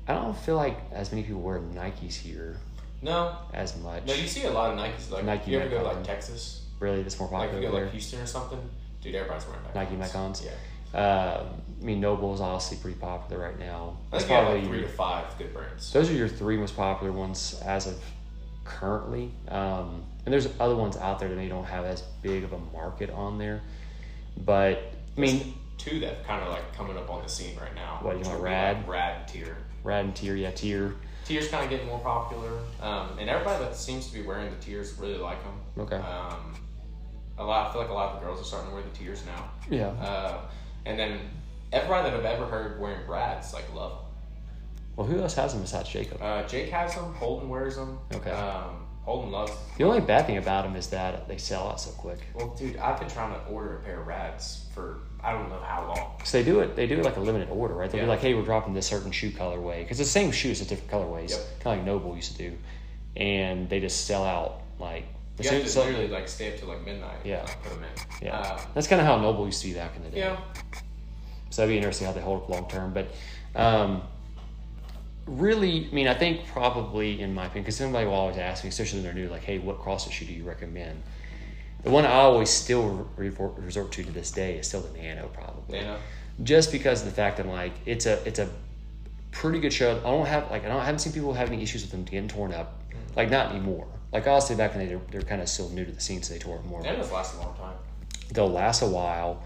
I 0.09 0.15
don't 0.15 0.37
feel 0.37 0.55
like 0.57 0.79
as 0.93 1.11
many 1.11 1.25
people 1.25 1.41
wear 1.41 1.59
Nikes 1.59 2.15
here 2.15 2.59
No, 3.03 3.37
as 3.53 3.77
much. 3.79 4.07
no, 4.07 4.15
you 4.15 4.29
see 4.29 4.45
a 4.45 4.51
lot 4.53 4.71
of 4.73 4.79
Nikes. 4.79 5.11
Like, 5.11 5.25
Nike 5.25 5.51
you 5.51 5.59
ever 5.59 5.69
go 5.69 5.79
to 5.79 5.85
like 5.85 6.05
Texas, 6.05 6.63
really, 6.79 7.03
that's 7.03 7.19
more 7.19 7.29
like 7.29 7.51
popular 7.51 7.61
you 7.63 7.69
go 7.71 7.75
like 7.85 7.91
Houston 7.91 8.21
or 8.21 8.27
something, 8.27 8.61
dude, 9.07 9.15
everybody's 9.15 9.47
wearing. 9.47 9.63
Nike 9.75 9.95
Metcons? 9.95 10.45
Yeah, 10.45 10.99
Uh, 10.99 11.45
I 11.81 11.85
mean 11.85 12.01
NOBULL 12.01 12.35
is 12.35 12.41
obviously 12.41 12.79
pretty 12.79 12.99
popular 12.99 13.43
right 13.43 13.59
now. 13.59 13.99
That's 14.11 14.25
think 14.25 14.31
you 14.31 14.37
have 14.37 14.45
probably 14.47 14.61
like 14.63 14.71
three 14.71 14.81
to 14.83 14.89
five 14.89 15.39
good 15.39 15.53
brands. 15.55 15.93
those 15.93 16.11
are 16.11 16.15
your 16.15 16.29
three 16.29 16.57
most 16.57 16.75
popular 16.77 17.13
ones 17.13 17.61
as 17.65 17.87
of 17.87 18.03
currently. 18.65 19.31
Um, 19.49 20.03
and 20.25 20.33
there's 20.33 20.49
other 20.59 20.75
ones 20.75 20.97
out 20.97 21.19
there 21.21 21.29
that 21.29 21.37
maybe 21.37 21.49
don't 21.51 21.65
have 21.65 21.85
as 21.85 22.03
big 22.23 22.43
of 22.43 22.53
a 22.53 22.59
market 22.73 23.11
on 23.11 23.39
there. 23.39 23.63
But 24.45 24.93
I 25.17 25.21
mean, 25.21 25.55
two 25.79 26.01
that 26.01 26.27
kind 26.27 26.43
of 26.43 26.49
like 26.49 26.75
coming 26.75 26.97
up 26.97 27.09
on 27.11 27.23
the 27.23 27.29
scene 27.29 27.57
right 27.59 27.75
now. 27.75 27.99
What, 28.03 28.13
you 28.13 28.19
which 28.19 28.27
want 28.29 28.41
would 28.41 28.47
be, 28.47 28.51
Rad? 28.51 28.77
Like 28.79 28.89
Rad 28.89 29.17
and 29.21 29.29
TYR. 29.29 29.57
Rad 29.85 30.05
and 30.07 30.15
TYR, 30.15 30.37
yeah, 30.37 30.51
TYR. 30.51 30.95
TYR's 31.27 31.49
kind 31.49 31.65
of 31.65 31.71
getting 31.71 31.87
more 31.87 31.99
popular, 32.01 32.51
um, 32.81 33.19
and 33.19 33.29
everybody 33.29 33.63
that 33.65 33.77
seems 33.77 34.07
to 34.09 34.15
be 34.15 34.23
wearing 34.23 34.49
the 34.51 34.57
TYRs 34.57 35.01
really 35.01 35.19
like 35.19 35.39
them. 35.45 35.85
Okay. 35.85 35.97
Um, 35.97 36.55
a 37.39 37.45
lot. 37.45 37.69
I 37.69 37.73
feel 37.73 37.83
like 37.83 37.91
a 37.91 37.95
lot 37.95 38.15
of 38.15 38.21
the 38.21 38.27
girls 38.27 38.41
are 38.41 38.45
starting 38.45 38.71
to 38.71 38.75
wear 38.75 38.85
the 38.85 38.91
TYRs 38.91 39.25
now. 39.27 39.51
Yeah. 39.71 39.89
Uh, 40.05 40.41
and 40.85 40.99
then 40.99 41.21
everybody 41.73 42.11
that 42.11 42.19
I've 42.19 42.25
ever 42.25 42.47
heard 42.47 42.81
wearing 42.81 43.07
Rads 43.09 43.53
like 43.53 43.73
love 43.75 43.93
them. 43.93 44.01
Well, 44.97 45.07
who 45.07 45.21
else 45.21 45.35
has 45.35 45.53
them 45.53 45.63
besides 45.63 45.89
Jacob? 45.89 46.23
Uh, 46.23 46.43
Jake 46.47 46.71
has 46.71 46.95
them. 46.95 47.13
Holden 47.15 47.49
wears 47.49 47.77
them. 47.77 47.99
Okay. 48.15 48.31
Um, 48.31 48.87
Holden 49.05 49.31
loves. 49.31 49.51
Them. 49.53 49.61
The 49.79 49.85
only 49.85 50.01
bad 50.01 50.27
thing 50.27 50.39
about 50.39 50.65
them 50.65 50.75
is 50.75 50.87
that 50.89 51.29
they 51.29 51.37
sell 51.37 51.69
out 51.69 51.81
so 51.81 51.91
quick. 51.93 52.19
Well, 52.35 52.55
dude, 52.59 52.77
I've 52.79 52.99
been 52.99 53.09
trying 53.11 53.35
to 53.35 53.45
order 53.47 53.77
a 53.77 53.81
pair 53.81 54.01
of 54.01 54.07
Rads 54.07 54.65
for 54.75 54.99
I 55.23 55.33
don't 55.33 55.49
know 55.49 55.61
how 55.61 55.87
long. 55.95 56.13
So 56.25 56.39
they 56.39 56.45
do 56.45 56.61
it. 56.61 56.77
They 56.77 56.87
do 56.87 56.99
it 56.99 57.05
like 57.05 57.17
a 57.17 57.21
limited 57.21 57.51
order, 57.51 57.75
right? 57.75 57.91
They'll 57.91 58.03
be 58.03 58.07
like, 58.07 58.21
"Hey, 58.21 58.35
we're 58.35 58.43
dropping 58.43 58.75
this 58.75 58.87
certain 58.87 59.11
shoe 59.11 59.31
colorway 59.31 59.83
because 59.83 59.99
the 59.99 60.05
same 60.05 60.31
shoes, 60.31 60.61
it's 60.61 60.71
different 60.71 60.91
colorways, 60.91 61.31
Yep. 61.31 61.41
kind 61.61 61.81
of 61.81 61.87
like 61.87 62.03
NOBULL 62.03 62.15
used 62.17 62.33
to 62.33 62.39
do, 62.51 62.57
and 63.17 63.69
they 63.69 63.81
just 63.81 64.07
sell 64.07 64.25
out 64.25 64.61
like. 64.79 65.05
You 65.39 65.51
have 65.51 65.67
to 65.67 65.79
literally 65.81 66.09
like 66.09 66.29
stay 66.29 66.53
up 66.53 66.59
till 66.59 66.69
like 66.69 66.85
midnight. 66.85 67.19
Yeah. 67.25 67.43
Like, 67.43 67.63
put 67.63 67.73
them 67.75 67.83
in. 67.83 68.27
yeah, 68.27 68.39
Um, 68.41 68.61
that's 68.75 68.87
kind 68.87 69.01
of 69.01 69.07
how 69.07 69.17
NOBULL 69.19 69.47
used 69.47 69.61
to 69.63 69.69
be 69.69 69.75
back 69.75 69.95
in 69.97 70.03
the 70.05 70.11
day. 70.11 70.19
yeah. 70.21 70.39
So 71.51 71.63
that'd 71.63 71.73
be 71.73 71.77
interesting 71.77 72.07
how 72.07 72.13
they 72.13 72.21
hold 72.21 72.43
up 72.43 72.49
long 72.49 72.69
term. 72.69 72.93
But 72.95 73.09
um, 73.55 74.03
really, 75.27 75.89
I 75.91 75.95
mean, 75.95 76.09
I 76.09 76.15
think 76.15 76.47
probably 76.47 77.21
in 77.21 77.35
my 77.35 77.47
opinion, 77.47 77.65
because 77.65 77.77
somebody 77.77 78.07
will 78.07 78.15
always 78.15 78.37
ask 78.39 78.65
me, 78.65 78.69
especially 78.71 78.99
when 79.01 79.05
they're 79.05 79.15
new, 79.25 79.29
like, 79.29 79.43
hey, 79.45 79.59
what 79.59 79.79
CrossFit 79.79 80.13
shoe 80.13 80.25
do 80.25 80.33
you 80.33 80.45
recommend? 80.45 81.03
The 81.83 81.91
one 81.91 82.05
I 82.05 82.13
always 82.15 82.51
still 82.51 83.07
re- 83.17 83.29
resort 83.29 83.93
to 83.93 84.03
to 84.05 84.11
this 84.13 84.31
day 84.31 84.57
is 84.59 84.67
still 84.67 84.81
the 84.81 84.99
Nano, 84.99 85.29
probably. 85.29 85.81
Nano? 85.81 85.99
Just 86.43 86.73
because 86.73 87.01
of 87.03 87.07
the 87.09 87.15
fact 87.15 87.37
that 87.39 87.47
like 87.47 87.73
it's 87.87 88.07
a 88.07 88.27
it's 88.27 88.39
a 88.39 88.49
pretty 89.31 89.61
good 89.61 89.73
show. 89.73 89.99
I 89.99 90.11
don't 90.11 90.27
have 90.27 90.51
like 90.51 90.65
I 90.65 90.69
don't 90.69 90.81
I 90.81 90.85
haven't 90.85 90.99
seen 90.99 91.13
people 91.13 91.33
have 91.33 91.49
any 91.51 91.63
issues 91.63 91.83
with 91.83 91.93
them 91.93 92.05
getting 92.05 92.29
torn 92.29 92.53
up, 92.53 92.81
like 93.15 93.31
not 93.31 93.51
anymore. 93.53 93.87
Like 94.17 94.27
honestly, 94.27 94.57
back 94.57 94.73
in 94.75 94.79
the 94.79 94.87
day, 94.87 94.91
they're, 94.95 95.01
they're 95.11 95.29
kind 95.29 95.43
of 95.43 95.49
still 95.49 95.69
new 95.69 95.85
to 95.85 95.93
the 95.93 96.01
scene, 96.01 96.23
so 96.23 96.33
they 96.33 96.39
tore 96.41 96.57
up 96.57 96.65
more. 96.65 96.81
Nanos 96.83 97.13
last 97.13 97.35
a 97.35 97.39
long 97.39 97.55
time. 97.57 97.75
They'll 98.33 98.49
last 98.51 98.81
a 98.81 98.87
while, 98.87 99.43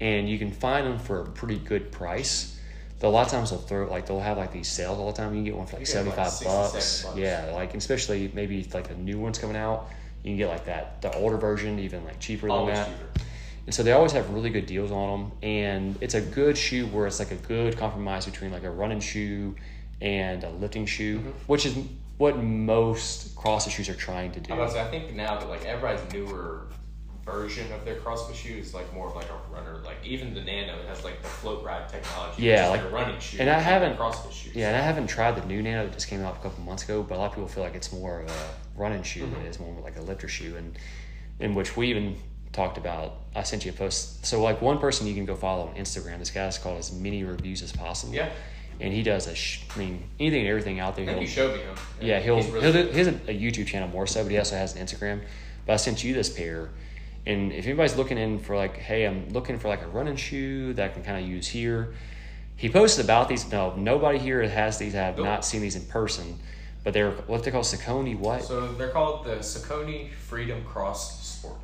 and 0.00 0.28
you 0.30 0.38
can 0.38 0.52
find 0.52 0.86
them 0.86 0.98
for 1.00 1.22
a 1.22 1.24
pretty 1.26 1.58
good 1.58 1.90
price. 1.90 2.56
Though 3.00 3.08
a 3.08 3.10
lot 3.10 3.26
of 3.26 3.32
times 3.32 3.50
they'll 3.50 3.58
throw 3.58 3.90
like 3.90 4.06
they'll 4.06 4.20
have 4.20 4.36
like 4.38 4.52
these 4.52 4.68
sales 4.68 5.00
all 5.00 5.10
the 5.10 5.16
time. 5.16 5.30
You 5.34 5.38
can 5.38 5.44
get 5.44 5.56
one 5.56 5.66
for 5.66 5.76
like 5.76 5.88
seventy 5.88 6.14
get, 6.14 6.18
like, 6.18 6.44
bucks. 6.44 7.02
bucks. 7.02 7.16
Yeah, 7.16 7.50
like 7.52 7.74
especially 7.74 8.30
maybe 8.32 8.64
like 8.72 8.86
the 8.86 8.94
new 8.94 9.18
ones 9.18 9.40
coming 9.40 9.56
out, 9.56 9.88
you 10.22 10.30
can 10.30 10.36
get 10.36 10.48
like 10.48 10.66
that 10.66 11.02
the 11.02 11.12
older 11.16 11.36
version 11.36 11.80
even 11.80 12.04
like 12.04 12.20
cheaper 12.20 12.46
than 12.46 12.66
that. 12.68 12.86
cheaper. 12.86 13.26
And 13.66 13.74
so 13.74 13.82
they 13.82 13.90
always 13.92 14.12
have 14.12 14.30
really 14.30 14.50
good 14.50 14.66
deals 14.66 14.92
on 14.92 15.20
them, 15.20 15.32
and 15.42 15.98
it's 16.00 16.14
a 16.14 16.20
good 16.20 16.56
shoe 16.56 16.86
where 16.86 17.08
it's 17.08 17.18
like 17.18 17.32
a 17.32 17.36
good 17.36 17.76
compromise 17.76 18.24
between 18.24 18.52
like 18.52 18.62
a 18.64 18.70
running 18.70 19.00
shoe 19.00 19.56
and 20.00 20.44
a 20.44 20.50
lifting 20.50 20.86
shoe, 20.86 21.18
Mm-hmm. 21.18 21.30
which 21.48 21.66
is 21.66 21.76
what 22.22 22.36
most 22.38 23.34
CrossFit 23.34 23.72
shoes 23.72 23.88
are 23.88 23.94
trying 23.94 24.30
to 24.30 24.38
do. 24.38 24.54
To 24.54 24.70
say, 24.70 24.80
I 24.80 24.88
think 24.88 25.12
now 25.12 25.40
that 25.40 25.48
like 25.48 25.64
everybody's 25.64 26.00
newer 26.12 26.68
version 27.24 27.70
of 27.72 27.84
their 27.84 27.96
CrossFit 27.96 28.36
shoe 28.36 28.54
is 28.58 28.72
like 28.72 28.92
more 28.94 29.08
of 29.08 29.16
like 29.16 29.26
a 29.28 29.52
runner. 29.52 29.80
Like 29.84 29.96
even 30.04 30.32
the 30.32 30.40
Nano 30.40 30.78
it 30.78 30.86
has 30.86 31.02
like 31.02 31.20
the 31.20 31.26
float 31.28 31.64
ride 31.64 31.88
technology. 31.88 32.42
Yeah, 32.44 32.68
like- 32.68 32.82
like 32.82 32.90
a 32.92 32.94
running 32.94 33.18
shoe. 33.18 33.38
and 33.40 33.50
I 33.50 33.58
haven't- 33.58 33.96
CrossFit 33.98 34.30
shoe. 34.32 34.50
Yeah, 34.54 34.68
and 34.68 34.76
I 34.76 34.80
haven't 34.80 35.08
tried 35.08 35.32
the 35.32 35.44
new 35.46 35.62
Nano 35.62 35.84
that 35.84 35.92
just 35.94 36.06
came 36.06 36.22
out 36.22 36.36
a 36.36 36.38
couple 36.38 36.62
months 36.64 36.84
ago, 36.84 37.02
but 37.02 37.16
a 37.16 37.18
lot 37.18 37.26
of 37.26 37.32
people 37.32 37.48
feel 37.48 37.64
like 37.64 37.74
it's 37.74 37.92
more 37.92 38.20
of 38.20 38.30
a 38.30 38.80
running 38.80 39.02
shoe 39.02 39.24
Mm-hmm. 39.24 39.34
than 39.34 39.42
it 39.46 39.48
is 39.48 39.58
more 39.58 39.74
like 39.82 39.96
a 39.96 40.00
lifter 40.02 40.28
shoe, 40.28 40.56
and 40.56 40.78
in 41.40 41.54
which 41.56 41.76
we 41.76 41.88
even 41.90 42.16
talked 42.52 42.78
about. 42.78 43.14
I 43.34 43.42
sent 43.42 43.64
you 43.64 43.72
a 43.72 43.74
post. 43.74 44.24
So 44.26 44.40
like 44.40 44.62
one 44.62 44.78
person 44.78 45.08
you 45.08 45.14
can 45.14 45.24
go 45.24 45.34
follow 45.34 45.66
on 45.68 45.74
Instagram. 45.74 46.20
This 46.20 46.30
guy's 46.30 46.56
called 46.58 46.78
as 46.78 46.92
many 46.92 47.24
reviews 47.24 47.62
as 47.62 47.72
possible. 47.72 48.14
Yeah. 48.14 48.30
And 48.80 48.92
he 48.92 49.02
does 49.02 49.26
a. 49.26 49.34
Sh- 49.34 49.60
I 49.74 49.78
mean 49.78 50.02
anything 50.20 50.40
and 50.40 50.48
everything 50.48 50.80
out 50.80 50.96
there. 50.96 51.04
I 51.04 51.06
think 51.14 51.18
he'll- 51.18 51.22
you 51.28 51.28
showed 51.28 51.56
me 51.56 51.62
him. 51.62 51.74
Yeah, 52.00 52.20
he'll 52.20 52.36
He's 52.36 52.46
really 52.50 52.72
he'll 52.72 52.84
do, 52.86 52.90
he 52.92 52.98
has 52.98 53.06
a, 53.08 53.10
a 53.28 53.38
YouTube 53.40 53.66
channel 53.66 53.88
more 53.88 54.06
so, 54.06 54.22
but 54.22 54.32
he 54.32 54.38
also 54.38 54.56
has 54.56 54.74
an 54.76 54.84
Instagram. 54.86 55.20
But 55.66 55.74
I 55.74 55.76
sent 55.76 56.02
you 56.02 56.12
this 56.14 56.28
pair, 56.28 56.70
and 57.26 57.52
if 57.52 57.64
anybody's 57.66 57.96
looking 57.96 58.18
in 58.18 58.38
for 58.40 58.56
like, 58.56 58.76
hey, 58.76 59.04
I'm 59.06 59.28
looking 59.30 59.58
for 59.58 59.68
like 59.68 59.82
a 59.82 59.86
running 59.88 60.16
shoe 60.16 60.72
that 60.74 60.84
I 60.84 60.88
can 60.92 61.02
kind 61.04 61.22
of 61.22 61.30
use 61.30 61.46
here. 61.46 61.94
He 62.56 62.68
posted 62.68 63.04
about 63.04 63.28
these. 63.28 63.50
No, 63.50 63.74
nobody 63.76 64.18
here 64.18 64.42
has 64.46 64.78
these. 64.78 64.94
I 64.94 64.98
have 64.98 65.16
Nope. 65.16 65.26
not 65.26 65.44
seen 65.44 65.62
these 65.62 65.74
in 65.76 65.84
person, 65.86 66.38
but 66.84 66.92
they're 66.92 67.10
what 67.12 67.42
they 67.44 67.50
call 67.50 67.62
Saucony 67.62 68.16
what 68.16 68.44
So 68.44 68.72
they're 68.72 68.90
called 68.90 69.24
the 69.24 69.36
Saucony 69.36 70.12
Freedom 70.12 70.62
Cross 70.64 71.26
Sport. 71.26 71.56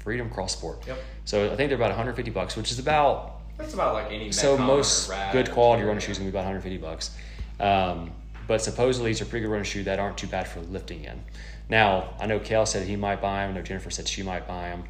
Freedom 0.00 0.28
Cross 0.28 0.52
Sport. 0.52 0.86
Yep. 0.86 0.98
So 1.24 1.46
I 1.52 1.56
think 1.56 1.70
they're 1.70 1.76
about 1.76 1.90
150 1.90 2.30
bucks, 2.30 2.56
which 2.56 2.70
is 2.72 2.78
about 2.78 3.33
That's 3.56 3.74
about 3.74 3.94
like 3.94 4.12
any. 4.12 4.32
so 4.32 4.56
most 4.58 5.12
good 5.32 5.50
quality 5.50 5.84
running 5.84 6.00
shoes 6.00 6.18
gonna 6.18 6.30
be 6.30 6.36
about 6.36 6.46
150 6.46 6.78
bucks. 6.78 7.10
Um, 7.60 8.10
but 8.46 8.60
supposedly 8.60 9.12
it's 9.12 9.20
a 9.20 9.26
pretty 9.26 9.44
good 9.46 9.52
running 9.52 9.64
shoe 9.64 9.84
that 9.84 9.98
aren't 9.98 10.18
too 10.18 10.26
bad 10.26 10.48
for 10.48 10.60
lifting 10.60 11.04
in. 11.04 11.22
Now 11.68 12.14
I 12.20 12.26
know 12.26 12.38
Kel 12.40 12.66
said 12.66 12.86
he 12.86 12.96
might 12.96 13.20
buy 13.20 13.42
them. 13.42 13.50
I 13.50 13.54
know 13.54 13.62
Jennifer 13.62 13.90
said 13.90 14.08
she 14.08 14.22
might 14.22 14.46
buy 14.46 14.70
them. 14.70 14.84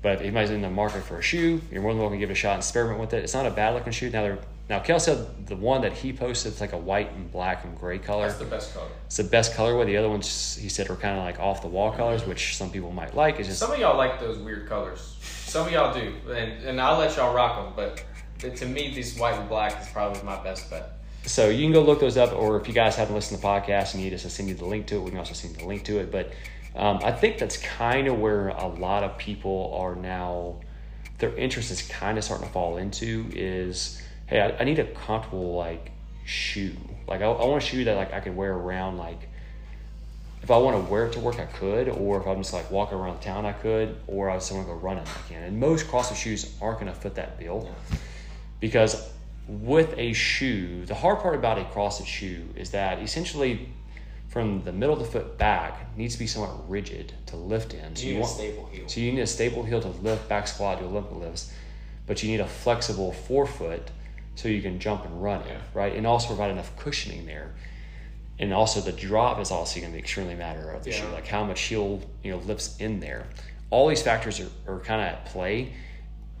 But 0.00 0.14
if 0.14 0.20
anybody's 0.20 0.50
in 0.50 0.62
the 0.62 0.70
market 0.70 1.02
for 1.02 1.18
a 1.18 1.22
shoe, 1.22 1.60
you're 1.70 1.82
more 1.82 1.92
than 1.92 2.00
welcome 2.00 2.18
to 2.18 2.20
give 2.20 2.30
it 2.30 2.34
a 2.34 2.36
shot 2.36 2.52
and 2.52 2.60
experiment 2.60 3.00
with 3.00 3.12
it. 3.14 3.24
It's 3.24 3.34
not 3.34 3.46
a 3.46 3.50
bad 3.50 3.74
looking 3.74 3.92
shoe. 3.92 4.10
Now 4.10 4.22
they're 4.22 4.38
Now, 4.68 4.80
Kel 4.80 5.00
said 5.00 5.46
the 5.46 5.56
one 5.56 5.80
that 5.80 5.94
he 5.94 6.12
posted 6.12 6.52
is 6.52 6.60
like 6.60 6.74
a 6.74 6.78
white 6.78 7.10
and 7.12 7.30
black 7.32 7.64
and 7.64 7.76
gray 7.78 7.98
color. 7.98 8.26
That's 8.26 8.38
the 8.38 8.44
best 8.44 8.74
color. 8.74 8.88
It's 9.06 9.16
the 9.16 9.24
best 9.24 9.54
colorway. 9.54 9.86
The 9.86 9.96
other 9.96 10.10
ones 10.10 10.58
he 10.60 10.68
said 10.68 10.90
are 10.90 10.96
kind 10.96 11.16
of 11.16 11.24
like 11.24 11.40
off 11.40 11.62
the 11.62 11.68
wall 11.68 11.90
colors, 11.92 12.26
which 12.26 12.56
some 12.56 12.70
people 12.70 12.92
might 12.92 13.14
like. 13.14 13.38
It's 13.38 13.48
just 13.48 13.60
Some 13.60 13.72
of 13.72 13.78
y'all 13.78 13.96
like 13.96 14.20
those 14.20 14.38
weird 14.38 14.68
colors. 14.68 15.16
Some 15.22 15.66
of 15.66 15.72
y'all 15.72 15.94
do, 15.94 16.14
and 16.30 16.62
and 16.64 16.80
I'll 16.80 16.98
let 16.98 17.16
y'all 17.16 17.34
rock 17.34 17.64
them. 17.64 17.72
But 17.74 18.56
to 18.56 18.66
me, 18.66 18.94
this 18.94 19.18
white 19.18 19.34
and 19.34 19.48
black 19.48 19.80
is 19.80 19.88
probably 19.88 20.22
my 20.22 20.42
best 20.42 20.68
bet. 20.68 20.92
So 21.24 21.48
you 21.48 21.64
can 21.64 21.72
go 21.72 21.82
look 21.82 22.00
those 22.00 22.18
up, 22.18 22.32
or 22.32 22.60
if 22.60 22.68
you 22.68 22.74
guys 22.74 22.96
haven't 22.96 23.14
listened 23.14 23.38
to 23.38 23.42
the 23.42 23.48
podcast 23.48 23.94
and 23.94 24.02
you 24.02 24.10
need 24.10 24.14
us 24.14 24.22
to 24.22 24.30
send 24.30 24.48
you 24.48 24.54
the 24.54 24.66
link 24.66 24.86
to 24.88 24.96
it, 24.96 25.00
we 25.00 25.10
can 25.10 25.18
also 25.18 25.34
send 25.34 25.54
you 25.54 25.60
the 25.60 25.66
link 25.66 25.84
to 25.84 25.98
it. 25.98 26.12
But 26.12 26.32
um, 26.76 27.00
I 27.02 27.12
think 27.12 27.38
that's 27.38 27.56
kind 27.56 28.06
of 28.06 28.18
where 28.18 28.48
a 28.48 28.66
lot 28.66 29.02
of 29.02 29.16
people 29.18 29.74
are 29.80 29.94
now. 29.94 30.60
Their 31.18 31.34
interest 31.34 31.72
is 31.72 31.82
kind 31.82 32.16
of 32.16 32.22
starting 32.24 32.46
to 32.46 32.52
fall 32.52 32.76
into 32.76 33.28
is, 33.34 34.00
hey, 34.28 34.40
I, 34.40 34.60
I 34.60 34.64
need 34.64 34.78
a 34.78 34.84
comfortable 34.84 35.56
like 35.56 35.90
shoe. 36.24 36.76
Like 37.06 37.22
I, 37.22 37.26
I 37.26 37.46
want 37.46 37.62
a 37.62 37.66
shoe 37.66 37.84
that 37.84 37.96
like 37.96 38.12
I 38.12 38.20
can 38.20 38.36
wear 38.36 38.54
around. 38.54 38.98
Like 38.98 39.28
if 40.42 40.50
I 40.50 40.56
want 40.58 40.82
to 40.82 40.90
wear 40.90 41.06
it 41.06 41.12
to 41.14 41.20
work, 41.20 41.40
I 41.40 41.46
could, 41.46 41.88
or 41.88 42.20
if 42.20 42.26
I'm 42.26 42.38
just 42.38 42.52
like 42.52 42.70
walking 42.70 42.96
around 42.96 43.20
town, 43.20 43.44
I 43.44 43.52
could, 43.52 43.96
or 44.06 44.30
I 44.30 44.36
just 44.36 44.52
want 44.52 44.66
to 44.66 44.72
go 44.72 44.78
running, 44.78 45.04
I 45.04 45.28
can. 45.28 45.42
And 45.42 45.58
most 45.58 45.86
CrossFit 45.88 46.16
shoes 46.16 46.56
aren't 46.62 46.80
going 46.80 46.92
to 46.92 46.98
fit 46.98 47.16
that 47.16 47.38
bill 47.38 47.68
because 48.60 49.10
with 49.48 49.94
a 49.96 50.12
shoe, 50.12 50.84
the 50.84 50.94
hard 50.94 51.20
part 51.20 51.34
about 51.34 51.58
a 51.58 51.64
CrossFit 51.64 52.06
shoe 52.06 52.48
is 52.54 52.70
that 52.70 53.00
essentially 53.00 53.68
from 54.28 54.62
the 54.62 54.72
middle 54.72 54.94
of 54.94 55.00
the 55.00 55.06
foot 55.06 55.38
back 55.38 55.96
needs 55.96 56.14
to 56.14 56.18
be 56.18 56.26
somewhat 56.26 56.68
rigid 56.70 57.14
to 57.26 57.36
lift 57.36 57.72
in. 57.72 57.96
So 57.96 58.06
You 58.06 58.12
need 58.12 58.16
a 58.16 58.20
want, 58.20 58.32
stable 58.32 58.68
heel. 58.70 58.88
So 58.88 59.00
you 59.00 59.12
need 59.12 59.20
a 59.20 59.26
stable 59.26 59.62
heel 59.62 59.80
to 59.80 59.88
lift 59.88 60.28
back 60.28 60.46
squat, 60.46 60.80
do 60.80 60.84
Olympic 60.84 61.16
lifts, 61.16 61.52
but 62.06 62.22
you 62.22 62.30
need 62.30 62.40
a 62.40 62.46
flexible 62.46 63.12
forefoot 63.12 63.90
so 64.38 64.46
you 64.48 64.62
can 64.62 64.78
jump 64.78 65.04
and 65.04 65.20
run 65.20 65.40
it, 65.40 65.48
Yeah. 65.48 65.56
right? 65.74 65.92
And 65.96 66.06
also 66.06 66.28
provide 66.28 66.52
enough 66.52 66.70
cushioning 66.76 67.26
there. 67.26 67.54
And 68.38 68.54
also 68.54 68.80
the 68.80 68.92
drop 68.92 69.40
is 69.40 69.50
also 69.50 69.80
going 69.80 69.90
to 69.90 69.96
be 69.96 69.98
extremely 69.98 70.36
matter 70.36 70.70
of 70.70 70.84
the 70.84 70.92
shoe, 70.92 71.08
like 71.08 71.26
how 71.26 71.42
much 71.42 71.60
heel 71.62 72.00
you 72.22 72.30
know 72.30 72.38
lifts 72.38 72.76
in 72.78 73.00
there. 73.00 73.26
All 73.70 73.88
these 73.88 74.00
factors 74.00 74.38
are, 74.38 74.48
are 74.68 74.78
kind 74.78 75.00
of 75.00 75.08
at 75.08 75.24
play, 75.26 75.72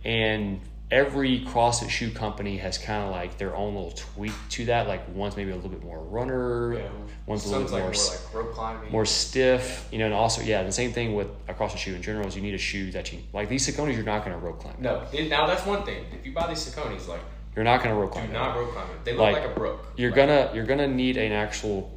and 0.04 0.60
every 0.92 1.40
CrossFit 1.40 1.90
shoe 1.90 2.10
company 2.12 2.56
has 2.58 2.78
kind 2.78 3.02
of 3.02 3.10
like 3.10 3.36
their 3.36 3.54
own 3.56 3.74
little 3.74 3.90
tweak 3.90 4.32
to 4.50 4.66
that. 4.66 4.86
Like 4.86 5.02
one's 5.12 5.36
maybe 5.36 5.50
a 5.50 5.56
little 5.56 5.70
bit 5.70 5.82
more 5.82 5.98
runner, 5.98 6.74
Yeah. 6.78 6.88
one's 7.26 7.44
a 7.46 7.48
little 7.48 7.64
bit 7.64 7.72
like 7.72 7.82
more 7.82 7.92
more 7.92 8.04
like 8.04 8.34
rope 8.34 8.54
climbing. 8.54 8.92
more 8.92 9.04
stiff, 9.06 9.88
you 9.90 9.98
know, 9.98 10.04
and 10.04 10.14
also 10.14 10.40
yeah, 10.42 10.62
the 10.62 10.70
same 10.70 10.92
thing 10.92 11.16
with 11.16 11.26
across 11.48 11.72
the 11.72 11.78
shoe 11.78 11.96
in 11.96 12.02
general 12.02 12.28
is 12.28 12.36
you 12.36 12.42
need 12.42 12.54
a 12.54 12.58
shoe 12.58 12.92
that 12.92 13.12
you 13.12 13.18
like 13.32 13.48
these 13.48 13.66
Saucony's 13.66 13.96
you're 13.96 14.04
not 14.04 14.24
going 14.24 14.38
to 14.38 14.46
rope 14.46 14.60
climb. 14.60 14.76
No, 14.78 15.02
now 15.28 15.48
that's 15.48 15.66
one 15.66 15.82
thing. 15.82 16.04
If 16.12 16.24
you 16.24 16.32
buy 16.32 16.46
these 16.46 16.64
Sauconys, 16.64 17.08
like 17.08 17.22
You're 17.56 17.64
not 17.64 17.82
going 17.82 17.94
to 17.94 18.00
rope 18.00 18.12
climb. 18.12 18.26
do 18.28 18.32
not 18.32 18.56
rope 18.56 18.72
climb 18.72 18.86
it. 18.90 19.04
They 19.04 19.12
look 19.12 19.20
Like, 19.20 19.36
like, 19.36 19.44
a 19.50 19.54
brook. 19.54 19.86
You're 19.96 20.10
Like, 20.10 20.16
gonna 20.16 20.50
you're 20.54 20.64
gonna 20.66 20.86
need 20.86 21.16
an 21.16 21.32
actual 21.32 21.90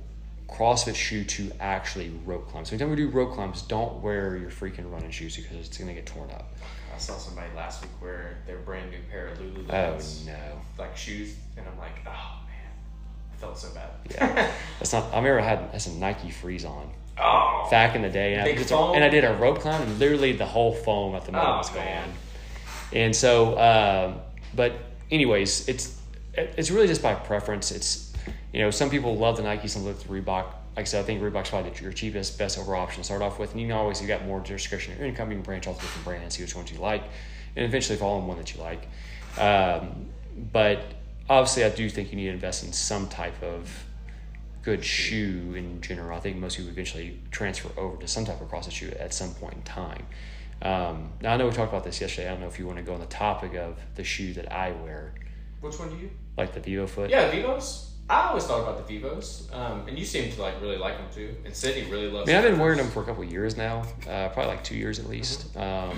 CrossFit 0.50 0.96
shoe 0.96 1.24
to 1.24 1.52
actually 1.60 2.10
rope 2.26 2.50
climb. 2.50 2.66
So 2.66 2.72
anytime 2.74 2.90
we 2.90 2.96
do 2.96 3.10
rope 3.10 3.34
climbs, 3.34 3.62
don't 3.62 4.02
wear 4.02 4.36
your 4.38 4.50
freaking 4.50 4.92
running 4.92 5.12
shoes 5.12 5.36
because 5.36 5.58
it's 5.58 5.78
gonna 5.78 5.94
get 5.94 6.06
torn 6.06 6.30
up. 6.32 6.54
I 6.94 6.98
saw 6.98 7.18
somebody 7.18 7.48
last 7.56 7.82
week 7.82 7.92
wear 8.02 8.38
their 8.48 8.58
brand 8.58 8.92
new 8.92 8.98
pair 9.10 9.28
of 9.30 9.38
Lululemon. 9.40 10.26
Oh 10.28 10.32
no. 10.32 10.62
like 10.78 10.96
shoes, 10.98 11.36
and 11.58 11.66
I'm 11.68 11.78
like, 11.78 11.94
oh 12.06 12.10
man, 12.48 12.72
I 13.34 13.36
felt 13.38 13.58
so 13.58 13.70
bad. 13.74 13.90
Yeah. 14.10 14.52
That's 14.80 14.92
not 14.94 15.06
I 15.14 15.18
remember 15.18 15.40
I 15.40 15.44
had, 15.44 15.60
had 15.72 15.82
some 15.82 16.00
Nike 16.00 16.30
Frees 16.32 16.66
on 16.66 16.92
oh. 17.18 17.68
back 17.72 17.96
in 17.96 18.02
the 18.02 18.10
day 18.10 18.34
and 18.34 18.42
I, 18.42 18.54
did, 18.54 18.66
foam? 18.68 18.96
and 18.96 19.04
I 19.04 19.10
did 19.10 19.24
a 19.24 19.34
rope 19.36 19.60
climb 19.60 19.82
and 19.82 20.00
literally 20.00 20.34
the 20.34 20.46
whole 20.46 20.74
foam 20.74 21.16
at 21.16 21.26
the 21.26 21.32
middle 21.32 21.48
Oh, 21.48 21.58
was 21.58 21.70
gone. 21.70 21.78
man. 21.86 22.10
And 22.94 23.16
so, 23.16 23.58
um, 23.58 24.20
but 24.54 24.74
anyways, 25.12 25.68
it's 25.68 26.00
it's 26.34 26.72
really 26.72 26.88
just 26.88 27.04
by 27.04 27.14
preference. 27.14 27.72
It's 27.72 28.14
you 28.54 28.62
know 28.62 28.72
some 28.72 28.90
people 28.90 29.16
love 29.16 29.38
the 29.38 29.44
Nike, 29.44 29.68
some 29.68 29.86
love 29.86 30.02
the 30.06 30.14
Reebok. 30.14 30.46
Like 30.76 30.84
I 30.84 30.84
said, 30.86 31.04
I 31.04 31.04
think 31.04 31.22
Reebok's 31.22 31.50
probably 31.50 31.74
your 31.82 31.92
cheapest, 31.92 32.38
best 32.40 32.58
overall 32.58 32.82
option 32.82 33.02
to 33.02 33.06
start 33.06 33.22
off 33.22 33.38
with. 33.40 33.52
And 33.52 33.60
you 33.60 33.68
can 33.68 33.76
always 33.76 34.02
you 34.02 34.08
got 34.08 34.26
more 34.26 34.40
discretionary 34.40 35.08
income. 35.08 35.30
You 35.30 35.36
can 35.36 35.44
branch 35.44 35.68
off 35.68 35.82
different 35.82 36.06
brands, 36.06 36.36
see 36.36 36.44
which 36.44 36.56
ones 36.56 36.72
you 36.72 36.80
like, 36.80 37.04
and 37.56 37.66
eventually 37.66 37.98
fall 37.98 38.22
on 38.22 38.28
one 38.28 38.38
that 38.38 38.56
you 38.56 38.62
like. 38.62 38.88
Um, 39.38 40.08
but 40.52 40.82
obviously, 41.30 41.66
I 41.66 41.70
do 41.70 41.90
think 41.90 42.12
you 42.12 42.16
need 42.16 42.28
to 42.28 42.34
invest 42.34 42.64
in 42.64 42.72
some 42.72 43.08
type 43.10 43.42
of 43.44 43.86
good 44.64 44.86
shoe 44.86 45.54
in 45.56 45.82
general. 45.82 46.18
I 46.18 46.22
think 46.22 46.38
most 46.38 46.58
people 46.58 46.72
eventually 46.72 47.20
transfer 47.32 47.70
over 47.78 47.98
to 47.98 48.08
some 48.08 48.26
type 48.26 48.40
of 48.42 48.50
CrossFit 48.50 48.72
shoe 48.72 48.94
at 49.00 49.14
some 49.14 49.34
point 49.34 49.56
in 49.56 49.62
time. 49.64 50.06
Um, 50.62 51.14
now 51.22 51.34
I 51.34 51.38
know 51.38 51.48
we 51.48 51.52
talked 51.54 51.72
about 51.72 51.84
this 51.84 52.00
yesterday. 52.02 52.28
I 52.28 52.32
don't 52.32 52.42
know 52.42 52.48
if 52.48 52.60
you 52.60 52.66
want 52.68 52.78
to 52.78 52.84
go 52.84 52.94
on 52.94 53.00
the 53.00 53.06
topic 53.08 53.56
of 53.56 53.78
the 53.96 54.04
shoe 54.04 54.34
that 54.34 54.52
I 54.52 54.72
wear, 54.72 55.14
Which 55.62 55.78
one 55.80 55.90
do 55.90 55.96
you? 55.98 56.12
like 56.38 56.54
the 56.54 56.60
Vivo 56.60 56.88
Foot. 56.88 57.10
Yeah, 57.10 57.30
Vivos. 57.32 57.88
I 58.10 58.28
always 58.28 58.44
thought 58.46 58.62
about 58.62 58.78
the 58.78 58.84
Vivos, 58.94 59.48
um, 59.54 59.88
and 59.88 59.98
you 59.98 60.04
seem 60.06 60.30
to 60.32 60.42
like 60.42 60.60
really 60.62 60.78
like 60.78 60.98
them 60.98 61.08
too. 61.14 61.34
And 61.46 61.56
Sydney 61.56 61.90
really 61.90 62.10
I 62.10 62.12
loves. 62.12 62.28
mean, 62.28 62.36
I've 62.36 62.44
been 62.44 62.60
wearing 62.60 62.78
them 62.78 62.90
for 62.90 63.02
a 63.02 63.06
couple 63.06 63.24
of 63.24 63.32
years 63.32 63.56
now, 63.58 63.84
uh, 64.08 64.30
probably 64.30 64.48
like 64.48 64.64
two 64.64 64.76
years 64.76 65.00
at 65.00 65.08
least. 65.08 65.56
Um, 65.58 65.98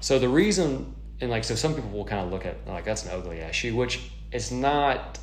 so 0.00 0.18
the 0.18 0.28
reason, 0.28 0.94
and 1.20 1.30
like, 1.30 1.44
so 1.44 1.54
some 1.54 1.74
people 1.74 1.90
will 1.90 2.04
kind 2.06 2.24
of 2.24 2.32
look 2.32 2.46
at 2.46 2.66
like 2.66 2.84
that's 2.84 3.04
an 3.04 3.10
ugly 3.12 3.40
ass 3.42 3.54
shoe, 3.54 3.76
which 3.76 4.10
it's 4.32 4.50
not. 4.50 5.18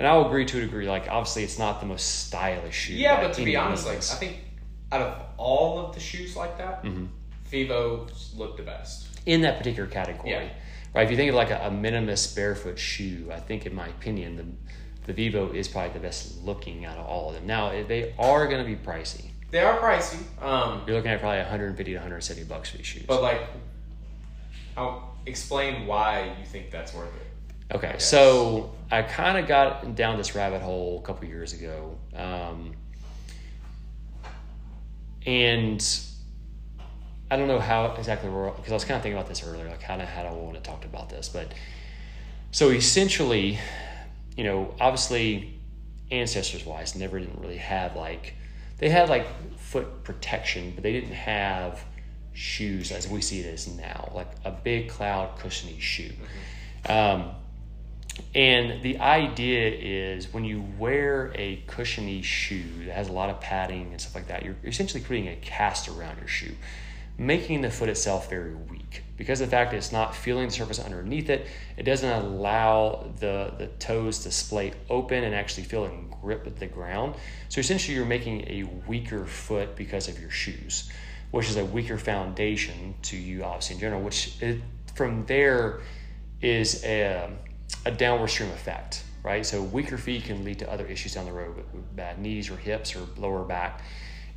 And 0.00 0.08
I'll 0.08 0.26
agree 0.26 0.44
to 0.46 0.58
a 0.58 0.60
degree. 0.62 0.88
Like, 0.88 1.06
obviously, 1.08 1.44
it's 1.44 1.56
not 1.60 1.78
the 1.78 1.86
most 1.86 2.26
stylish 2.26 2.74
shoe. 2.74 2.94
Yeah, 2.94 3.20
but 3.22 3.32
to 3.34 3.44
be 3.44 3.54
honest, 3.56 3.86
like. 3.86 3.98
I 3.98 4.00
think 4.00 4.38
out 4.90 5.00
of 5.00 5.22
all 5.36 5.78
of 5.86 5.94
the 5.94 6.00
shoes 6.00 6.34
like 6.36 6.58
that, 6.58 6.82
Mm-hmm. 6.82 7.06
Vivos 7.50 8.32
look 8.36 8.56
the 8.56 8.62
best. 8.62 9.06
in 9.26 9.40
that 9.42 9.58
particular 9.58 9.88
category. 9.88 10.30
Yeah. 10.30 10.48
Right. 10.94 11.04
If 11.04 11.10
you 11.10 11.16
think 11.16 11.30
of 11.30 11.34
like 11.34 11.50
a, 11.50 11.56
a 11.66 11.70
minimalist 11.70 12.36
barefoot 12.36 12.78
shoe, 12.78 13.30
I 13.32 13.40
think 13.40 13.66
in 13.66 13.74
my 13.74 13.88
opinion, 13.88 14.36
the 14.36 14.44
the 15.06 15.12
Vivo 15.12 15.52
is 15.52 15.68
probably 15.68 15.92
the 15.92 15.98
best 15.98 16.42
looking 16.42 16.84
out 16.86 16.96
of 16.96 17.04
all 17.06 17.28
of 17.28 17.34
them. 17.34 17.46
Now 17.46 17.70
they 17.70 18.14
are 18.18 18.46
going 18.48 18.64
to 18.64 18.68
be 18.68 18.76
pricey. 18.76 19.26
They 19.50 19.60
are 19.60 19.78
pricey, 19.78 20.18
um, 20.42 20.82
You're 20.86 20.96
looking 20.96 21.10
at 21.12 21.20
probably 21.20 21.38
150 21.40 21.92
to 21.92 21.98
170 21.98 22.48
bucks 22.48 22.70
for 22.70 22.78
these 22.78 22.86
shoes. 22.86 23.04
but 23.06 23.22
like, 23.22 23.40
I'll 24.76 25.14
explain 25.26 25.86
why 25.86 26.34
you 26.40 26.46
think 26.46 26.70
that's 26.70 26.92
worth 26.94 27.10
it. 27.14 27.74
Okay, 27.76 27.92
guess. 27.92 28.04
so 28.08 28.74
I 28.90 29.02
kind 29.02 29.38
of 29.38 29.46
got 29.46 29.94
down 29.94 30.16
this 30.16 30.34
rabbit 30.34 30.62
hole 30.62 30.98
a 30.98 31.06
couple 31.06 31.28
years 31.28 31.52
ago, 31.52 31.96
um, 32.16 32.72
and 35.26 35.80
I 37.34 37.36
don't 37.36 37.48
know 37.48 37.58
how 37.58 37.92
exactly 37.98 38.30
because 38.30 38.70
I 38.70 38.74
was 38.74 38.84
kind 38.84 38.96
of 38.96 39.02
thinking 39.02 39.18
about 39.18 39.28
this 39.28 39.44
earlier, 39.44 39.68
like 39.68 39.82
kind 39.82 40.00
of 40.00 40.06
how 40.06 40.22
I 40.22 40.30
want 40.30 40.54
to 40.54 40.60
talk 40.62 40.84
about 40.84 41.10
this, 41.10 41.28
but 41.28 41.52
so 42.52 42.70
essentially, 42.70 43.58
you 44.36 44.44
know, 44.44 44.72
obviously, 44.80 45.58
ancestors 46.12 46.64
wise, 46.64 46.94
never 46.94 47.18
didn't 47.18 47.40
really 47.40 47.56
have 47.56 47.96
like 47.96 48.34
they 48.78 48.88
had 48.88 49.08
like 49.08 49.26
foot 49.58 50.04
protection, 50.04 50.70
but 50.76 50.84
they 50.84 50.92
didn't 50.92 51.14
have 51.14 51.84
shoes 52.34 52.92
as 52.92 53.08
we 53.08 53.20
see 53.20 53.40
it 53.40 53.52
as 53.52 53.66
now, 53.66 54.12
like 54.14 54.30
a 54.44 54.52
big 54.52 54.88
cloud 54.88 55.36
cushiony 55.36 55.80
shoe. 55.80 56.12
Um, 56.88 57.32
and 58.32 58.80
the 58.80 59.00
idea 59.00 59.70
is 59.70 60.32
when 60.32 60.44
you 60.44 60.64
wear 60.78 61.32
a 61.34 61.64
cushiony 61.66 62.22
shoe 62.22 62.84
that 62.86 62.94
has 62.94 63.08
a 63.08 63.12
lot 63.12 63.28
of 63.28 63.40
padding 63.40 63.90
and 63.90 64.00
stuff 64.00 64.14
like 64.14 64.28
that, 64.28 64.44
you're 64.44 64.54
essentially 64.62 65.02
creating 65.02 65.32
a 65.32 65.36
cast 65.36 65.88
around 65.88 66.18
your 66.18 66.28
shoe, 66.28 66.54
making 67.16 67.60
the 67.60 67.70
foot 67.70 67.88
itself 67.88 68.28
very 68.28 68.54
weak. 68.54 69.02
Because 69.16 69.38
the 69.38 69.46
fact 69.46 69.72
it's 69.72 69.92
not 69.92 70.14
feeling 70.14 70.48
the 70.48 70.52
surface 70.52 70.80
underneath 70.80 71.30
it, 71.30 71.46
it 71.76 71.84
doesn't 71.84 72.10
allow 72.10 73.12
the, 73.20 73.52
the 73.58 73.68
toes 73.78 74.20
to 74.20 74.32
splay 74.32 74.72
open 74.90 75.22
and 75.22 75.34
actually 75.34 75.62
feel 75.64 75.84
and 75.84 76.10
grip 76.20 76.46
at 76.46 76.56
the 76.56 76.66
ground. 76.66 77.14
So 77.48 77.60
essentially, 77.60 77.96
you're 77.96 78.06
making 78.06 78.42
a 78.48 78.64
weaker 78.88 79.24
foot 79.24 79.76
because 79.76 80.08
of 80.08 80.20
your 80.20 80.30
shoes, 80.30 80.90
which 81.30 81.48
is 81.48 81.56
a 81.56 81.64
weaker 81.64 81.96
foundation 81.96 82.94
to 83.02 83.16
you, 83.16 83.44
obviously, 83.44 83.74
in 83.76 83.80
general, 83.80 84.02
which 84.02 84.42
it, 84.42 84.60
from 84.96 85.24
there 85.26 85.80
is 86.40 86.84
a, 86.84 87.30
a 87.86 87.90
downward 87.92 88.28
stream 88.28 88.50
effect, 88.50 89.04
right? 89.22 89.46
So 89.46 89.62
weaker 89.62 89.96
feet 89.96 90.24
can 90.24 90.44
lead 90.44 90.58
to 90.58 90.70
other 90.70 90.86
issues 90.86 91.14
down 91.14 91.26
the 91.26 91.32
road 91.32 91.56
with 91.56 91.96
bad 91.96 92.18
knees 92.18 92.50
or 92.50 92.56
hips 92.56 92.96
or 92.96 93.06
lower 93.16 93.44
back. 93.44 93.82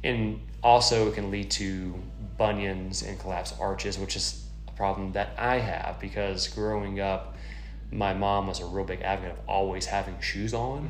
And 0.03 0.39
also 0.63 1.07
it 1.07 1.15
can 1.15 1.31
lead 1.31 1.49
to 1.51 1.95
bunions 2.37 3.03
and 3.03 3.19
collapsed 3.19 3.55
arches, 3.59 3.97
which 3.97 4.15
is 4.15 4.47
a 4.67 4.71
problem 4.71 5.11
that 5.13 5.29
I 5.37 5.59
have 5.59 5.99
because 5.99 6.47
growing 6.47 6.99
up, 6.99 7.35
my 7.91 8.13
mom 8.13 8.47
was 8.47 8.59
a 8.59 8.65
real 8.65 8.85
big 8.85 9.01
advocate 9.01 9.37
of 9.37 9.43
always 9.47 9.85
having 9.85 10.19
shoes 10.19 10.53
on. 10.53 10.89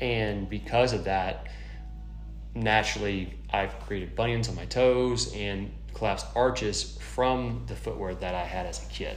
And 0.00 0.48
because 0.48 0.92
of 0.92 1.04
that, 1.04 1.48
naturally 2.54 3.34
I've 3.52 3.78
created 3.80 4.14
bunions 4.14 4.48
on 4.48 4.54
my 4.54 4.66
toes 4.66 5.32
and 5.34 5.72
collapsed 5.94 6.26
arches 6.34 6.98
from 7.00 7.64
the 7.66 7.74
footwear 7.76 8.14
that 8.14 8.34
I 8.34 8.44
had 8.44 8.66
as 8.66 8.84
a 8.84 8.88
kid. 8.88 9.16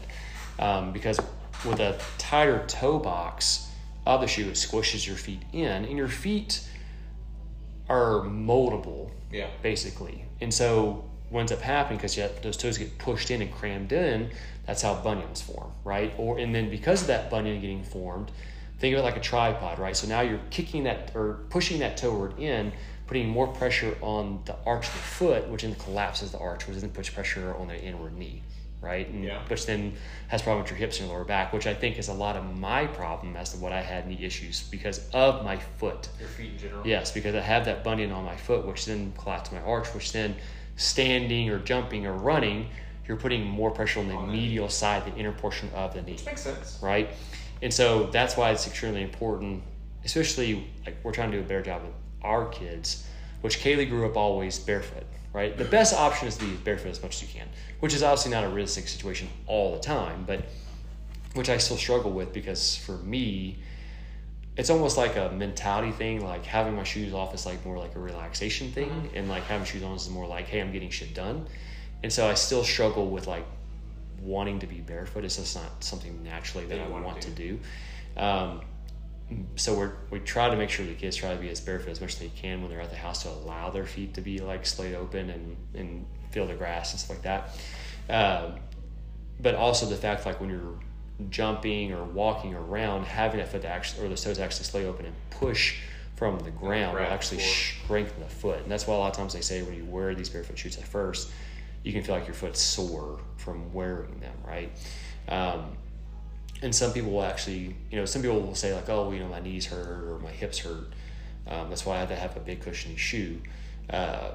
Um, 0.60 0.92
because 0.92 1.20
with 1.66 1.80
a 1.80 2.00
tighter 2.18 2.64
toe 2.68 3.00
box 3.00 3.68
of 4.06 4.22
the 4.22 4.28
shoe, 4.28 4.48
it 4.48 4.54
squishes 4.54 5.08
your 5.08 5.16
feet 5.16 5.42
in, 5.54 5.86
and 5.86 5.98
your 5.98 6.08
feet 6.10 6.68
are 7.90 8.22
moldable 8.22 9.12
Yeah. 9.32 9.48
basically. 9.62 10.26
And 10.42 10.54
so 10.54 11.10
ends 11.40 11.52
up 11.52 11.62
happening 11.62 11.98
because 11.98 12.16
those 12.42 12.58
toes 12.58 12.78
get 12.78 12.98
pushed 12.98 13.32
in 13.32 13.42
and 13.42 13.52
crammed 13.52 13.92
in, 13.92 14.30
That's 14.66 14.82
how 14.82 14.96
bunions 14.96 15.42
form, 15.42 15.72
right? 15.84 16.14
Or 16.18 16.38
and 16.38 16.54
then 16.56 16.70
because 16.70 17.02
of 17.02 17.08
that 17.08 17.30
bunion 17.30 17.60
getting 17.60 17.84
formed, 17.84 18.32
think 18.80 18.94
of 18.94 19.00
it 19.00 19.04
like 19.04 19.18
a 19.18 19.22
tripod, 19.22 19.80
right? 19.80 19.96
So 19.96 20.08
now 20.08 20.22
you're 20.22 20.40
kicking 20.50 20.84
that 20.84 21.12
or 21.16 21.40
pushing 21.50 21.80
that 21.80 21.98
toeward 21.98 22.40
in, 22.40 22.72
putting 23.08 23.28
more 23.28 23.48
pressure 23.48 23.98
on 24.02 24.42
the 24.46 24.56
arch 24.66 24.88
of 24.88 24.94
the 24.94 25.00
foot, 25.00 25.48
which 25.50 25.64
then 25.64 25.76
collapses 25.76 26.32
the 26.32 26.40
arch, 26.40 26.68
which 26.68 26.78
then 26.78 26.90
puts 26.90 27.10
pressure 27.10 27.54
on 27.56 27.68
the 27.68 27.78
inward 27.82 28.16
knee, 28.18 28.42
right? 28.82 29.08
And, 29.10 29.24
Yeah. 29.24 29.42
Which 29.48 29.66
then 29.66 29.94
has 30.30 30.42
problem 30.42 30.64
with 30.64 30.72
your 30.72 30.78
hips 30.80 31.00
and 31.00 31.08
your 31.10 31.18
lower 31.18 31.26
back, 31.26 31.52
which 31.52 31.68
I 31.68 31.74
think 31.74 31.98
is 32.00 32.08
a 32.08 32.14
lot 32.14 32.38
of 32.38 32.58
my 32.58 32.88
problem 32.88 33.36
as 33.36 33.52
to 33.52 33.58
what 33.58 33.74
I 33.74 33.82
had 33.82 34.08
knee 34.08 34.20
issues 34.22 34.64
because 34.70 35.02
of 35.14 35.44
my 35.44 35.58
foot. 35.58 36.08
Your 36.20 36.30
feet 36.30 36.54
in 36.54 36.58
general. 36.58 36.88
Yes, 36.88 37.12
because 37.12 37.36
I 37.36 37.42
have 37.42 37.66
that 37.66 37.84
bunion 37.84 38.12
on 38.12 38.24
my 38.24 38.38
foot, 38.38 38.66
which 38.66 38.86
then 38.86 39.14
collapses 39.18 39.54
my 39.54 39.62
arch, 39.62 39.94
which 39.94 40.14
then 40.14 40.36
standing 40.76 41.50
or 41.50 41.60
jumping 41.60 42.06
or 42.06 42.14
running, 42.14 42.68
you're 43.08 43.18
putting 43.18 43.46
more 43.46 43.72
pressure 43.72 44.00
on 44.00 44.08
the 44.08 44.18
medial 44.22 44.70
side, 44.70 45.06
the 45.06 45.16
inner 45.18 45.32
portion 45.32 45.70
of 45.76 45.94
the 45.94 46.02
knee, 46.02 46.14
Which 46.14 46.26
makes 46.26 46.42
sense. 46.42 46.80
right? 46.82 47.10
And 47.62 47.74
so 47.74 48.08
that's 48.08 48.36
why 48.38 48.52
it's 48.52 48.66
extremely 48.68 49.02
important, 49.04 49.64
especially 50.06 50.68
like 50.86 50.98
we're 51.04 51.12
trying 51.12 51.32
to 51.32 51.38
do 51.38 51.44
a 51.44 51.48
better 51.48 51.62
job 51.62 51.82
with 51.84 51.92
our 52.24 52.48
kids, 52.48 53.06
which 53.42 53.60
Kaylee 53.60 53.90
grew 53.90 54.06
up 54.06 54.16
always 54.18 54.58
barefoot, 54.60 55.04
right? 55.34 55.58
The 55.58 55.66
best 55.66 55.94
option 55.94 56.28
is 56.28 56.38
to 56.38 56.46
be 56.46 56.56
barefoot 56.56 56.90
as 56.90 57.02
much 57.02 57.16
as 57.16 57.22
you 57.22 57.28
can, 57.40 57.48
which 57.82 57.94
is 57.94 58.04
obviously 58.04 58.32
not 58.32 58.44
a 58.46 58.50
realistic 58.50 58.88
situation 58.88 59.28
all 59.48 59.74
the 59.74 59.80
time, 59.80 60.24
but 60.26 60.44
which 61.36 61.50
I 61.50 61.58
still 61.58 61.78
struggle 61.78 62.12
with 62.12 62.32
because 62.34 62.76
for 62.78 62.98
me, 62.98 63.58
it's 64.56 64.70
almost 64.70 64.98
like 64.98 65.16
a 65.16 65.32
mentality 65.32 65.92
thing. 65.92 66.24
Like 66.24 66.46
having 66.46 66.76
my 66.76 66.84
shoes 66.84 67.14
off 67.14 67.34
is 67.34 67.46
like 67.46 67.66
more 67.66 67.78
like 67.78 67.96
a 67.96 68.00
relaxation 68.00 68.72
thing, 68.72 69.10
and 69.16 69.28
like 69.30 69.44
having 69.44 69.66
shoes 69.66 69.84
on 69.84 69.96
is 69.96 70.10
more 70.10 70.28
like, 70.28 70.46
hey, 70.48 70.62
I'm 70.62 70.72
getting 70.72 70.90
shit 70.90 71.14
done. 71.14 71.48
And 72.04 72.12
so 72.12 72.28
I 72.30 72.34
still 72.36 72.64
struggle 72.64 73.10
with 73.10 73.28
like 73.28 73.46
wanting 74.22 74.60
to 74.60 74.68
be 74.68 74.80
barefoot. 74.82 75.24
It's 75.26 75.38
just 75.38 75.56
not 75.56 75.84
something 75.84 76.24
naturally 76.24 76.66
that 76.68 76.76
That 76.76 76.84
I 76.84 76.88
you 76.88 76.94
wanna 76.94 77.20
do. 77.20 77.30
to 77.30 77.32
do. 77.32 77.60
Um, 78.18 78.62
so 79.56 79.74
we're 79.74 79.94
we 80.12 80.20
try 80.20 80.50
to 80.50 80.56
make 80.56 80.70
sure 80.70 80.86
the 80.86 80.94
kids 80.94 81.16
try 81.16 81.34
to 81.34 81.40
be 81.40 81.50
as 81.50 81.60
barefoot 81.60 81.90
as 81.92 82.02
much 82.02 82.14
as 82.14 82.20
they 82.20 82.30
can 82.30 82.62
when 82.62 82.70
they're 82.70 82.82
at 82.82 82.90
the 82.92 82.96
house 82.96 83.24
to 83.24 83.30
allow 83.30 83.70
their 83.72 83.86
feet 83.86 84.14
to 84.16 84.22
be 84.22 84.40
like 84.40 84.66
slayed 84.66 84.94
open 84.94 85.30
and 85.30 85.58
and 85.74 86.06
feel 86.32 86.46
the 86.46 86.54
grass 86.54 86.92
and 86.92 87.00
stuff 87.00 87.18
like 87.18 87.24
that. 87.24 87.50
Um, 88.10 88.60
but 89.42 89.56
also 89.56 89.86
the 89.88 89.96
fact 89.96 90.26
like 90.26 90.40
when 90.40 90.50
you're 90.50 90.78
jumping 91.30 91.94
or 91.94 92.04
walking 92.04 92.56
around, 92.56 93.06
having 93.06 93.40
that 93.40 93.50
foot 93.50 93.62
to 93.62 93.68
actually 93.68 94.06
or 94.06 94.10
the 94.10 94.16
toes 94.16 94.40
actually 94.40 94.66
slay 94.66 94.86
open 94.86 95.06
and 95.06 95.16
push 95.30 95.80
from 96.16 96.40
the 96.40 96.52
ground 96.52 96.98
will 96.98 97.06
actually 97.06 97.40
strengthen 97.40 98.20
the 98.22 98.30
foot. 98.30 98.60
And 98.62 98.72
that's 98.72 98.88
why 98.88 98.96
a 98.96 98.98
lot 98.98 99.12
of 99.12 99.18
times 99.18 99.34
they 99.34 99.42
say 99.42 99.62
when 99.62 99.76
you 99.76 99.86
wear 99.86 100.14
these 100.16 100.30
barefoot 100.30 100.58
shoes 100.58 100.78
at 100.78 100.88
first, 100.88 101.32
you 101.84 101.92
can 101.92 102.04
feel 102.04 102.16
like 102.16 102.28
your 102.28 102.36
foot's 102.36 102.62
sore 102.62 103.20
from 103.38 103.74
wearing 103.74 104.20
them, 104.20 104.36
right? 104.46 104.72
Um, 105.28 105.78
and 106.62 106.74
some 106.74 106.94
people 106.94 107.12
will 107.12 107.24
actually, 107.24 107.76
you 107.92 107.98
know, 107.98 108.06
some 108.06 108.22
people 108.22 108.40
will 108.40 108.56
say 108.56 108.74
like, 108.74 108.90
oh, 108.90 109.12
you 109.12 109.20
know, 109.20 109.28
my 109.28 109.42
knees 109.42 109.66
hurt 109.66 110.06
or 110.08 110.20
my 110.20 110.32
hips 110.32 110.60
hurt. 110.60 110.94
Um, 111.46 111.70
that's 111.70 111.86
why 111.86 111.96
I 111.96 112.00
had 112.00 112.10
to 112.10 112.16
have 112.16 112.38
a 112.38 112.40
big 112.40 112.62
cushiony 112.62 112.96
shoe. 112.96 113.42
Uh, 113.90 114.32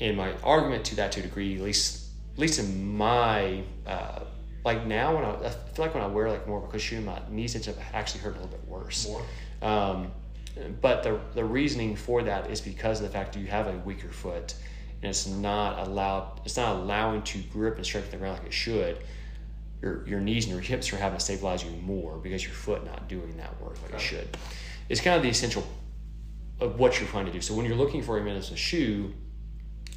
and 0.00 0.16
my 0.16 0.34
argument 0.44 0.84
to 0.86 0.96
that 0.96 1.10
to 1.12 1.20
a 1.20 1.22
degree, 1.24 1.56
at 1.56 1.62
least, 1.62 2.10
at 2.34 2.38
least 2.38 2.60
in 2.60 2.96
my, 2.96 3.62
uh, 3.86 4.20
like 4.64 4.86
now 4.86 5.14
when 5.14 5.24
I, 5.24 5.46
I 5.46 5.50
feel 5.50 5.84
like 5.84 5.94
when 5.94 6.02
I 6.02 6.06
wear 6.06 6.30
like 6.30 6.46
more 6.46 6.58
of 6.58 6.64
a 6.64 6.68
cushion, 6.68 7.04
my 7.04 7.20
knees 7.28 7.54
end 7.54 7.68
up 7.68 7.76
actually 7.92 8.22
hurt 8.22 8.36
a 8.36 8.40
little 8.40 8.48
bit 8.48 8.66
worse. 8.66 9.06
More. 9.06 9.22
Um, 9.62 10.12
but 10.80 11.02
the, 11.02 11.20
the 11.34 11.44
reasoning 11.44 11.96
for 11.96 12.22
that 12.22 12.50
is 12.50 12.60
because 12.60 13.00
of 13.00 13.06
the 13.06 13.12
fact 13.12 13.34
that 13.34 13.40
you 13.40 13.46
have 13.46 13.66
a 13.66 13.76
weaker 13.78 14.10
foot 14.10 14.54
and 15.02 15.10
it's 15.10 15.26
not 15.26 15.86
allowed, 15.86 16.40
it's 16.44 16.56
not 16.56 16.76
allowing 16.76 17.22
to 17.22 17.38
grip 17.52 17.76
and 17.76 17.84
strengthen 17.84 18.12
the 18.12 18.16
ground 18.16 18.38
like 18.38 18.46
it 18.46 18.52
should. 18.52 18.98
Your, 19.82 20.06
your 20.06 20.20
knees 20.20 20.44
and 20.44 20.52
your 20.52 20.62
hips 20.62 20.92
are 20.92 20.96
having 20.96 21.18
to 21.18 21.24
stabilize 21.24 21.62
you 21.62 21.70
more 21.82 22.16
because 22.16 22.42
your 22.42 22.54
foot 22.54 22.86
not 22.86 23.08
doing 23.08 23.36
that 23.36 23.60
work 23.60 23.76
like 23.82 23.94
it 23.94 24.00
should. 24.00 24.36
It's 24.88 25.00
kind 25.00 25.16
of 25.16 25.22
the 25.22 25.28
essential 25.28 25.66
of 26.60 26.78
what 26.78 26.98
you're 26.98 27.08
trying 27.08 27.26
to 27.26 27.32
do. 27.32 27.40
So 27.40 27.52
when 27.54 27.66
you're 27.66 27.76
looking 27.76 28.02
for 28.02 28.16
a 28.16 28.22
minimum 28.22 28.54
shoe, 28.54 29.12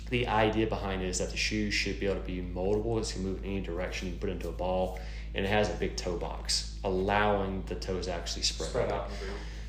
the 0.09 0.27
idea 0.27 0.67
behind 0.67 1.01
it 1.01 1.07
is 1.07 1.19
that 1.19 1.31
the 1.31 1.37
shoe 1.37 1.69
should 1.69 1.99
be 1.99 2.05
able 2.05 2.21
to 2.21 2.25
be 2.25 2.41
moldable. 2.41 2.99
It 3.01 3.11
can 3.13 3.23
move 3.23 3.43
in 3.43 3.51
any 3.51 3.61
direction. 3.61 4.07
You 4.07 4.15
put 4.15 4.29
it 4.29 4.33
into 4.33 4.49
a 4.49 4.53
ball, 4.53 4.99
and 5.35 5.45
it 5.45 5.49
has 5.49 5.69
a 5.69 5.73
big 5.73 5.95
toe 5.95 6.17
box, 6.17 6.75
allowing 6.83 7.63
the 7.67 7.75
toes 7.75 8.05
to 8.05 8.13
actually 8.13 8.43
spread. 8.43 8.69
Spread 8.69 8.91
out. 8.91 9.09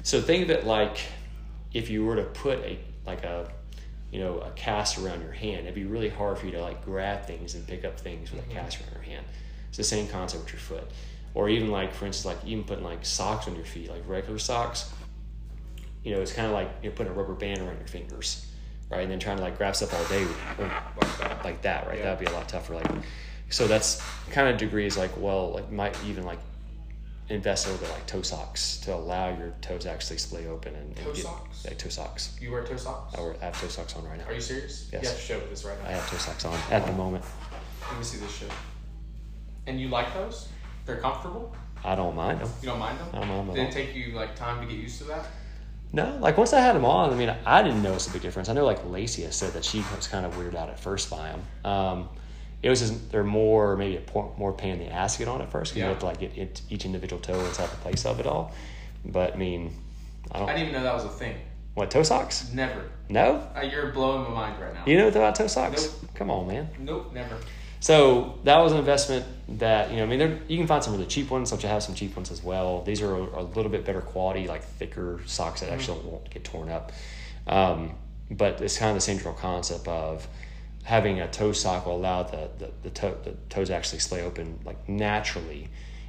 So 0.03 0.20
think 0.20 0.45
of 0.45 0.51
it 0.51 0.64
like 0.64 0.99
if 1.72 1.91
you 1.91 2.05
were 2.05 2.16
to 2.16 2.24
put 2.24 2.59
a 2.61 2.78
like 3.07 3.24
a 3.24 3.51
you 4.11 4.20
know 4.20 4.39
a 4.41 4.51
cast 4.53 4.99
around 4.99 5.22
your 5.22 5.32
hand, 5.32 5.61
it'd 5.61 5.74
be 5.74 5.84
really 5.84 6.09
hard 6.09 6.39
for 6.39 6.47
you 6.47 6.53
to 6.53 6.62
like 6.62 6.84
grab 6.84 7.26
things 7.26 7.55
and 7.55 7.66
pick 7.66 7.84
up 7.84 7.99
things 7.99 8.30
with 8.30 8.41
a 8.41 8.43
mm-hmm. 8.45 8.53
cast 8.53 8.80
around 8.80 8.93
your 8.93 9.03
hand. 9.03 9.26
It's 9.68 9.76
the 9.76 9.84
same 9.84 10.09
concept 10.09 10.45
with 10.45 10.53
your 10.53 10.61
foot, 10.61 10.91
or 11.34 11.49
even 11.49 11.70
like 11.70 11.93
for 11.93 12.07
instance, 12.07 12.24
like 12.24 12.45
even 12.47 12.64
putting 12.64 12.84
like 12.84 13.05
socks 13.05 13.49
on 13.49 13.57
your 13.57 13.64
feet, 13.64 13.91
like 13.91 14.03
regular 14.07 14.39
socks. 14.39 14.93
You 16.05 16.14
know, 16.14 16.20
it's 16.22 16.32
kind 16.32 16.47
of 16.47 16.55
like 16.55 16.70
you're 16.82 16.93
putting 16.93 17.12
a 17.12 17.14
rubber 17.14 17.34
band 17.34 17.61
around 17.61 17.78
your 17.78 17.89
fingers, 17.89 18.47
right? 18.91 19.03
And 19.03 19.11
then 19.11 19.18
trying 19.18 19.36
to 19.36 19.43
like 19.43 19.57
grab 19.59 19.76
stuff 19.76 19.95
all 19.95 20.05
day 20.07 20.26
oh, 20.59 21.41
Like 21.45 21.62
that. 21.62 21.86
right? 21.86 21.99
Yeah. 21.99 22.05
That'd 22.14 22.20
be 22.20 22.26
a 22.26 22.34
lot 22.34 22.49
tougher. 22.49 22.74
Like, 22.74 22.91
so 23.51 23.66
that's 23.66 24.03
kind 24.30 24.49
of 24.49 24.57
degrees 24.59 24.97
like, 24.97 25.11
well, 25.18 25.53
like 25.53 25.70
might 25.70 25.97
even 26.07 26.24
like 26.24 26.39
invest 27.28 27.66
a 27.66 27.70
little 27.70 27.86
bit 27.86 27.93
like 27.93 28.07
toe 28.07 28.22
socks 28.22 28.78
to 28.78 28.95
allow 28.95 29.28
your 29.36 29.53
toes 29.61 29.82
to 29.82 29.91
actually 29.91 30.16
splay 30.16 30.47
open 30.47 30.74
and, 30.74 30.86
and 30.97 30.97
Toe 30.97 31.12
get 31.12 31.24
socks? 31.24 31.64
like 31.66 31.78
toe 31.78 31.89
socks. 31.91 32.36
You 32.41 32.51
wear 32.51 32.64
toe 32.64 32.76
socks? 32.76 33.14
I, 33.16 33.20
wear, 33.20 33.36
I 33.41 33.45
have 33.47 33.61
toe 33.61 33.68
socks 33.68 33.95
on 33.97 34.05
right 34.05 34.18
now. 34.18 34.24
Are 34.26 34.32
you 34.32 34.41
serious? 34.41 34.89
Yes. 34.93 35.03
You 35.03 35.09
have 35.09 35.18
to 35.18 35.22
show 35.24 35.41
this 35.51 35.64
right 35.64 35.82
now. 35.82 35.89
I 35.89 35.93
have 35.93 36.11
toe 36.11 36.16
socks 36.16 36.45
on 36.45 36.59
at 36.70 36.86
the 36.86 36.93
moment. 36.93 37.24
Let 37.89 37.99
me 37.99 38.05
see 38.05 38.18
this 38.18 38.34
shit. 38.34 38.51
And 39.66 39.78
you 39.80 39.89
like 39.89 40.12
those? 40.14 40.49
They're 40.86 40.97
comfortable? 40.97 41.55
I 41.84 41.95
don't 41.95 42.16
mind 42.16 42.41
them. 42.41 42.51
You 42.62 42.68
don't 42.70 42.78
mind 42.78 42.99
them? 42.99 43.09
I 43.12 43.18
don't 43.18 43.28
mind 43.28 43.49
them 43.49 43.55
Did 43.57 43.68
it 43.68 43.72
take 43.72 43.95
you 43.95 44.12
like 44.14 44.34
time 44.34 44.66
to 44.66 44.72
get 44.72 44.82
used 44.82 44.99
to 44.99 45.05
that? 45.05 45.26
No, 45.93 46.16
like 46.20 46.36
once 46.36 46.53
I 46.53 46.61
had 46.61 46.76
them 46.76 46.84
on, 46.84 47.11
I 47.12 47.16
mean, 47.16 47.34
I 47.47 47.62
didn't 47.62 47.82
notice 47.82 48.07
a 48.09 48.11
big 48.12 48.20
difference. 48.22 48.49
I 48.49 48.53
know 48.53 48.66
like 48.66 48.84
Lacey 48.86 49.22
has 49.22 49.34
said 49.36 49.53
that 49.55 49.64
she 49.64 49.78
was 49.97 50.07
kind 50.07 50.26
of 50.26 50.34
weirded 50.34 50.55
out 50.55 50.68
at 50.68 50.78
first 50.78 51.09
by 51.11 51.28
them. 51.30 51.43
Um, 51.64 52.09
it 52.62 52.68
was 52.68 52.80
just 52.80 53.11
they're 53.11 53.24
more 53.24 53.76
maybe 53.76 53.97
a 53.97 54.01
por- 54.01 54.34
more 54.36 54.53
pain 54.53 54.72
in 54.74 54.78
the 54.80 54.93
ass 54.93 55.14
to 55.14 55.20
get 55.20 55.28
on 55.28 55.41
at 55.41 55.51
first 55.51 55.72
because 55.72 55.76
you 55.78 55.82
Yeah. 55.84 55.89
have 55.91 55.99
to 56.01 56.07
like 56.07 56.18
get 56.20 56.36
it, 56.36 56.61
each 56.68 56.84
individual 56.84 57.22
toe 57.22 57.39
inside 57.41 57.70
the 57.70 57.76
place 57.76 58.05
of 58.05 58.20
it 58.20 58.26
all. 58.26 58.53
But 59.05 59.32
I 59.34 59.36
mean, 59.36 59.74
I 60.32 60.41
don't. 60.41 60.49
I 60.49 60.53
didn't 60.53 60.68
even 60.68 60.74
know 60.74 60.82
that 60.84 60.95
was 60.95 61.05
a 61.05 61.09
thing. 61.09 61.36
what 61.74 61.91
toe 61.91 62.03
socks? 62.03 62.51
Never. 62.53 62.82
No, 63.09 63.49
Uh, 63.57 63.61
you're 63.61 63.93
blowing 63.93 64.24
my 64.24 64.30
mind 64.30 64.61
right 64.61 64.74
now. 64.74 64.82
you 64.84 64.99
know 64.99 65.09
about 65.09 65.36
toe 65.36 65.47
socks? 65.47 65.84
Nope. 66.03 66.11
Come 66.16 66.30
on, 66.30 66.49
man. 66.49 66.68
Nope, 66.78 67.12
never. 67.14 67.36
So 67.81 68.39
that 68.45 68.59
was 68.59 68.72
an 68.72 68.79
investment 68.79 69.24
that 69.59 69.91
you 69.91 69.99
know. 69.99 70.05
I 70.05 70.07
mean, 70.07 70.18
there, 70.18 70.39
you 70.49 70.59
can 70.59 70.66
find 70.66 70.83
some 70.83 70.95
really 70.95 71.07
cheap 71.07 71.31
ones, 71.31 71.53
which 71.53 71.64
I 71.64 71.68
have 71.68 71.83
some 71.83 71.95
cheap 71.95 72.16
ones 72.16 72.31
as 72.31 72.43
well. 72.43 72.83
These 72.83 73.03
are 73.03 73.14
a, 73.14 73.41
a 73.41 73.43
little 73.43 73.70
bit 73.70 73.85
better 73.85 74.01
quality, 74.01 74.49
like 74.49 74.64
thicker 74.64 75.20
socks 75.26 75.61
that 75.61 75.70
actually 75.70 76.01
won't 76.01 76.29
get 76.31 76.45
torn 76.45 76.68
up. 76.68 76.93
Um, 77.47 77.95
but 78.31 78.61
it's 78.61 78.79
kind 78.79 78.91
of 78.91 78.97
the 78.97 79.01
same 79.01 79.18
general 79.18 79.35
concept 79.35 79.87
of 79.89 80.26
having 80.85 81.20
a 81.20 81.29
toe 81.29 81.53
sock 81.53 81.87
will 81.87 81.97
allow 81.97 82.22
the 82.24 82.51
the, 82.59 82.70
the, 82.83 82.91
toe, 82.91 83.16
the 83.24 83.33
toes 83.49 83.70
actually 83.70 84.01
slay 84.01 84.22
open 84.22 84.59
like 84.64 84.89
naturally 84.89 85.68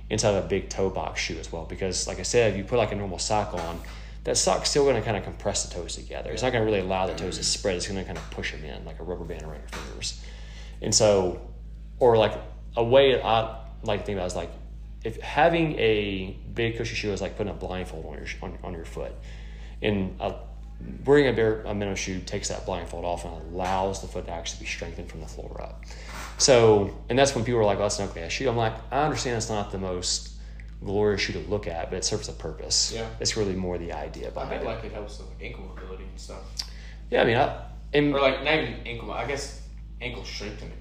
inside 0.10 0.36
of 0.36 0.46
a 0.46 0.48
big 0.48 0.70
toe 0.70 0.90
box 0.90 1.22
shoe 1.22 1.38
as 1.38 1.52
well. 1.52 1.66
Because 1.66 2.08
like 2.08 2.20
I 2.20 2.24
said, 2.24 2.52
if 2.52 2.58
you 2.58 2.64
put 2.64 2.78
like 2.78 2.92
a 2.92 2.96
normal 2.96 3.20
sock 3.20 3.54
on, 3.54 3.80
that 4.24 4.38
sock's 4.38 4.70
still 4.70 4.84
going 4.84 4.96
to 4.96 5.02
kind 5.02 5.18
of 5.18 5.24
compress 5.24 5.66
the 5.66 5.74
toes 5.74 5.96
together. 5.96 6.32
It's 6.32 6.42
not 6.42 6.52
going 6.52 6.66
to 6.66 6.66
really 6.66 6.84
allow 6.84 7.08
the 7.08 7.16
toes 7.16 7.38
to 7.38 7.44
spread. 7.44 7.76
It's 7.76 7.88
going 7.88 8.00
to 8.00 8.06
kind 8.06 8.18
of 8.18 8.30
push 8.32 8.52
them 8.52 8.64
in 8.64 8.86
like 8.86 9.00
a 9.00 9.04
rubber 9.04 9.24
band 9.24 9.44
around 9.44 9.60
your 9.60 9.68
fingers. 9.68 10.22
And 10.82 10.94
so, 10.96 11.49
or 12.00 12.18
like 12.18 12.34
a 12.76 12.84
way 12.84 13.22
I 13.22 13.58
like 13.84 14.02
to 14.02 14.06
think 14.06 14.18
about 14.18 14.28
is 14.28 14.36
like 14.36 14.52
if 15.04 15.20
having 15.22 15.78
a 15.80 16.38
big 16.54 16.78
cushy 16.78 16.96
shoe 16.96 17.12
is 17.12 17.22
like 17.22 17.38
putting 17.38 17.52
a 17.52 17.56
blindfold 17.56 18.06
on 18.06 18.14
your 18.16 18.26
on, 18.42 18.58
on 18.64 18.74
your 18.74 18.86
foot, 18.86 19.14
and 19.82 20.16
a, 20.20 20.36
wearing 21.06 21.28
a 21.28 21.34
bare 21.34 21.62
a 21.62 21.74
minnow 21.74 21.96
shoe 21.96 22.20
takes 22.20 22.50
that 22.50 22.66
blindfold 22.66 23.06
off 23.06 23.24
and 23.26 23.34
allows 23.54 24.02
the 24.02 24.08
foot 24.08 24.26
to 24.26 24.32
actually 24.32 24.60
be 24.60 24.66
strengthened 24.66 25.10
from 25.10 25.22
the 25.22 25.28
floor 25.28 25.62
up. 25.62 25.84
So, 26.38 26.98
and 27.10 27.18
that's 27.18 27.36
when 27.36 27.44
people 27.46 27.60
are 27.62 27.66
like, 27.66 27.78
"Oh, 27.80 27.84
that's 27.84 28.00
an 28.00 28.10
ugly 28.10 28.22
ass 28.24 28.32
shoe." 28.34 28.50
I'm 28.50 28.58
like, 28.58 28.74
I 28.92 29.04
understand 29.04 29.38
it's 29.38 29.50
not 29.50 29.72
the 29.72 29.78
most 29.78 30.32
glorious 30.84 31.22
shoe 31.22 31.34
to 31.34 31.40
look 31.40 31.68
at, 31.68 31.90
but 31.90 31.98
it 31.98 32.06
serves 32.06 32.30
a 32.30 32.34
purpose. 32.34 32.94
Yeah. 32.96 33.06
it's 33.20 33.36
really 33.36 33.56
more 33.56 33.78
the 33.78 33.92
idea 33.94 34.28
I 34.28 34.32
behind 34.32 34.50
bet 34.52 34.62
it. 34.62 34.66
like 34.66 34.84
it 34.86 34.94
helps 34.94 35.20
with 35.20 35.28
ankle 35.42 35.66
mobility 35.66 36.04
and 36.06 36.20
stuff. 36.20 36.40
yeah, 37.10 37.22
I 37.22 37.26
mean, 37.26 37.36
I, 37.38 37.66
and 37.94 38.14
Or 38.16 38.22
like 38.22 38.44
not 38.44 38.54
even 38.54 38.76
ankle, 38.86 39.12
I 39.12 39.26
guess 39.28 39.62
ankle 40.02 40.24
strengthening. 40.24 40.72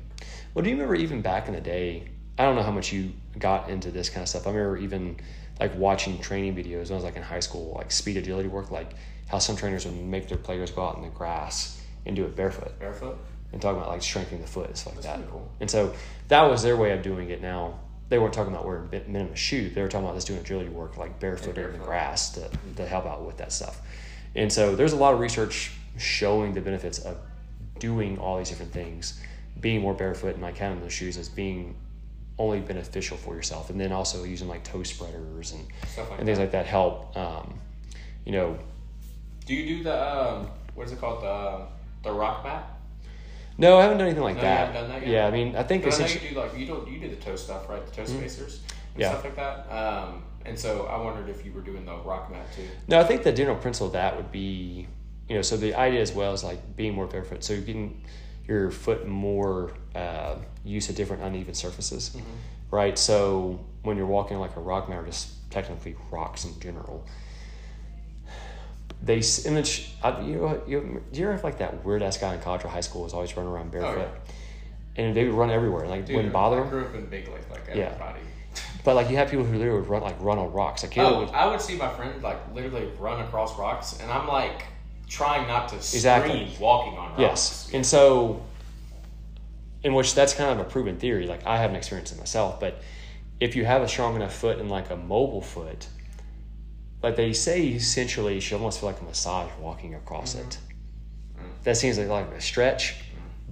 Well, 0.59 0.65
do 0.65 0.71
you 0.71 0.75
remember 0.75 0.97
even 0.97 1.23
back 1.23 1.47
in 1.47 1.55
the 1.55 1.61
day? 1.61 2.09
I 2.37 2.43
don't 2.43 2.57
know 2.57 2.65
how 2.65 2.73
much 2.73 2.93
you 2.93 3.13
got 3.39 3.71
into 3.71 3.93
this 3.93 4.11
kind 4.11 4.23
of 4.25 4.29
stuff. 4.29 4.45
I 4.45 4.51
remember 4.51 4.77
even 4.79 5.17
like 5.61 5.73
watching 5.77 6.19
training 6.19 6.57
videos 6.57 6.87
when 6.87 6.91
I 6.91 6.95
was 6.95 7.05
like 7.05 7.15
in 7.15 7.23
high 7.23 7.39
school, 7.39 7.75
like 7.77 7.93
speed 7.93 8.17
agility 8.17 8.49
work, 8.49 8.73
like 8.73 8.91
how 9.29 9.39
some 9.39 9.55
trainers 9.55 9.87
would 9.87 9.95
make 9.95 10.27
their 10.27 10.37
players 10.37 10.73
go 10.73 10.85
out 10.85 10.97
in 10.97 11.05
the 11.05 11.11
grass 11.11 11.81
and 12.07 12.17
do 12.17 12.25
it 12.25 12.35
barefoot 12.35 12.77
Barefoot? 12.81 13.17
and 13.53 13.63
talking 13.63 13.79
about 13.79 13.89
like 13.89 14.03
strengthening 14.03 14.41
the 14.41 14.49
foot 14.49 14.67
and 14.67 14.77
stuff 14.77 14.97
like 14.97 15.05
That's 15.05 15.21
that. 15.21 15.31
cool. 15.31 15.49
And 15.61 15.71
so 15.71 15.95
that 16.27 16.43
was 16.43 16.65
their 16.65 16.77
way 16.77 16.91
of 16.91 17.03
doing 17.03 17.31
it. 17.31 17.41
Now 17.41 17.79
they 18.09 18.19
weren't 18.19 18.35
talking 18.35 18.53
about 18.53 18.67
wearing 18.67 18.89
minimum 18.91 19.37
shoes; 19.37 19.77
they 19.77 19.81
were 19.81 19.87
talking 19.87 20.07
about 20.07 20.17
just 20.17 20.27
doing 20.27 20.41
agility 20.41 20.71
work 20.71 20.97
like 20.97 21.21
barefoot 21.21 21.57
in 21.57 21.71
the 21.71 21.79
grass 21.79 22.31
to 22.31 22.51
to 22.75 22.85
help 22.85 23.07
out 23.07 23.25
with 23.25 23.37
that 23.37 23.53
stuff. 23.53 23.81
And 24.35 24.53
so 24.53 24.75
there's 24.75 24.93
a 24.93 24.97
lot 24.97 25.15
of 25.15 25.21
research 25.21 25.71
showing 25.99 26.53
the 26.53 26.61
benefits 26.61 26.99
of 26.99 27.17
doing 27.79 28.19
all 28.19 28.39
these 28.39 28.49
different 28.49 28.73
things, 28.73 29.21
being 29.61 29.81
more 29.81 29.95
barefoot 29.95 30.35
and 30.35 30.43
like 30.43 30.57
having 30.57 30.81
those 30.81 30.93
shoes 30.93 31.17
as 31.17 31.29
being 31.29 31.75
only 32.39 32.61
beneficial 32.61 33.17
for 33.17 33.35
yourself. 33.35 33.71
And 33.71 33.81
then 33.81 33.91
also 33.93 34.25
using 34.25 34.49
like 34.49 34.63
toe 34.65 34.83
spreaders 34.85 35.53
and, 35.53 35.67
Stuff 35.89 36.11
like 36.11 36.19
and 36.21 36.27
things 36.27 36.39
that. 36.39 36.45
like 36.45 36.53
that 36.53 36.67
help. 36.67 37.17
Um, 37.17 37.59
you 38.25 38.33
know, 38.33 38.59
Do 39.47 39.55
you 39.55 39.79
do 39.79 39.83
the 39.85 40.17
um, 40.19 40.49
what 40.75 40.87
is 40.87 40.93
it 40.93 41.01
called 41.01 41.23
the 41.23 41.67
the 42.09 42.13
rock 42.15 42.45
mat? 42.45 42.65
no, 43.61 43.77
I 43.79 43.83
haven't 43.83 43.99
done 43.99 44.07
anything 44.07 44.23
like 44.23 44.37
No, 44.37 44.43
you 44.43 44.47
that. 44.49 44.59
haven't 44.69 44.75
done 44.83 44.89
that 44.91 45.01
yet? 45.03 45.11
Yeah, 45.11 45.27
I 45.27 45.31
mean, 45.33 45.57
I 45.57 45.63
think 45.65 45.83
But 45.83 45.95
I 45.95 45.99
know 45.99 46.07
you 46.07 46.21
do 46.31 46.35
like 46.39 46.57
you 46.57 46.67
don't 46.67 46.89
you 46.89 47.01
do 47.01 47.09
the 47.09 47.17
toe 47.17 47.35
stuff 47.37 47.69
right? 47.69 47.85
The 47.85 47.91
toe 47.93 48.05
spacers 48.05 48.61
and 48.95 49.01
Yeah. 49.03 49.11
stuff 49.11 49.25
like 49.25 49.37
that. 49.37 49.67
Um, 49.73 50.23
and 50.45 50.57
so 50.57 50.87
I 50.87 50.97
wondered 51.03 51.29
if 51.29 51.45
you 51.45 51.53
were 51.53 51.61
doing 51.63 51.85
the 51.85 51.97
rock 51.97 52.31
mat 52.31 52.47
too. 52.55 52.63
no, 52.87 53.01
I 53.01 53.05
think 53.05 53.25
the 53.25 53.33
general 53.33 53.57
principle 53.57 53.89
of 53.89 53.93
that 53.95 54.17
would 54.17 54.31
be, 54.31 54.87
you 55.29 55.35
know, 55.35 55.43
so 55.43 55.57
the 55.57 55.75
idea 55.75 56.01
as 56.01 56.13
well 56.13 56.33
is 56.35 56.45
like 56.45 56.77
being 56.77 56.95
more 56.95 57.07
barefoot. 57.07 57.43
So 57.43 57.55
you're 57.55 57.63
getting 57.63 58.01
your 58.49 58.71
foot 58.71 59.07
more 59.07 59.73
uh, 59.95 60.37
used 60.65 60.89
to 60.89 60.95
different 60.95 61.23
uneven 61.23 61.55
surfaces, 61.55 62.17
right? 62.71 62.99
So 62.99 63.61
when 63.83 63.97
you're 63.99 64.07
walking 64.07 64.39
like 64.39 64.57
a 64.57 64.61
rock 64.61 64.89
or 64.89 65.05
just 65.05 65.51
technically 65.51 65.95
rocks 66.11 66.45
in 66.47 66.59
general, 66.59 67.07
they 69.03 69.23
image. 69.45 69.93
I, 70.03 70.21
you 70.23 70.37
know, 70.37 70.63
you, 70.67 71.03
do 71.13 71.21
you 71.21 71.27
ever 71.27 71.35
have 71.35 71.45
like 71.45 71.59
that 71.59 71.85
weird 71.85 72.03
ass 72.03 72.17
guy 72.17 72.35
in 72.35 72.41
college 72.41 72.65
or 72.65 72.69
high 72.69 72.81
school 72.81 73.05
was 73.05 73.13
always 73.13 73.37
running 73.37 73.53
around 73.53 73.71
barefoot, 73.71 74.09
and 74.97 75.15
they 75.15 75.25
would 75.25 75.35
run 75.35 75.51
everywhere, 75.51 75.87
like 75.87 76.07
Dude, 76.07 76.17
wouldn't 76.17 76.33
bother 76.33 76.65
I 76.65 76.69
grew 76.69 76.85
up 76.87 76.95
in 76.95 77.07
Big 77.07 77.29
Lake 77.29 77.49
like 77.51 77.63
Yeah. 77.69 77.85
everybody. 77.85 78.21
But 78.85 78.95
like 78.97 79.11
you 79.11 79.17
have 79.17 79.29
people 79.29 79.45
who 79.45 79.59
literally 79.59 79.81
would 79.81 79.89
run 79.89 80.03
like 80.03 80.19
run 80.21 80.39
on 80.39 80.51
rocks. 80.53 80.83
Like 80.83 80.97
Oh, 80.97 81.21
would, 81.21 81.29
I 81.31 81.47
would 81.47 81.61
see 81.61 81.77
my 81.77 81.89
friend 81.91 82.23
like 82.23 82.39
literally 82.55 82.89
run 82.99 83.21
across 83.21 83.59
rocks, 83.59 83.99
and 84.01 84.11
I'm 84.11 84.27
like 84.27 84.65
trying 85.09 85.49
not 85.49 85.69
to 85.69 85.77
Exactly. 85.77 86.47
scream 86.47 86.61
walking 86.61 86.99
on 86.99 87.09
rocks. 87.11 87.21
Yes. 87.21 87.71
And 87.73 87.85
so, 87.85 88.43
in 89.83 89.95
which 89.95 90.15
that's 90.15 90.35
kind 90.35 90.59
of 90.59 90.67
a 90.67 90.69
proven 90.69 90.99
theory. 90.99 91.27
Like, 91.27 91.47
I 91.47 91.57
haven't 91.59 91.77
experienced 91.77 92.13
it 92.13 92.19
myself, 92.19 92.61
but 92.61 92.83
if 93.41 93.57
you 93.57 93.65
have 93.65 93.83
a 93.83 93.89
strong 93.89 94.17
enough 94.17 94.35
foot 94.35 94.59
and 94.59 94.71
like 94.71 94.91
a 94.91 94.97
mobile 94.97 95.41
foot, 95.41 95.87
like 97.03 97.17
they 97.17 97.33
say 97.33 97.69
essentially, 97.69 98.35
you 98.35 98.41
should 98.41 98.57
almost 98.57 98.81
feel 98.81 98.91
like 98.91 99.01
a 99.01 99.05
massage 99.05 99.51
walking 99.61 99.95
across 99.95 100.35
mm-hmm. 100.35 100.49
it. 100.49 100.59
That 101.65 101.77
seems 101.77 101.99
like, 101.99 102.09
like 102.09 102.27
a 102.33 102.41
stretch. 102.41 102.97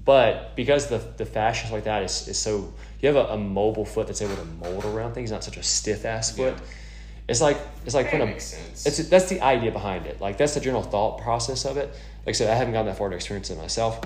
But 0.04 0.54
because 0.54 0.88
the, 0.88 0.98
the 1.16 1.26
fascia 1.26 1.72
like 1.72 1.84
that 1.84 2.02
is, 2.02 2.28
is 2.28 2.38
so, 2.38 2.72
you 3.00 3.08
have 3.08 3.16
a, 3.16 3.32
a 3.32 3.36
mobile 3.36 3.84
foot 3.84 4.06
that's 4.06 4.22
able 4.22 4.36
to 4.36 4.44
mold 4.44 4.84
around 4.84 5.14
things, 5.14 5.32
not 5.32 5.42
such 5.42 5.56
a 5.56 5.62
stiff 5.62 6.04
ass 6.04 6.36
foot. 6.36 6.54
Yeah. 6.54 6.64
It's 7.28 7.40
like, 7.40 7.58
it's 7.84 7.94
like 7.94 8.10
That 8.12 8.20
a, 8.20 8.26
makes 8.26 8.44
sense. 8.44 8.86
it's, 8.86 9.08
that's 9.08 9.28
the 9.28 9.40
idea 9.40 9.72
behind 9.72 10.06
it. 10.06 10.20
Like 10.20 10.38
that's 10.38 10.54
the 10.54 10.60
general 10.60 10.82
thought 10.82 11.20
process 11.20 11.64
of 11.64 11.76
it. 11.76 11.88
Like 12.24 12.28
I 12.28 12.32
said, 12.32 12.50
I 12.50 12.54
haven't 12.54 12.72
gone 12.74 12.86
that 12.86 12.96
far 12.98 13.08
to 13.08 13.16
experience 13.16 13.50
it 13.50 13.58
myself. 13.58 14.00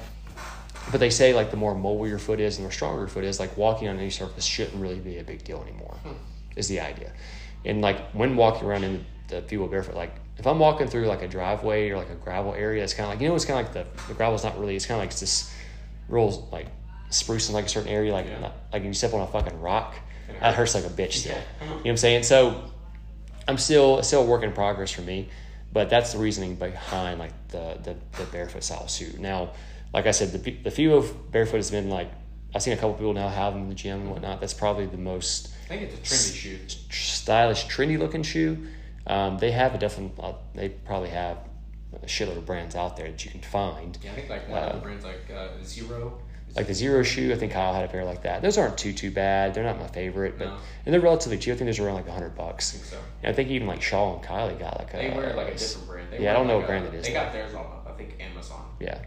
But 0.90 0.98
they 1.00 1.10
say 1.10 1.34
like 1.34 1.50
the 1.50 1.56
more 1.56 1.74
mobile 1.74 2.08
your 2.08 2.18
foot 2.18 2.40
is 2.40 2.58
and 2.58 2.66
the 2.66 2.72
stronger 2.72 3.00
your 3.00 3.08
foot 3.08 3.24
is, 3.24 3.38
like 3.38 3.56
walking 3.56 3.88
on 3.88 3.98
any 3.98 4.10
surface 4.10 4.44
shouldn't 4.44 4.80
really 4.80 4.98
be 4.98 5.18
a 5.18 5.24
big 5.24 5.44
deal 5.44 5.60
anymore. 5.62 5.94
Hmm. 6.02 6.12
Is 6.56 6.68
the 6.68 6.80
idea. 6.80 7.12
And 7.64 7.80
like 7.82 8.10
when 8.12 8.36
walking 8.36 8.66
around 8.66 8.84
in 8.84 9.04
the 9.28 9.42
field 9.42 9.70
barefoot, 9.70 9.94
like 9.94 10.12
if 10.38 10.46
I'm 10.46 10.58
walking 10.58 10.88
through 10.88 11.06
like 11.06 11.20
a 11.22 11.28
driveway 11.28 11.90
or 11.90 11.98
like 11.98 12.08
a 12.10 12.14
gravel 12.14 12.54
area, 12.54 12.82
it's 12.82 12.94
kind 12.94 13.04
of 13.04 13.10
like 13.10 13.20
you 13.20 13.28
know 13.28 13.34
it's 13.36 13.44
kind 13.44 13.60
of 13.60 13.74
like 13.74 13.86
the 13.96 14.08
the 14.08 14.14
gravel's 14.14 14.42
not 14.44 14.58
really. 14.58 14.74
It's 14.76 14.86
kind 14.86 14.96
of 14.98 15.02
like 15.02 15.10
it's 15.10 15.20
this 15.20 15.54
real 16.08 16.48
like 16.50 16.66
spruce 17.10 17.48
in 17.48 17.54
like 17.54 17.66
a 17.66 17.68
certain 17.68 17.90
area, 17.90 18.12
like 18.12 18.26
Yeah. 18.26 18.40
not, 18.40 18.54
like 18.72 18.82
you 18.82 18.92
step 18.94 19.12
on 19.12 19.20
a 19.20 19.26
fucking 19.26 19.60
rock, 19.60 19.94
that 20.40 20.54
hurts 20.54 20.74
like 20.74 20.84
a 20.84 20.88
bitch 20.88 21.12
still. 21.12 21.32
Yeah. 21.36 21.42
You 21.60 21.66
know 21.68 21.76
what 21.76 21.90
I'm 21.90 21.96
saying? 21.98 22.22
So 22.24 22.64
I'm 23.51 23.59
still 23.59 24.01
still 24.05 24.22
a 24.22 24.24
work 24.24 24.44
in 24.44 24.53
progress 24.53 24.92
for 24.92 25.03
me, 25.03 25.28
but 25.72 25.90
that's 25.90 26.12
the 26.12 26.20
reasoning 26.20 26.55
behind 26.55 27.18
like 27.18 27.32
the 27.48 27.78
the, 27.82 27.96
the 28.16 28.24
barefoot 28.30 28.62
style 28.62 28.86
shoe. 28.86 29.12
Now, 29.18 29.51
like 29.92 30.07
I 30.07 30.12
said, 30.12 30.32
the 30.32 30.51
the 30.53 30.70
Vivo 30.70 31.03
Barefoot 31.03 31.57
has 31.57 31.70
been 31.72 31.90
like 31.90 32.12
I've 32.55 32.62
seen 32.62 32.74
a 32.74 32.76
couple 32.76 32.94
people 32.94 33.12
now 33.12 33.28
have 33.28 33.55
them 33.55 33.64
in 33.64 33.68
the 33.68 33.74
gym 33.74 34.03
and 34.03 34.11
whatnot. 34.11 34.40
That's 34.40 34.55
probably 34.55 34.86
the 34.86 34.98
most 34.98 35.53
I 35.64 35.70
think 35.70 35.82
it's 35.82 35.94
a 35.94 36.14
trendy 36.14 36.36
shoe. 36.36 36.59
stylish, 36.90 37.66
trendy 37.66 37.98
looking 37.98 38.22
shoe. 38.22 38.68
Um, 39.09 39.38
they 39.38 39.51
have 39.51 39.74
a 39.74 39.78
different. 39.78 40.12
Uh, 40.20 40.34
they 40.55 40.68
probably 40.68 41.11
have 41.11 41.38
a 41.92 42.07
shitload 42.07 42.36
of 42.36 42.46
brands 42.46 42.76
out 42.76 42.96
there 42.96 43.11
that 43.11 43.24
you 43.24 43.32
can 43.32 43.42
find. 43.42 43.98
Yeah, 44.01 44.12
I 44.12 44.14
think 44.14 44.30
like 44.30 44.48
one 44.48 44.62
of 44.62 44.74
the 44.74 44.80
brands 44.80 45.05
like 45.05 45.28
uh, 45.34 45.48
Zero. 45.64 46.20
Like 46.57 46.66
the 46.66 46.74
Zero 46.74 47.03
shoe, 47.03 47.32
I 47.32 47.36
think 47.36 47.53
Kyle 47.53 47.72
had 47.72 47.84
a 47.84 47.88
pair 47.88 48.05
like 48.05 48.22
that. 48.24 48.42
Those 48.42 48.59
aren't 48.59 48.76
too 48.76 48.92
too 48.92 49.11
bad. 49.11 49.55
They're 49.55 49.64
not 49.64 49.78
my 49.78 49.86
favorite, 49.86 50.38
but 50.38 50.46
No. 50.48 50.57
and 50.84 50.92
they're 50.92 51.01
relatively 51.01 51.38
cheap. 51.38 51.55
I 51.55 51.57
think 51.57 51.68
those 51.68 51.78
are 51.78 51.86
around 51.86 51.94
like 51.96 52.09
hundred 52.09 52.32
I 52.32 52.36
bucks. 52.36 52.72
think 52.72 52.84
so. 52.84 52.98
And 53.22 53.32
I 53.32 53.34
think 53.36 53.51
even 53.51 53.66
like 53.68 53.80
Shaw 53.82 54.14
and 54.16 54.24
Kylie 54.24 54.59
got 54.59 54.78
like 54.78 54.92
a. 54.94 54.96
They 54.96 55.11
wear 55.16 55.34
like 55.34 55.48
a 55.55 55.57
different 55.57 55.86
brand. 55.88 56.09
They 56.12 56.22
Yeah, 56.24 56.30
I 56.30 56.34
don't 56.34 56.46
know 56.46 56.55
like 56.59 56.62
what 56.62 56.68
brand 56.68 56.84
a- 56.86 56.88
it 56.88 56.94
is, 56.94 57.07
They 57.07 57.12
got 57.12 57.32
theirs 57.32 57.55
on 57.55 57.66
I 57.86 57.92
think 57.92 58.16
Amazon. 58.20 58.64
Yeah, 58.80 58.98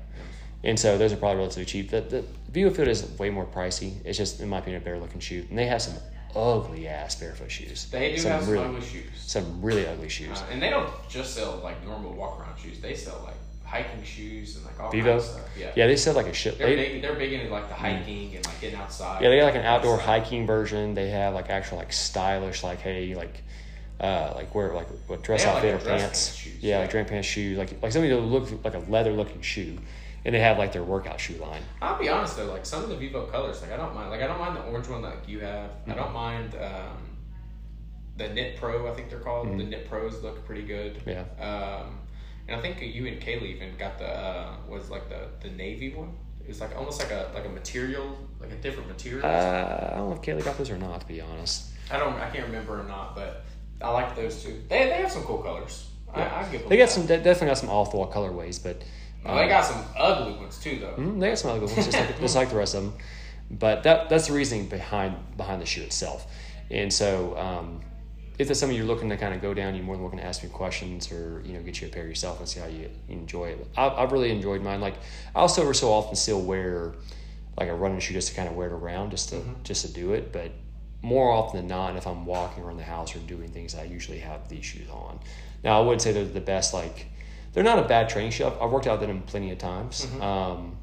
and 0.64 0.80
so 0.80 0.98
those 0.98 1.12
are 1.12 1.18
probably 1.18 1.38
relatively 1.38 1.66
cheap. 1.66 1.90
The 1.92 2.02
the 2.02 2.24
Viewfield 2.52 2.88
is 2.88 3.04
way 3.20 3.30
more 3.30 3.46
pricey. 3.46 3.94
It's 4.06 4.18
just 4.18 4.40
in 4.40 4.48
my 4.50 4.60
opinion 4.60 4.82
a 4.82 4.86
better 4.86 5.00
looking 5.00 5.20
shoe, 5.20 5.46
and 5.50 5.58
they 5.58 5.66
have 5.66 5.82
some 5.82 5.96
ugly 6.36 6.88
ass 6.88 7.16
barefoot 7.16 7.52
shoes. 7.52 7.88
They 7.92 8.12
do 8.12 8.18
some 8.20 8.32
have 8.32 8.44
some 8.44 8.52
really 8.54 8.66
ugly 8.66 8.82
shoes. 8.82 9.06
some 9.18 9.62
really 9.62 9.86
ugly 9.88 10.10
shoes. 10.10 10.40
Uh, 10.42 10.46
and 10.52 10.62
they 10.62 10.70
don't 10.70 10.90
just 11.10 11.34
sell 11.36 11.60
like 11.64 11.84
normal 11.86 12.14
walk 12.14 12.40
around 12.40 12.58
shoes. 12.60 12.80
They 12.80 12.96
sell 12.96 13.22
like 13.26 13.36
hiking 13.74 14.04
shoes 14.04 14.56
and 14.56 14.66
like 14.66 14.80
all 14.80 14.92
Vivo? 14.92 15.12
kinds 15.12 15.24
of 15.26 15.32
stuff. 15.32 15.48
Yeah. 15.58 15.72
yeah, 15.76 15.88
they 15.88 15.96
sell 15.96 16.14
like 16.14 16.28
a 16.28 16.34
shit. 16.34 16.58
They're 16.58 16.68
They, 16.68 16.76
big. 16.76 17.02
They're 17.02 17.16
big 17.16 17.34
into 17.34 17.52
like 17.52 17.68
the 17.70 17.76
hiking 17.76 18.36
and 18.36 18.46
like 18.46 18.62
getting 18.62 18.80
outside. 18.80 19.22
Yeah, 19.22 19.30
they 19.30 19.38
got 19.40 19.46
like 19.46 19.56
an 19.56 19.66
outdoor 19.66 19.96
Outside. 19.96 20.22
hiking 20.22 20.46
version. 20.48 20.94
They 20.94 21.10
have 21.10 21.34
like 21.34 21.50
actual 21.50 21.78
like 21.78 21.92
stylish 21.94 22.64
like 22.64 22.80
hey 22.80 23.16
like 23.16 23.44
uh 24.00 24.34
like 24.36 24.54
wear 24.54 24.74
like 24.74 24.88
what 25.08 25.24
dress 25.24 25.46
outfit 25.46 25.74
like, 25.74 25.82
or 25.82 25.86
dress 25.86 26.02
pants. 26.02 26.28
pants 26.30 26.36
shoes, 26.36 26.64
yeah, 26.64 26.80
like 26.80 26.88
yeah. 26.88 26.92
dress 26.92 27.10
pants 27.10 27.28
shoes 27.28 27.58
like 27.58 27.82
like 27.82 27.92
something 27.92 28.10
that 28.12 28.20
look 28.20 28.64
like 28.64 28.74
a 28.76 28.80
leather 28.92 29.14
looking 29.14 29.42
shoe, 29.42 29.78
and 30.26 30.36
they 30.36 30.40
have 30.40 30.58
like 30.58 30.72
their 30.74 30.84
workout 30.84 31.20
shoe 31.20 31.36
line. 31.36 31.62
I'll 31.82 31.98
be 32.00 32.10
honest 32.10 32.38
though, 32.38 32.46
like 32.46 32.66
some 32.66 32.84
of 32.84 32.90
the 32.90 32.96
Vivo 32.96 33.26
colors, 33.28 33.62
like 33.62 33.72
I 33.72 33.78
don't 33.78 33.94
mind. 33.96 34.10
Like 34.10 34.22
I 34.22 34.28
don't 34.28 34.40
mind 34.40 34.56
the 34.58 34.64
orange 34.64 34.88
one 34.88 35.02
like 35.02 35.28
you 35.28 35.40
have. 35.40 35.70
Mm-hmm. 35.70 35.92
I 35.92 35.96
don't 35.96 36.14
mind 36.14 36.56
um, 36.56 36.98
the 38.18 38.30
Knit 38.30 38.58
Pro. 38.58 38.92
I 38.92 38.94
think 38.96 39.10
they're 39.10 39.20
called. 39.20 39.48
Mm-hmm. 39.48 39.58
The 39.60 39.64
Knit 39.66 39.90
Pros 39.90 40.22
look 40.22 40.46
pretty 40.46 40.64
good. 40.64 41.02
Yeah. 41.06 41.24
Um, 41.40 42.00
and 42.54 42.60
I 42.60 42.62
think 42.62 42.96
you 42.96 43.08
and 43.08 43.20
Kaylee 43.20 43.56
even 43.56 43.76
got 43.78 43.98
the 43.98 44.08
uh, 44.08 44.56
was 44.68 44.90
like 44.90 45.10
the 45.10 45.28
the 45.42 45.54
navy 45.56 45.94
one. 45.94 46.14
It 46.42 46.50
was 46.50 46.62
like 46.62 46.76
almost 46.76 47.02
like 47.02 47.12
a 47.12 47.32
like 47.34 47.46
a 47.46 47.50
material, 47.50 48.18
like 48.40 48.52
a 48.52 48.56
different 48.56 48.90
material. 48.90 49.26
Uh, 49.26 49.90
I 49.94 49.98
don't 49.98 50.10
know 50.10 50.16
if 50.16 50.22
Kaylee 50.22 50.44
got 50.46 50.58
those 50.58 50.70
or 50.70 50.78
not 50.78 51.02
to 51.02 51.08
be 51.08 51.22
honest. 51.22 51.72
I 51.92 51.98
don't. 51.98 52.14
I 52.16 52.30
can't 52.30 52.46
remember 52.46 52.80
or 52.80 52.84
not, 52.84 53.16
but 53.16 53.44
I 53.82 53.90
like 53.90 54.16
those 54.16 54.44
two. 54.44 54.62
They, 54.70 54.86
they 54.86 55.02
have 55.02 55.12
some 55.12 55.24
cool 55.24 55.40
colors. 55.40 55.90
I, 56.14 56.22
I 56.22 56.48
give 56.52 56.62
them. 56.62 56.70
They 56.70 56.78
got 56.78 56.86
that. 56.86 56.92
some 56.92 57.06
de- 57.08 57.18
definitely 57.18 57.48
got 57.48 57.58
some 57.58 57.70
off 57.70 57.92
the 57.92 57.98
wall 57.98 58.12
colorways, 58.12 58.62
but 58.62 58.84
Oh, 59.26 59.36
they 59.36 59.48
got 59.48 59.64
some 59.64 59.84
ugly 59.98 60.34
ones 60.34 60.60
too, 60.60 60.80
though. 60.80 60.96
Mhm, 60.98 61.20
they 61.20 61.30
got 61.30 61.40
some 61.40 61.52
ugly 61.52 61.68
ones, 61.68 61.86
just 61.86 61.98
like, 61.98 62.20
just 62.20 62.36
like 62.36 62.50
the 62.50 62.56
rest 62.58 62.76
of 62.76 62.84
them. 62.84 62.94
But 63.50 63.84
that 63.84 64.10
that's 64.10 64.28
the 64.28 64.34
reasoning 64.34 64.68
behind 64.68 65.16
behind 65.38 65.62
the 65.62 65.66
shoe 65.66 65.82
itself. 65.82 66.28
And 66.70 66.92
so, 66.92 67.38
um, 67.38 67.82
if 68.40 68.48
that's 68.48 68.60
something 68.60 68.76
you're 68.76 68.86
looking 68.88 69.10
to 69.10 69.18
kind 69.18 69.34
of 69.34 69.42
go 69.42 69.54
down, 69.54 69.76
you're 69.76 69.84
more 69.84 69.96
than 69.96 70.02
welcome 70.04 70.20
to 70.20 70.26
ask 70.26 70.44
me 70.44 70.50
questions 70.50 71.12
or 71.12 71.42
you 71.46 71.54
know 71.54 71.62
get 71.62 71.82
you 71.82 71.88
a 71.88 71.92
pair 71.92 72.08
yourself 72.08 72.40
and 72.40 72.48
see 72.50 72.60
how 72.60 72.66
you 72.68 72.90
enjoy 73.10 73.46
it. 73.50 73.68
I, 73.78 73.90
I've 73.90 74.12
really 74.12 74.32
enjoyed 74.32 74.62
mine. 74.62 74.82
Like 74.82 74.96
I 75.36 75.40
also 75.40 75.62
ever 75.62 75.74
so 75.74 75.92
often 75.92 76.16
still 76.16 76.42
wear 76.42 76.94
like 77.58 77.70
a 77.70 77.76
running 77.76 78.00
shoe 78.00 78.14
just 78.14 78.30
to 78.30 78.36
kind 78.36 78.50
of 78.50 78.56
wear 78.56 78.68
it 78.68 78.74
around, 78.74 79.12
just 79.12 79.30
to 79.30 79.42
just 79.64 79.86
to 79.86 79.92
do 79.94 80.14
it. 80.14 80.32
But 80.32 80.52
more 81.02 81.32
often 81.32 81.60
than 81.60 81.68
not, 81.68 81.96
if 81.96 82.08
I'm 82.08 82.26
walking 82.26 82.64
around 82.64 82.78
the 82.78 82.84
house 82.84 83.16
or 83.16 83.20
doing 83.20 83.50
things, 83.50 83.76
I 83.76 83.84
usually 83.84 84.20
have 84.20 84.50
these 84.50 84.66
shoes 84.66 84.90
on. 84.90 85.20
Now 85.64 85.80
I 85.82 85.86
wouldn't 85.86 86.02
say 86.02 86.12
they're 86.12 86.26
the 86.26 86.42
best 86.42 86.74
like 86.74 87.08
they're 87.54 87.64
not 87.64 87.78
a 87.78 87.84
bad 87.88 88.10
training 88.10 88.32
shoe. 88.32 88.46
I've, 88.46 88.60
I've 88.62 88.72
worked 88.72 88.88
out 88.88 89.02
in 89.04 89.10
them 89.10 89.22
plenty 89.22 89.52
of 89.52 89.60
times. 89.60 90.08
Um, 90.20 90.78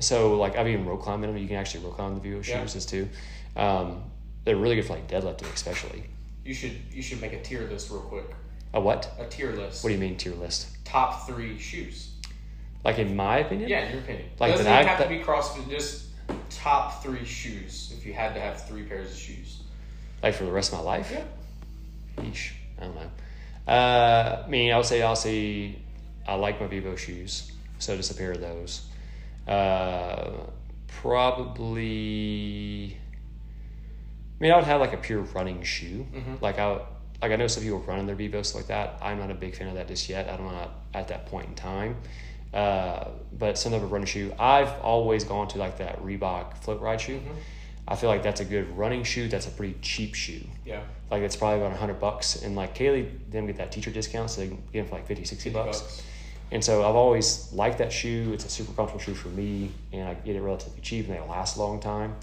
so 0.00 0.34
like 0.36 0.56
I've 0.56 0.68
even 0.68 0.84
rope 0.84 1.00
climbed 1.02 1.24
in 1.24 1.30
them. 1.32 1.40
You 1.40 1.48
can 1.48 1.56
actually 1.56 1.84
rope 1.84 1.96
climb 1.96 2.14
the 2.14 2.20
Vivo 2.20 2.42
Yeah. 2.46 2.66
shoes 2.66 2.84
too. 2.84 3.08
Um, 3.56 4.02
they're 4.44 4.56
really 4.56 4.74
good 4.74 4.84
for 4.84 4.94
like 4.94 5.08
deadlifting, 5.08 5.52
especially. 5.54 6.04
You 6.44 6.54
should 6.54 6.72
you 6.92 7.02
should 7.02 7.20
make 7.20 7.32
a 7.32 7.42
tier 7.42 7.62
list 7.68 7.90
real 7.90 8.00
quick. 8.00 8.24
A 8.74 8.80
what? 8.80 9.12
A 9.18 9.26
tier 9.26 9.52
list. 9.52 9.84
What 9.84 9.88
do 9.90 9.94
you 9.94 10.00
mean 10.00 10.16
tier 10.16 10.34
list? 10.34 10.68
Top 10.84 11.26
three 11.26 11.58
shoes. 11.58 12.10
Like 12.84 12.98
in 12.98 13.14
my 13.14 13.38
opinion? 13.38 13.68
Yeah, 13.68 13.84
in 13.86 13.92
your 13.92 14.00
opinion. 14.00 14.26
Like 14.40 14.52
Doesn't 14.52 14.66
have 14.66 14.84
that- 14.86 15.02
to 15.02 15.08
be 15.08 15.20
CrossFit. 15.20 15.68
Just 15.70 16.06
top 16.50 17.02
three 17.02 17.24
shoes. 17.24 17.92
If 17.96 18.04
you 18.06 18.12
had 18.12 18.34
to 18.34 18.40
have 18.40 18.66
three 18.66 18.82
pairs 18.82 19.10
of 19.12 19.16
shoes. 19.16 19.62
Like 20.22 20.34
for 20.34 20.44
the 20.44 20.52
rest 20.52 20.72
of 20.72 20.78
my 20.78 20.84
life? 20.84 21.10
Yeah. 21.12 21.24
Yeesh. 22.24 22.52
I 22.80 22.84
don't 22.84 22.94
know. 22.94 23.10
Uh, 23.72 24.42
I 24.44 24.48
mean, 24.48 24.72
I 24.72 24.76
would 24.76 24.86
say 24.86 25.02
I'll 25.02 25.14
say 25.16 25.76
I 26.26 26.34
like 26.34 26.60
my 26.60 26.66
Vivo 26.66 26.96
shoes, 26.96 27.52
so 27.78 27.96
just 27.96 28.10
a 28.10 28.14
pair 28.14 28.32
of 28.32 28.40
those. 28.40 28.82
Uh, 29.46 30.30
probably. 31.62 32.96
I 34.42 34.44
mean, 34.44 34.50
I 34.52 34.56
would 34.56 34.64
have 34.64 34.80
like 34.80 34.92
a 34.92 34.96
pure 34.96 35.20
running 35.20 35.62
shoe. 35.62 36.04
Like 36.40 36.58
I, 36.58 36.72
would- 36.72 36.82
like 37.22 37.30
I 37.30 37.36
know 37.36 37.46
some 37.46 37.62
people 37.62 37.78
run 37.78 38.00
in 38.00 38.06
their 38.06 38.16
Vivos 38.16 38.48
stuff 38.48 38.62
like 38.62 38.66
that. 38.66 38.98
I'm 39.00 39.20
not 39.20 39.30
a 39.30 39.34
big 39.34 39.54
fan 39.54 39.68
of 39.68 39.74
that 39.74 39.86
just 39.86 40.08
yet. 40.08 40.28
I'm 40.28 40.44
not 40.44 40.70
at 40.92 41.06
that 41.08 41.26
point 41.26 41.46
in 41.50 41.54
time. 41.54 41.96
Uh, 42.52 43.06
but 43.38 43.56
some 43.56 43.70
type 43.70 43.82
of 43.82 43.92
running 43.92 44.06
shoe. 44.06 44.32
I've 44.40 44.72
always 44.80 45.22
gone 45.22 45.46
to 45.48 45.58
like 45.58 45.78
that 45.78 46.02
Reebok 46.02 46.56
float 46.58 46.80
ride 46.80 47.00
shoe. 47.00 47.20
I 47.86 47.94
feel 47.94 48.10
like 48.10 48.24
that's 48.24 48.40
a 48.40 48.44
good 48.44 48.76
running 48.76 49.04
shoe. 49.04 49.28
That's 49.28 49.46
a 49.46 49.50
pretty 49.50 49.76
cheap 49.82 50.14
shoe. 50.16 50.44
Yeah. 50.64 50.80
Like 51.12 51.22
it's 51.22 51.36
probably 51.36 51.64
about 51.64 51.78
hundred 51.78 52.00
bucks. 52.00 52.42
And 52.42 52.56
like 52.56 52.76
Kaylee, 52.76 53.30
them 53.30 53.46
get 53.46 53.58
that 53.58 53.70
teacher 53.70 53.92
discount, 53.92 54.28
so 54.30 54.40
they 54.40 54.48
can 54.48 54.56
get 54.72 54.80
them 54.80 54.86
for 54.88 54.96
like 54.96 55.06
50, 55.06 55.24
60 55.24 55.50
50 55.50 55.64
bucks. 55.64 55.80
bucks. 55.80 56.02
And 56.50 56.62
so 56.64 56.80
I've 56.86 56.96
always 56.96 57.52
liked 57.52 57.78
that 57.78 57.92
shoe. 57.92 58.32
It's 58.34 58.44
a 58.44 58.48
super 58.50 58.72
comfortable 58.72 59.00
shoe 59.02 59.14
for 59.14 59.28
me, 59.28 59.70
and 59.92 60.08
I 60.08 60.14
get 60.14 60.34
it 60.34 60.40
relatively 60.42 60.80
cheap, 60.82 61.06
and 61.06 61.14
they 61.16 61.20
last 61.20 61.56
a 61.56 61.60
long 61.60 61.78
time. 61.80 62.16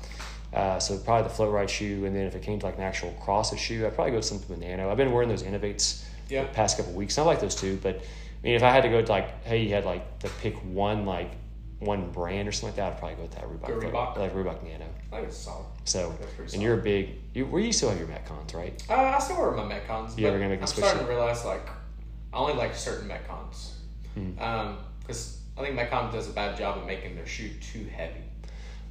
Uh, 0.54 0.80
so 0.80 0.98
probably 0.98 1.24
the 1.24 1.30
float 1.34 1.54
ride 1.54 1.70
shoe, 1.70 2.06
and 2.06 2.16
then 2.16 2.26
if 2.26 2.36
it 2.36 2.42
came 2.42 2.60
to 2.60 2.66
like 2.66 2.76
an 2.78 2.82
actual 2.84 3.12
cross 3.24 3.52
of 3.52 3.60
shoe, 3.60 3.86
I'd 3.86 3.94
probably 3.94 4.12
go 4.12 4.18
with 4.18 4.26
something 4.26 4.50
with 4.50 4.60
Nano. 4.60 4.90
I've 4.90 4.98
been 4.98 5.12
wearing 5.12 5.30
those 5.30 5.44
Inov-8s 5.44 6.04
Yeah. 6.28 6.44
the 6.44 6.50
past 6.50 6.78
couple 6.78 6.94
weeks. 6.94 7.18
I 7.18 7.22
like 7.22 7.40
those 7.40 7.54
too, 7.56 7.80
but 7.84 7.98
I 7.98 8.02
mean, 8.44 8.56
if 8.56 8.64
I 8.64 8.72
had 8.72 8.82
to 8.84 8.90
go 8.90 9.02
to 9.02 9.12
like, 9.12 9.44
hey, 9.46 9.62
you 9.64 9.74
had 9.76 9.86
like 9.86 10.20
to 10.20 10.30
pick 10.42 10.56
one 10.66 11.06
like 11.06 11.32
one 11.80 12.10
brand 12.12 12.48
or 12.48 12.52
something 12.52 12.70
like 12.70 12.76
that, 12.78 12.94
I'd 12.94 13.00
probably 13.00 13.16
go 13.16 13.22
with 13.24 13.32
that 13.36 13.44
Reebok. 13.46 13.82
Go 13.82 13.88
Reebok? 13.90 14.18
like 14.18 14.34
Reebok 14.34 14.64
Nano. 14.64 14.86
I 15.12 15.16
think 15.18 15.28
it's 15.28 15.38
solid. 15.38 15.66
So, 15.86 16.14
pretty 16.36 16.54
and 16.54 16.62
you're 16.64 16.74
a 16.74 16.82
big, 16.82 17.16
you, 17.34 17.46
where 17.46 17.62
you 17.62 17.72
still 17.72 17.90
have 17.90 17.98
your 18.00 18.08
Metcons, 18.08 18.54
right? 18.54 18.84
Uh, 18.90 18.94
I 18.96 19.20
still 19.20 19.38
wear 19.40 19.52
my 19.52 19.64
Metcons. 19.64 20.18
You 20.18 20.24
but 20.24 20.30
ever 20.30 20.38
gonna 20.40 20.50
make 20.50 20.60
the 20.60 20.64
I'm 20.64 20.68
switch 20.68 20.86
starting 20.86 21.06
to- 21.06 21.06
to 21.06 21.12
realize 21.18 21.46
like 21.46 21.66
I 22.34 22.38
only 22.38 22.54
like 22.54 22.76
certain 22.76 23.08
Metcons. 23.08 23.72
Hmm. 24.16 24.40
Um, 24.40 24.78
because 25.02 25.40
I 25.58 25.62
think 25.62 25.78
Metcon 25.80 26.12
does 26.12 26.28
a 26.30 26.34
bad 26.34 26.58
job 26.58 26.78
of 26.78 26.86
making 26.86 27.16
their 27.16 27.26
shoe 27.28 27.50
too 27.62 27.86
heavy. 27.86 28.22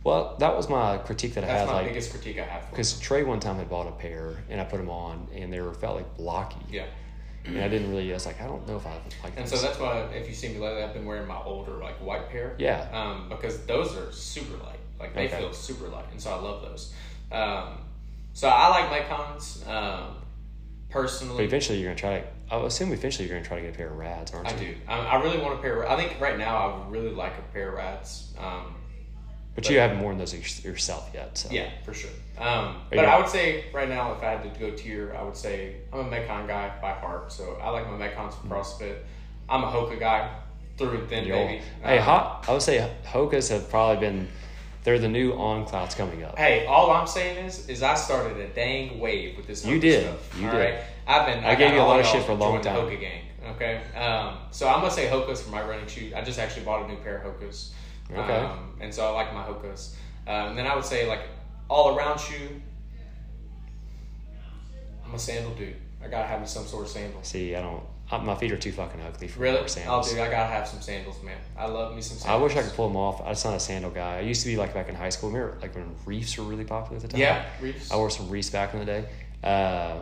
Well, 0.08 0.36
that 0.38 0.56
was 0.56 0.70
my 0.70 0.96
critique 0.96 1.34
that 1.34 1.44
I 1.44 1.48
That's 1.48 1.60
had, 1.60 1.66
my 1.66 1.72
like, 1.74 1.88
biggest 1.88 2.10
critique 2.12 2.38
I 2.38 2.44
have. 2.44 2.70
Because 2.70 2.98
Trey 2.98 3.24
one 3.24 3.40
time 3.40 3.56
had 3.56 3.68
bought 3.68 3.86
a 3.86 3.90
pair 3.92 4.36
and 4.48 4.58
I 4.58 4.64
put 4.64 4.78
them 4.78 4.88
on 4.88 5.28
and 5.34 5.52
they 5.52 5.60
were 5.60 5.74
felt 5.74 5.96
like 5.96 6.16
blocky, 6.16 6.56
yeah, 6.70 6.86
and 7.44 7.58
I 7.58 7.68
didn't 7.68 7.90
really. 7.90 8.10
I 8.10 8.14
was 8.14 8.24
like, 8.24 8.40
I 8.40 8.46
don't 8.46 8.66
know 8.66 8.76
if 8.78 8.86
I 8.86 8.92
like. 9.22 9.34
and 9.36 9.44
this. 9.46 9.50
so 9.60 9.66
that's 9.66 9.78
why 9.78 10.00
if 10.14 10.26
you 10.26 10.34
see 10.34 10.48
me 10.48 10.58
lately, 10.58 10.82
I've 10.82 10.94
been 10.94 11.04
wearing 11.04 11.28
my 11.28 11.38
older 11.42 11.72
like 11.72 11.96
white 11.96 12.30
pair. 12.30 12.54
yeah, 12.58 12.88
Um, 12.92 13.28
because 13.28 13.66
those 13.66 13.94
are 13.96 14.10
super 14.10 14.56
light. 14.64 14.78
Like 14.98 15.14
they 15.14 15.26
Okay. 15.26 15.40
feel 15.40 15.52
super 15.52 15.88
light, 15.88 16.06
and 16.10 16.18
so 16.20 16.30
I 16.32 16.40
love 16.40 16.62
those. 16.62 16.94
Um, 17.30 17.78
so 18.32 18.48
I 18.48 18.68
like 18.70 18.88
Metcons. 18.90 19.68
Um, 19.68 20.14
but 20.88 20.94
personally, 21.02 21.44
eventually 21.44 21.80
you're 21.80 21.88
gonna 21.90 21.98
try 22.00 22.20
to. 22.20 22.26
I 22.50 22.64
assume 22.64 22.92
eventually 22.94 23.28
you're 23.28 23.36
gonna 23.36 23.46
try 23.46 23.58
to 23.58 23.62
get 23.62 23.74
a 23.74 23.76
pair 23.76 23.88
of 23.90 23.98
Rads, 23.98 24.32
aren't 24.32 24.48
I 24.48 24.52
you? 24.52 24.68
do. 24.68 24.74
I, 24.88 24.98
I 25.00 25.22
really 25.22 25.36
want 25.38 25.58
a 25.58 25.62
pair. 25.62 25.82
Of, 25.82 25.90
I 25.90 25.96
think 26.02 26.18
right 26.18 26.38
now 26.38 26.56
I 26.56 26.78
would 26.78 26.90
really 26.90 27.10
like 27.14 27.34
a 27.38 27.52
pair 27.52 27.68
of 27.68 27.74
Rads. 27.74 28.32
Um, 28.38 28.74
But, 29.64 29.70
you 29.70 29.78
haven't 29.80 30.00
worn 30.00 30.18
those 30.18 30.32
yourself 30.64 31.10
yet, 31.12 31.36
so 31.36 31.48
Yeah, 31.50 31.68
for 31.84 31.92
sure. 31.92 32.10
Um, 32.38 32.76
but 32.90 33.04
I 33.04 33.18
would 33.18 33.28
say 33.28 33.64
right 33.72 33.88
now, 33.88 34.12
if 34.12 34.22
I 34.22 34.30
had 34.30 34.42
to 34.54 34.60
go 34.60 34.70
tier, 34.70 35.16
I 35.18 35.22
would 35.24 35.36
say 35.36 35.76
I'm 35.92 36.00
a 36.00 36.04
Metcon 36.04 36.46
guy 36.46 36.72
by 36.80 36.92
heart. 36.92 37.32
So 37.32 37.58
I 37.60 37.70
like 37.70 37.90
my 37.90 37.96
Metcons 38.06 38.34
for 38.40 38.46
CrossFit. 38.46 38.98
I'm 39.48 39.64
a 39.64 39.66
Hoka 39.66 39.98
guy 39.98 40.30
through 40.76 41.00
and 41.00 41.08
thin, 41.08 41.24
baby. 41.24 41.60
Hey, 41.82 41.98
Um, 41.98 42.04
hot. 42.04 42.44
I 42.48 42.52
would 42.52 42.62
say 42.62 42.88
Hokas 43.04 43.50
have 43.50 43.68
probably 43.68 43.96
been. 43.96 44.28
They're 44.84 45.00
the 45.00 45.08
new 45.08 45.32
on 45.32 45.66
clouds 45.66 45.96
coming 45.96 46.22
up. 46.22 46.38
Hey, 46.38 46.64
all 46.64 46.92
I'm 46.92 47.08
saying 47.08 47.44
is, 47.44 47.68
is 47.68 47.82
I 47.82 47.94
started 47.94 48.38
a 48.38 48.46
dang 48.48 49.00
wave 49.00 49.36
with 49.36 49.48
this. 49.48 49.64
Hoka 49.64 49.70
You 49.72 49.80
did. 49.80 50.04
Stuff, 50.04 50.38
You 50.40 50.46
all 50.46 50.52
did. 50.52 50.58
right? 50.58 50.74
I've 51.06 51.26
been. 51.26 51.44
I 51.44 51.56
gave 51.56 51.72
you 51.74 51.80
a 51.80 51.82
lot 51.82 51.98
of 51.98 52.06
shit 52.06 52.22
for 52.24 52.32
a 52.32 52.34
long 52.36 52.60
time. 52.60 52.76
Hoka 52.76 53.00
gang. 53.00 53.22
Okay. 53.56 53.80
Um, 53.96 54.36
so 54.52 54.68
I'm 54.68 54.80
gonna 54.80 54.92
say 54.92 55.08
Hokas 55.08 55.38
for 55.42 55.50
my 55.50 55.62
running 55.62 55.88
shoe. 55.88 56.12
I 56.14 56.22
just 56.22 56.38
actually 56.38 56.64
bought 56.64 56.84
a 56.84 56.88
new 56.88 56.96
pair 56.98 57.18
of 57.18 57.24
Hokas. 57.40 57.70
Okay. 58.12 58.36
Um, 58.38 58.72
and 58.80 58.92
so 58.94 59.06
I 59.06 59.10
like 59.10 59.34
my 59.34 59.42
Hokas. 59.44 59.94
Um, 60.26 60.50
and 60.50 60.58
then 60.58 60.66
I 60.66 60.74
would 60.74 60.84
say 60.84 61.06
like 61.08 61.22
all 61.68 61.96
around 61.96 62.18
shoe. 62.18 62.60
I'm 65.06 65.14
a 65.14 65.18
sandal 65.18 65.54
dude. 65.54 65.76
I 66.02 66.08
gotta 66.08 66.26
have 66.26 66.40
me 66.40 66.46
some 66.46 66.66
sort 66.66 66.84
of 66.84 66.90
sandals. 66.90 67.26
See, 67.26 67.54
I 67.54 67.62
don't. 67.62 67.82
I, 68.10 68.18
my 68.18 68.34
feet 68.36 68.52
are 68.52 68.56
too 68.56 68.72
fucking 68.72 69.00
ugly 69.02 69.28
for 69.28 69.40
Really? 69.40 69.58
Oh, 69.58 69.66
sandals. 69.66 70.10
dude, 70.10 70.20
I 70.20 70.30
gotta 70.30 70.46
have 70.46 70.66
some 70.66 70.80
sandals, 70.80 71.22
man. 71.22 71.36
I 71.58 71.66
love 71.66 71.94
me 71.94 72.00
some 72.00 72.16
sandals. 72.16 72.40
I 72.40 72.42
wish 72.42 72.56
I 72.56 72.66
could 72.66 72.74
pull 72.76 72.88
them 72.88 72.96
off. 72.96 73.20
I'm 73.20 73.26
not 73.50 73.56
a 73.56 73.60
sandal 73.60 73.90
guy. 73.90 74.18
I 74.18 74.20
used 74.20 74.42
to 74.42 74.48
be 74.48 74.56
like 74.56 74.72
back 74.72 74.88
in 74.88 74.94
high 74.94 75.10
school. 75.10 75.30
Remember, 75.30 75.58
like 75.60 75.74
when 75.74 75.94
reefs 76.06 76.38
were 76.38 76.44
really 76.44 76.64
popular 76.64 76.96
at 76.96 77.02
the 77.02 77.08
time. 77.08 77.20
Yeah, 77.20 77.44
Reefs. 77.60 77.90
I 77.90 77.96
wore 77.96 78.10
some 78.10 78.30
reefs 78.30 78.50
back 78.50 78.72
in 78.72 78.80
the 78.80 78.86
day, 78.86 79.08
uh, 79.44 79.96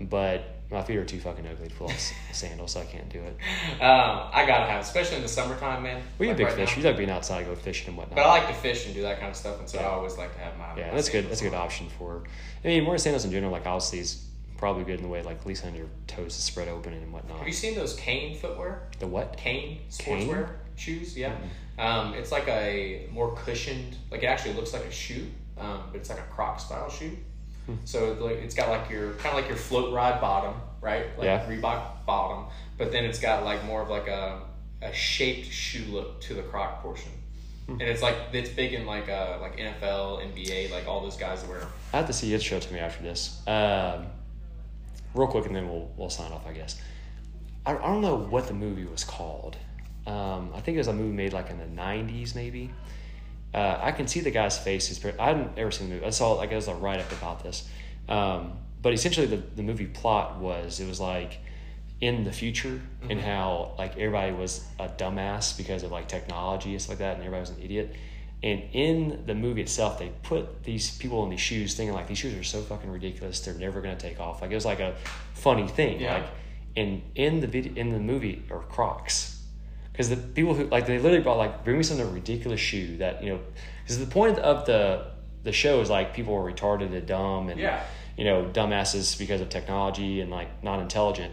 but 0.00 0.44
my 0.72 0.82
feet 0.82 0.96
are 0.96 1.04
too 1.04 1.20
fucking 1.20 1.46
ugly 1.46 1.68
to 1.68 1.74
pull 1.74 1.88
off 1.88 2.12
sandals, 2.32 2.72
so 2.72 2.80
I 2.80 2.84
can't 2.84 3.08
do 3.08 3.20
it. 3.20 3.36
Um, 3.80 4.28
I 4.32 4.44
gotta 4.46 4.70
have, 4.70 4.82
especially 4.82 5.16
in 5.16 5.22
the 5.22 5.28
summertime, 5.28 5.82
man. 5.82 6.02
Well, 6.18 6.26
you're 6.26 6.34
a 6.34 6.36
big 6.38 6.46
right 6.46 6.56
fish. 6.56 6.76
now. 6.76 6.82
You 6.82 6.88
like 6.88 6.96
being 6.96 7.10
outside, 7.10 7.46
go 7.46 7.54
fishing 7.54 7.88
and 7.88 7.96
whatnot. 7.96 8.16
But 8.16 8.26
I 8.26 8.28
like 8.28 8.48
to 8.48 8.54
fish 8.54 8.86
and 8.86 8.94
do 8.94 9.02
that 9.02 9.18
kind 9.18 9.30
of 9.30 9.36
stuff, 9.36 9.58
and 9.58 9.68
so 9.68 9.78
Yeah. 9.78 9.86
I 9.86 9.90
always 9.90 10.16
like 10.16 10.32
to 10.34 10.40
have 10.40 10.56
my. 10.58 10.76
yeah, 10.76 10.88
my 10.88 10.94
that's 10.94 11.08
good. 11.08 11.28
That's 11.28 11.40
a 11.40 11.44
good 11.44 11.54
option 11.54 11.88
for. 11.98 12.22
I 12.64 12.68
mean, 12.68 12.84
wearing 12.84 12.98
sandals 12.98 13.24
in 13.24 13.30
general, 13.30 13.52
like 13.52 13.66
obviously, 13.66 13.98
is 14.00 14.26
probably 14.56 14.84
good 14.84 14.96
in 14.96 15.02
the 15.02 15.08
way 15.08 15.22
like 15.22 15.40
at 15.40 15.46
least 15.46 15.66
on 15.66 15.74
your 15.74 15.88
toes 16.06 16.36
to 16.36 16.40
spread 16.42 16.68
open 16.68 16.92
and 16.92 17.12
whatnot. 17.12 17.38
Have 17.38 17.46
you 17.48 17.52
seen 17.52 17.74
those 17.74 17.94
Kane 17.96 18.36
footwear? 18.36 18.82
The 19.00 19.08
what? 19.08 19.36
Kane 19.36 19.80
Kane? 19.98 20.46
shoes? 20.76 21.16
Yeah. 21.16 21.34
Um, 21.78 22.14
it's 22.14 22.30
like 22.32 22.46
a 22.48 23.08
more 23.12 23.34
cushioned. 23.34 23.96
Like 24.10 24.22
it 24.22 24.26
actually 24.26 24.54
looks 24.54 24.72
like 24.72 24.84
a 24.84 24.90
shoe, 24.90 25.26
um, 25.58 25.82
but 25.90 25.98
it's 25.98 26.08
like 26.10 26.18
a 26.20 26.32
Croc 26.32 26.60
style 26.60 26.88
shoe. 26.90 27.16
Hmm. 27.66 27.74
So 27.84 28.14
like 28.20 28.36
it's 28.36 28.54
got 28.54 28.68
like 28.68 28.90
your 28.90 29.12
kind 29.14 29.28
of 29.28 29.34
like 29.34 29.48
your 29.48 29.56
float 29.56 29.92
ride 29.92 30.20
bottom, 30.20 30.54
right? 30.80 31.06
Like 31.18 31.26
Yeah. 31.26 31.46
Reebok 31.46 32.04
bottom, 32.06 32.46
but 32.78 32.92
then 32.92 33.04
it's 33.04 33.20
got 33.20 33.44
like 33.44 33.64
more 33.64 33.82
of 33.82 33.88
like 33.88 34.08
a 34.08 34.42
a 34.82 34.92
shaped 34.92 35.50
shoe 35.50 35.84
look 35.92 36.20
to 36.22 36.34
the 36.34 36.42
Croc 36.42 36.82
portion. 36.82 37.12
Hmm. 37.66 37.72
And 37.72 37.82
it's 37.82 38.02
like 38.02 38.16
it's 38.32 38.50
big 38.50 38.74
in 38.74 38.86
like 38.86 39.08
uh 39.08 39.38
like 39.40 39.56
NFL, 39.56 40.34
NBA, 40.34 40.70
like 40.70 40.88
all 40.88 41.00
those 41.00 41.16
guys 41.16 41.44
wear. 41.44 41.62
I 41.92 41.98
have 41.98 42.06
to 42.06 42.12
see 42.12 42.34
it 42.34 42.42
show 42.42 42.58
to 42.58 42.72
me 42.72 42.80
after 42.80 43.02
this. 43.02 43.40
Um, 43.46 44.06
real 45.14 45.28
quick, 45.28 45.46
and 45.46 45.54
then 45.54 45.68
we'll 45.68 45.90
we'll 45.96 46.10
sign 46.10 46.32
off, 46.32 46.46
I 46.46 46.52
guess. 46.52 46.80
I, 47.64 47.76
I 47.76 47.86
don't 47.86 48.00
know 48.00 48.16
what 48.16 48.48
the 48.48 48.54
movie 48.54 48.84
was 48.84 49.04
called. 49.04 49.56
Um, 50.06 50.50
I 50.54 50.60
think 50.60 50.74
it 50.74 50.78
was 50.78 50.88
a 50.88 50.92
movie 50.92 51.14
made 51.14 51.32
like 51.32 51.50
in 51.50 51.58
the 51.58 51.80
'90s, 51.80 52.34
maybe. 52.34 52.70
Uh, 53.54 53.78
I 53.82 53.92
can 53.92 54.06
see 54.06 54.20
the 54.20 54.30
guy's 54.30 54.58
face. 54.58 54.88
He's 54.88 54.98
pretty, 54.98 55.18
I 55.18 55.28
hadn't 55.28 55.58
ever 55.58 55.70
seen 55.70 55.88
the 55.88 55.94
movie. 55.96 56.06
I 56.06 56.10
saw 56.10 56.32
like 56.32 56.52
it 56.52 56.56
was 56.56 56.68
a 56.68 56.74
write 56.74 57.00
up 57.00 57.12
about 57.12 57.42
this. 57.42 57.68
Um, 58.08 58.58
but 58.80 58.92
essentially, 58.92 59.26
the 59.26 59.36
the 59.36 59.62
movie 59.62 59.86
plot 59.86 60.38
was 60.38 60.80
it 60.80 60.88
was 60.88 61.00
like 61.00 61.38
in 62.00 62.24
the 62.24 62.32
future 62.32 62.80
and 63.08 63.20
how 63.20 63.74
like 63.78 63.92
everybody 63.92 64.32
was 64.32 64.64
a 64.80 64.88
dumbass 64.88 65.56
because 65.56 65.84
of 65.84 65.92
like 65.92 66.08
technology 66.08 66.72
and 66.72 66.82
stuff 66.82 66.90
like 66.90 66.98
that, 66.98 67.14
and 67.14 67.24
everybody 67.24 67.40
was 67.40 67.50
an 67.50 67.62
idiot. 67.62 67.94
And 68.42 68.64
in 68.72 69.22
the 69.24 69.36
movie 69.36 69.62
itself, 69.62 70.00
they 70.00 70.10
put 70.24 70.64
these 70.64 70.98
people 70.98 71.22
in 71.22 71.30
these 71.30 71.40
shoes, 71.40 71.74
thinking 71.74 71.94
like 71.94 72.08
these 72.08 72.18
shoes 72.18 72.34
are 72.34 72.42
so 72.42 72.60
fucking 72.62 72.90
ridiculous, 72.90 73.38
they're 73.40 73.54
never 73.54 73.80
gonna 73.80 73.96
take 73.96 74.18
off. 74.18 74.42
Like 74.42 74.50
it 74.50 74.54
was 74.54 74.64
like 74.64 74.80
a 74.80 74.96
funny 75.34 75.68
thing. 75.68 76.00
Yeah. 76.00 76.14
Like, 76.14 76.26
and 76.74 77.02
in 77.14 77.40
the 77.40 77.46
video, 77.46 77.72
in 77.74 77.90
the 77.90 78.00
movie, 78.00 78.42
are 78.50 78.58
Crocs, 78.60 79.41
because 79.92 80.08
the 80.10 80.16
people 80.16 80.54
who 80.54 80.64
like 80.66 80.86
they 80.86 80.98
literally 80.98 81.22
brought 81.22 81.36
like 81.38 81.64
bring 81.64 81.76
me 81.76 81.82
some 81.82 81.98
ridiculous 82.12 82.60
shoe 82.60 82.96
that 82.98 83.22
you 83.22 83.30
know, 83.32 83.40
because 83.82 83.98
the 83.98 84.06
point 84.06 84.38
of 84.38 84.66
the 84.66 85.06
the 85.44 85.52
show 85.52 85.80
is 85.80 85.90
like 85.90 86.14
people 86.14 86.34
are 86.34 86.50
retarded 86.52 86.94
and 86.96 87.06
dumb 87.06 87.48
and 87.48 87.60
Yeah. 87.60 87.82
you 88.16 88.24
know 88.24 88.44
dumbasses 88.52 89.18
because 89.18 89.40
of 89.40 89.48
technology 89.48 90.20
and 90.20 90.30
like 90.30 90.62
not 90.62 90.80
intelligent 90.80 91.32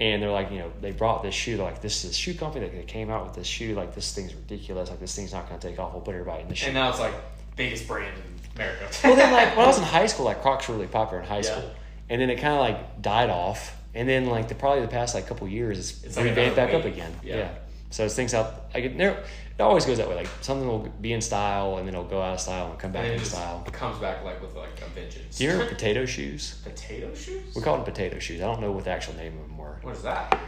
and 0.00 0.22
they're 0.22 0.30
like 0.30 0.50
you 0.50 0.58
know 0.58 0.72
they 0.80 0.90
brought 0.90 1.22
this 1.22 1.34
shoe 1.34 1.56
they're 1.58 1.66
like 1.66 1.82
this 1.82 2.04
is 2.04 2.10
a 2.12 2.14
shoe 2.14 2.32
company 2.34 2.66
that 2.68 2.86
came 2.88 3.10
out 3.10 3.24
with 3.26 3.34
this 3.34 3.46
shoe 3.46 3.74
like 3.74 3.94
this 3.94 4.14
thing's 4.14 4.34
ridiculous 4.34 4.88
like 4.88 5.00
this 5.00 5.14
thing's 5.14 5.32
not 5.34 5.46
going 5.48 5.60
to 5.60 5.68
take 5.68 5.78
off 5.78 5.92
we'll 5.92 6.00
put 6.00 6.14
everybody 6.14 6.42
in 6.42 6.48
the 6.48 6.54
shoe 6.54 6.66
And 6.66 6.74
now 6.74 6.88
it's 6.88 6.98
like 6.98 7.12
biggest 7.56 7.86
brand 7.86 8.14
in 8.16 8.56
America. 8.56 8.88
well 9.04 9.16
then 9.16 9.30
like 9.32 9.54
when 9.56 9.64
i 9.66 9.68
was 9.68 9.76
in 9.78 9.84
high 9.98 10.06
school 10.06 10.24
like 10.24 10.40
crocs 10.40 10.66
were 10.66 10.74
really 10.76 10.86
popular 10.86 11.22
in 11.22 11.28
high 11.28 11.36
Yeah. 11.36 11.42
school 11.42 11.70
and 12.08 12.20
then 12.22 12.30
it 12.30 12.36
kind 12.36 12.54
of 12.54 12.60
like 12.60 13.02
died 13.02 13.28
off 13.30 13.76
and 13.94 14.08
then 14.08 14.26
like 14.26 14.48
the 14.48 14.54
probably 14.54 14.80
the 14.80 14.88
past 14.88 15.14
like 15.14 15.26
couple 15.26 15.46
years 15.46 15.78
it's, 15.78 16.04
It's 16.04 16.16
like 16.16 16.24
revamped 16.24 16.56
another 16.56 16.72
back 16.72 16.80
up 16.80 16.86
again 16.86 17.12
Yeah. 17.22 17.36
yeah, 17.36 17.50
so 17.92 18.04
it's 18.04 18.14
things 18.16 18.34
out 18.34 18.66
I 18.74 18.80
get 18.80 18.96
never, 18.96 19.18
it 19.18 19.60
always 19.60 19.84
goes 19.86 19.98
that 19.98 20.08
way 20.08 20.16
like 20.16 20.28
something 20.40 20.66
will 20.66 20.88
be 21.00 21.12
in 21.12 21.20
style 21.20 21.76
and 21.78 21.86
then 21.86 21.94
it'll 21.94 22.06
go 22.06 22.20
out 22.20 22.34
of 22.34 22.40
style 22.40 22.70
and 22.70 22.78
come 22.78 22.90
back 22.90 23.04
and 23.04 23.14
in 23.14 23.20
it 23.20 23.24
style 23.24 23.64
comes 23.70 23.98
back 23.98 24.24
like 24.24 24.42
with 24.42 24.54
like 24.56 24.80
a 24.84 24.88
vengeance. 24.90 25.38
do 25.38 25.44
you 25.44 25.50
remember 25.52 25.72
potato 25.76 26.04
shoes 26.04 26.58
potato 26.64 27.14
shoes? 27.14 27.54
we 27.54 27.62
called 27.62 27.78
them 27.78 27.84
potato 27.84 28.18
shoes 28.18 28.40
i 28.40 28.44
don't 28.44 28.60
know 28.60 28.72
what 28.72 28.84
the 28.84 28.90
actual 28.90 29.14
name 29.14 29.38
of 29.38 29.46
them 29.46 29.56
were 29.56 29.78
What 29.82 29.94
is 29.94 30.02
that? 30.02 30.38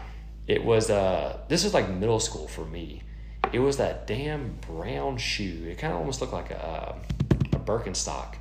It 0.47 0.63
was 0.65 0.91
uh 0.91 1.39
this 1.49 1.65
was 1.65 1.73
like 1.73 1.89
middle 1.89 2.21
school 2.21 2.47
for 2.49 2.65
me. 2.67 3.03
It 3.53 3.61
was 3.61 3.77
that 3.79 4.07
damn 4.07 4.59
brown 4.67 5.17
shoe. 5.17 5.67
It 5.71 5.79
kind 5.79 5.93
of 5.95 5.99
almost 6.01 6.21
looked 6.21 6.35
like 6.35 6.51
a 6.51 6.97
a 7.53 7.59
Birkenstock, 7.59 8.35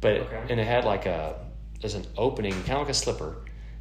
but 0.00 0.16
Okay. 0.20 0.42
and 0.50 0.60
it 0.60 0.66
had 0.66 0.84
like 0.84 1.06
a 1.06 1.34
there's 1.80 1.94
an 1.94 2.06
opening, 2.16 2.52
kind 2.52 2.72
of 2.74 2.80
like 2.82 2.90
a 2.90 2.94
slipper, 2.94 3.38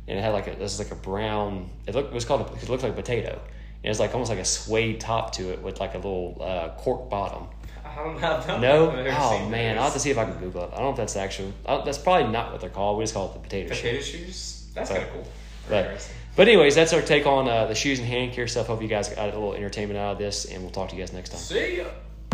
and 0.07 0.17
it 0.17 0.21
had 0.21 0.33
like 0.33 0.47
a 0.47 0.55
this 0.55 0.73
is 0.73 0.79
like 0.79 0.91
a 0.91 0.95
brown. 1.09 1.69
It 1.87 1.93
looked 1.95 2.09
it 2.11 2.15
was 2.15 2.25
called 2.25 2.41
a, 2.49 2.53
it 2.55 2.67
looked 2.69 2.83
like 2.83 2.93
a 2.93 2.95
potato. 2.95 3.39
It's 3.87 3.99
like 3.99 4.13
almost 4.13 4.29
like 4.29 4.39
a 4.39 4.45
suede 4.45 4.99
top 4.99 5.33
to 5.33 5.51
it 5.51 5.61
with 5.61 5.79
like 5.79 5.93
a 5.93 5.97
little 5.97 6.37
uh, 6.41 6.69
cork 6.77 7.09
bottom. 7.09 7.47
I 7.85 7.95
don't 7.95 8.19
know. 8.21 8.59
No, 8.59 8.89
oh 8.91 9.49
man, 9.49 9.75
those. 9.75 9.77
I'll 9.79 9.83
have 9.85 9.93
to 9.93 9.99
see 9.99 10.09
if 10.11 10.17
I 10.17 10.25
can 10.25 10.37
Google 10.39 10.63
it. 10.63 10.69
I 10.73 10.77
don't 10.77 10.85
know 10.85 10.89
if 10.91 10.97
that's 10.97 11.15
actually 11.15 11.53
that's 11.65 11.97
probably 11.97 12.31
not 12.31 12.51
what 12.51 12.61
they're 12.61 12.69
called. 12.69 12.97
We 12.97 13.03
just 13.03 13.13
call 13.13 13.29
it 13.29 13.33
the 13.33 13.39
potato, 13.39 13.69
potato 13.69 14.01
shoes. 14.01 14.67
That's 14.73 14.89
But- 14.89 14.95
kind 14.97 15.07
of 15.07 15.13
cool. 15.13 15.27
but- 15.69 16.09
But 16.35 16.49
anyways, 16.49 16.75
that's 16.75 16.91
our 16.91 17.01
take 17.01 17.25
on 17.25 17.47
uh, 17.47 17.65
the 17.67 17.75
shoes 17.75 17.97
and 17.99 18.07
hand 18.07 18.33
care 18.33 18.45
stuff. 18.47 18.67
Hope 18.67 18.81
you 18.81 18.89
guys 18.89 19.07
got 19.07 19.29
a 19.29 19.31
little 19.31 19.53
entertainment 19.53 19.97
out 19.97 20.11
of 20.11 20.17
this, 20.17 20.43
and 20.43 20.61
we'll 20.61 20.71
talk 20.71 20.89
to 20.89 20.95
you 20.97 21.01
guys 21.01 21.13
next 21.13 21.29
time. 21.29 21.39
See 21.39 21.77
ya. 21.77 21.85